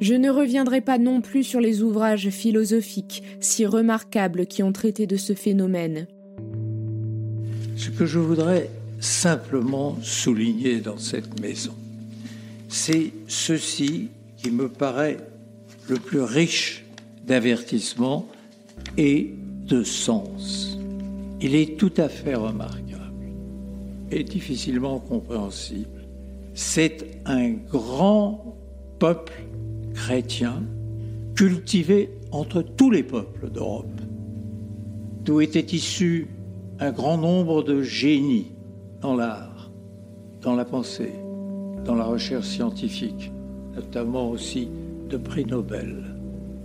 Je 0.00 0.14
ne 0.14 0.30
reviendrai 0.30 0.80
pas 0.80 0.96
non 0.96 1.20
plus 1.20 1.42
sur 1.42 1.60
les 1.60 1.82
ouvrages 1.82 2.30
philosophiques 2.30 3.22
si 3.38 3.66
remarquables 3.66 4.46
qui 4.46 4.62
ont 4.62 4.72
traité 4.72 5.06
de 5.06 5.16
ce 5.16 5.34
phénomène. 5.34 6.06
Ce 7.76 7.90
que 7.90 8.06
je 8.06 8.18
voudrais 8.18 8.70
simplement 9.00 9.98
souligner 10.00 10.80
dans 10.80 10.96
cette 10.96 11.40
maison, 11.42 11.74
c'est 12.70 13.12
ceci 13.28 14.08
qui 14.38 14.50
me 14.50 14.70
paraît 14.70 15.18
le 15.88 15.96
plus 15.96 16.20
riche 16.20 16.84
d'avertissement 17.26 18.26
et 18.96 19.34
de 19.66 19.82
sens. 19.82 20.78
Il 21.40 21.54
est 21.54 21.76
tout 21.76 21.92
à 21.96 22.08
fait 22.08 22.34
remarquable 22.34 22.86
et 24.10 24.22
difficilement 24.22 24.98
compréhensible. 24.98 26.06
C'est 26.54 27.20
un 27.26 27.50
grand 27.50 28.56
peuple 28.98 29.32
chrétien 29.94 30.62
cultivé 31.34 32.10
entre 32.30 32.62
tous 32.62 32.90
les 32.90 33.02
peuples 33.02 33.50
d'Europe, 33.50 34.00
d'où 35.24 35.40
était 35.40 35.60
issu 35.60 36.28
un 36.78 36.92
grand 36.92 37.18
nombre 37.18 37.62
de 37.62 37.82
génies 37.82 38.52
dans 39.00 39.14
l'art, 39.14 39.70
dans 40.40 40.54
la 40.54 40.64
pensée, 40.64 41.12
dans 41.84 41.94
la 41.94 42.04
recherche 42.04 42.46
scientifique, 42.46 43.32
notamment 43.74 44.30
aussi 44.30 44.68
de 45.08 45.16
prix 45.16 45.44
Nobel, 45.44 46.02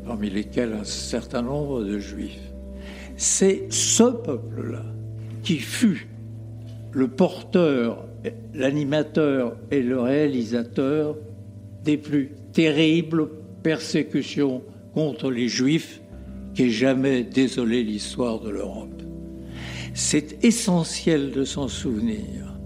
parmi 0.06 0.30
lesquels 0.30 0.74
un 0.74 0.84
certain 0.84 1.42
nombre 1.42 1.84
de 1.84 2.00
juifs. 2.00 2.52
C'est 3.18 3.72
ce 3.72 4.04
peuple-là 4.04 4.84
qui 5.44 5.58
fut 5.58 6.08
le 6.92 7.08
porteur, 7.08 8.06
l'animateur 8.54 9.56
et 9.70 9.82
le 9.82 10.00
réalisateur 10.00 11.18
des 11.84 11.98
plus 11.98 12.32
terribles 12.54 13.30
persécutions 13.64 14.62
contre 14.94 15.32
les 15.32 15.48
juifs 15.48 16.02
qu'ait 16.54 16.70
jamais 16.70 17.24
désolé 17.24 17.84
l'histoire 17.84 18.40
de 18.40 18.50
l'Europe. 18.50 19.02
C'est 19.94 20.44
essentiel 20.44 21.32
de 21.32 21.44
s'en 21.44 21.68
souvenir, 21.68 22.58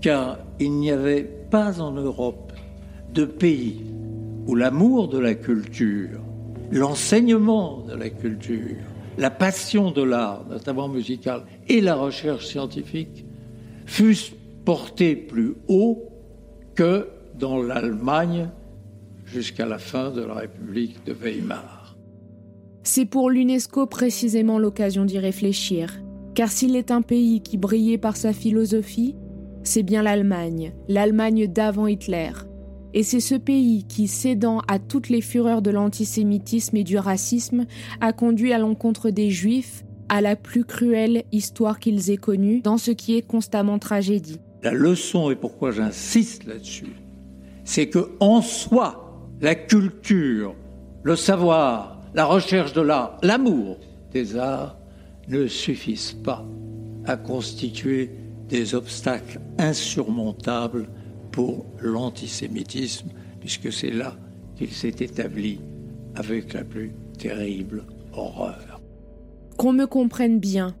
car 0.00 0.38
il 0.60 0.72
n'y 0.72 0.90
avait 0.90 1.24
pas 1.50 1.80
en 1.80 1.92
Europe 1.92 2.52
de 3.12 3.24
pays 3.24 3.93
où 4.46 4.54
l'amour 4.54 5.08
de 5.08 5.18
la 5.18 5.34
culture, 5.34 6.20
l'enseignement 6.70 7.80
de 7.80 7.94
la 7.94 8.10
culture, 8.10 8.76
la 9.18 9.30
passion 9.30 9.90
de 9.90 10.02
l'art, 10.02 10.44
notamment 10.48 10.88
musical, 10.88 11.42
et 11.68 11.80
la 11.80 11.94
recherche 11.94 12.46
scientifique 12.46 13.24
fussent 13.86 14.32
portés 14.64 15.14
plus 15.14 15.54
haut 15.68 16.08
que 16.74 17.08
dans 17.38 17.62
l'Allemagne 17.62 18.48
jusqu'à 19.24 19.66
la 19.66 19.78
fin 19.78 20.10
de 20.10 20.22
la 20.22 20.34
République 20.34 21.04
de 21.06 21.12
Weimar. 21.12 21.96
C'est 22.82 23.06
pour 23.06 23.30
l'UNESCO 23.30 23.86
précisément 23.86 24.58
l'occasion 24.58 25.04
d'y 25.04 25.18
réfléchir, 25.18 26.02
car 26.34 26.50
s'il 26.50 26.76
est 26.76 26.90
un 26.90 27.02
pays 27.02 27.40
qui 27.40 27.56
brillait 27.56 27.98
par 27.98 28.16
sa 28.16 28.32
philosophie, 28.32 29.16
c'est 29.62 29.82
bien 29.82 30.02
l'Allemagne, 30.02 30.74
l'Allemagne 30.88 31.46
d'avant 31.46 31.86
Hitler, 31.86 32.30
et 32.94 33.02
c'est 33.02 33.20
ce 33.20 33.34
pays 33.34 33.84
qui, 33.84 34.06
cédant 34.06 34.60
à 34.68 34.78
toutes 34.78 35.08
les 35.08 35.20
fureurs 35.20 35.62
de 35.62 35.70
l'antisémitisme 35.70 36.76
et 36.76 36.84
du 36.84 36.96
racisme, 36.96 37.66
a 38.00 38.12
conduit 38.12 38.52
à 38.52 38.58
l'encontre 38.58 39.10
des 39.10 39.30
Juifs 39.30 39.84
à 40.08 40.20
la 40.20 40.36
plus 40.36 40.64
cruelle 40.64 41.24
histoire 41.32 41.80
qu'ils 41.80 42.10
aient 42.10 42.16
connue 42.16 42.60
dans 42.60 42.78
ce 42.78 42.92
qui 42.92 43.16
est 43.16 43.22
constamment 43.22 43.80
tragédie. 43.80 44.40
La 44.62 44.70
leçon, 44.70 45.30
et 45.30 45.36
pourquoi 45.36 45.72
j'insiste 45.72 46.44
là-dessus, 46.44 46.94
c'est 47.64 47.88
que 47.88 48.12
en 48.20 48.40
soi, 48.42 49.28
la 49.40 49.56
culture, 49.56 50.54
le 51.02 51.16
savoir, 51.16 52.00
la 52.14 52.24
recherche 52.24 52.74
de 52.74 52.80
l'art, 52.80 53.18
l'amour 53.22 53.78
des 54.12 54.36
arts 54.36 54.78
ne 55.28 55.48
suffisent 55.48 56.12
pas 56.12 56.46
à 57.06 57.16
constituer 57.16 58.10
des 58.48 58.76
obstacles 58.76 59.40
insurmontables 59.58 60.86
pour 61.34 61.66
l'antisémitisme, 61.80 63.08
puisque 63.40 63.72
c'est 63.72 63.90
là 63.90 64.16
qu'il 64.56 64.70
s'est 64.70 64.94
établi 65.00 65.58
avec 66.14 66.52
la 66.52 66.62
plus 66.62 66.92
terrible 67.18 67.84
horreur. 68.12 68.80
Qu'on 69.56 69.72
me 69.72 69.86
comprenne 69.86 70.38
bien, 70.38 70.76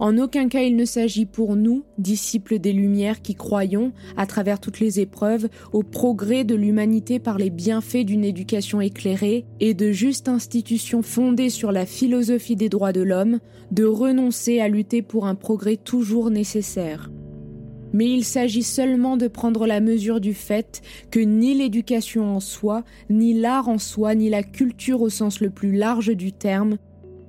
En 0.00 0.16
aucun 0.16 0.48
cas 0.48 0.62
il 0.62 0.76
ne 0.76 0.84
s'agit 0.84 1.26
pour 1.26 1.56
nous, 1.56 1.82
disciples 1.98 2.60
des 2.60 2.72
Lumières 2.72 3.20
qui 3.20 3.34
croyons, 3.34 3.92
à 4.16 4.26
travers 4.26 4.60
toutes 4.60 4.78
les 4.78 5.00
épreuves, 5.00 5.48
au 5.72 5.82
progrès 5.82 6.44
de 6.44 6.54
l'humanité 6.54 7.18
par 7.18 7.36
les 7.36 7.50
bienfaits 7.50 8.04
d'une 8.04 8.24
éducation 8.24 8.80
éclairée 8.80 9.44
et 9.58 9.74
de 9.74 9.90
justes 9.90 10.28
institutions 10.28 11.02
fondées 11.02 11.50
sur 11.50 11.72
la 11.72 11.84
philosophie 11.84 12.54
des 12.54 12.68
droits 12.68 12.92
de 12.92 13.02
l'homme, 13.02 13.40
de 13.72 13.84
renoncer 13.84 14.60
à 14.60 14.68
lutter 14.68 15.02
pour 15.02 15.26
un 15.26 15.34
progrès 15.34 15.76
toujours 15.76 16.30
nécessaire. 16.30 17.10
Mais 17.92 18.10
il 18.10 18.24
s'agit 18.24 18.62
seulement 18.62 19.16
de 19.16 19.28
prendre 19.28 19.66
la 19.66 19.80
mesure 19.80 20.20
du 20.20 20.34
fait 20.34 20.82
que 21.10 21.20
ni 21.20 21.54
l'éducation 21.54 22.36
en 22.36 22.40
soi, 22.40 22.84
ni 23.08 23.34
l'art 23.34 23.68
en 23.68 23.78
soi, 23.78 24.14
ni 24.14 24.28
la 24.28 24.42
culture 24.42 25.00
au 25.00 25.08
sens 25.08 25.40
le 25.40 25.50
plus 25.50 25.72
large 25.72 26.14
du 26.14 26.32
terme 26.32 26.76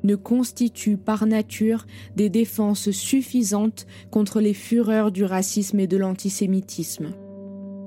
ne 0.04 0.16
constituent 0.16 0.98
par 0.98 1.26
nature 1.26 1.86
des 2.16 2.30
défenses 2.30 2.92
suffisantes 2.92 3.86
contre 4.12 4.40
les 4.40 4.54
fureurs 4.54 5.12
du 5.12 5.24
racisme 5.24 5.80
et 5.80 5.88
de 5.88 5.98
l'antisémitisme. 5.98 7.10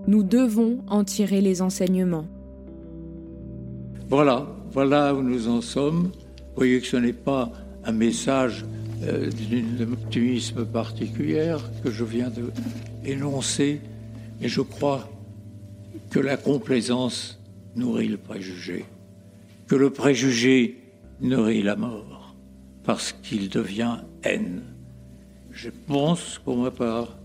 Nous 0.06 0.22
devons 0.22 0.80
en 0.88 1.04
tirer 1.04 1.40
les 1.40 1.62
enseignements. 1.62 2.26
Voilà, 4.08 4.46
voilà 4.72 5.14
où 5.14 5.22
nous 5.22 5.48
en 5.48 5.60
sommes. 5.60 6.10
Voyez 6.56 6.80
que 6.80 6.86
ce 6.86 6.96
n'est 6.96 7.12
pas 7.12 7.52
un 7.84 7.92
message 7.92 8.64
euh, 9.02 9.30
d'un 9.30 9.92
optimisme 9.92 10.64
particulier 10.64 11.56
que 11.82 11.90
je 11.90 12.04
viens 12.04 12.30
de 12.30 12.50
énoncer, 13.04 13.80
mais 14.40 14.48
je 14.48 14.60
crois 14.60 15.08
que 16.10 16.20
la 16.20 16.36
complaisance 16.36 17.40
nourrit 17.74 18.08
le 18.08 18.16
préjugé, 18.16 18.84
que 19.66 19.74
le 19.74 19.90
préjugé 19.90 20.78
nourrit 21.20 21.62
la 21.62 21.76
mort, 21.76 22.34
parce 22.84 23.12
qu'il 23.22 23.48
devient 23.48 23.98
haine. 24.22 24.62
Je 25.52 25.70
pense, 25.70 26.40
pour 26.44 26.56
ma 26.56 26.70
part, 26.70 27.16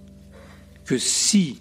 que 0.86 0.98
si 0.98 1.58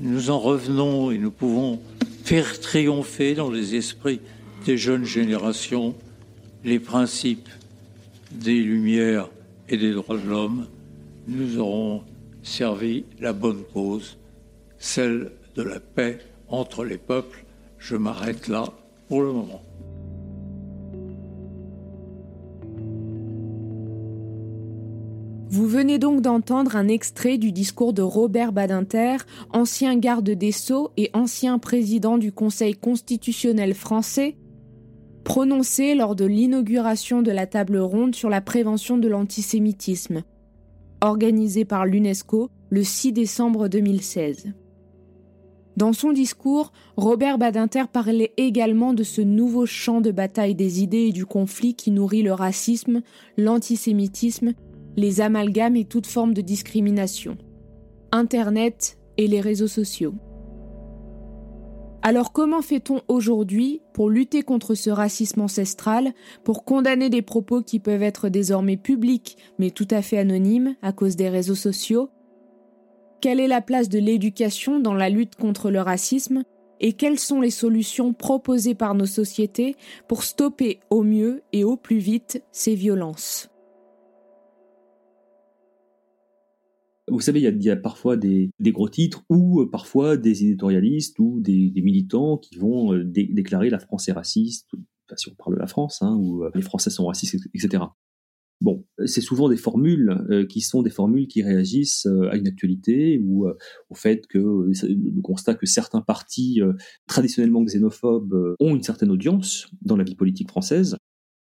nous 0.00 0.30
en 0.30 0.38
revenons 0.38 1.10
et 1.10 1.18
nous 1.18 1.30
pouvons 1.30 1.80
faire 2.24 2.60
triompher 2.60 3.34
dans 3.34 3.50
les 3.50 3.74
esprits 3.74 4.20
des 4.64 4.76
jeunes 4.76 5.04
générations 5.04 5.94
les 6.64 6.78
principes 6.78 7.48
des 8.32 8.60
Lumières 8.60 9.28
et 9.68 9.76
des 9.76 9.92
droits 9.92 10.16
de 10.16 10.28
l'homme, 10.28 10.66
nous 11.26 11.58
aurons 11.58 12.02
servi 12.42 13.04
la 13.20 13.32
bonne 13.32 13.62
cause, 13.72 14.18
celle 14.78 15.32
de 15.54 15.62
la 15.62 15.80
paix 15.80 16.18
entre 16.48 16.84
les 16.84 16.98
peuples. 16.98 17.44
Je 17.78 17.96
m'arrête 17.96 18.48
là 18.48 18.64
pour 19.08 19.22
le 19.22 19.32
moment. 19.32 19.62
Vous 25.50 25.66
venez 25.66 25.98
donc 25.98 26.20
d'entendre 26.20 26.76
un 26.76 26.88
extrait 26.88 27.38
du 27.38 27.52
discours 27.52 27.94
de 27.94 28.02
Robert 28.02 28.52
Badinter, 28.52 29.16
ancien 29.50 29.96
garde 29.96 30.28
des 30.28 30.52
Sceaux 30.52 30.90
et 30.98 31.10
ancien 31.14 31.58
président 31.58 32.18
du 32.18 32.32
Conseil 32.32 32.74
constitutionnel 32.74 33.74
français, 33.74 34.36
prononcé 35.24 35.94
lors 35.94 36.14
de 36.14 36.24
l'inauguration 36.24 37.22
de 37.22 37.30
la 37.30 37.46
table 37.46 37.78
ronde 37.78 38.14
sur 38.14 38.28
la 38.28 38.40
prévention 38.40 38.98
de 38.98 39.08
l'antisémitisme, 39.08 40.22
organisée 41.00 41.64
par 41.64 41.86
l'UNESCO 41.86 42.50
le 42.70 42.82
6 42.82 43.12
décembre 43.12 43.68
2016. 43.68 44.52
Dans 45.76 45.92
son 45.92 46.12
discours, 46.12 46.72
Robert 46.96 47.38
Badinter 47.38 47.84
parlait 47.92 48.32
également 48.36 48.94
de 48.94 49.04
ce 49.04 49.20
nouveau 49.20 49.64
champ 49.64 50.00
de 50.00 50.10
bataille 50.10 50.56
des 50.56 50.82
idées 50.82 51.06
et 51.06 51.12
du 51.12 51.24
conflit 51.24 51.74
qui 51.74 51.92
nourrit 51.92 52.22
le 52.22 52.32
racisme, 52.32 53.02
l'antisémitisme 53.36 54.54
les 54.98 55.20
amalgames 55.20 55.76
et 55.76 55.84
toute 55.84 56.08
forme 56.08 56.34
de 56.34 56.40
discrimination, 56.40 57.38
Internet 58.10 58.98
et 59.16 59.28
les 59.28 59.40
réseaux 59.40 59.68
sociaux. 59.68 60.14
Alors 62.02 62.32
comment 62.32 62.62
fait-on 62.62 63.00
aujourd'hui 63.08 63.82
pour 63.92 64.08
lutter 64.08 64.42
contre 64.42 64.74
ce 64.74 64.88
racisme 64.88 65.40
ancestral, 65.40 66.12
pour 66.44 66.64
condamner 66.64 67.10
des 67.10 67.22
propos 67.22 67.60
qui 67.60 67.80
peuvent 67.80 68.04
être 68.04 68.28
désormais 68.28 68.76
publics 68.76 69.36
mais 69.58 69.70
tout 69.70 69.88
à 69.90 70.00
fait 70.00 70.18
anonymes 70.18 70.76
à 70.80 70.92
cause 70.92 71.16
des 71.16 71.28
réseaux 71.28 71.56
sociaux? 71.56 72.10
Quelle 73.20 73.40
est 73.40 73.48
la 73.48 73.60
place 73.60 73.88
de 73.88 73.98
l'éducation 73.98 74.78
dans 74.78 74.94
la 74.94 75.08
lutte 75.08 75.34
contre 75.34 75.70
le 75.70 75.80
racisme? 75.80 76.44
Et 76.80 76.92
quelles 76.92 77.18
sont 77.18 77.40
les 77.40 77.50
solutions 77.50 78.12
proposées 78.12 78.76
par 78.76 78.94
nos 78.94 79.06
sociétés 79.06 79.74
pour 80.06 80.22
stopper 80.22 80.78
au 80.90 81.02
mieux 81.02 81.42
et 81.52 81.64
au 81.64 81.76
plus 81.76 81.98
vite 81.98 82.44
ces 82.52 82.76
violences? 82.76 83.50
Vous 87.10 87.20
savez, 87.20 87.40
il 87.40 87.62
y 87.62 87.70
a, 87.70 87.76
parfois 87.76 88.16
des, 88.16 88.50
gros 88.60 88.88
titres 88.88 89.22
ou 89.28 89.62
euh, 89.62 89.70
parfois 89.70 90.16
des 90.16 90.44
éditorialistes 90.44 91.18
ou 91.18 91.40
des, 91.40 91.72
militants 91.76 92.38
qui 92.38 92.56
vont 92.56 92.94
euh, 92.94 93.04
déclarer 93.04 93.70
la 93.70 93.78
France 93.78 94.08
est 94.08 94.12
raciste, 94.12 94.70
si 95.16 95.28
on 95.28 95.34
parle 95.34 95.54
de 95.54 95.60
la 95.60 95.66
France, 95.66 96.02
hein, 96.02 96.16
ou 96.16 96.44
euh, 96.44 96.50
les 96.54 96.62
Français 96.62 96.90
sont 96.90 97.06
racistes, 97.06 97.36
etc. 97.54 97.84
Bon, 98.60 98.84
c'est 99.06 99.20
souvent 99.20 99.48
des 99.48 99.56
formules 99.56 100.46
qui 100.48 100.60
sont 100.62 100.82
des 100.82 100.90
formules 100.90 101.28
qui 101.28 101.44
réagissent 101.44 102.06
à 102.06 102.36
une 102.36 102.48
actualité 102.48 103.20
ou 103.22 103.46
au 103.88 103.94
fait 103.94 104.26
que 104.26 104.38
le 104.72 105.22
constat 105.22 105.54
que 105.54 105.64
certains 105.64 106.00
partis 106.00 106.60
traditionnellement 107.06 107.62
xénophobes 107.62 108.56
ont 108.58 108.74
une 108.74 108.82
certaine 108.82 109.12
audience 109.12 109.68
dans 109.82 109.96
la 109.96 110.02
vie 110.02 110.16
politique 110.16 110.48
française. 110.48 110.96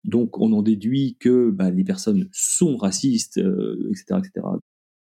Donc 0.04 0.40
on 0.40 0.52
en 0.52 0.62
déduit 0.62 1.16
que 1.22 1.52
bah, 1.52 1.72
les 1.72 1.86
personnes 1.86 2.28
sont 2.34 2.76
racistes, 2.76 3.38
etc., 3.38 4.20
etc. 4.20 4.42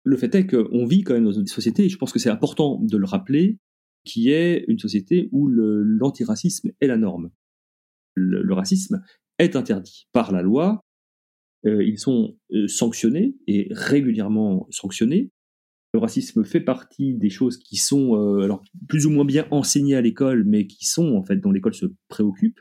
Le 0.04 0.16
fait 0.16 0.34
est 0.34 0.46
qu'on 0.46 0.84
vit 0.84 1.02
quand 1.02 1.14
même 1.14 1.24
dans 1.24 1.32
une 1.32 1.46
société, 1.46 1.84
et 1.84 1.88
je 1.88 1.96
pense 1.96 2.12
que 2.12 2.18
c'est 2.18 2.30
important 2.30 2.80
de 2.80 2.96
le 2.96 3.06
rappeler, 3.06 3.58
qui 4.04 4.30
est 4.30 4.64
une 4.68 4.78
société 4.78 5.28
où 5.32 5.48
l'antiracisme 5.48 6.72
est 6.80 6.86
la 6.86 6.96
norme. 6.96 7.30
Le, 8.14 8.52
racisme 8.52 9.02
est 9.38 9.56
interdit 9.56 10.08
par 10.12 10.32
la 10.32 10.42
loi, 10.42 10.82
euh, 11.64 11.84
ils 11.84 11.98
sont 11.98 12.36
euh, 12.52 12.66
sanctionnés 12.66 13.36
et 13.46 13.68
régulièrement 13.70 14.66
sanctionnés. 14.70 15.30
Le 15.94 16.00
racisme 16.00 16.44
fait 16.44 16.60
partie 16.60 17.14
des 17.14 17.30
choses 17.30 17.58
qui 17.58 17.76
sont 17.76 18.16
euh, 18.16 18.48
plus 18.88 19.06
ou 19.06 19.10
moins 19.10 19.24
bien 19.24 19.46
enseignées 19.50 19.94
à 19.94 20.00
l'école, 20.00 20.44
mais 20.44 20.66
qui 20.66 20.84
sont 20.86 21.14
en 21.14 21.22
fait 21.22 21.36
dont 21.36 21.52
l'école 21.52 21.74
se 21.74 21.86
préoccupe. 22.08 22.60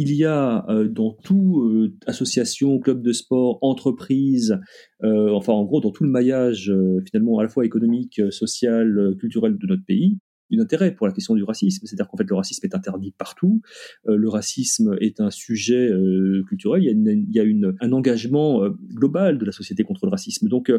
Il 0.00 0.14
y 0.14 0.24
a 0.24 0.64
euh, 0.68 0.86
dans 0.86 1.10
tout 1.10 1.60
euh, 1.60 1.92
association, 2.06 2.78
club 2.78 3.02
de 3.02 3.12
sport, 3.12 3.58
entreprise, 3.62 4.56
euh, 5.02 5.32
enfin 5.32 5.52
en 5.52 5.64
gros 5.64 5.80
dans 5.80 5.90
tout 5.90 6.04
le 6.04 6.10
maillage 6.10 6.72
finalement 7.10 7.40
à 7.40 7.42
la 7.42 7.48
fois 7.48 7.66
économique, 7.66 8.22
social, 8.30 9.16
culturel 9.18 9.58
de 9.58 9.66
notre 9.66 9.84
pays, 9.84 10.16
un 10.52 10.60
intérêt 10.60 10.94
pour 10.94 11.08
la 11.08 11.12
question 11.12 11.34
du 11.34 11.42
racisme. 11.42 11.84
C'est-à-dire 11.84 12.06
qu'en 12.06 12.16
fait 12.16 12.30
le 12.30 12.36
racisme 12.36 12.64
est 12.64 12.76
interdit 12.76 13.12
partout. 13.18 13.60
le 14.06 14.28
racisme 14.28 14.96
est 15.00 15.18
un 15.18 15.32
sujet 15.32 15.90
culturel. 16.46 16.84
Il 16.84 17.26
y 17.30 17.40
a, 17.40 17.44
un 17.80 17.92
engagement 17.92 18.68
global 18.94 19.36
de 19.36 19.44
la 19.44 19.52
société 19.52 19.82
contre 19.82 20.06
le 20.06 20.10
racisme. 20.10 20.46
Donc 20.46 20.70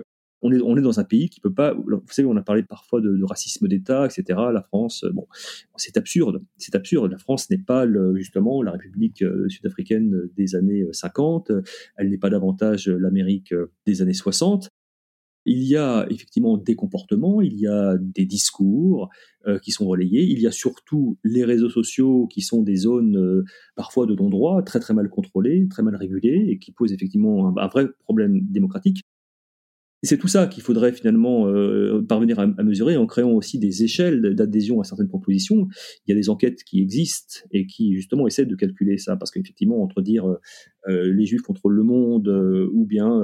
on 0.42 0.78
est, 0.78 0.82
dans 0.82 1.00
un 1.00 1.04
pays 1.04 1.30
qui 1.30 1.40
peut 1.40 1.54
pas. 1.54 1.74
Vous 1.74 2.02
savez, 2.10 2.28
on 2.28 2.38
a 2.38 2.42
parlé 2.42 2.64
parfois 2.64 3.02
de, 3.02 3.24
racisme 3.24 3.68
d'État, 3.68 4.06
etc. 4.06 4.40
La 4.54 4.62
France, 4.62 5.06
bon, 5.14 5.28
c'est 5.76 5.98
absurde. 5.98 6.42
C'est 6.58 6.76
absurde. 6.76 7.12
La 7.12 7.18
France 7.18 7.50
n'est 7.50 7.58
pas 7.58 7.86
justement 8.16 8.64
la 8.64 8.72
République 8.72 9.22
euh, 9.22 9.50
sud-africaine 9.50 10.30
des 10.38 10.56
années 10.56 10.86
50. 10.92 11.52
Elle 11.98 12.10
n'est 12.10 12.18
pas 12.18 12.30
davantage 12.30 12.88
l'Amérique 12.88 13.54
des 13.86 14.02
années 14.02 14.14
60. 14.14 14.70
Il 15.46 15.64
y 15.64 15.78
a 15.78 16.06
effectivement 16.10 16.58
des 16.58 16.76
comportements, 16.76 17.42
il 17.42 17.58
y 17.58 17.66
a 17.66 17.98
des 17.98 18.26
discours 18.26 19.10
euh, 19.48 19.58
qui 19.58 19.72
sont 19.72 19.88
relayés, 19.88 20.24
il 20.24 20.40
y 20.40 20.48
a 20.48 20.52
surtout 20.52 21.18
les 21.24 21.46
réseaux 21.46 21.70
sociaux 21.70 22.28
qui 22.28 22.42
sont 22.42 22.62
des 22.62 22.76
zones 22.76 23.18
euh, 23.18 23.46
parfois 23.76 24.06
de 24.06 24.14
non-droit, 24.14 24.62
très 24.64 24.80
très 24.80 24.94
mal 24.94 25.10
contrôlées, 25.10 25.66
très 25.70 25.82
mal 25.82 25.96
régulées 25.96 26.48
et 26.50 26.60
qui 26.60 26.72
posent 26.72 26.92
effectivement 26.92 27.58
un 27.58 27.68
vrai 27.68 27.88
problème 28.04 28.42
démocratique. 28.42 29.02
C'est 30.02 30.18
tout 30.18 30.30
ça 30.30 30.48
qu'il 30.48 30.64
faudrait 30.64 30.94
finalement 30.94 31.48
euh, 31.48 32.02
parvenir 32.08 32.40
à, 32.40 32.48
mesurer 32.48 32.96
en 32.96 33.06
créant 33.06 33.32
aussi 33.32 33.60
des 33.60 33.84
échelles 33.84 34.34
d'adhésion 34.34 34.80
à 34.80 34.86
certaines 34.86 35.10
propositions. 35.10 35.68
Il 36.08 36.12
y 36.12 36.14
a 36.14 36.16
des 36.16 36.30
enquêtes 36.30 36.64
qui 36.64 36.82
existent 36.82 37.42
et 37.52 37.68
qui 37.68 37.96
justement 37.96 38.26
essaient 38.26 38.46
de 38.46 38.56
calculer 38.56 38.98
ça, 38.98 39.18
parce 39.18 39.30
qu'effectivement, 39.32 39.84
entre 39.84 40.02
dire 40.02 40.26
euh, 40.26 40.40
euh, 40.88 41.14
les 41.14 41.26
juifs 41.26 41.42
contrôlent 41.42 41.76
le 41.76 41.84
monde 41.84 42.30
ou 42.72 42.86
bien 42.86 43.22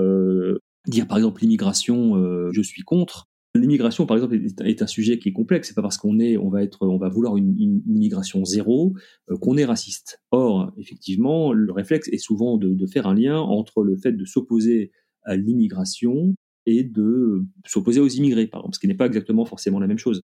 dire 0.88 1.08
par 1.08 1.18
exemple 1.18 1.42
l'immigration, 1.42 2.52
je 2.52 2.62
suis 2.62 2.82
contre. 2.82 3.30
L'immigration, 3.56 4.06
par 4.06 4.18
exemple, 4.18 4.36
est, 4.36 4.82
un 4.82 4.88
sujet 4.88 5.18
qui 5.18 5.30
est 5.30 5.34
complexe. 5.34 5.70
C'est 5.70 5.74
pas 5.74 5.82
parce 5.82 5.98
qu'on 5.98 6.20
est, 6.20 6.36
on 6.36 6.50
va 6.50 6.62
être, 6.62 6.86
on 6.86 6.98
va 6.98 7.08
vouloir 7.08 7.38
une, 7.38 7.82
immigration 7.88 8.44
zéro 8.44 8.94
qu'on 9.40 9.56
est 9.56 9.64
raciste. 9.64 10.20
Or, 10.32 10.74
effectivement, 10.78 11.54
le 11.54 11.72
réflexe 11.72 12.10
est 12.10 12.18
souvent 12.18 12.58
de, 12.58 12.74
de 12.74 12.86
faire 12.86 13.08
un 13.08 13.16
lien 13.16 13.40
entre 13.40 13.84
le 13.84 13.96
fait 13.96 14.12
de 14.12 14.26
s'opposer 14.26 14.92
à 15.24 15.38
l'immigration 15.38 16.36
et 16.66 16.84
de 16.84 17.44
s'opposer 17.66 18.00
aux 18.00 18.08
immigrés, 18.08 18.48
par 18.48 18.62
exemple, 18.62 18.76
ce 18.76 18.80
qui 18.80 18.88
n'est 18.88 18.96
pas 18.96 19.08
exactement 19.08 19.46
forcément 19.46 19.80
la 19.80 19.88
même 19.88 19.98
chose. 19.98 20.22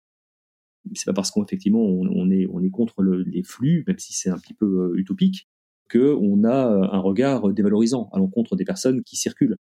C'est 0.94 1.06
pas 1.06 1.14
parce 1.14 1.30
qu'effectivement 1.30 1.82
on, 1.82 2.08
on, 2.08 2.32
est, 2.32 2.48
on 2.52 2.62
est 2.62 2.72
contre 2.72 3.04
les 3.04 3.44
flux, 3.44 3.84
même 3.88 4.00
si 4.00 4.14
c'est 4.14 4.30
un 4.30 4.38
petit 4.38 4.56
peu 4.56 4.66
euh, 4.66 4.98
utopique, 4.98 5.48
qu'on 5.92 6.44
a 6.44 6.90
un 6.92 7.00
regard 7.00 7.52
dévalorisant 7.54 8.10
à 8.14 8.18
l'encontre 8.18 8.56
des 8.56 8.66
personnes 8.66 9.04
qui 9.04 9.18
circulent. 9.18 9.58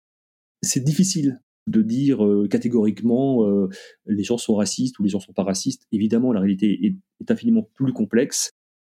c'est 0.61 0.83
difficile 0.83 1.41
de 1.67 1.81
dire 1.81 2.25
euh, 2.25 2.47
catégoriquement 2.47 3.47
euh, 3.47 3.69
les 4.07 4.23
gens 4.23 4.37
sont 4.37 4.55
racistes 4.55 4.97
ou 4.99 5.03
les 5.03 5.09
gens 5.09 5.19
sont 5.19 5.33
pas 5.33 5.43
racistes. 5.43 5.85
Évidemment, 5.91 6.33
la 6.33 6.39
réalité 6.39 6.95
est 7.19 7.31
infiniment 7.31 7.69
plus 7.75 7.93
complexe. 7.93 8.51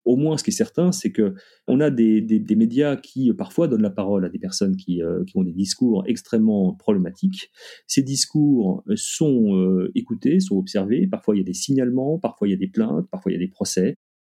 Au 0.07 0.15
moins, 0.15 0.37
ce 0.37 0.43
qui 0.45 0.51
est 0.51 0.53
certain, 0.53 0.93
c'est 0.93 1.11
que 1.11 1.33
on 1.67 1.81
a 1.81 1.89
des, 1.89 2.21
des, 2.21 2.55
médias 2.55 2.95
qui 2.95 3.33
parfois 3.33 3.67
donnent 3.67 3.81
la 3.81 3.89
parole 3.89 4.23
à 4.23 4.29
des 4.29 4.39
personnes 4.39 4.77
qui, 4.77 5.03
euh, 5.03 5.25
qui 5.25 5.37
ont 5.37 5.43
des 5.43 5.51
discours 5.51 6.05
extrêmement 6.07 6.73
problématiques. 6.75 7.51
Ces 7.87 8.03
discours 8.03 8.85
sont 8.95 9.53
euh, 9.57 9.91
écoutés, 9.95 10.39
sont 10.39 10.55
observés. 10.55 11.07
Parfois, 11.07 11.35
il 11.35 11.39
y 11.39 11.41
a 11.41 11.43
des 11.43 11.53
signalements, 11.53 12.19
parfois 12.19 12.47
il 12.47 12.51
y 12.51 12.53
a 12.53 12.57
des 12.57 12.69
plaintes, 12.69 13.05
parfois 13.11 13.33
il 13.33 13.35
y 13.35 13.37
a 13.37 13.45
des 13.45 13.51
procès. 13.51 13.95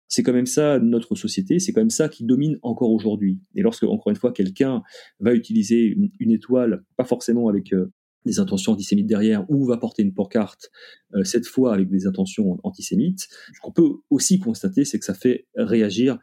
C'est 0.08 0.24
quand 0.24 0.32
même 0.32 0.46
ça 0.46 0.80
notre 0.80 1.16
société, 1.16 1.60
c'est 1.60 1.74
quand 1.74 1.82
même 1.82 1.90
ça 1.90 2.08
qui 2.08 2.24
domine 2.24 2.58
encore 2.62 2.92
aujourd'hui. 2.92 3.42
Et 3.56 3.62
lorsque, 3.62 3.84
encore 3.84 4.10
une 4.10 4.16
fois, 4.16 4.32
quelqu'un 4.32 4.84
va 5.20 5.34
utiliser 5.34 5.98
une, 6.22 6.32
étoile, 6.32 6.86
pas 6.96 7.04
forcément 7.04 7.50
avec 7.50 7.74
euh, 7.74 7.92
des 8.28 8.40
intentions 8.40 8.74
antisémites 8.74 9.08
derrière 9.08 9.50
ou 9.50 9.66
va 9.66 9.78
porter 9.78 10.04
une 10.04 10.14
pancarte, 10.14 10.70
euh, 11.16 11.24
cette 11.24 11.48
fois 11.48 11.74
avec 11.74 11.90
des 11.90 12.06
intentions 12.06 12.60
antisémites, 12.64 13.28
ce 13.54 13.60
qu'on 13.62 13.72
peut 13.72 13.90
aussi 14.10 14.40
constater, 14.40 14.86
c'est 14.86 15.00
que 15.00 15.06
ça 15.06 15.16
fait 15.16 15.48
réagir 15.56 16.20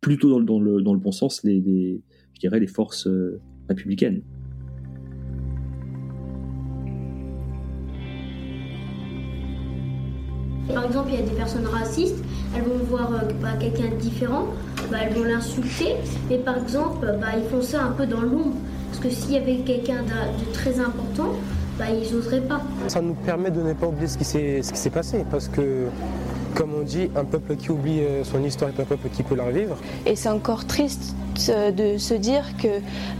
plutôt 0.00 0.30
dans, 0.30 0.40
dans, 0.40 0.60
le, 0.60 0.82
dans 0.82 0.94
le, 0.94 1.00
bon 1.00 1.12
sens 1.12 1.44
les, 1.44 2.02
je 2.34 2.40
dirais, 2.40 2.58
les 2.58 2.66
forces 2.66 3.06
euh, 3.06 3.40
républicaines. 3.68 4.22
Par 10.68 10.86
exemple, 10.86 11.10
il 11.12 11.20
y 11.20 11.22
a 11.22 11.26
des 11.26 11.36
personnes 11.36 11.66
racistes, 11.66 12.22
elles 12.56 12.62
vont 12.62 12.78
voir 12.84 13.12
euh, 13.12 13.32
bah, 13.40 13.54
quelqu'un 13.58 13.94
de 13.94 14.00
différent, 14.00 14.46
bah, 14.90 14.98
elles 15.02 15.14
vont 15.14 15.24
l'insulter, 15.24 15.96
mais 16.28 16.38
par 16.38 16.58
exemple, 16.58 17.06
bah, 17.20 17.28
ils 17.36 17.48
font 17.48 17.62
ça 17.62 17.84
un 17.84 17.92
peu 17.92 18.06
dans 18.06 18.22
l'ombre. 18.22 18.56
Parce 18.92 19.04
que 19.04 19.10
s'il 19.10 19.32
y 19.32 19.36
avait 19.38 19.56
quelqu'un 19.64 20.02
de, 20.02 20.44
de, 20.44 20.52
très 20.52 20.78
important, 20.78 21.30
bah, 21.78 21.86
ils 21.90 22.14
n'oseraient 22.14 22.42
pas. 22.42 22.60
Ça 22.88 23.00
nous 23.00 23.14
permet 23.14 23.50
de 23.50 23.62
ne 23.62 23.72
pas 23.72 23.86
oublier 23.86 24.06
ce 24.06 24.18
qui 24.18 24.24
s'est 24.26 24.90
passé, 24.90 25.24
parce 25.30 25.48
que, 25.48 25.86
comme 26.54 26.74
on 26.78 26.82
dit, 26.82 27.08
un 27.16 27.24
peuple 27.24 27.56
qui 27.56 27.70
oublie 27.70 28.00
euh, 28.00 28.22
son 28.22 28.44
histoire 28.44 28.70
est 28.70 28.78
un 28.78 28.84
peuple 28.84 29.08
qui 29.08 29.22
peut 29.22 29.34
la 29.34 29.44
revivre. 29.44 29.78
Et 30.04 30.14
c'est 30.14 30.28
encore 30.28 30.66
triste 30.66 31.14
de 31.48 31.96
se 31.96 32.12
dire 32.12 32.44
que 32.58 32.68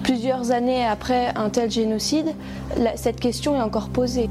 plusieurs 0.03 0.51
années 0.51 0.85
après 0.85 1.33
un 1.37 1.49
tel 1.49 1.71
génocide, 1.71 2.27
cette 2.97 3.19
question 3.19 3.57
est 3.57 3.63
encore 3.63 3.89
posée. 3.89 4.29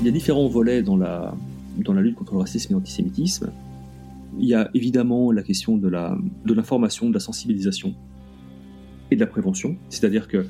Il 0.00 0.06
y 0.06 0.08
a 0.08 0.12
différents 0.12 0.46
volets 0.46 0.82
dans 0.82 0.96
la, 0.96 1.34
dans 1.78 1.92
la 1.92 2.02
lutte 2.02 2.14
contre 2.14 2.34
le 2.34 2.38
racisme 2.38 2.72
et 2.72 2.74
l'antisémitisme. 2.74 3.50
Il 4.38 4.46
y 4.46 4.54
a 4.54 4.70
évidemment 4.74 5.30
la 5.32 5.42
question 5.42 5.76
de 5.76 5.88
la 5.88 6.18
de 6.44 6.54
l'information, 6.54 7.08
de 7.08 7.14
la 7.14 7.20
sensibilisation 7.20 7.94
et 9.10 9.16
de 9.16 9.20
la 9.20 9.26
prévention. 9.26 9.76
C'est-à-dire 9.88 10.26
que 10.26 10.46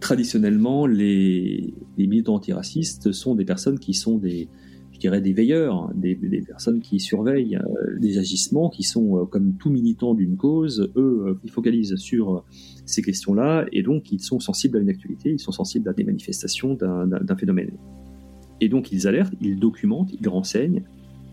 traditionnellement, 0.00 0.86
les, 0.86 1.74
militants 1.98 2.34
antiracistes 2.34 3.12
sont 3.12 3.34
des 3.34 3.44
personnes 3.44 3.78
qui 3.78 3.94
sont 3.94 4.18
des, 4.18 4.48
je 4.92 4.98
dirais, 4.98 5.20
des 5.20 5.32
veilleurs, 5.32 5.90
des, 5.94 6.14
des 6.14 6.42
personnes 6.42 6.80
qui 6.80 7.00
surveillent 7.00 7.56
euh, 7.56 7.98
des 7.98 8.18
agissements, 8.18 8.68
qui 8.70 8.82
sont, 8.82 9.18
euh, 9.18 9.24
comme 9.24 9.54
tout 9.54 9.70
militant 9.70 10.14
d'une 10.14 10.36
cause, 10.36 10.92
eux, 10.96 11.24
euh, 11.26 11.40
ils 11.44 11.50
focalisent 11.50 11.96
sur 11.96 12.44
ces 12.84 13.02
questions-là, 13.02 13.66
et 13.72 13.82
donc 13.82 14.12
ils 14.12 14.20
sont 14.20 14.38
sensibles 14.38 14.78
à 14.78 14.80
une 14.80 14.90
actualité, 14.90 15.30
ils 15.30 15.40
sont 15.40 15.52
sensibles 15.52 15.88
à 15.88 15.92
des 15.92 16.04
manifestations 16.04 16.74
d'un 16.74 17.36
phénomène. 17.36 17.72
Et 18.60 18.68
donc 18.68 18.92
ils 18.92 19.06
alertent, 19.06 19.34
ils 19.40 19.58
documentent, 19.58 20.12
ils 20.18 20.28
renseignent, 20.28 20.82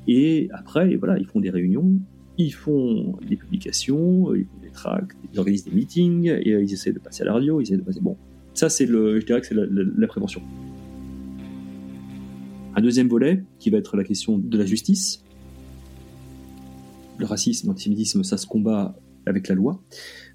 et 0.07 0.49
après, 0.51 0.95
voilà, 0.95 1.17
ils 1.17 1.25
font 1.25 1.39
des 1.39 1.49
réunions, 1.49 1.99
ils 2.37 2.53
font 2.53 3.17
des 3.27 3.37
publications, 3.37 4.33
ils 4.35 4.45
font 4.45 4.59
des 4.61 4.71
tracts, 4.71 5.17
ils 5.31 5.39
organisent 5.39 5.65
des 5.65 5.71
meetings, 5.71 6.27
et 6.27 6.49
ils 6.49 6.73
essaient 6.73 6.91
de 6.91 6.99
passer 6.99 7.23
à 7.23 7.25
la 7.25 7.33
radio, 7.33 7.61
ils 7.61 7.63
essaient 7.63 7.77
de 7.77 7.83
passer. 7.83 8.01
Bon, 8.01 8.17
ça, 8.53 8.69
c'est 8.69 8.85
le, 8.85 9.19
je 9.19 9.25
dirais 9.25 9.41
que 9.41 9.47
c'est 9.47 9.55
la, 9.55 10.07
prévention. 10.07 10.41
Un 12.75 12.81
deuxième 12.81 13.07
volet 13.07 13.43
qui 13.59 13.69
va 13.69 13.77
être 13.77 13.95
la 13.95 14.03
question 14.03 14.37
de 14.37 14.57
la 14.57 14.65
justice. 14.65 15.23
Le 17.19 17.25
racisme, 17.25 17.67
l'antisémitisme, 17.67 18.23
ça 18.23 18.37
se 18.37 18.47
combat 18.47 18.97
avec 19.25 19.47
la 19.47 19.55
loi, 19.55 19.81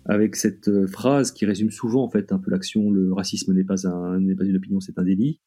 avec 0.06 0.36
cette 0.36 0.86
phrase 0.86 1.32
qui 1.32 1.44
résume 1.44 1.70
souvent 1.70 2.04
en 2.04 2.08
fait 2.08 2.32
un 2.32 2.38
peu 2.38 2.50
l'action. 2.50 2.90
Le 2.90 3.12
racisme 3.12 3.52
n'est 3.52 3.64
pas 3.64 3.86
un, 3.86 4.20
n'est 4.20 4.36
pas 4.36 4.44
une 4.44 4.56
opinion, 4.56 4.80
c'est 4.80 4.98
un 4.98 5.02
délit 5.02 5.40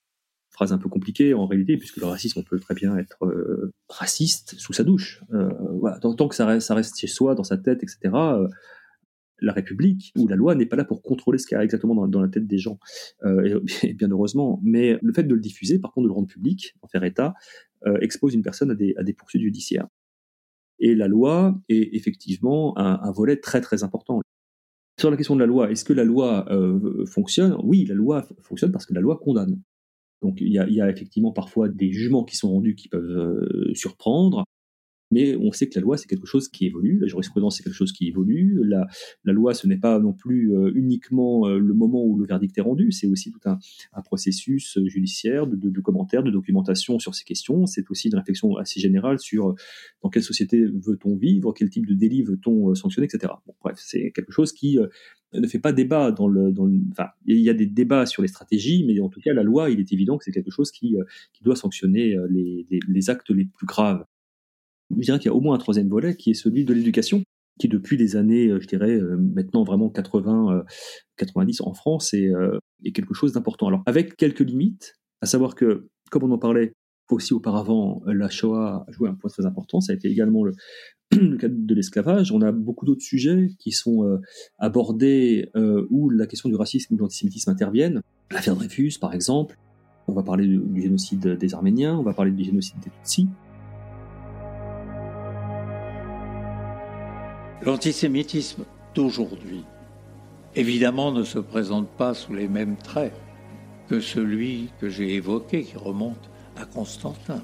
phrase 0.51 0.73
un 0.73 0.77
peu 0.77 0.89
compliquée 0.89 1.33
en 1.33 1.45
réalité, 1.47 1.77
puisque 1.77 1.97
le 1.97 2.05
racisme, 2.05 2.39
on 2.39 2.43
peut 2.43 2.59
très 2.59 2.75
bien 2.75 2.97
être 2.97 3.25
euh, 3.25 3.73
raciste 3.89 4.55
sous 4.57 4.73
sa 4.73 4.83
douche. 4.83 5.23
Euh, 5.33 5.49
tant, 6.01 6.27
que 6.27 6.35
ça 6.35 6.45
reste, 6.45 6.99
chez 6.99 7.07
soi, 7.07 7.35
dans 7.35 7.43
sa 7.43 7.57
tête, 7.57 7.83
etc. 7.83 8.13
Euh, 8.13 8.47
la 9.39 9.53
République 9.53 10.11
ou 10.17 10.27
la 10.27 10.35
loi 10.35 10.53
n'est 10.53 10.67
pas 10.67 10.75
là 10.75 10.83
pour 10.83 11.01
contrôler 11.01 11.39
ce 11.39 11.47
qu'il 11.47 11.55
y 11.55 11.59
a 11.59 11.63
exactement 11.63 12.07
dans, 12.07 12.21
la 12.21 12.27
tête 12.27 12.45
des 12.45 12.59
gens, 12.59 12.77
et, 13.25 13.93
bien 13.93 14.09
heureusement. 14.09 14.59
Mais 14.63 14.99
le 15.01 15.13
fait 15.13 15.23
de 15.23 15.33
le 15.33 15.39
diffuser, 15.39 15.79
par 15.79 15.93
contre, 15.93 16.03
de 16.03 16.09
le 16.09 16.13
rendre 16.13 16.27
public, 16.27 16.75
en 16.81 16.87
faire 16.87 17.03
état, 17.03 17.33
expose 18.01 18.35
une 18.35 18.43
personne 18.43 18.69
à 18.69 18.75
des, 18.75 19.13
poursuites 19.13 19.41
judiciaires. 19.41 19.87
Et 20.77 20.93
la 20.93 21.07
loi 21.07 21.59
est 21.69 21.95
effectivement 21.95 22.77
un, 22.77 23.11
volet 23.11 23.37
très 23.37 23.61
très 23.61 23.81
important. 23.81 24.21
Sur 24.99 25.09
la 25.09 25.17
question 25.17 25.33
de 25.33 25.39
la 25.39 25.47
loi, 25.47 25.71
est-ce 25.71 25.85
que 25.85 25.93
la 25.93 26.03
loi 26.03 26.45
fonctionne? 27.07 27.57
Oui, 27.63 27.85
la 27.85 27.95
loi 27.95 28.27
fonctionne 28.41 28.71
parce 28.71 28.85
que 28.85 28.93
la 28.93 29.01
loi 29.01 29.17
condamne. 29.17 29.59
Donc 30.21 30.39
il 30.39 30.51
y, 30.51 30.59
a, 30.59 30.89
effectivement 30.89 31.31
parfois 31.31 31.67
des 31.67 31.91
jugements 31.91 32.23
qui 32.23 32.37
sont 32.37 32.49
rendus 32.49 32.75
qui 32.75 32.89
peuvent 32.89 33.03
euh, 33.03 33.73
surprendre, 33.73 34.43
mais 35.09 35.35
on 35.35 35.51
sait 35.51 35.67
que 35.67 35.73
la 35.75 35.81
loi 35.81 35.97
c'est 35.97 36.07
quelque 36.07 36.27
chose 36.27 36.47
qui 36.47 36.67
évolue, 36.67 36.99
la 36.99 37.07
jurisprudence 37.07 37.57
c'est 37.57 37.63
quelque 37.63 37.73
chose 37.73 37.91
qui 37.91 38.07
évolue, 38.07 38.61
la, 38.63 38.87
loi 39.25 39.55
ce 39.55 39.65
n'est 39.65 39.79
pas 39.79 39.97
non 39.97 40.13
plus 40.13 40.55
euh, 40.55 40.71
uniquement 40.75 41.47
euh, 41.47 41.57
le 41.57 41.73
moment 41.73 42.05
où 42.05 42.19
le 42.19 42.25
verdict 42.27 42.55
est 42.55 42.61
rendu, 42.61 42.91
c'est 42.91 43.07
aussi 43.07 43.31
tout 43.31 43.39
un, 43.45 43.57
processus 44.03 44.77
judiciaire 44.85 45.47
de, 45.47 45.81
commentaires, 45.81 46.21
de 46.21 46.31
documentation 46.31 46.99
sur 46.99 47.15
ces 47.15 47.23
questions, 47.23 47.65
c'est 47.65 47.89
aussi 47.89 48.09
une 48.09 48.15
réflexion 48.15 48.57
assez 48.57 48.79
générale 48.79 49.17
sur 49.19 49.55
dans 50.03 50.09
quelle 50.09 50.23
société 50.23 50.63
veut-on 50.65 51.15
vivre, 51.15 51.51
quel 51.51 51.71
type 51.71 51.87
de 51.87 51.95
délit 51.95 52.21
veut-on 52.21 52.75
sanctionner, 52.75 53.07
etc. 53.11 53.33
Bref, 53.61 53.77
c'est 53.79 54.11
quelque 54.11 54.31
chose 54.31 54.53
qui 54.53 54.77
ne 55.33 55.47
fait 55.47 55.59
pas 55.59 55.71
débat 55.71 56.11
dans 56.11 56.27
le, 56.27 56.51
dans 56.51 56.65
le, 56.65 56.77
enfin, 56.91 57.09
il 57.25 57.39
y 57.39 57.49
a 57.49 57.53
des 57.53 57.65
débats 57.65 58.05
sur 58.05 58.21
les 58.21 58.27
stratégies, 58.27 58.83
mais 58.85 58.99
en 58.99 59.09
tout 59.09 59.21
cas, 59.21 59.33
la 59.33 59.43
loi, 59.43 59.69
il 59.69 59.79
est 59.79 59.93
évident 59.93 60.17
que 60.17 60.23
c'est 60.23 60.31
quelque 60.31 60.51
chose 60.51 60.71
qui, 60.71 60.95
qui 61.33 61.43
doit 61.43 61.55
sanctionner 61.55 62.15
les, 62.29 62.65
les, 62.69 62.79
les 62.87 63.09
actes 63.09 63.29
les 63.29 63.45
plus 63.45 63.65
graves. 63.65 64.05
Je 64.89 65.01
dirais 65.03 65.19
qu'il 65.19 65.27
y 65.27 65.33
a 65.33 65.35
au 65.35 65.41
moins 65.41 65.55
un 65.55 65.59
troisième 65.59 65.87
volet 65.87 66.15
qui 66.15 66.31
est 66.31 66.33
celui 66.33 66.65
de 66.65 66.73
l'éducation, 66.73 67.23
qui 67.59 67.69
depuis 67.69 67.95
les 67.95 68.15
années, 68.17 68.49
je 68.59 68.67
dirais, 68.67 68.99
maintenant 68.99 69.63
vraiment 69.63 69.89
80, 69.89 70.65
90 71.17 71.61
en 71.61 71.73
France 71.73 72.13
est, 72.13 72.31
est 72.83 72.91
quelque 72.91 73.13
chose 73.13 73.31
d'important. 73.31 73.67
Alors, 73.67 73.83
avec 73.85 74.17
quelques 74.17 74.41
limites, 74.41 74.95
à 75.21 75.27
savoir 75.27 75.55
que, 75.55 75.87
comme 76.09 76.23
on 76.23 76.31
en 76.31 76.37
parlait 76.37 76.73
aussi 77.15 77.33
auparavant, 77.33 78.01
la 78.05 78.29
Shoah 78.29 78.85
a 78.87 78.91
joué 78.91 79.09
un 79.09 79.15
point 79.15 79.29
très 79.29 79.45
important. 79.45 79.81
Ça 79.81 79.91
a 79.93 79.95
été 79.95 80.09
également 80.09 80.43
le, 81.11 81.37
cas 81.37 81.47
de 81.49 81.75
l'esclavage. 81.75 82.31
On 82.31 82.41
a 82.41 82.51
beaucoup 82.51 82.85
d'autres 82.85 83.01
sujets 83.01 83.49
qui 83.59 83.71
sont 83.71 84.05
euh, 84.05 84.21
abordés 84.57 85.49
euh, 85.55 85.85
où 85.89 86.09
la 86.09 86.27
question 86.27 86.49
du 86.49 86.55
racisme 86.55 86.93
ou 86.93 86.97
de 86.97 87.01
l'antisémitisme 87.01 87.49
interviennent. 87.49 88.01
L'affaire 88.31 88.55
Dreyfus, 88.55 88.93
par 88.99 89.13
exemple. 89.13 89.57
On 90.07 90.13
va 90.13 90.23
parler 90.23 90.47
du, 90.47 90.57
du, 90.57 90.81
génocide 90.81 91.37
des 91.37 91.53
Arméniens, 91.53 91.95
on 91.97 92.03
va 92.03 92.13
parler 92.13 92.31
du 92.31 92.43
génocide 92.43 92.79
des 92.83 92.89
Tutsis. 92.89 93.29
L'antisémitisme 97.63 98.65
d'aujourd'hui, 98.95 99.63
évidemment, 100.55 101.11
ne 101.11 101.23
se 101.23 101.37
présente 101.37 101.87
pas 101.89 102.15
sous 102.15 102.33
les 102.33 102.47
mêmes 102.47 102.75
traits 102.75 103.13
que 103.87 103.99
celui 103.99 104.69
que 104.79 104.89
j'ai 104.89 105.13
évoqué, 105.13 105.63
qui 105.63 105.77
remonte 105.77 106.30
à 106.57 106.65
Constantin. 106.65 107.41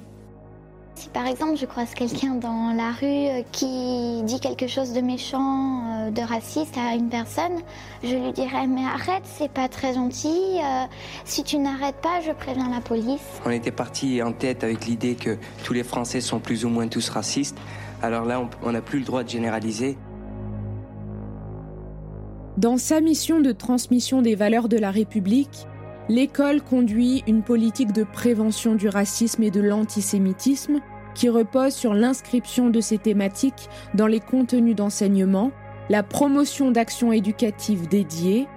Si 0.95 1.09
par 1.09 1.27
exemple 1.27 1.57
je 1.57 1.67
croise 1.67 1.93
quelqu'un 1.93 2.33
dans 2.33 2.73
la 2.75 2.91
rue 2.91 3.43
qui 3.51 4.23
dit 4.23 4.39
quelque 4.39 4.65
chose 4.65 4.93
de 4.93 5.01
méchant, 5.01 6.09
de 6.09 6.21
raciste 6.21 6.75
à 6.75 6.95
une 6.95 7.09
personne, 7.09 7.59
je 8.03 8.15
lui 8.15 8.31
dirais 8.31 8.65
mais 8.65 8.83
arrête, 8.83 9.21
c'est 9.23 9.51
pas 9.51 9.67
très 9.69 9.93
gentil, 9.93 10.57
euh, 10.57 10.85
si 11.23 11.43
tu 11.43 11.59
n'arrêtes 11.59 12.01
pas, 12.01 12.21
je 12.25 12.31
préviens 12.31 12.69
la 12.71 12.81
police. 12.81 13.21
On 13.45 13.51
était 13.51 13.69
parti 13.69 14.23
en 14.23 14.31
tête 14.31 14.63
avec 14.63 14.87
l'idée 14.87 15.13
que 15.13 15.37
tous 15.63 15.73
les 15.73 15.83
Français 15.83 16.19
sont 16.19 16.39
plus 16.39 16.65
ou 16.65 16.69
moins 16.69 16.87
tous 16.87 17.09
racistes, 17.09 17.57
alors 18.01 18.25
là 18.25 18.41
on 18.63 18.71
n'a 18.71 18.81
plus 18.81 18.97
le 18.97 19.05
droit 19.05 19.23
de 19.23 19.29
généraliser. 19.29 19.99
Dans 22.57 22.77
sa 22.77 23.01
mission 23.01 23.39
de 23.39 23.51
transmission 23.51 24.23
des 24.23 24.33
valeurs 24.33 24.67
de 24.67 24.77
la 24.77 24.89
République, 24.89 25.67
l'école 26.09 26.61
conduit 26.61 27.23
une 27.27 27.43
politique 27.43 27.91
de 27.91 28.03
prévention 28.03 28.75
du 28.75 28.87
racisme 28.87 29.43
et 29.43 29.51
de 29.51 29.61
l'antisémitisme 29.61 30.79
qui 31.13 31.29
repose 31.29 31.73
sur 31.73 31.93
l'inscription 31.93 32.69
de 32.69 32.79
ces 32.79 32.97
thématiques 32.97 33.69
dans 33.93 34.07
les 34.07 34.19
contenus 34.19 34.75
d'enseignement, 34.75 35.51
la 35.89 36.03
promotion 36.03 36.71
d'actions 36.71 37.11
éducatives 37.11 37.87
dédiées, 37.87 38.47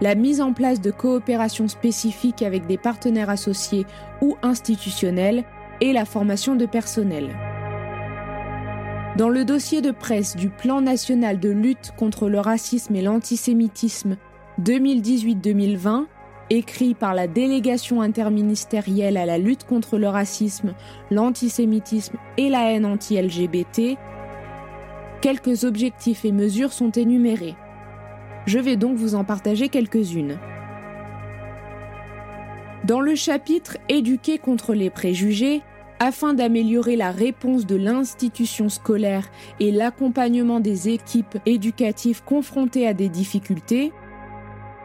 la 0.00 0.14
mise 0.14 0.40
en 0.40 0.52
place 0.52 0.80
de 0.80 0.90
coopérations 0.90 1.68
spécifiques 1.68 2.42
avec 2.42 2.66
des 2.66 2.76
partenaires 2.76 3.30
associés 3.30 3.86
ou 4.20 4.36
institutionnels 4.42 5.44
et 5.80 5.92
la 5.92 6.04
formation 6.04 6.54
de 6.54 6.66
personnel. 6.66 7.30
Dans 9.16 9.28
le 9.28 9.44
dossier 9.44 9.80
de 9.80 9.90
presse 9.90 10.36
du 10.36 10.48
Plan 10.48 10.80
national 10.80 11.38
de 11.38 11.50
lutte 11.50 11.92
contre 11.96 12.28
le 12.28 12.40
racisme 12.40 12.96
et 12.96 13.02
l'antisémitisme 13.02 14.16
2018-2020, 14.60 16.06
écrit 16.52 16.94
par 16.94 17.14
la 17.14 17.26
délégation 17.26 18.02
interministérielle 18.02 19.16
à 19.16 19.24
la 19.24 19.38
lutte 19.38 19.64
contre 19.64 19.98
le 19.98 20.08
racisme, 20.08 20.74
l'antisémitisme 21.10 22.18
et 22.36 22.50
la 22.50 22.70
haine 22.70 22.84
anti-LGBT, 22.84 23.96
quelques 25.22 25.64
objectifs 25.64 26.24
et 26.24 26.32
mesures 26.32 26.72
sont 26.72 26.90
énumérés. 26.90 27.54
Je 28.46 28.58
vais 28.58 28.76
donc 28.76 28.96
vous 28.96 29.14
en 29.14 29.24
partager 29.24 29.68
quelques-unes. 29.68 30.38
Dans 32.84 33.00
le 33.00 33.14
chapitre 33.14 33.78
Éduquer 33.88 34.38
contre 34.38 34.74
les 34.74 34.90
préjugés, 34.90 35.62
afin 36.00 36.34
d'améliorer 36.34 36.96
la 36.96 37.12
réponse 37.12 37.64
de 37.64 37.76
l'institution 37.76 38.68
scolaire 38.68 39.30
et 39.60 39.70
l'accompagnement 39.70 40.58
des 40.58 40.88
équipes 40.88 41.38
éducatives 41.46 42.24
confrontées 42.24 42.88
à 42.88 42.92
des 42.92 43.08
difficultés, 43.08 43.92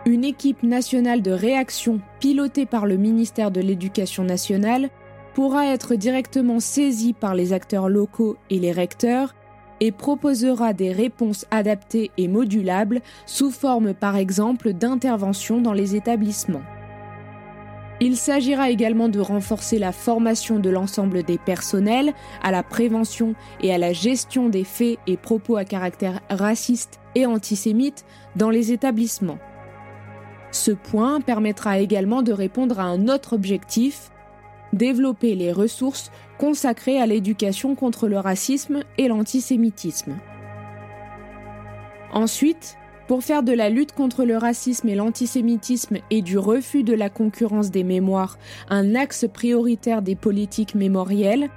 une 0.07 0.23
équipe 0.23 0.63
nationale 0.63 1.21
de 1.21 1.31
réaction 1.31 1.99
pilotée 2.21 2.65
par 2.65 2.85
le 2.85 2.95
ministère 2.95 3.51
de 3.51 3.59
l'Éducation 3.59 4.23
nationale 4.23 4.89
pourra 5.33 5.67
être 5.67 5.95
directement 5.95 6.61
saisie 6.61 7.11
par 7.11 7.35
les 7.35 7.51
acteurs 7.51 7.89
locaux 7.89 8.37
et 8.49 8.57
les 8.57 8.71
recteurs 8.71 9.35
et 9.81 9.91
proposera 9.91 10.71
des 10.71 10.93
réponses 10.93 11.45
adaptées 11.51 12.09
et 12.17 12.29
modulables 12.29 13.01
sous 13.25 13.51
forme 13.51 13.93
par 13.93 14.15
exemple 14.15 14.71
d'interventions 14.71 15.59
dans 15.59 15.73
les 15.73 15.97
établissements. 15.97 16.63
Il 17.99 18.15
s'agira 18.15 18.69
également 18.69 19.09
de 19.09 19.19
renforcer 19.19 19.77
la 19.77 19.91
formation 19.91 20.57
de 20.57 20.69
l'ensemble 20.69 21.23
des 21.23 21.37
personnels 21.37 22.13
à 22.41 22.51
la 22.51 22.63
prévention 22.63 23.35
et 23.59 23.73
à 23.73 23.77
la 23.77 23.91
gestion 23.91 24.47
des 24.47 24.63
faits 24.63 24.99
et 25.05 25.17
propos 25.17 25.57
à 25.57 25.65
caractère 25.65 26.21
raciste 26.29 27.01
et 27.15 27.25
antisémite 27.25 28.05
dans 28.37 28.49
les 28.49 28.71
établissements. 28.71 29.39
Ce 30.51 30.71
point 30.71 31.21
permettra 31.21 31.79
également 31.79 32.21
de 32.21 32.31
répondre 32.31 32.79
à 32.79 32.83
un 32.83 33.07
autre 33.07 33.33
objectif, 33.33 34.11
développer 34.73 35.35
les 35.35 35.51
ressources 35.51 36.11
consacrées 36.37 36.99
à 36.99 37.05
l'éducation 37.05 37.75
contre 37.75 38.07
le 38.07 38.17
racisme 38.19 38.83
et 38.97 39.07
l'antisémitisme. 39.07 40.17
Ensuite, 42.13 42.77
pour 43.07 43.23
faire 43.23 43.43
de 43.43 43.53
la 43.53 43.69
lutte 43.69 43.93
contre 43.93 44.25
le 44.25 44.37
racisme 44.37 44.89
et 44.89 44.95
l'antisémitisme 44.95 45.97
et 46.09 46.21
du 46.21 46.37
refus 46.37 46.83
de 46.83 46.93
la 46.93 47.09
concurrence 47.09 47.71
des 47.71 47.83
mémoires 47.83 48.37
un 48.69 48.95
axe 48.95 49.25
prioritaire 49.33 50.01
des 50.01 50.15
politiques 50.15 50.75
mémorielles, 50.75 51.49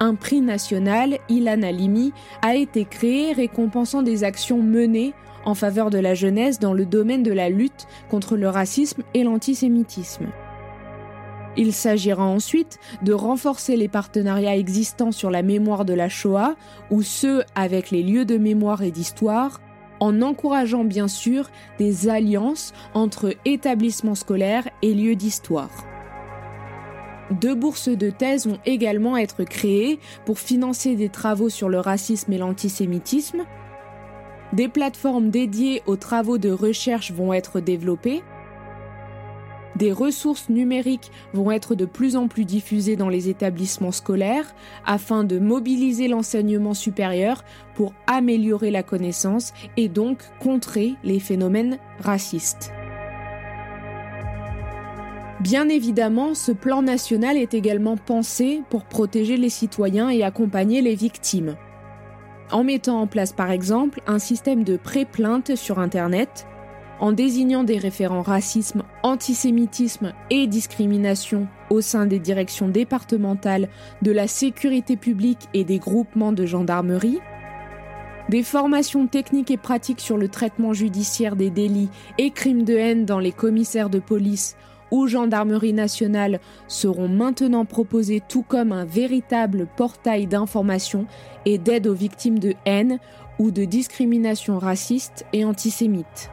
un 0.00 0.16
prix 0.16 0.40
national, 0.40 1.18
Ilan 1.28 1.62
Alimi, 1.62 2.12
a 2.42 2.56
été 2.56 2.84
créé 2.84 3.32
récompensant 3.32 4.02
des 4.02 4.24
actions 4.24 4.60
menées 4.60 5.14
en 5.44 5.54
faveur 5.54 5.90
de 5.90 5.98
la 5.98 6.14
jeunesse 6.14 6.58
dans 6.58 6.72
le 6.72 6.86
domaine 6.86 7.22
de 7.22 7.32
la 7.32 7.48
lutte 7.48 7.86
contre 8.10 8.36
le 8.36 8.48
racisme 8.48 9.02
et 9.14 9.24
l'antisémitisme. 9.24 10.26
Il 11.56 11.72
s'agira 11.72 12.24
ensuite 12.24 12.78
de 13.02 13.12
renforcer 13.12 13.76
les 13.76 13.88
partenariats 13.88 14.56
existants 14.56 15.12
sur 15.12 15.30
la 15.30 15.42
mémoire 15.42 15.84
de 15.84 15.94
la 15.94 16.08
Shoah 16.08 16.56
ou 16.90 17.02
ceux 17.02 17.44
avec 17.54 17.90
les 17.90 18.02
lieux 18.02 18.24
de 18.24 18.38
mémoire 18.38 18.82
et 18.82 18.90
d'histoire, 18.90 19.60
en 20.00 20.20
encourageant 20.20 20.84
bien 20.84 21.06
sûr 21.06 21.50
des 21.78 22.08
alliances 22.08 22.72
entre 22.92 23.36
établissements 23.44 24.16
scolaires 24.16 24.68
et 24.82 24.94
lieux 24.94 25.14
d'histoire. 25.14 25.70
Deux 27.30 27.54
bourses 27.54 27.88
de 27.88 28.10
thèse 28.10 28.46
vont 28.46 28.58
également 28.66 29.16
être 29.16 29.44
créées 29.44 29.98
pour 30.26 30.38
financer 30.38 30.94
des 30.94 31.08
travaux 31.08 31.48
sur 31.48 31.68
le 31.68 31.80
racisme 31.80 32.32
et 32.32 32.38
l'antisémitisme. 32.38 33.44
Des 34.54 34.68
plateformes 34.68 35.30
dédiées 35.30 35.82
aux 35.86 35.96
travaux 35.96 36.38
de 36.38 36.50
recherche 36.50 37.10
vont 37.10 37.32
être 37.32 37.60
développées 37.60 38.22
des 39.76 39.90
ressources 39.90 40.48
numériques 40.50 41.10
vont 41.32 41.50
être 41.50 41.74
de 41.74 41.84
plus 41.84 42.14
en 42.14 42.28
plus 42.28 42.44
diffusées 42.44 42.94
dans 42.94 43.08
les 43.08 43.28
établissements 43.28 43.90
scolaires 43.90 44.54
afin 44.86 45.24
de 45.24 45.40
mobiliser 45.40 46.06
l'enseignement 46.06 46.74
supérieur 46.74 47.42
pour 47.74 47.92
améliorer 48.06 48.70
la 48.70 48.84
connaissance 48.84 49.52
et 49.76 49.88
donc 49.88 50.22
contrer 50.38 50.94
les 51.02 51.18
phénomènes 51.18 51.78
racistes. 51.98 52.72
Bien 55.40 55.68
évidemment, 55.68 56.34
ce 56.34 56.52
plan 56.52 56.80
national 56.80 57.36
est 57.36 57.52
également 57.52 57.96
pensé 57.96 58.62
pour 58.70 58.84
protéger 58.84 59.36
les 59.36 59.50
citoyens 59.50 60.08
et 60.08 60.22
accompagner 60.22 60.82
les 60.82 60.94
victimes. 60.94 61.56
En 62.54 62.62
mettant 62.62 63.00
en 63.00 63.08
place 63.08 63.32
par 63.32 63.50
exemple 63.50 64.00
un 64.06 64.20
système 64.20 64.62
de 64.62 64.76
pré-plainte 64.76 65.56
sur 65.56 65.80
Internet, 65.80 66.46
en 67.00 67.10
désignant 67.10 67.64
des 67.64 67.78
référents 67.78 68.22
racisme, 68.22 68.84
antisémitisme 69.02 70.12
et 70.30 70.46
discrimination 70.46 71.48
au 71.68 71.80
sein 71.80 72.06
des 72.06 72.20
directions 72.20 72.68
départementales 72.68 73.68
de 74.02 74.12
la 74.12 74.28
sécurité 74.28 74.96
publique 74.96 75.48
et 75.52 75.64
des 75.64 75.80
groupements 75.80 76.30
de 76.30 76.46
gendarmerie, 76.46 77.18
des 78.28 78.44
formations 78.44 79.08
techniques 79.08 79.50
et 79.50 79.56
pratiques 79.56 80.00
sur 80.00 80.16
le 80.16 80.28
traitement 80.28 80.72
judiciaire 80.72 81.34
des 81.34 81.50
délits 81.50 81.90
et 82.18 82.30
crimes 82.30 82.62
de 82.62 82.74
haine 82.74 83.04
dans 83.04 83.18
les 83.18 83.32
commissaires 83.32 83.90
de 83.90 83.98
police 83.98 84.56
ou 84.94 85.08
gendarmerie 85.08 85.72
nationale 85.72 86.38
seront 86.68 87.08
maintenant 87.08 87.64
proposées 87.64 88.22
tout 88.28 88.44
comme 88.44 88.70
un 88.70 88.84
véritable 88.84 89.66
portail 89.76 90.28
d'information 90.28 91.06
et 91.46 91.58
d'aide 91.58 91.88
aux 91.88 91.94
victimes 91.94 92.38
de 92.38 92.54
haine 92.64 93.00
ou 93.40 93.50
de 93.50 93.64
discrimination 93.64 94.56
raciste 94.56 95.26
et 95.32 95.44
antisémite. 95.44 96.30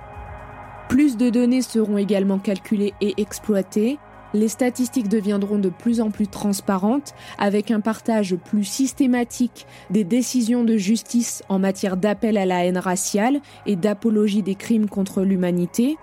Plus 0.89 1.17
de 1.17 1.31
données 1.31 1.63
seront 1.63 1.97
également 1.97 2.37
calculées 2.37 2.93
et 3.01 3.15
exploitées. 3.17 3.97
Les 4.35 4.47
statistiques 4.47 5.09
deviendront 5.09 5.57
de 5.57 5.69
plus 5.69 5.99
en 5.99 6.11
plus 6.11 6.27
transparentes 6.27 7.15
avec 7.39 7.71
un 7.71 7.79
partage 7.79 8.35
plus 8.35 8.63
systématique 8.63 9.65
des 9.89 10.03
décisions 10.03 10.63
de 10.63 10.77
justice 10.77 11.41
en 11.49 11.57
matière 11.57 11.97
d'appel 11.97 12.37
à 12.37 12.45
la 12.45 12.63
haine 12.63 12.77
raciale 12.77 13.41
et 13.65 13.75
d'apologie 13.75 14.43
des 14.43 14.55
crimes 14.55 14.87
contre 14.87 15.23
l'humanité, 15.23 15.97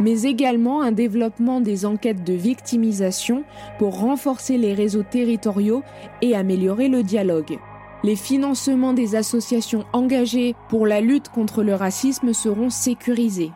mais 0.00 0.22
également 0.22 0.82
un 0.82 0.92
développement 0.92 1.60
des 1.60 1.86
enquêtes 1.86 2.24
de 2.24 2.32
victimisation 2.32 3.44
pour 3.78 4.00
renforcer 4.00 4.58
les 4.58 4.74
réseaux 4.74 5.04
territoriaux 5.04 5.82
et 6.22 6.34
améliorer 6.34 6.88
le 6.88 7.02
dialogue. 7.02 7.58
Les 8.02 8.16
financements 8.16 8.94
des 8.94 9.14
associations 9.14 9.84
engagées 9.92 10.54
pour 10.68 10.86
la 10.86 11.02
lutte 11.02 11.28
contre 11.28 11.62
le 11.62 11.74
racisme 11.74 12.32
seront 12.32 12.70
sécurisés. 12.70 13.52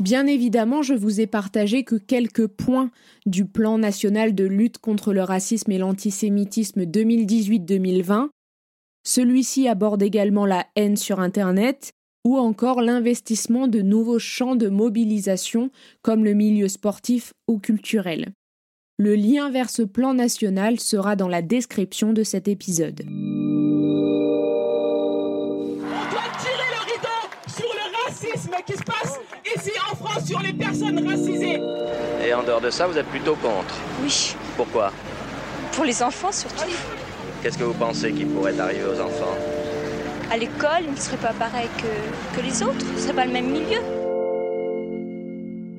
Bien 0.00 0.26
évidemment, 0.26 0.82
je 0.82 0.94
vous 0.94 1.20
ai 1.20 1.28
partagé 1.28 1.84
que 1.84 1.94
quelques 1.94 2.48
points 2.48 2.90
du 3.24 3.44
plan 3.44 3.78
national 3.78 4.34
de 4.34 4.44
lutte 4.44 4.78
contre 4.78 5.12
le 5.12 5.22
racisme 5.22 5.70
et 5.70 5.78
l'antisémitisme 5.78 6.82
2018-2020. 6.82 8.30
Celui-ci 9.04 9.68
aborde 9.68 10.02
également 10.02 10.44
la 10.44 10.66
haine 10.74 10.96
sur 10.96 11.20
Internet 11.20 11.92
ou 12.24 12.38
encore 12.38 12.82
l'investissement 12.82 13.68
de 13.68 13.80
nouveaux 13.80 14.18
champs 14.18 14.56
de 14.56 14.68
mobilisation 14.68 15.70
comme 16.02 16.24
le 16.24 16.34
milieu 16.34 16.68
sportif 16.68 17.32
ou 17.48 17.58
culturel. 17.58 18.32
Le 18.98 19.14
lien 19.14 19.50
vers 19.50 19.70
ce 19.70 19.82
plan 19.82 20.14
national 20.14 20.78
sera 20.78 21.16
dans 21.16 21.28
la 21.28 21.42
description 21.42 22.12
de 22.12 22.22
cet 22.22 22.48
épisode. 22.48 23.04
qui 28.66 28.74
se 28.74 28.82
passe 28.82 29.18
ici 29.56 29.72
en 29.90 29.96
France 29.96 30.26
sur 30.26 30.40
les 30.40 30.52
personnes 30.52 31.06
racisées. 31.06 31.60
Et 32.24 32.34
en 32.34 32.42
dehors 32.42 32.60
de 32.60 32.70
ça, 32.70 32.86
vous 32.86 32.96
êtes 32.96 33.06
plutôt 33.06 33.34
contre 33.36 33.74
Oui. 34.02 34.34
Pourquoi? 34.56 34.92
Pour 35.72 35.84
les 35.84 36.02
enfants 36.02 36.32
surtout. 36.32 36.70
Qu'est-ce 37.42 37.58
que 37.58 37.64
vous 37.64 37.74
pensez 37.74 38.12
qui 38.12 38.24
pourrait 38.24 38.58
arriver 38.58 38.84
aux 38.84 39.00
enfants? 39.00 39.36
À 40.32 40.38
l'école, 40.38 40.90
ne 40.90 40.96
seraient 40.96 41.20
pas 41.20 41.34
pareils 41.34 41.68
que, 41.76 42.40
les 42.40 42.62
autres, 42.62 42.80
ce 42.80 42.92
ne 42.94 42.98
serait 42.98 43.14
pas 43.14 43.26
le 43.26 43.34
même 43.34 43.52
milieu. 43.52 43.80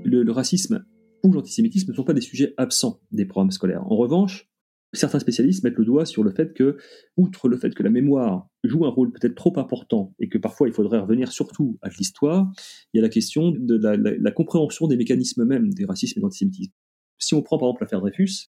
Le, 0.05 0.31
racisme 0.31 0.85
ou 1.23 1.33
l'antisémitisme 1.33 1.89
ne 1.89 1.95
sont 1.95 2.03
pas 2.03 2.13
des 2.13 2.21
sujets 2.21 2.53
absents 2.57 3.01
des 3.11 3.25
programmes 3.25 3.49
scolaires. 3.49 3.81
En 3.91 3.95
revanche, 3.95 4.47
certains 4.93 5.17
spécialistes 5.17 5.63
mettent 5.63 5.79
le 5.79 5.85
doigt 5.85 6.05
sur 6.05 6.23
le 6.23 6.29
fait 6.29 6.53
que, 6.53 6.77
outre 7.17 7.49
le 7.49 7.57
fait 7.57 7.73
que 7.73 7.81
la 7.81 7.89
mémoire 7.89 8.47
joue 8.63 8.85
un 8.85 8.89
rôle 8.89 9.11
peut-être 9.11 9.33
trop 9.33 9.57
important 9.57 10.13
et 10.19 10.29
que 10.29 10.37
parfois 10.37 10.67
il 10.67 10.73
faudrait 10.75 10.99
revenir 10.99 11.31
surtout 11.31 11.79
à 11.81 11.89
l'histoire, 11.89 12.51
il 12.93 12.97
y 12.97 12.99
a 12.99 13.01
la 13.01 13.09
question 13.09 13.49
de 13.49 13.75
la, 13.75 14.31
compréhension 14.31 14.85
des 14.85 14.97
mécanismes 14.97 15.45
même 15.45 15.73
des 15.73 15.85
racismes 15.85 16.19
et 16.19 16.21
de 16.21 16.25
l'antisémitisme. 16.25 16.73
Si 17.17 17.33
on 17.33 17.41
prend 17.41 17.57
par 17.57 17.69
exemple 17.69 17.85
l'affaire 17.85 18.01
Dreyfus, 18.01 18.49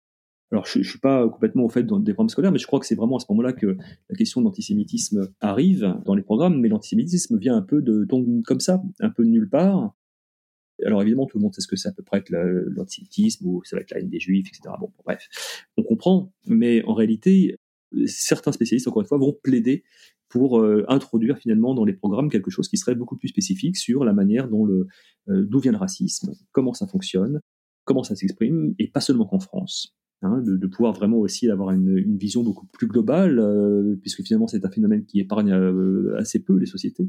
alors 0.52 0.66
je 0.66 0.80
ne 0.80 0.84
suis 0.84 0.98
pas 0.98 1.28
complètement 1.28 1.64
au 1.64 1.68
fait 1.68 1.84
des 1.84 2.12
programmes 2.12 2.28
scolaires, 2.28 2.52
mais 2.52 2.58
je 2.58 2.66
crois 2.66 2.80
que 2.80 2.86
c'est 2.86 2.94
vraiment 2.94 3.16
à 3.16 3.20
ce 3.20 3.26
moment-là 3.30 3.52
que 3.52 3.76
la 4.08 4.16
question 4.16 4.40
de 4.40 4.46
l'antisémitisme 4.46 5.32
arrive 5.40 5.96
dans 6.04 6.14
les 6.14 6.22
programmes, 6.22 6.60
mais 6.60 6.68
l'antisémitisme 6.68 7.38
vient 7.38 7.56
un 7.56 7.62
peu 7.62 7.82
de 7.82 8.04
donc 8.04 8.26
comme 8.44 8.60
ça, 8.60 8.82
un 9.00 9.10
peu 9.10 9.24
de 9.24 9.30
nulle 9.30 9.48
part, 9.48 9.94
alors 10.86 11.02
évidemment, 11.02 11.26
tout 11.26 11.38
le 11.38 11.42
monde 11.42 11.54
sait 11.54 11.60
ce 11.60 11.68
que 11.68 11.76
c'est 11.76 11.88
à 11.88 11.92
peu 11.92 12.02
près 12.02 12.18
être 12.18 12.30
l'antisémitisme 12.30 13.46
ou 13.46 13.62
ça 13.64 13.76
va 13.76 13.82
être 13.82 13.90
la 13.90 14.00
haine 14.00 14.08
des 14.08 14.20
juifs, 14.20 14.48
etc. 14.48 14.74
Bon, 14.78 14.92
bref, 15.04 15.28
on 15.76 15.82
comprend, 15.82 16.32
mais 16.46 16.82
en 16.84 16.94
réalité, 16.94 17.56
certains 18.06 18.52
spécialistes, 18.52 18.88
encore 18.88 19.02
une 19.02 19.08
fois, 19.08 19.18
vont 19.18 19.36
plaider 19.42 19.84
pour 20.28 20.60
euh, 20.60 20.84
introduire 20.88 21.38
finalement 21.38 21.74
dans 21.74 21.84
les 21.84 21.92
programmes 21.92 22.30
quelque 22.30 22.50
chose 22.50 22.68
qui 22.68 22.76
serait 22.76 22.94
beaucoup 22.94 23.16
plus 23.16 23.28
spécifique 23.28 23.76
sur 23.76 24.04
la 24.04 24.12
manière 24.12 24.48
dont 24.48 24.64
le 24.64 24.86
euh, 25.28 25.44
d'où 25.44 25.58
vient 25.58 25.72
le 25.72 25.78
racisme, 25.78 26.32
comment 26.52 26.72
ça 26.72 26.86
fonctionne, 26.86 27.40
comment 27.84 28.04
ça 28.04 28.14
s'exprime, 28.14 28.74
et 28.78 28.88
pas 28.88 29.00
seulement 29.00 29.26
qu'en 29.26 29.40
France. 29.40 29.96
Hein, 30.22 30.42
de, 30.44 30.66
pouvoir 30.66 30.92
vraiment 30.92 31.16
aussi 31.16 31.48
avoir 31.50 31.70
une, 31.70 32.18
vision 32.18 32.42
beaucoup 32.42 32.66
plus 32.66 32.86
globale, 32.86 33.38
euh, 33.38 33.96
puisque 34.02 34.22
finalement 34.22 34.46
c'est 34.46 34.64
un 34.66 34.70
phénomène 34.70 35.04
qui 35.06 35.18
épargne 35.18 35.52
assez 36.18 36.40
peu 36.40 36.58
les 36.58 36.66
sociétés. 36.66 37.08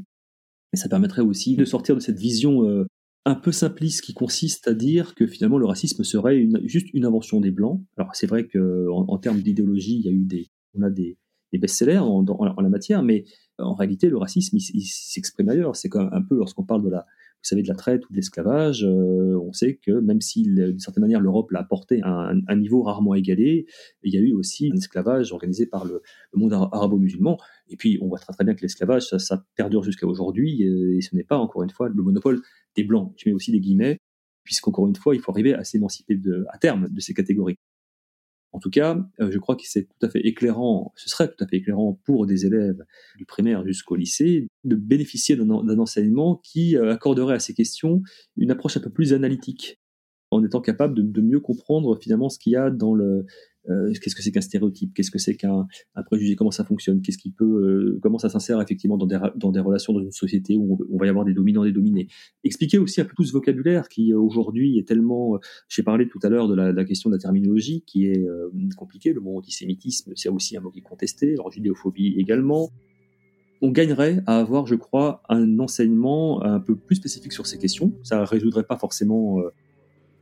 Et 0.72 0.76
ça 0.76 0.88
permettrait 0.88 1.20
aussi 1.20 1.54
de 1.54 1.64
sortir 1.66 1.94
de 1.94 2.00
cette 2.00 2.18
vision 2.18 2.86
un 3.26 3.34
peu 3.34 3.52
simpliste 3.52 4.00
qui 4.00 4.14
consiste 4.14 4.66
à 4.66 4.72
dire 4.72 5.14
que 5.14 5.26
finalement 5.26 5.58
le 5.58 5.66
racisme 5.66 6.02
serait 6.02 6.48
juste 6.64 6.88
une 6.94 7.04
invention 7.04 7.40
des 7.40 7.50
blancs. 7.50 7.82
Alors 7.98 8.16
c'est 8.16 8.26
vrai 8.26 8.46
que 8.46 8.88
en 8.88 9.18
termes 9.18 9.42
d'idéologie, 9.42 9.96
il 9.96 10.06
y 10.06 10.08
a 10.08 10.12
eu 10.12 10.24
des, 10.24 10.50
on 10.74 10.82
a 10.82 10.90
des, 10.90 11.18
best-sellers 11.52 11.98
en, 11.98 12.24
la 12.24 12.68
matière, 12.68 13.02
mais 13.02 13.24
euh, 13.60 13.64
en 13.64 13.74
réalité, 13.74 14.08
le 14.08 14.16
racisme, 14.16 14.56
il, 14.56 14.86
s'exprime 14.86 15.48
ailleurs. 15.48 15.76
C'est 15.76 15.88
comme 15.88 16.08
un 16.12 16.22
peu 16.22 16.36
lorsqu'on 16.36 16.64
parle 16.64 16.82
de 16.82 16.88
la, 16.88 17.06
vous 17.42 17.48
savez, 17.48 17.62
de 17.62 17.68
la 17.68 17.74
traite 17.74 18.08
ou 18.08 18.12
de 18.12 18.16
l'esclavage, 18.16 18.84
euh, 18.84 19.36
on 19.42 19.52
sait 19.52 19.74
que 19.74 19.90
même 19.90 20.20
si, 20.20 20.44
d'une 20.44 20.78
certaine 20.78 21.00
manière, 21.00 21.20
l'Europe 21.20 21.50
l'a 21.50 21.58
apporté 21.58 22.00
à 22.02 22.32
un, 22.48 22.56
niveau 22.56 22.82
rarement 22.82 23.16
égalé, 23.16 23.66
il 24.04 24.14
y 24.14 24.16
a 24.16 24.20
eu 24.20 24.32
aussi 24.32 24.70
un 24.72 24.76
esclavage 24.76 25.32
organisé 25.32 25.66
par 25.66 25.84
le, 25.84 26.02
monde 26.34 26.52
arabo-musulman. 26.52 27.36
Et 27.68 27.76
puis, 27.76 27.98
on 28.00 28.06
voit 28.06 28.20
très 28.20 28.44
bien 28.44 28.54
que 28.54 28.62
l'esclavage, 28.62 29.08
ça, 29.08 29.18
ça, 29.18 29.44
perdure 29.56 29.82
jusqu'à 29.82 30.06
aujourd'hui, 30.06 30.62
et 30.62 31.00
ce 31.00 31.16
n'est 31.16 31.24
pas, 31.24 31.36
encore 31.36 31.64
une 31.64 31.70
fois, 31.70 31.88
le 31.88 32.02
monopole 32.02 32.42
des 32.76 32.84
Blancs. 32.84 33.12
Je 33.16 33.28
mets 33.28 33.34
aussi 33.34 33.50
des 33.50 33.60
guillemets, 33.60 33.98
puisqu'encore 34.44 34.86
une 34.86 34.96
fois, 34.96 35.16
il 35.16 35.20
faut 35.20 35.32
arriver 35.32 35.54
à 35.54 35.64
s'émanciper 35.64 36.20
à 36.48 36.58
terme 36.58 36.88
de 36.88 37.00
ces 37.00 37.12
catégories. 37.12 37.56
En 38.52 38.58
tout 38.58 38.70
cas, 38.70 38.98
euh, 39.20 39.30
je 39.30 39.38
crois 39.38 39.56
que 39.56 39.62
c'est 39.64 39.84
tout 39.84 40.06
à 40.06 40.10
fait 40.10 40.20
éclairant, 40.20 40.92
ce 40.94 41.08
serait 41.08 41.28
tout 41.28 41.42
à 41.42 41.46
fait 41.46 41.56
éclairant 41.56 41.98
pour 42.04 42.26
des 42.26 42.44
élèves 42.46 42.84
du 43.16 43.24
primaire 43.24 43.64
jusqu'au 43.66 43.96
lycée 43.96 44.46
de 44.64 44.76
bénéficier 44.76 45.36
d'un 45.36 45.78
enseignement 45.78 46.40
qui 46.44 46.76
euh, 46.76 46.92
accorderait 46.92 47.36
à 47.36 47.40
ces 47.40 47.54
questions 47.54 48.02
une 48.36 48.50
approche 48.50 48.76
un 48.76 48.80
peu 48.80 48.90
plus 48.90 49.14
analytique, 49.14 49.80
en 50.30 50.44
étant 50.44 50.60
capable 50.60 50.94
de, 50.94 51.02
de 51.02 51.20
mieux 51.22 51.40
comprendre 51.40 51.98
finalement 52.00 52.28
ce 52.28 52.38
qu'il 52.38 52.52
y 52.52 52.56
a 52.56 52.70
dans 52.70 52.94
le, 52.94 53.26
euh, 53.70 53.92
qu'est-ce 53.92 54.16
que 54.16 54.22
c'est 54.22 54.32
qu'un 54.32 54.40
stéréotype, 54.40 54.92
qu'est-ce 54.94 55.10
que 55.10 55.18
c'est 55.18 55.36
qu'un 55.36 55.66
préjugé, 56.06 56.34
comment 56.34 56.50
ça 56.50 56.64
fonctionne, 56.64 57.00
qu'est-ce 57.00 57.18
qui 57.18 57.30
peut, 57.30 57.44
euh, 57.44 57.98
comment 58.02 58.18
ça 58.18 58.28
s'insère 58.28 58.60
effectivement 58.60 58.96
dans 58.96 59.06
des, 59.06 59.18
dans 59.36 59.52
des 59.52 59.60
relations 59.60 59.92
dans 59.92 60.00
une 60.00 60.10
société 60.10 60.56
où 60.56 60.78
on, 60.90 60.98
va 60.98 61.06
y 61.06 61.08
avoir 61.08 61.24
des 61.24 61.34
dominants, 61.34 61.64
des 61.64 61.72
dominés? 61.72 62.08
Expliquer 62.44 62.78
aussi 62.78 63.00
un 63.00 63.04
peu 63.04 63.14
tout 63.14 63.24
ce 63.24 63.32
vocabulaire 63.32 63.88
qui 63.88 64.12
euh, 64.12 64.18
aujourd'hui 64.18 64.78
est 64.78 64.86
tellement, 64.86 65.38
j'ai 65.68 65.82
parlé 65.82 66.08
tout 66.08 66.18
à 66.22 66.28
l'heure 66.28 66.48
de 66.48 66.54
la, 66.54 66.84
question 66.84 67.10
de 67.10 67.14
la 67.14 67.20
terminologie 67.20 67.84
qui 67.86 68.06
est 68.06 68.24
compliquée, 68.76 69.12
le 69.12 69.20
mot 69.20 69.38
antisémitisme 69.38 70.12
c'est 70.16 70.28
aussi 70.28 70.56
un 70.56 70.60
mot 70.60 70.70
qui 70.70 70.80
est 70.80 70.82
contesté, 70.82 71.32
alors 71.32 71.50
judéophobie 71.50 72.14
également. 72.18 72.70
On 73.64 73.70
gagnerait 73.70 74.22
à 74.26 74.38
avoir, 74.40 74.66
je 74.66 74.74
crois, 74.74 75.22
un 75.28 75.60
enseignement 75.60 76.42
un 76.42 76.58
peu 76.58 76.74
plus 76.74 76.96
spécifique 76.96 77.32
sur 77.32 77.46
ces 77.46 77.58
questions. 77.58 77.92
Ça 78.02 78.24
résoudrait 78.24 78.64
pas 78.64 78.76
forcément 78.76 79.40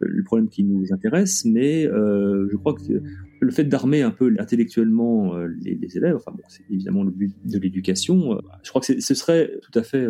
le 0.00 0.24
problème 0.24 0.48
qui 0.48 0.64
nous 0.64 0.92
intéresse, 0.92 1.44
mais 1.44 1.86
euh, 1.86 2.48
je 2.50 2.56
crois 2.56 2.74
que 2.74 3.02
le 3.40 3.50
fait 3.50 3.64
d'armer 3.64 4.02
un 4.02 4.10
peu 4.10 4.34
intellectuellement 4.38 5.34
euh, 5.34 5.48
les, 5.62 5.96
élèves, 5.96 6.16
enfin 6.16 6.32
c'est 6.48 6.64
évidemment 6.70 7.02
le 7.02 7.10
but 7.10 7.34
de 7.44 7.58
l'éducation, 7.58 8.34
euh, 8.34 8.40
je 8.62 8.68
crois 8.68 8.80
que 8.82 9.00
ce 9.00 9.14
serait 9.14 9.58
tout 9.62 9.76
à 9.78 9.82
fait 9.82 10.06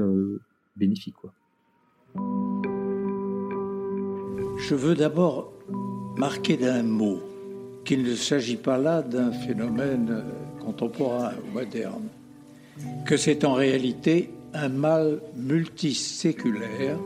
bénéfique. 0.77 1.15
Quoi. 1.15 1.32
Je 4.59 4.74
veux 4.74 4.94
d'abord 4.94 5.52
marquer 6.16 6.57
d'un 6.57 6.82
mot 6.82 7.20
qu'il 7.85 8.02
ne 8.02 8.15
s'agit 8.15 8.57
pas 8.57 8.78
là 8.78 9.02
d'un 9.02 9.32
phénomène 9.32 10.23
contemporain 10.61 11.32
ou 11.44 11.55
moderne, 11.55 12.09
que 13.07 13.16
c'est 13.16 13.44
en 13.44 13.55
réalité 13.55 14.31
un 14.55 14.69
mal 14.69 15.20
multiséculaire 15.36 16.98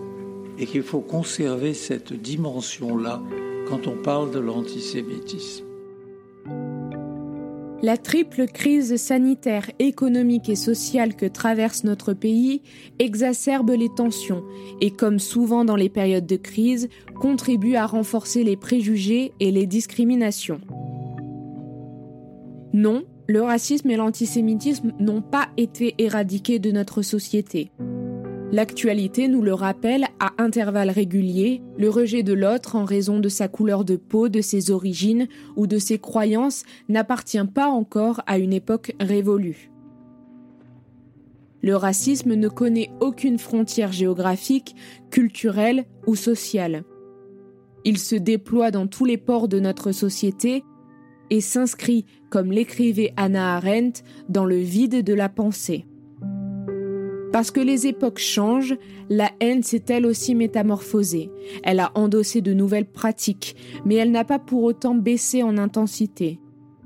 et 0.58 0.66
qu'il 0.66 0.82
faut 0.82 1.00
conserver 1.00 1.74
cette 1.74 2.12
dimension-là 2.12 3.22
quand 3.68 3.86
on 3.86 3.96
parle 3.96 4.30
de 4.30 4.38
l'antisémitisme. 4.38 5.64
La 7.82 7.96
triple 7.98 8.46
crise 8.46 8.96
sanitaire, 8.96 9.70
économique 9.78 10.48
et 10.48 10.54
sociale 10.54 11.14
que 11.14 11.26
traverse 11.26 11.84
notre 11.84 12.14
pays 12.14 12.62
exacerbe 12.98 13.70
les 13.70 13.90
tensions 13.94 14.42
et, 14.80 14.90
comme 14.90 15.18
souvent 15.18 15.64
dans 15.64 15.76
les 15.76 15.90
périodes 15.90 16.26
de 16.26 16.36
crise, 16.36 16.88
contribue 17.20 17.74
à 17.76 17.86
renforcer 17.86 18.42
les 18.42 18.56
préjugés 18.56 19.32
et 19.40 19.50
les 19.50 19.66
discriminations. 19.66 20.60
Non, 22.72 23.04
le 23.26 23.42
racisme 23.42 23.90
et 23.90 23.96
l'antisémitisme 23.96 24.92
n'ont 24.98 25.22
pas 25.22 25.48
été 25.56 25.94
éradiqués 25.98 26.58
de 26.58 26.70
notre 26.70 27.02
société. 27.02 27.70
L'actualité 28.54 29.26
nous 29.26 29.42
le 29.42 29.52
rappelle 29.52 30.04
à 30.20 30.30
intervalles 30.38 30.90
réguliers, 30.90 31.60
le 31.76 31.90
rejet 31.90 32.22
de 32.22 32.32
l'autre 32.32 32.76
en 32.76 32.84
raison 32.84 33.18
de 33.18 33.28
sa 33.28 33.48
couleur 33.48 33.84
de 33.84 33.96
peau, 33.96 34.28
de 34.28 34.40
ses 34.40 34.70
origines 34.70 35.26
ou 35.56 35.66
de 35.66 35.76
ses 35.76 35.98
croyances 35.98 36.62
n'appartient 36.88 37.44
pas 37.52 37.66
encore 37.66 38.22
à 38.28 38.38
une 38.38 38.52
époque 38.52 38.94
révolue. 39.00 39.72
Le 41.62 41.74
racisme 41.74 42.34
ne 42.34 42.46
connaît 42.46 42.92
aucune 43.00 43.40
frontière 43.40 43.90
géographique, 43.90 44.76
culturelle 45.10 45.84
ou 46.06 46.14
sociale. 46.14 46.84
Il 47.84 47.98
se 47.98 48.14
déploie 48.14 48.70
dans 48.70 48.86
tous 48.86 49.04
les 49.04 49.18
ports 49.18 49.48
de 49.48 49.58
notre 49.58 49.90
société 49.90 50.62
et 51.28 51.40
s'inscrit, 51.40 52.06
comme 52.30 52.52
l'écrivait 52.52 53.14
Anna 53.16 53.56
Arendt, 53.56 54.04
dans 54.28 54.44
le 54.44 54.58
vide 54.58 55.02
de 55.02 55.12
la 55.12 55.28
pensée. 55.28 55.86
Parce 57.34 57.50
que 57.50 57.58
les 57.58 57.88
époques 57.88 58.20
changent, 58.20 58.76
la 59.10 59.28
haine 59.40 59.64
s'est 59.64 59.82
elle 59.88 60.06
aussi 60.06 60.36
métamorphosée. 60.36 61.32
Elle 61.64 61.80
a 61.80 61.90
endossé 61.96 62.42
de 62.42 62.52
nouvelles 62.52 62.86
pratiques, 62.86 63.56
mais 63.84 63.96
elle 63.96 64.12
n'a 64.12 64.22
pas 64.22 64.38
pour 64.38 64.62
autant 64.62 64.94
baissé 64.94 65.42
en 65.42 65.58
intensité. 65.58 66.38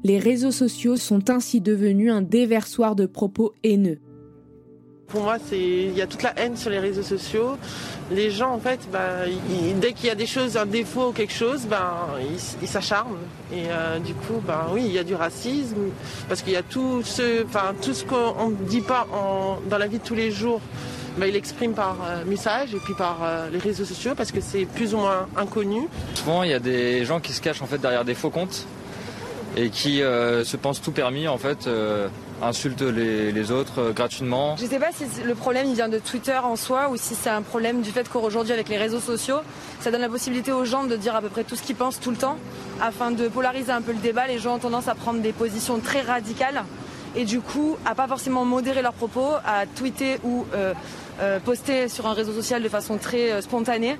Les 0.04 0.18
réseaux 0.18 0.50
sociaux 0.50 0.96
sont 0.96 1.28
ainsi 1.28 1.60
devenus 1.60 2.10
un 2.10 2.22
déversoir 2.22 2.96
de 2.96 3.04
propos 3.04 3.52
haineux. 3.62 3.98
Pour 5.08 5.22
moi, 5.22 5.38
c'est 5.42 5.58
il 5.58 5.96
y 5.96 6.02
a 6.02 6.06
toute 6.06 6.22
la 6.22 6.38
haine 6.38 6.54
sur 6.54 6.68
les 6.68 6.78
réseaux 6.78 7.02
sociaux. 7.02 7.56
Les 8.10 8.30
gens, 8.30 8.52
en 8.52 8.58
fait, 8.58 8.80
bah, 8.92 9.24
dès 9.76 9.94
qu'il 9.94 10.06
y 10.06 10.10
a 10.10 10.14
des 10.14 10.26
choses, 10.26 10.58
un 10.58 10.66
défaut 10.66 11.08
ou 11.08 11.12
quelque 11.12 11.32
chose, 11.32 11.62
ben, 11.66 11.92
ils 12.60 12.68
s'acharnent. 12.68 13.16
Et 13.50 13.64
euh, 13.70 13.98
du 14.00 14.12
coup, 14.12 14.42
ben, 14.46 14.66
oui, 14.70 14.82
il 14.84 14.92
y 14.92 14.98
a 14.98 15.04
du 15.04 15.14
racisme 15.14 15.92
parce 16.28 16.42
qu'il 16.42 16.52
y 16.52 16.56
a 16.56 16.62
tout 16.62 17.02
ce, 17.04 17.42
enfin, 17.46 17.74
tout 17.80 17.94
ce 17.94 18.04
qu'on 18.04 18.50
ne 18.50 18.68
dit 18.68 18.82
pas 18.82 19.06
dans 19.70 19.78
la 19.78 19.86
vie 19.86 19.98
de 19.98 20.04
tous 20.04 20.14
les 20.14 20.30
jours. 20.30 20.60
Ben, 21.16 21.26
il 21.26 21.36
exprime 21.36 21.72
par 21.72 21.96
euh, 22.06 22.24
message 22.26 22.74
et 22.74 22.78
puis 22.78 22.92
par 22.92 23.20
euh, 23.22 23.48
les 23.50 23.58
réseaux 23.58 23.86
sociaux 23.86 24.12
parce 24.14 24.30
que 24.30 24.42
c'est 24.42 24.66
plus 24.66 24.92
ou 24.92 24.98
moins 24.98 25.26
inconnu. 25.38 25.88
Souvent, 26.16 26.42
il 26.42 26.50
y 26.50 26.54
a 26.54 26.60
des 26.60 27.06
gens 27.06 27.18
qui 27.18 27.32
se 27.32 27.40
cachent 27.40 27.62
en 27.62 27.66
fait 27.66 27.78
derrière 27.78 28.04
des 28.04 28.14
faux 28.14 28.30
comptes 28.30 28.66
et 29.56 29.70
qui 29.70 30.00
se 30.00 30.56
pensent 30.56 30.82
tout 30.82 30.92
permis 30.92 31.26
en 31.26 31.38
fait 31.38 31.66
insulte 32.42 32.82
les, 32.82 33.50
autres 33.50 33.80
euh, 33.80 33.92
gratuitement. 33.92 34.56
Je 34.56 34.64
ne 34.64 34.68
sais 34.68 34.78
pas 34.78 34.90
si 34.92 35.04
le 35.24 35.34
problème 35.34 35.72
vient 35.72 35.88
de 35.88 35.98
Twitter 35.98 36.36
en 36.36 36.56
soi 36.56 36.90
ou 36.90 36.96
si 36.96 37.14
c'est 37.14 37.30
un 37.30 37.42
problème 37.42 37.82
du 37.82 37.90
fait 37.90 38.08
qu'aujourd'hui 38.08 38.52
avec 38.52 38.68
les 38.68 38.76
réseaux 38.76 39.00
sociaux, 39.00 39.38
ça 39.80 39.90
donne 39.90 40.00
la 40.00 40.08
possibilité 40.08 40.52
aux 40.52 40.64
gens 40.64 40.84
de 40.84 40.96
dire 40.96 41.14
à 41.16 41.20
peu 41.20 41.28
près 41.28 41.44
tout 41.44 41.56
ce 41.56 41.62
qu'ils 41.62 41.76
pensent 41.76 42.00
tout 42.00 42.10
le 42.10 42.16
temps. 42.16 42.36
Afin 42.80 43.10
de 43.10 43.28
polariser 43.28 43.72
un 43.72 43.82
peu 43.82 43.92
le 43.92 43.98
débat, 43.98 44.26
les 44.26 44.38
gens 44.38 44.56
ont 44.56 44.58
tendance 44.58 44.88
à 44.88 44.94
prendre 44.94 45.20
des 45.20 45.32
positions 45.32 45.78
très 45.78 46.00
radicales 46.00 46.64
et 47.16 47.24
du 47.24 47.40
coup 47.40 47.76
à 47.84 47.94
pas 47.94 48.06
forcément 48.06 48.44
modérer 48.44 48.82
leurs 48.82 48.92
propos, 48.92 49.30
à 49.44 49.66
tweeter 49.66 50.18
ou 50.22 50.46
euh, 50.54 50.74
euh, 51.20 51.40
poster 51.40 51.88
sur 51.88 52.06
un 52.06 52.12
réseau 52.12 52.32
social 52.32 52.62
de 52.62 52.68
façon 52.68 52.98
très 52.98 53.42
spontanée 53.42 53.96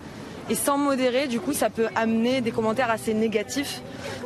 et 0.51 0.55
sans 0.55 0.79
modérer, 0.79 1.27
du 1.27 1.41
coup, 1.41 1.53
ça 1.53 1.71
peut 1.71 1.89
amener 1.95 2.41
des 2.41 2.51
commentaires 2.51 2.91
assez 2.91 3.15
négatifs 3.15 3.83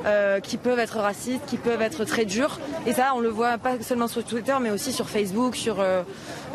euh, 0.07 0.40
qui 0.40 0.57
peuvent 0.57 0.78
être 0.78 0.99
racistes, 0.99 1.43
qui 1.47 1.57
peuvent 1.57 1.82
être 1.82 2.05
très 2.05 2.24
durs. 2.24 2.61
Et 2.86 2.93
ça, 2.93 3.12
on 3.16 3.20
le 3.20 3.28
voit 3.28 3.59
pas 3.59 3.81
seulement 3.81 4.09
sur 4.09 4.24
Twitter, 4.24 4.55
mais 4.61 4.70
aussi 4.70 4.93
sur 4.93 5.09
Facebook, 5.09 5.57
sur, 5.57 5.81
euh, 5.81 6.03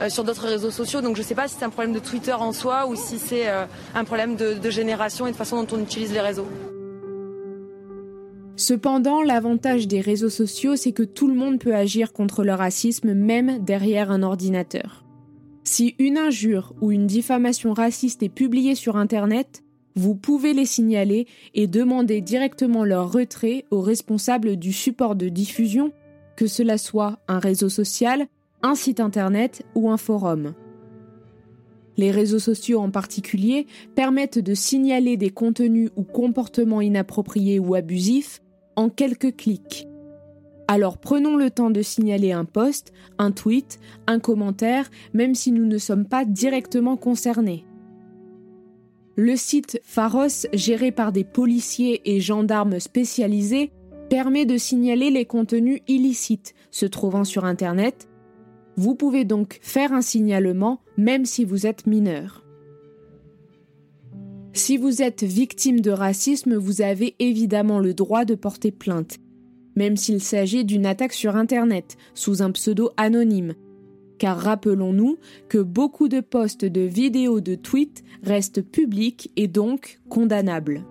euh, 0.01 0.09
sur 0.09 0.23
d'autres 0.23 0.47
réseaux 0.47 0.71
sociaux. 0.71 1.01
Donc 1.01 1.15
je 1.15 1.21
ne 1.21 1.25
sais 1.25 1.35
pas 1.35 1.47
si 1.47 1.55
c'est 1.59 1.65
un 1.65 1.69
problème 1.69 1.93
de 1.93 1.99
Twitter 1.99 2.33
en 2.33 2.53
soi 2.53 2.87
ou 2.87 2.95
si 2.95 3.19
c'est 3.19 3.47
un 3.95 4.03
problème 4.03 4.35
de, 4.35 4.53
de 4.53 4.69
génération 4.69 5.27
et 5.27 5.31
de 5.31 5.35
façon 5.35 5.63
dont 5.63 5.77
on 5.77 5.81
utilise 5.81 6.13
les 6.13 6.21
réseaux. 6.21 6.47
Cependant, 8.55 9.21
l'avantage 9.21 9.87
des 9.87 10.01
réseaux 10.01 10.29
sociaux, 10.29 10.75
c'est 10.75 10.91
que 10.91 11.03
tout 11.03 11.27
le 11.27 11.35
monde 11.35 11.59
peut 11.59 11.75
agir 11.75 12.11
contre 12.11 12.43
le 12.43 12.53
racisme 12.53 13.13
même 13.13 13.63
derrière 13.63 14.09
un 14.11 14.23
ordinateur. 14.23 15.06
Si 15.67 15.95
une 15.99 16.17
injure 16.17 16.73
ou 16.79 16.93
une 16.93 17.07
diffamation 17.07 17.73
raciste 17.73 18.23
est 18.23 18.29
publiée 18.29 18.73
sur 18.73 18.95
Internet, 18.95 19.65
vous 19.95 20.15
pouvez 20.15 20.53
les 20.53 20.65
signaler 20.65 21.27
et 21.55 21.67
demander 21.67 22.21
directement 22.21 22.85
leur 22.85 23.11
retrait 23.11 23.65
aux 23.69 23.81
responsables 23.81 24.55
du 24.55 24.71
support 24.71 25.17
de 25.17 25.27
diffusion, 25.27 25.91
que 26.37 26.47
cela 26.47 26.77
soit 26.77 27.19
un 27.27 27.39
réseau 27.39 27.67
social, 27.67 28.27
un 28.63 28.75
site 28.75 29.01
Internet 29.01 29.65
ou 29.75 29.89
un 29.89 29.97
forum. 29.97 30.53
Les 31.97 32.11
réseaux 32.11 32.39
sociaux 32.39 32.79
en 32.79 32.89
particulier 32.89 33.67
permettent 33.93 34.39
de 34.39 34.53
signaler 34.53 35.17
des 35.17 35.31
contenus 35.31 35.89
ou 35.97 36.03
comportements 36.03 36.79
inappropriés 36.79 37.59
ou 37.59 37.75
abusifs 37.75 38.41
en 38.77 38.87
quelques 38.87 39.35
clics. 39.35 39.85
Alors 40.67 40.97
prenons 40.97 41.37
le 41.37 41.49
temps 41.49 41.69
de 41.69 41.81
signaler 41.81 42.33
un 42.33 42.45
post, 42.45 42.91
un 43.17 43.31
tweet, 43.31 43.79
un 44.05 44.19
commentaire, 44.19 44.89
même 45.13 45.33
si 45.33 45.51
nous 45.51 45.65
ne 45.65 45.77
sommes 45.77 46.05
pas 46.05 46.25
directement 46.25 46.97
concernés. 46.97 47.65
Le 49.15 49.35
site 49.35 49.79
Pharos, 49.83 50.45
géré 50.53 50.91
par 50.91 51.11
des 51.11 51.23
policiers 51.23 52.01
et 52.05 52.19
gendarmes 52.19 52.79
spécialisés, 52.79 53.71
permet 54.09 54.45
de 54.45 54.57
signaler 54.57 55.09
les 55.09 55.25
contenus 55.25 55.81
illicites 55.87 56.53
se 56.69 56.85
trouvant 56.85 57.23
sur 57.23 57.45
Internet. 57.45 58.07
Vous 58.75 58.93
pouvez 58.93 59.25
donc 59.25 59.59
faire 59.61 59.93
un 59.93 60.01
signalement 60.01 60.81
même 60.97 61.25
si 61.25 61.45
vous 61.45 61.65
êtes 61.65 61.87
mineur. 61.87 62.43
Si 64.53 64.77
vous 64.77 65.01
êtes 65.01 65.23
victime 65.23 65.81
de 65.81 65.91
racisme, 65.91 66.55
vous 66.55 66.81
avez 66.81 67.15
évidemment 67.19 67.79
le 67.79 67.93
droit 67.93 68.25
de 68.25 68.35
porter 68.35 68.71
plainte, 68.71 69.17
même 69.77 69.95
s'il 69.95 70.21
s'agit 70.21 70.65
d'une 70.65 70.87
attaque 70.87 71.13
sur 71.13 71.35
Internet, 71.35 71.97
sous 72.15 72.41
un 72.41 72.51
pseudo 72.51 72.89
anonyme, 72.97 73.53
car 74.17 74.37
rappelons-nous 74.37 75.17
que 75.49 75.59
beaucoup 75.59 76.07
de 76.07 76.19
posts 76.19 76.65
de 76.65 76.81
vidéos 76.81 77.41
de 77.41 77.53
tweets 77.53 78.03
restent 78.23 78.63
publics 78.63 79.31
et 79.35 79.47
donc 79.47 79.99
condamnables. 80.09 80.83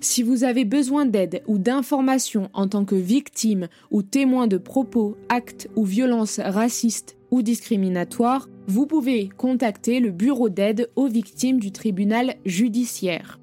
Si 0.00 0.24
vous 0.24 0.42
avez 0.42 0.64
besoin 0.64 1.06
d'aide 1.06 1.42
ou 1.46 1.58
d'informations 1.58 2.50
en 2.52 2.66
tant 2.66 2.84
que 2.84 2.96
victime 2.96 3.68
ou 3.92 4.02
témoin 4.02 4.48
de 4.48 4.58
propos, 4.58 5.16
actes 5.28 5.68
ou 5.76 5.84
violences 5.84 6.40
racistes 6.40 7.16
ou 7.30 7.42
discriminatoires, 7.42 8.48
vous 8.66 8.86
pouvez 8.86 9.28
contacter 9.28 10.00
le 10.00 10.10
bureau 10.10 10.48
d'aide 10.48 10.90
aux 10.96 11.08
victimes 11.08 11.60
du 11.60 11.70
tribunal 11.70 12.34
judiciaire. 12.44 13.38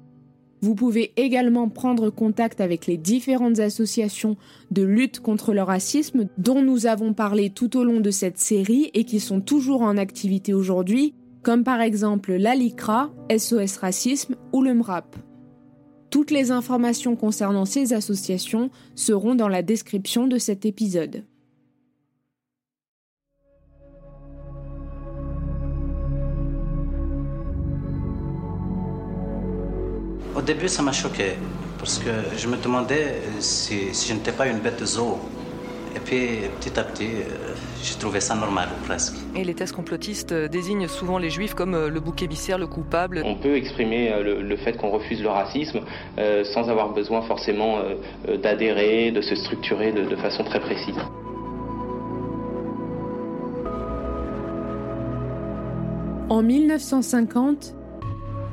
Vous 0.66 0.74
pouvez 0.74 1.12
également 1.16 1.68
prendre 1.68 2.10
contact 2.10 2.60
avec 2.60 2.88
les 2.88 2.96
différentes 2.96 3.60
associations 3.60 4.36
de 4.72 4.82
lutte 4.82 5.20
contre 5.20 5.54
le 5.54 5.62
racisme 5.62 6.26
dont 6.38 6.60
nous 6.60 6.86
avons 6.86 7.14
parlé 7.14 7.50
tout 7.50 7.76
au 7.76 7.84
long 7.84 8.00
de 8.00 8.10
cette 8.10 8.38
série 8.38 8.90
et 8.92 9.04
qui 9.04 9.20
sont 9.20 9.40
toujours 9.40 9.82
en 9.82 9.96
activité 9.96 10.54
aujourd'hui, 10.54 11.14
comme 11.44 11.62
par 11.62 11.80
exemple 11.80 12.34
la 12.34 12.56
LICRA, 12.56 13.12
SOS 13.30 13.76
Racisme 13.76 14.34
ou 14.52 14.60
le 14.60 14.74
MRAP. 14.74 15.14
Toutes 16.10 16.32
les 16.32 16.50
informations 16.50 17.14
concernant 17.14 17.64
ces 17.64 17.92
associations 17.92 18.70
seront 18.96 19.36
dans 19.36 19.46
la 19.46 19.62
description 19.62 20.26
de 20.26 20.36
cet 20.36 20.66
épisode. 20.66 21.22
Début, 30.46 30.68
ça 30.68 30.82
m'a 30.82 30.92
choqué 30.92 31.32
parce 31.78 31.98
que 31.98 32.10
je 32.36 32.46
me 32.46 32.56
demandais 32.56 33.16
si, 33.40 33.92
je 33.92 34.14
n'étais 34.14 34.32
pas 34.32 34.46
une 34.46 34.58
bête 34.58 34.80
de 34.80 34.86
zoo. 34.86 35.18
Et 35.94 35.98
puis, 35.98 36.48
petit 36.60 36.78
à 36.78 36.84
petit, 36.84 37.06
euh, 37.06 37.54
j'ai 37.82 37.94
trouvé 37.98 38.20
ça 38.20 38.34
normal, 38.34 38.68
presque. 38.84 39.14
Et 39.34 39.42
les 39.42 39.54
thèses 39.54 39.72
complotistes 39.72 40.32
euh, 40.32 40.46
désignent 40.46 40.88
souvent 40.88 41.18
les 41.18 41.30
juifs 41.30 41.54
comme 41.54 41.74
euh, 41.74 41.88
le 41.88 42.00
bouc 42.00 42.22
émissaire, 42.22 42.58
le 42.58 42.66
coupable. 42.66 43.22
On 43.24 43.36
peut 43.36 43.56
exprimer 43.56 44.12
le, 44.22 44.56
fait 44.58 44.76
qu'on 44.76 44.90
refuse 44.90 45.22
le 45.22 45.30
racisme 45.30 45.80
sans 46.54 46.68
avoir 46.68 46.92
besoin 46.92 47.22
forcément 47.22 47.78
d'adhérer, 48.42 49.10
de 49.10 49.20
se 49.20 49.34
structurer 49.34 49.92
de, 49.92 50.02
de 50.04 50.16
façon 50.16 50.44
très 50.44 50.60
précise. 50.60 50.96
En 56.28 56.42
1950, 56.42 57.74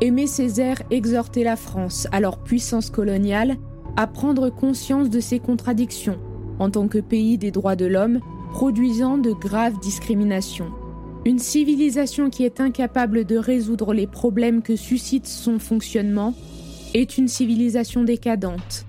Aimé 0.02 0.28
Césaire 0.28 0.82
exhortait 0.92 1.44
la 1.44 1.56
France, 1.56 2.08
alors 2.12 2.44
puissance 2.44 2.90
coloniale, 2.90 3.58
à 3.96 4.08
prendre 4.08 4.50
conscience 4.50 5.10
de 5.10 5.20
ses 5.20 5.40
contradictions 5.40 6.20
en 6.60 6.70
tant 6.70 6.88
que 6.88 7.00
pays 7.00 7.38
des 7.38 7.52
droits 7.52 7.76
de 7.76 7.86
l'homme, 7.86 8.20
produisant 8.52 9.18
de 9.18 9.32
graves 9.32 9.80
discriminations. 9.80 10.72
Une 11.26 11.40
civilisation 11.40 12.30
qui 12.30 12.44
est 12.44 12.60
incapable 12.60 13.26
de 13.26 13.38
résoudre 13.38 13.94
les 13.94 14.08
problèmes 14.08 14.62
que 14.62 14.76
suscite 14.76 15.26
son 15.26 15.58
fonctionnement 15.58 16.34
est 16.94 17.18
une 17.18 17.28
civilisation 17.28 18.04
décadente. 18.04 18.86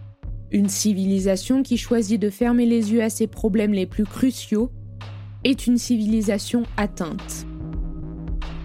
Une 0.50 0.68
civilisation 0.68 1.62
qui 1.62 1.76
choisit 1.76 2.20
de 2.20 2.30
fermer 2.30 2.66
les 2.66 2.92
yeux 2.92 3.02
à 3.02 3.10
ses 3.10 3.26
problèmes 3.26 3.72
les 3.72 3.86
plus 3.86 4.04
cruciaux 4.04 4.70
est 5.44 5.66
une 5.66 5.78
civilisation 5.78 6.64
atteinte. 6.76 7.46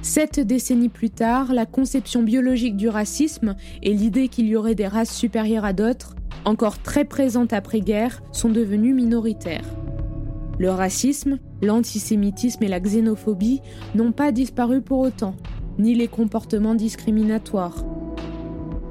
Sept 0.10 0.40
décennies 0.40 0.90
plus 0.90 1.12
tard, 1.12 1.54
la 1.54 1.68
conception 1.68 2.24
biologique 2.24 2.76
du 2.76 2.90
racisme 2.90 3.56
et 3.84 3.94
l'idée 3.94 4.28
qu'il 4.28 4.48
y 4.48 4.56
aurait 4.56 4.74
des 4.74 4.88
races 4.88 5.16
supérieures 5.16 5.66
à 5.66 5.72
d'autres, 5.72 6.16
encore 6.46 6.80
très 6.80 7.06
présentes 7.06 7.54
après-guerre, 7.54 8.24
sont 8.32 8.50
devenues 8.50 8.96
minoritaires. 8.96 9.68
Le 10.58 10.72
racisme, 10.72 11.38
l'antisémitisme 11.62 12.64
et 12.64 12.68
la 12.68 12.80
xénophobie 12.80 13.62
n'ont 13.94 14.12
pas 14.12 14.32
disparu 14.32 14.82
pour 14.82 14.98
autant, 14.98 15.36
ni 15.78 15.94
les 15.94 16.08
comportements 16.08 16.74
discriminatoires. 16.74 17.86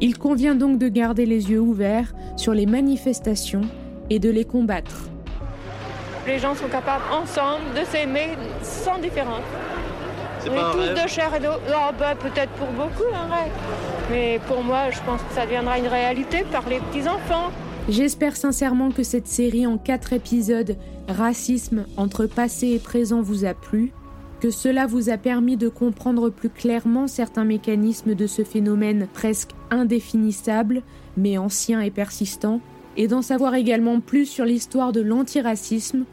Il 0.01 0.19
convient 0.19 0.55
donc 0.55 0.79
de 0.79 0.87
garder 0.87 1.27
les 1.27 1.51
yeux 1.51 1.61
ouverts 1.61 2.15
sur 2.37 2.55
les 2.55 2.67
manifestations 2.67 3.63
et 4.09 4.21
de 4.21 4.31
les 4.31 4.45
combattre. 4.45 5.11
Les 6.29 6.39
gens 6.39 6.55
sont 6.55 6.69
capables 6.69 7.03
ensemble 7.13 7.65
de 7.75 7.85
s'aimer 7.87 8.37
sans 8.63 9.01
différence. 9.01 9.43
On 10.47 10.53
est 10.53 10.95
tous 10.95 11.03
de 11.03 11.09
chair 11.09 11.35
et 11.35 11.41
d'eau. 11.41 11.49
Oh, 11.69 11.93
bah, 11.99 12.15
peut-être 12.15 12.53
pour 12.53 12.69
beaucoup, 12.69 13.09
un 13.15 13.35
rêve. 13.35 13.53
Mais 14.11 14.41
pour 14.47 14.63
moi, 14.63 14.91
je 14.91 14.99
pense 15.05 15.21
que 15.23 15.35
ça 15.35 15.45
deviendra 15.45 15.79
une 15.79 15.89
réalité 15.89 16.45
par 16.51 16.69
les 16.69 16.79
petits-enfants. 16.79 17.51
J'espère 17.89 18.37
sincèrement 18.37 18.91
que 18.91 19.03
cette 19.03 19.27
série 19.27 19.67
en 19.67 19.79
quatre 19.79 20.13
épisodes, 20.13 20.77
Racisme 21.09 21.87
entre 21.97 22.27
passé 22.27 22.69
et 22.69 22.79
présent, 22.79 23.23
vous 23.23 23.47
a 23.47 23.55
plu, 23.55 23.93
que 24.41 24.51
cela 24.51 24.87
vous 24.87 25.09
a 25.09 25.17
permis 25.17 25.57
de 25.57 25.69
comprendre 25.69 26.29
plus 26.29 26.51
clairement 26.51 27.07
certains 27.07 27.45
mécanismes 27.45 28.15
de 28.15 28.27
ce 28.27 28.45
phénomène 28.45 29.09
presque 29.15 29.51
indéfinissable, 29.71 30.83
mais 31.17 31.39
ancien 31.39 31.81
et 31.81 31.91
persistant, 31.91 32.61
et 32.97 33.09
d'en 33.09 33.23
savoir 33.23 33.55
également 33.55 34.01
plus 34.01 34.27
sur 34.27 34.45
l'histoire 34.45 34.93
de 34.93 35.01
l'antiracisme, 35.01 36.05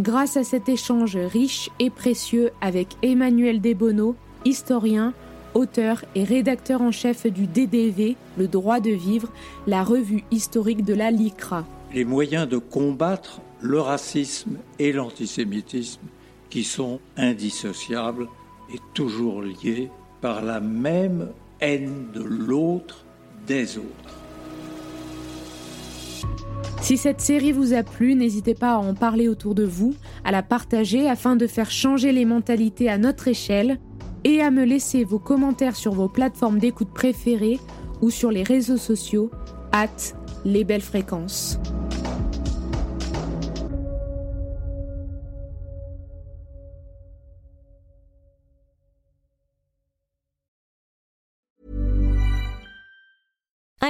grâce 0.00 0.36
à 0.36 0.44
cet 0.44 0.68
échange 0.68 1.16
riche 1.16 1.70
et 1.78 1.90
précieux 1.90 2.50
avec 2.60 2.88
Emmanuel 3.02 3.60
Desbonneaux, 3.60 4.16
historien, 4.44 5.14
auteur 5.54 6.04
et 6.14 6.24
rédacteur 6.24 6.82
en 6.82 6.90
chef 6.90 7.26
du 7.26 7.46
DDV, 7.46 8.16
Le 8.36 8.48
droit 8.48 8.80
de 8.80 8.90
vivre, 8.90 9.28
la 9.66 9.84
revue 9.84 10.24
historique 10.30 10.84
de 10.84 10.94
la 10.94 11.10
LICRA. 11.10 11.64
Les 11.92 12.04
moyens 12.04 12.48
de 12.48 12.58
combattre 12.58 13.40
le 13.60 13.80
racisme 13.80 14.58
et 14.78 14.92
l'antisémitisme 14.92 16.02
qui 16.50 16.64
sont 16.64 17.00
indissociables 17.16 18.28
et 18.72 18.78
toujours 18.92 19.42
liés 19.42 19.90
par 20.20 20.42
la 20.42 20.60
même 20.60 21.28
haine 21.60 22.06
de 22.12 22.22
l'autre 22.22 23.04
des 23.46 23.78
autres. 23.78 24.23
Si 26.80 26.96
cette 26.96 27.20
série 27.20 27.52
vous 27.52 27.72
a 27.72 27.82
plu, 27.82 28.14
n'hésitez 28.14 28.54
pas 28.54 28.72
à 28.72 28.78
en 28.78 28.94
parler 28.94 29.28
autour 29.28 29.54
de 29.54 29.64
vous, 29.64 29.94
à 30.24 30.30
la 30.32 30.42
partager 30.42 31.08
afin 31.08 31.36
de 31.36 31.46
faire 31.46 31.70
changer 31.70 32.12
les 32.12 32.24
mentalités 32.24 32.90
à 32.90 32.98
notre 32.98 33.28
échelle 33.28 33.78
et 34.24 34.40
à 34.40 34.50
me 34.50 34.64
laisser 34.64 35.04
vos 35.04 35.18
commentaires 35.18 35.76
sur 35.76 35.92
vos 35.92 36.08
plateformes 36.08 36.58
d'écoute 36.58 36.92
préférées 36.92 37.58
ou 38.00 38.10
sur 38.10 38.30
les 38.30 38.42
réseaux 38.42 38.76
sociaux, 38.76 39.30
at 39.72 39.88
les 40.44 40.64
belles 40.64 40.82
fréquences. 40.82 41.58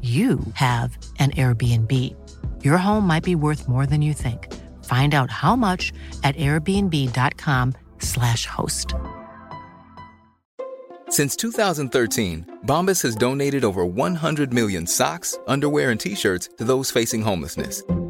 you 0.00 0.38
have 0.54 0.96
an 1.18 1.32
Airbnb. 1.32 2.14
Your 2.64 2.78
home 2.78 3.04
might 3.04 3.24
be 3.24 3.34
worth 3.34 3.68
more 3.68 3.84
than 3.84 4.00
you 4.00 4.14
think. 4.14 4.54
Find 4.84 5.12
out 5.14 5.32
how 5.32 5.56
much 5.56 5.92
at 6.22 6.36
airbnb.com/slash 6.36 8.46
host. 8.46 8.94
Since 11.10 11.34
2013, 11.36 12.58
Bombas 12.64 13.02
has 13.02 13.16
donated 13.16 13.64
over 13.64 13.84
100 13.84 14.54
million 14.54 14.86
socks, 14.86 15.36
underwear, 15.48 15.90
and 15.90 15.98
t-shirts 15.98 16.50
to 16.58 16.64
those 16.64 16.92
facing 16.92 17.22
homelessness. 17.22 17.82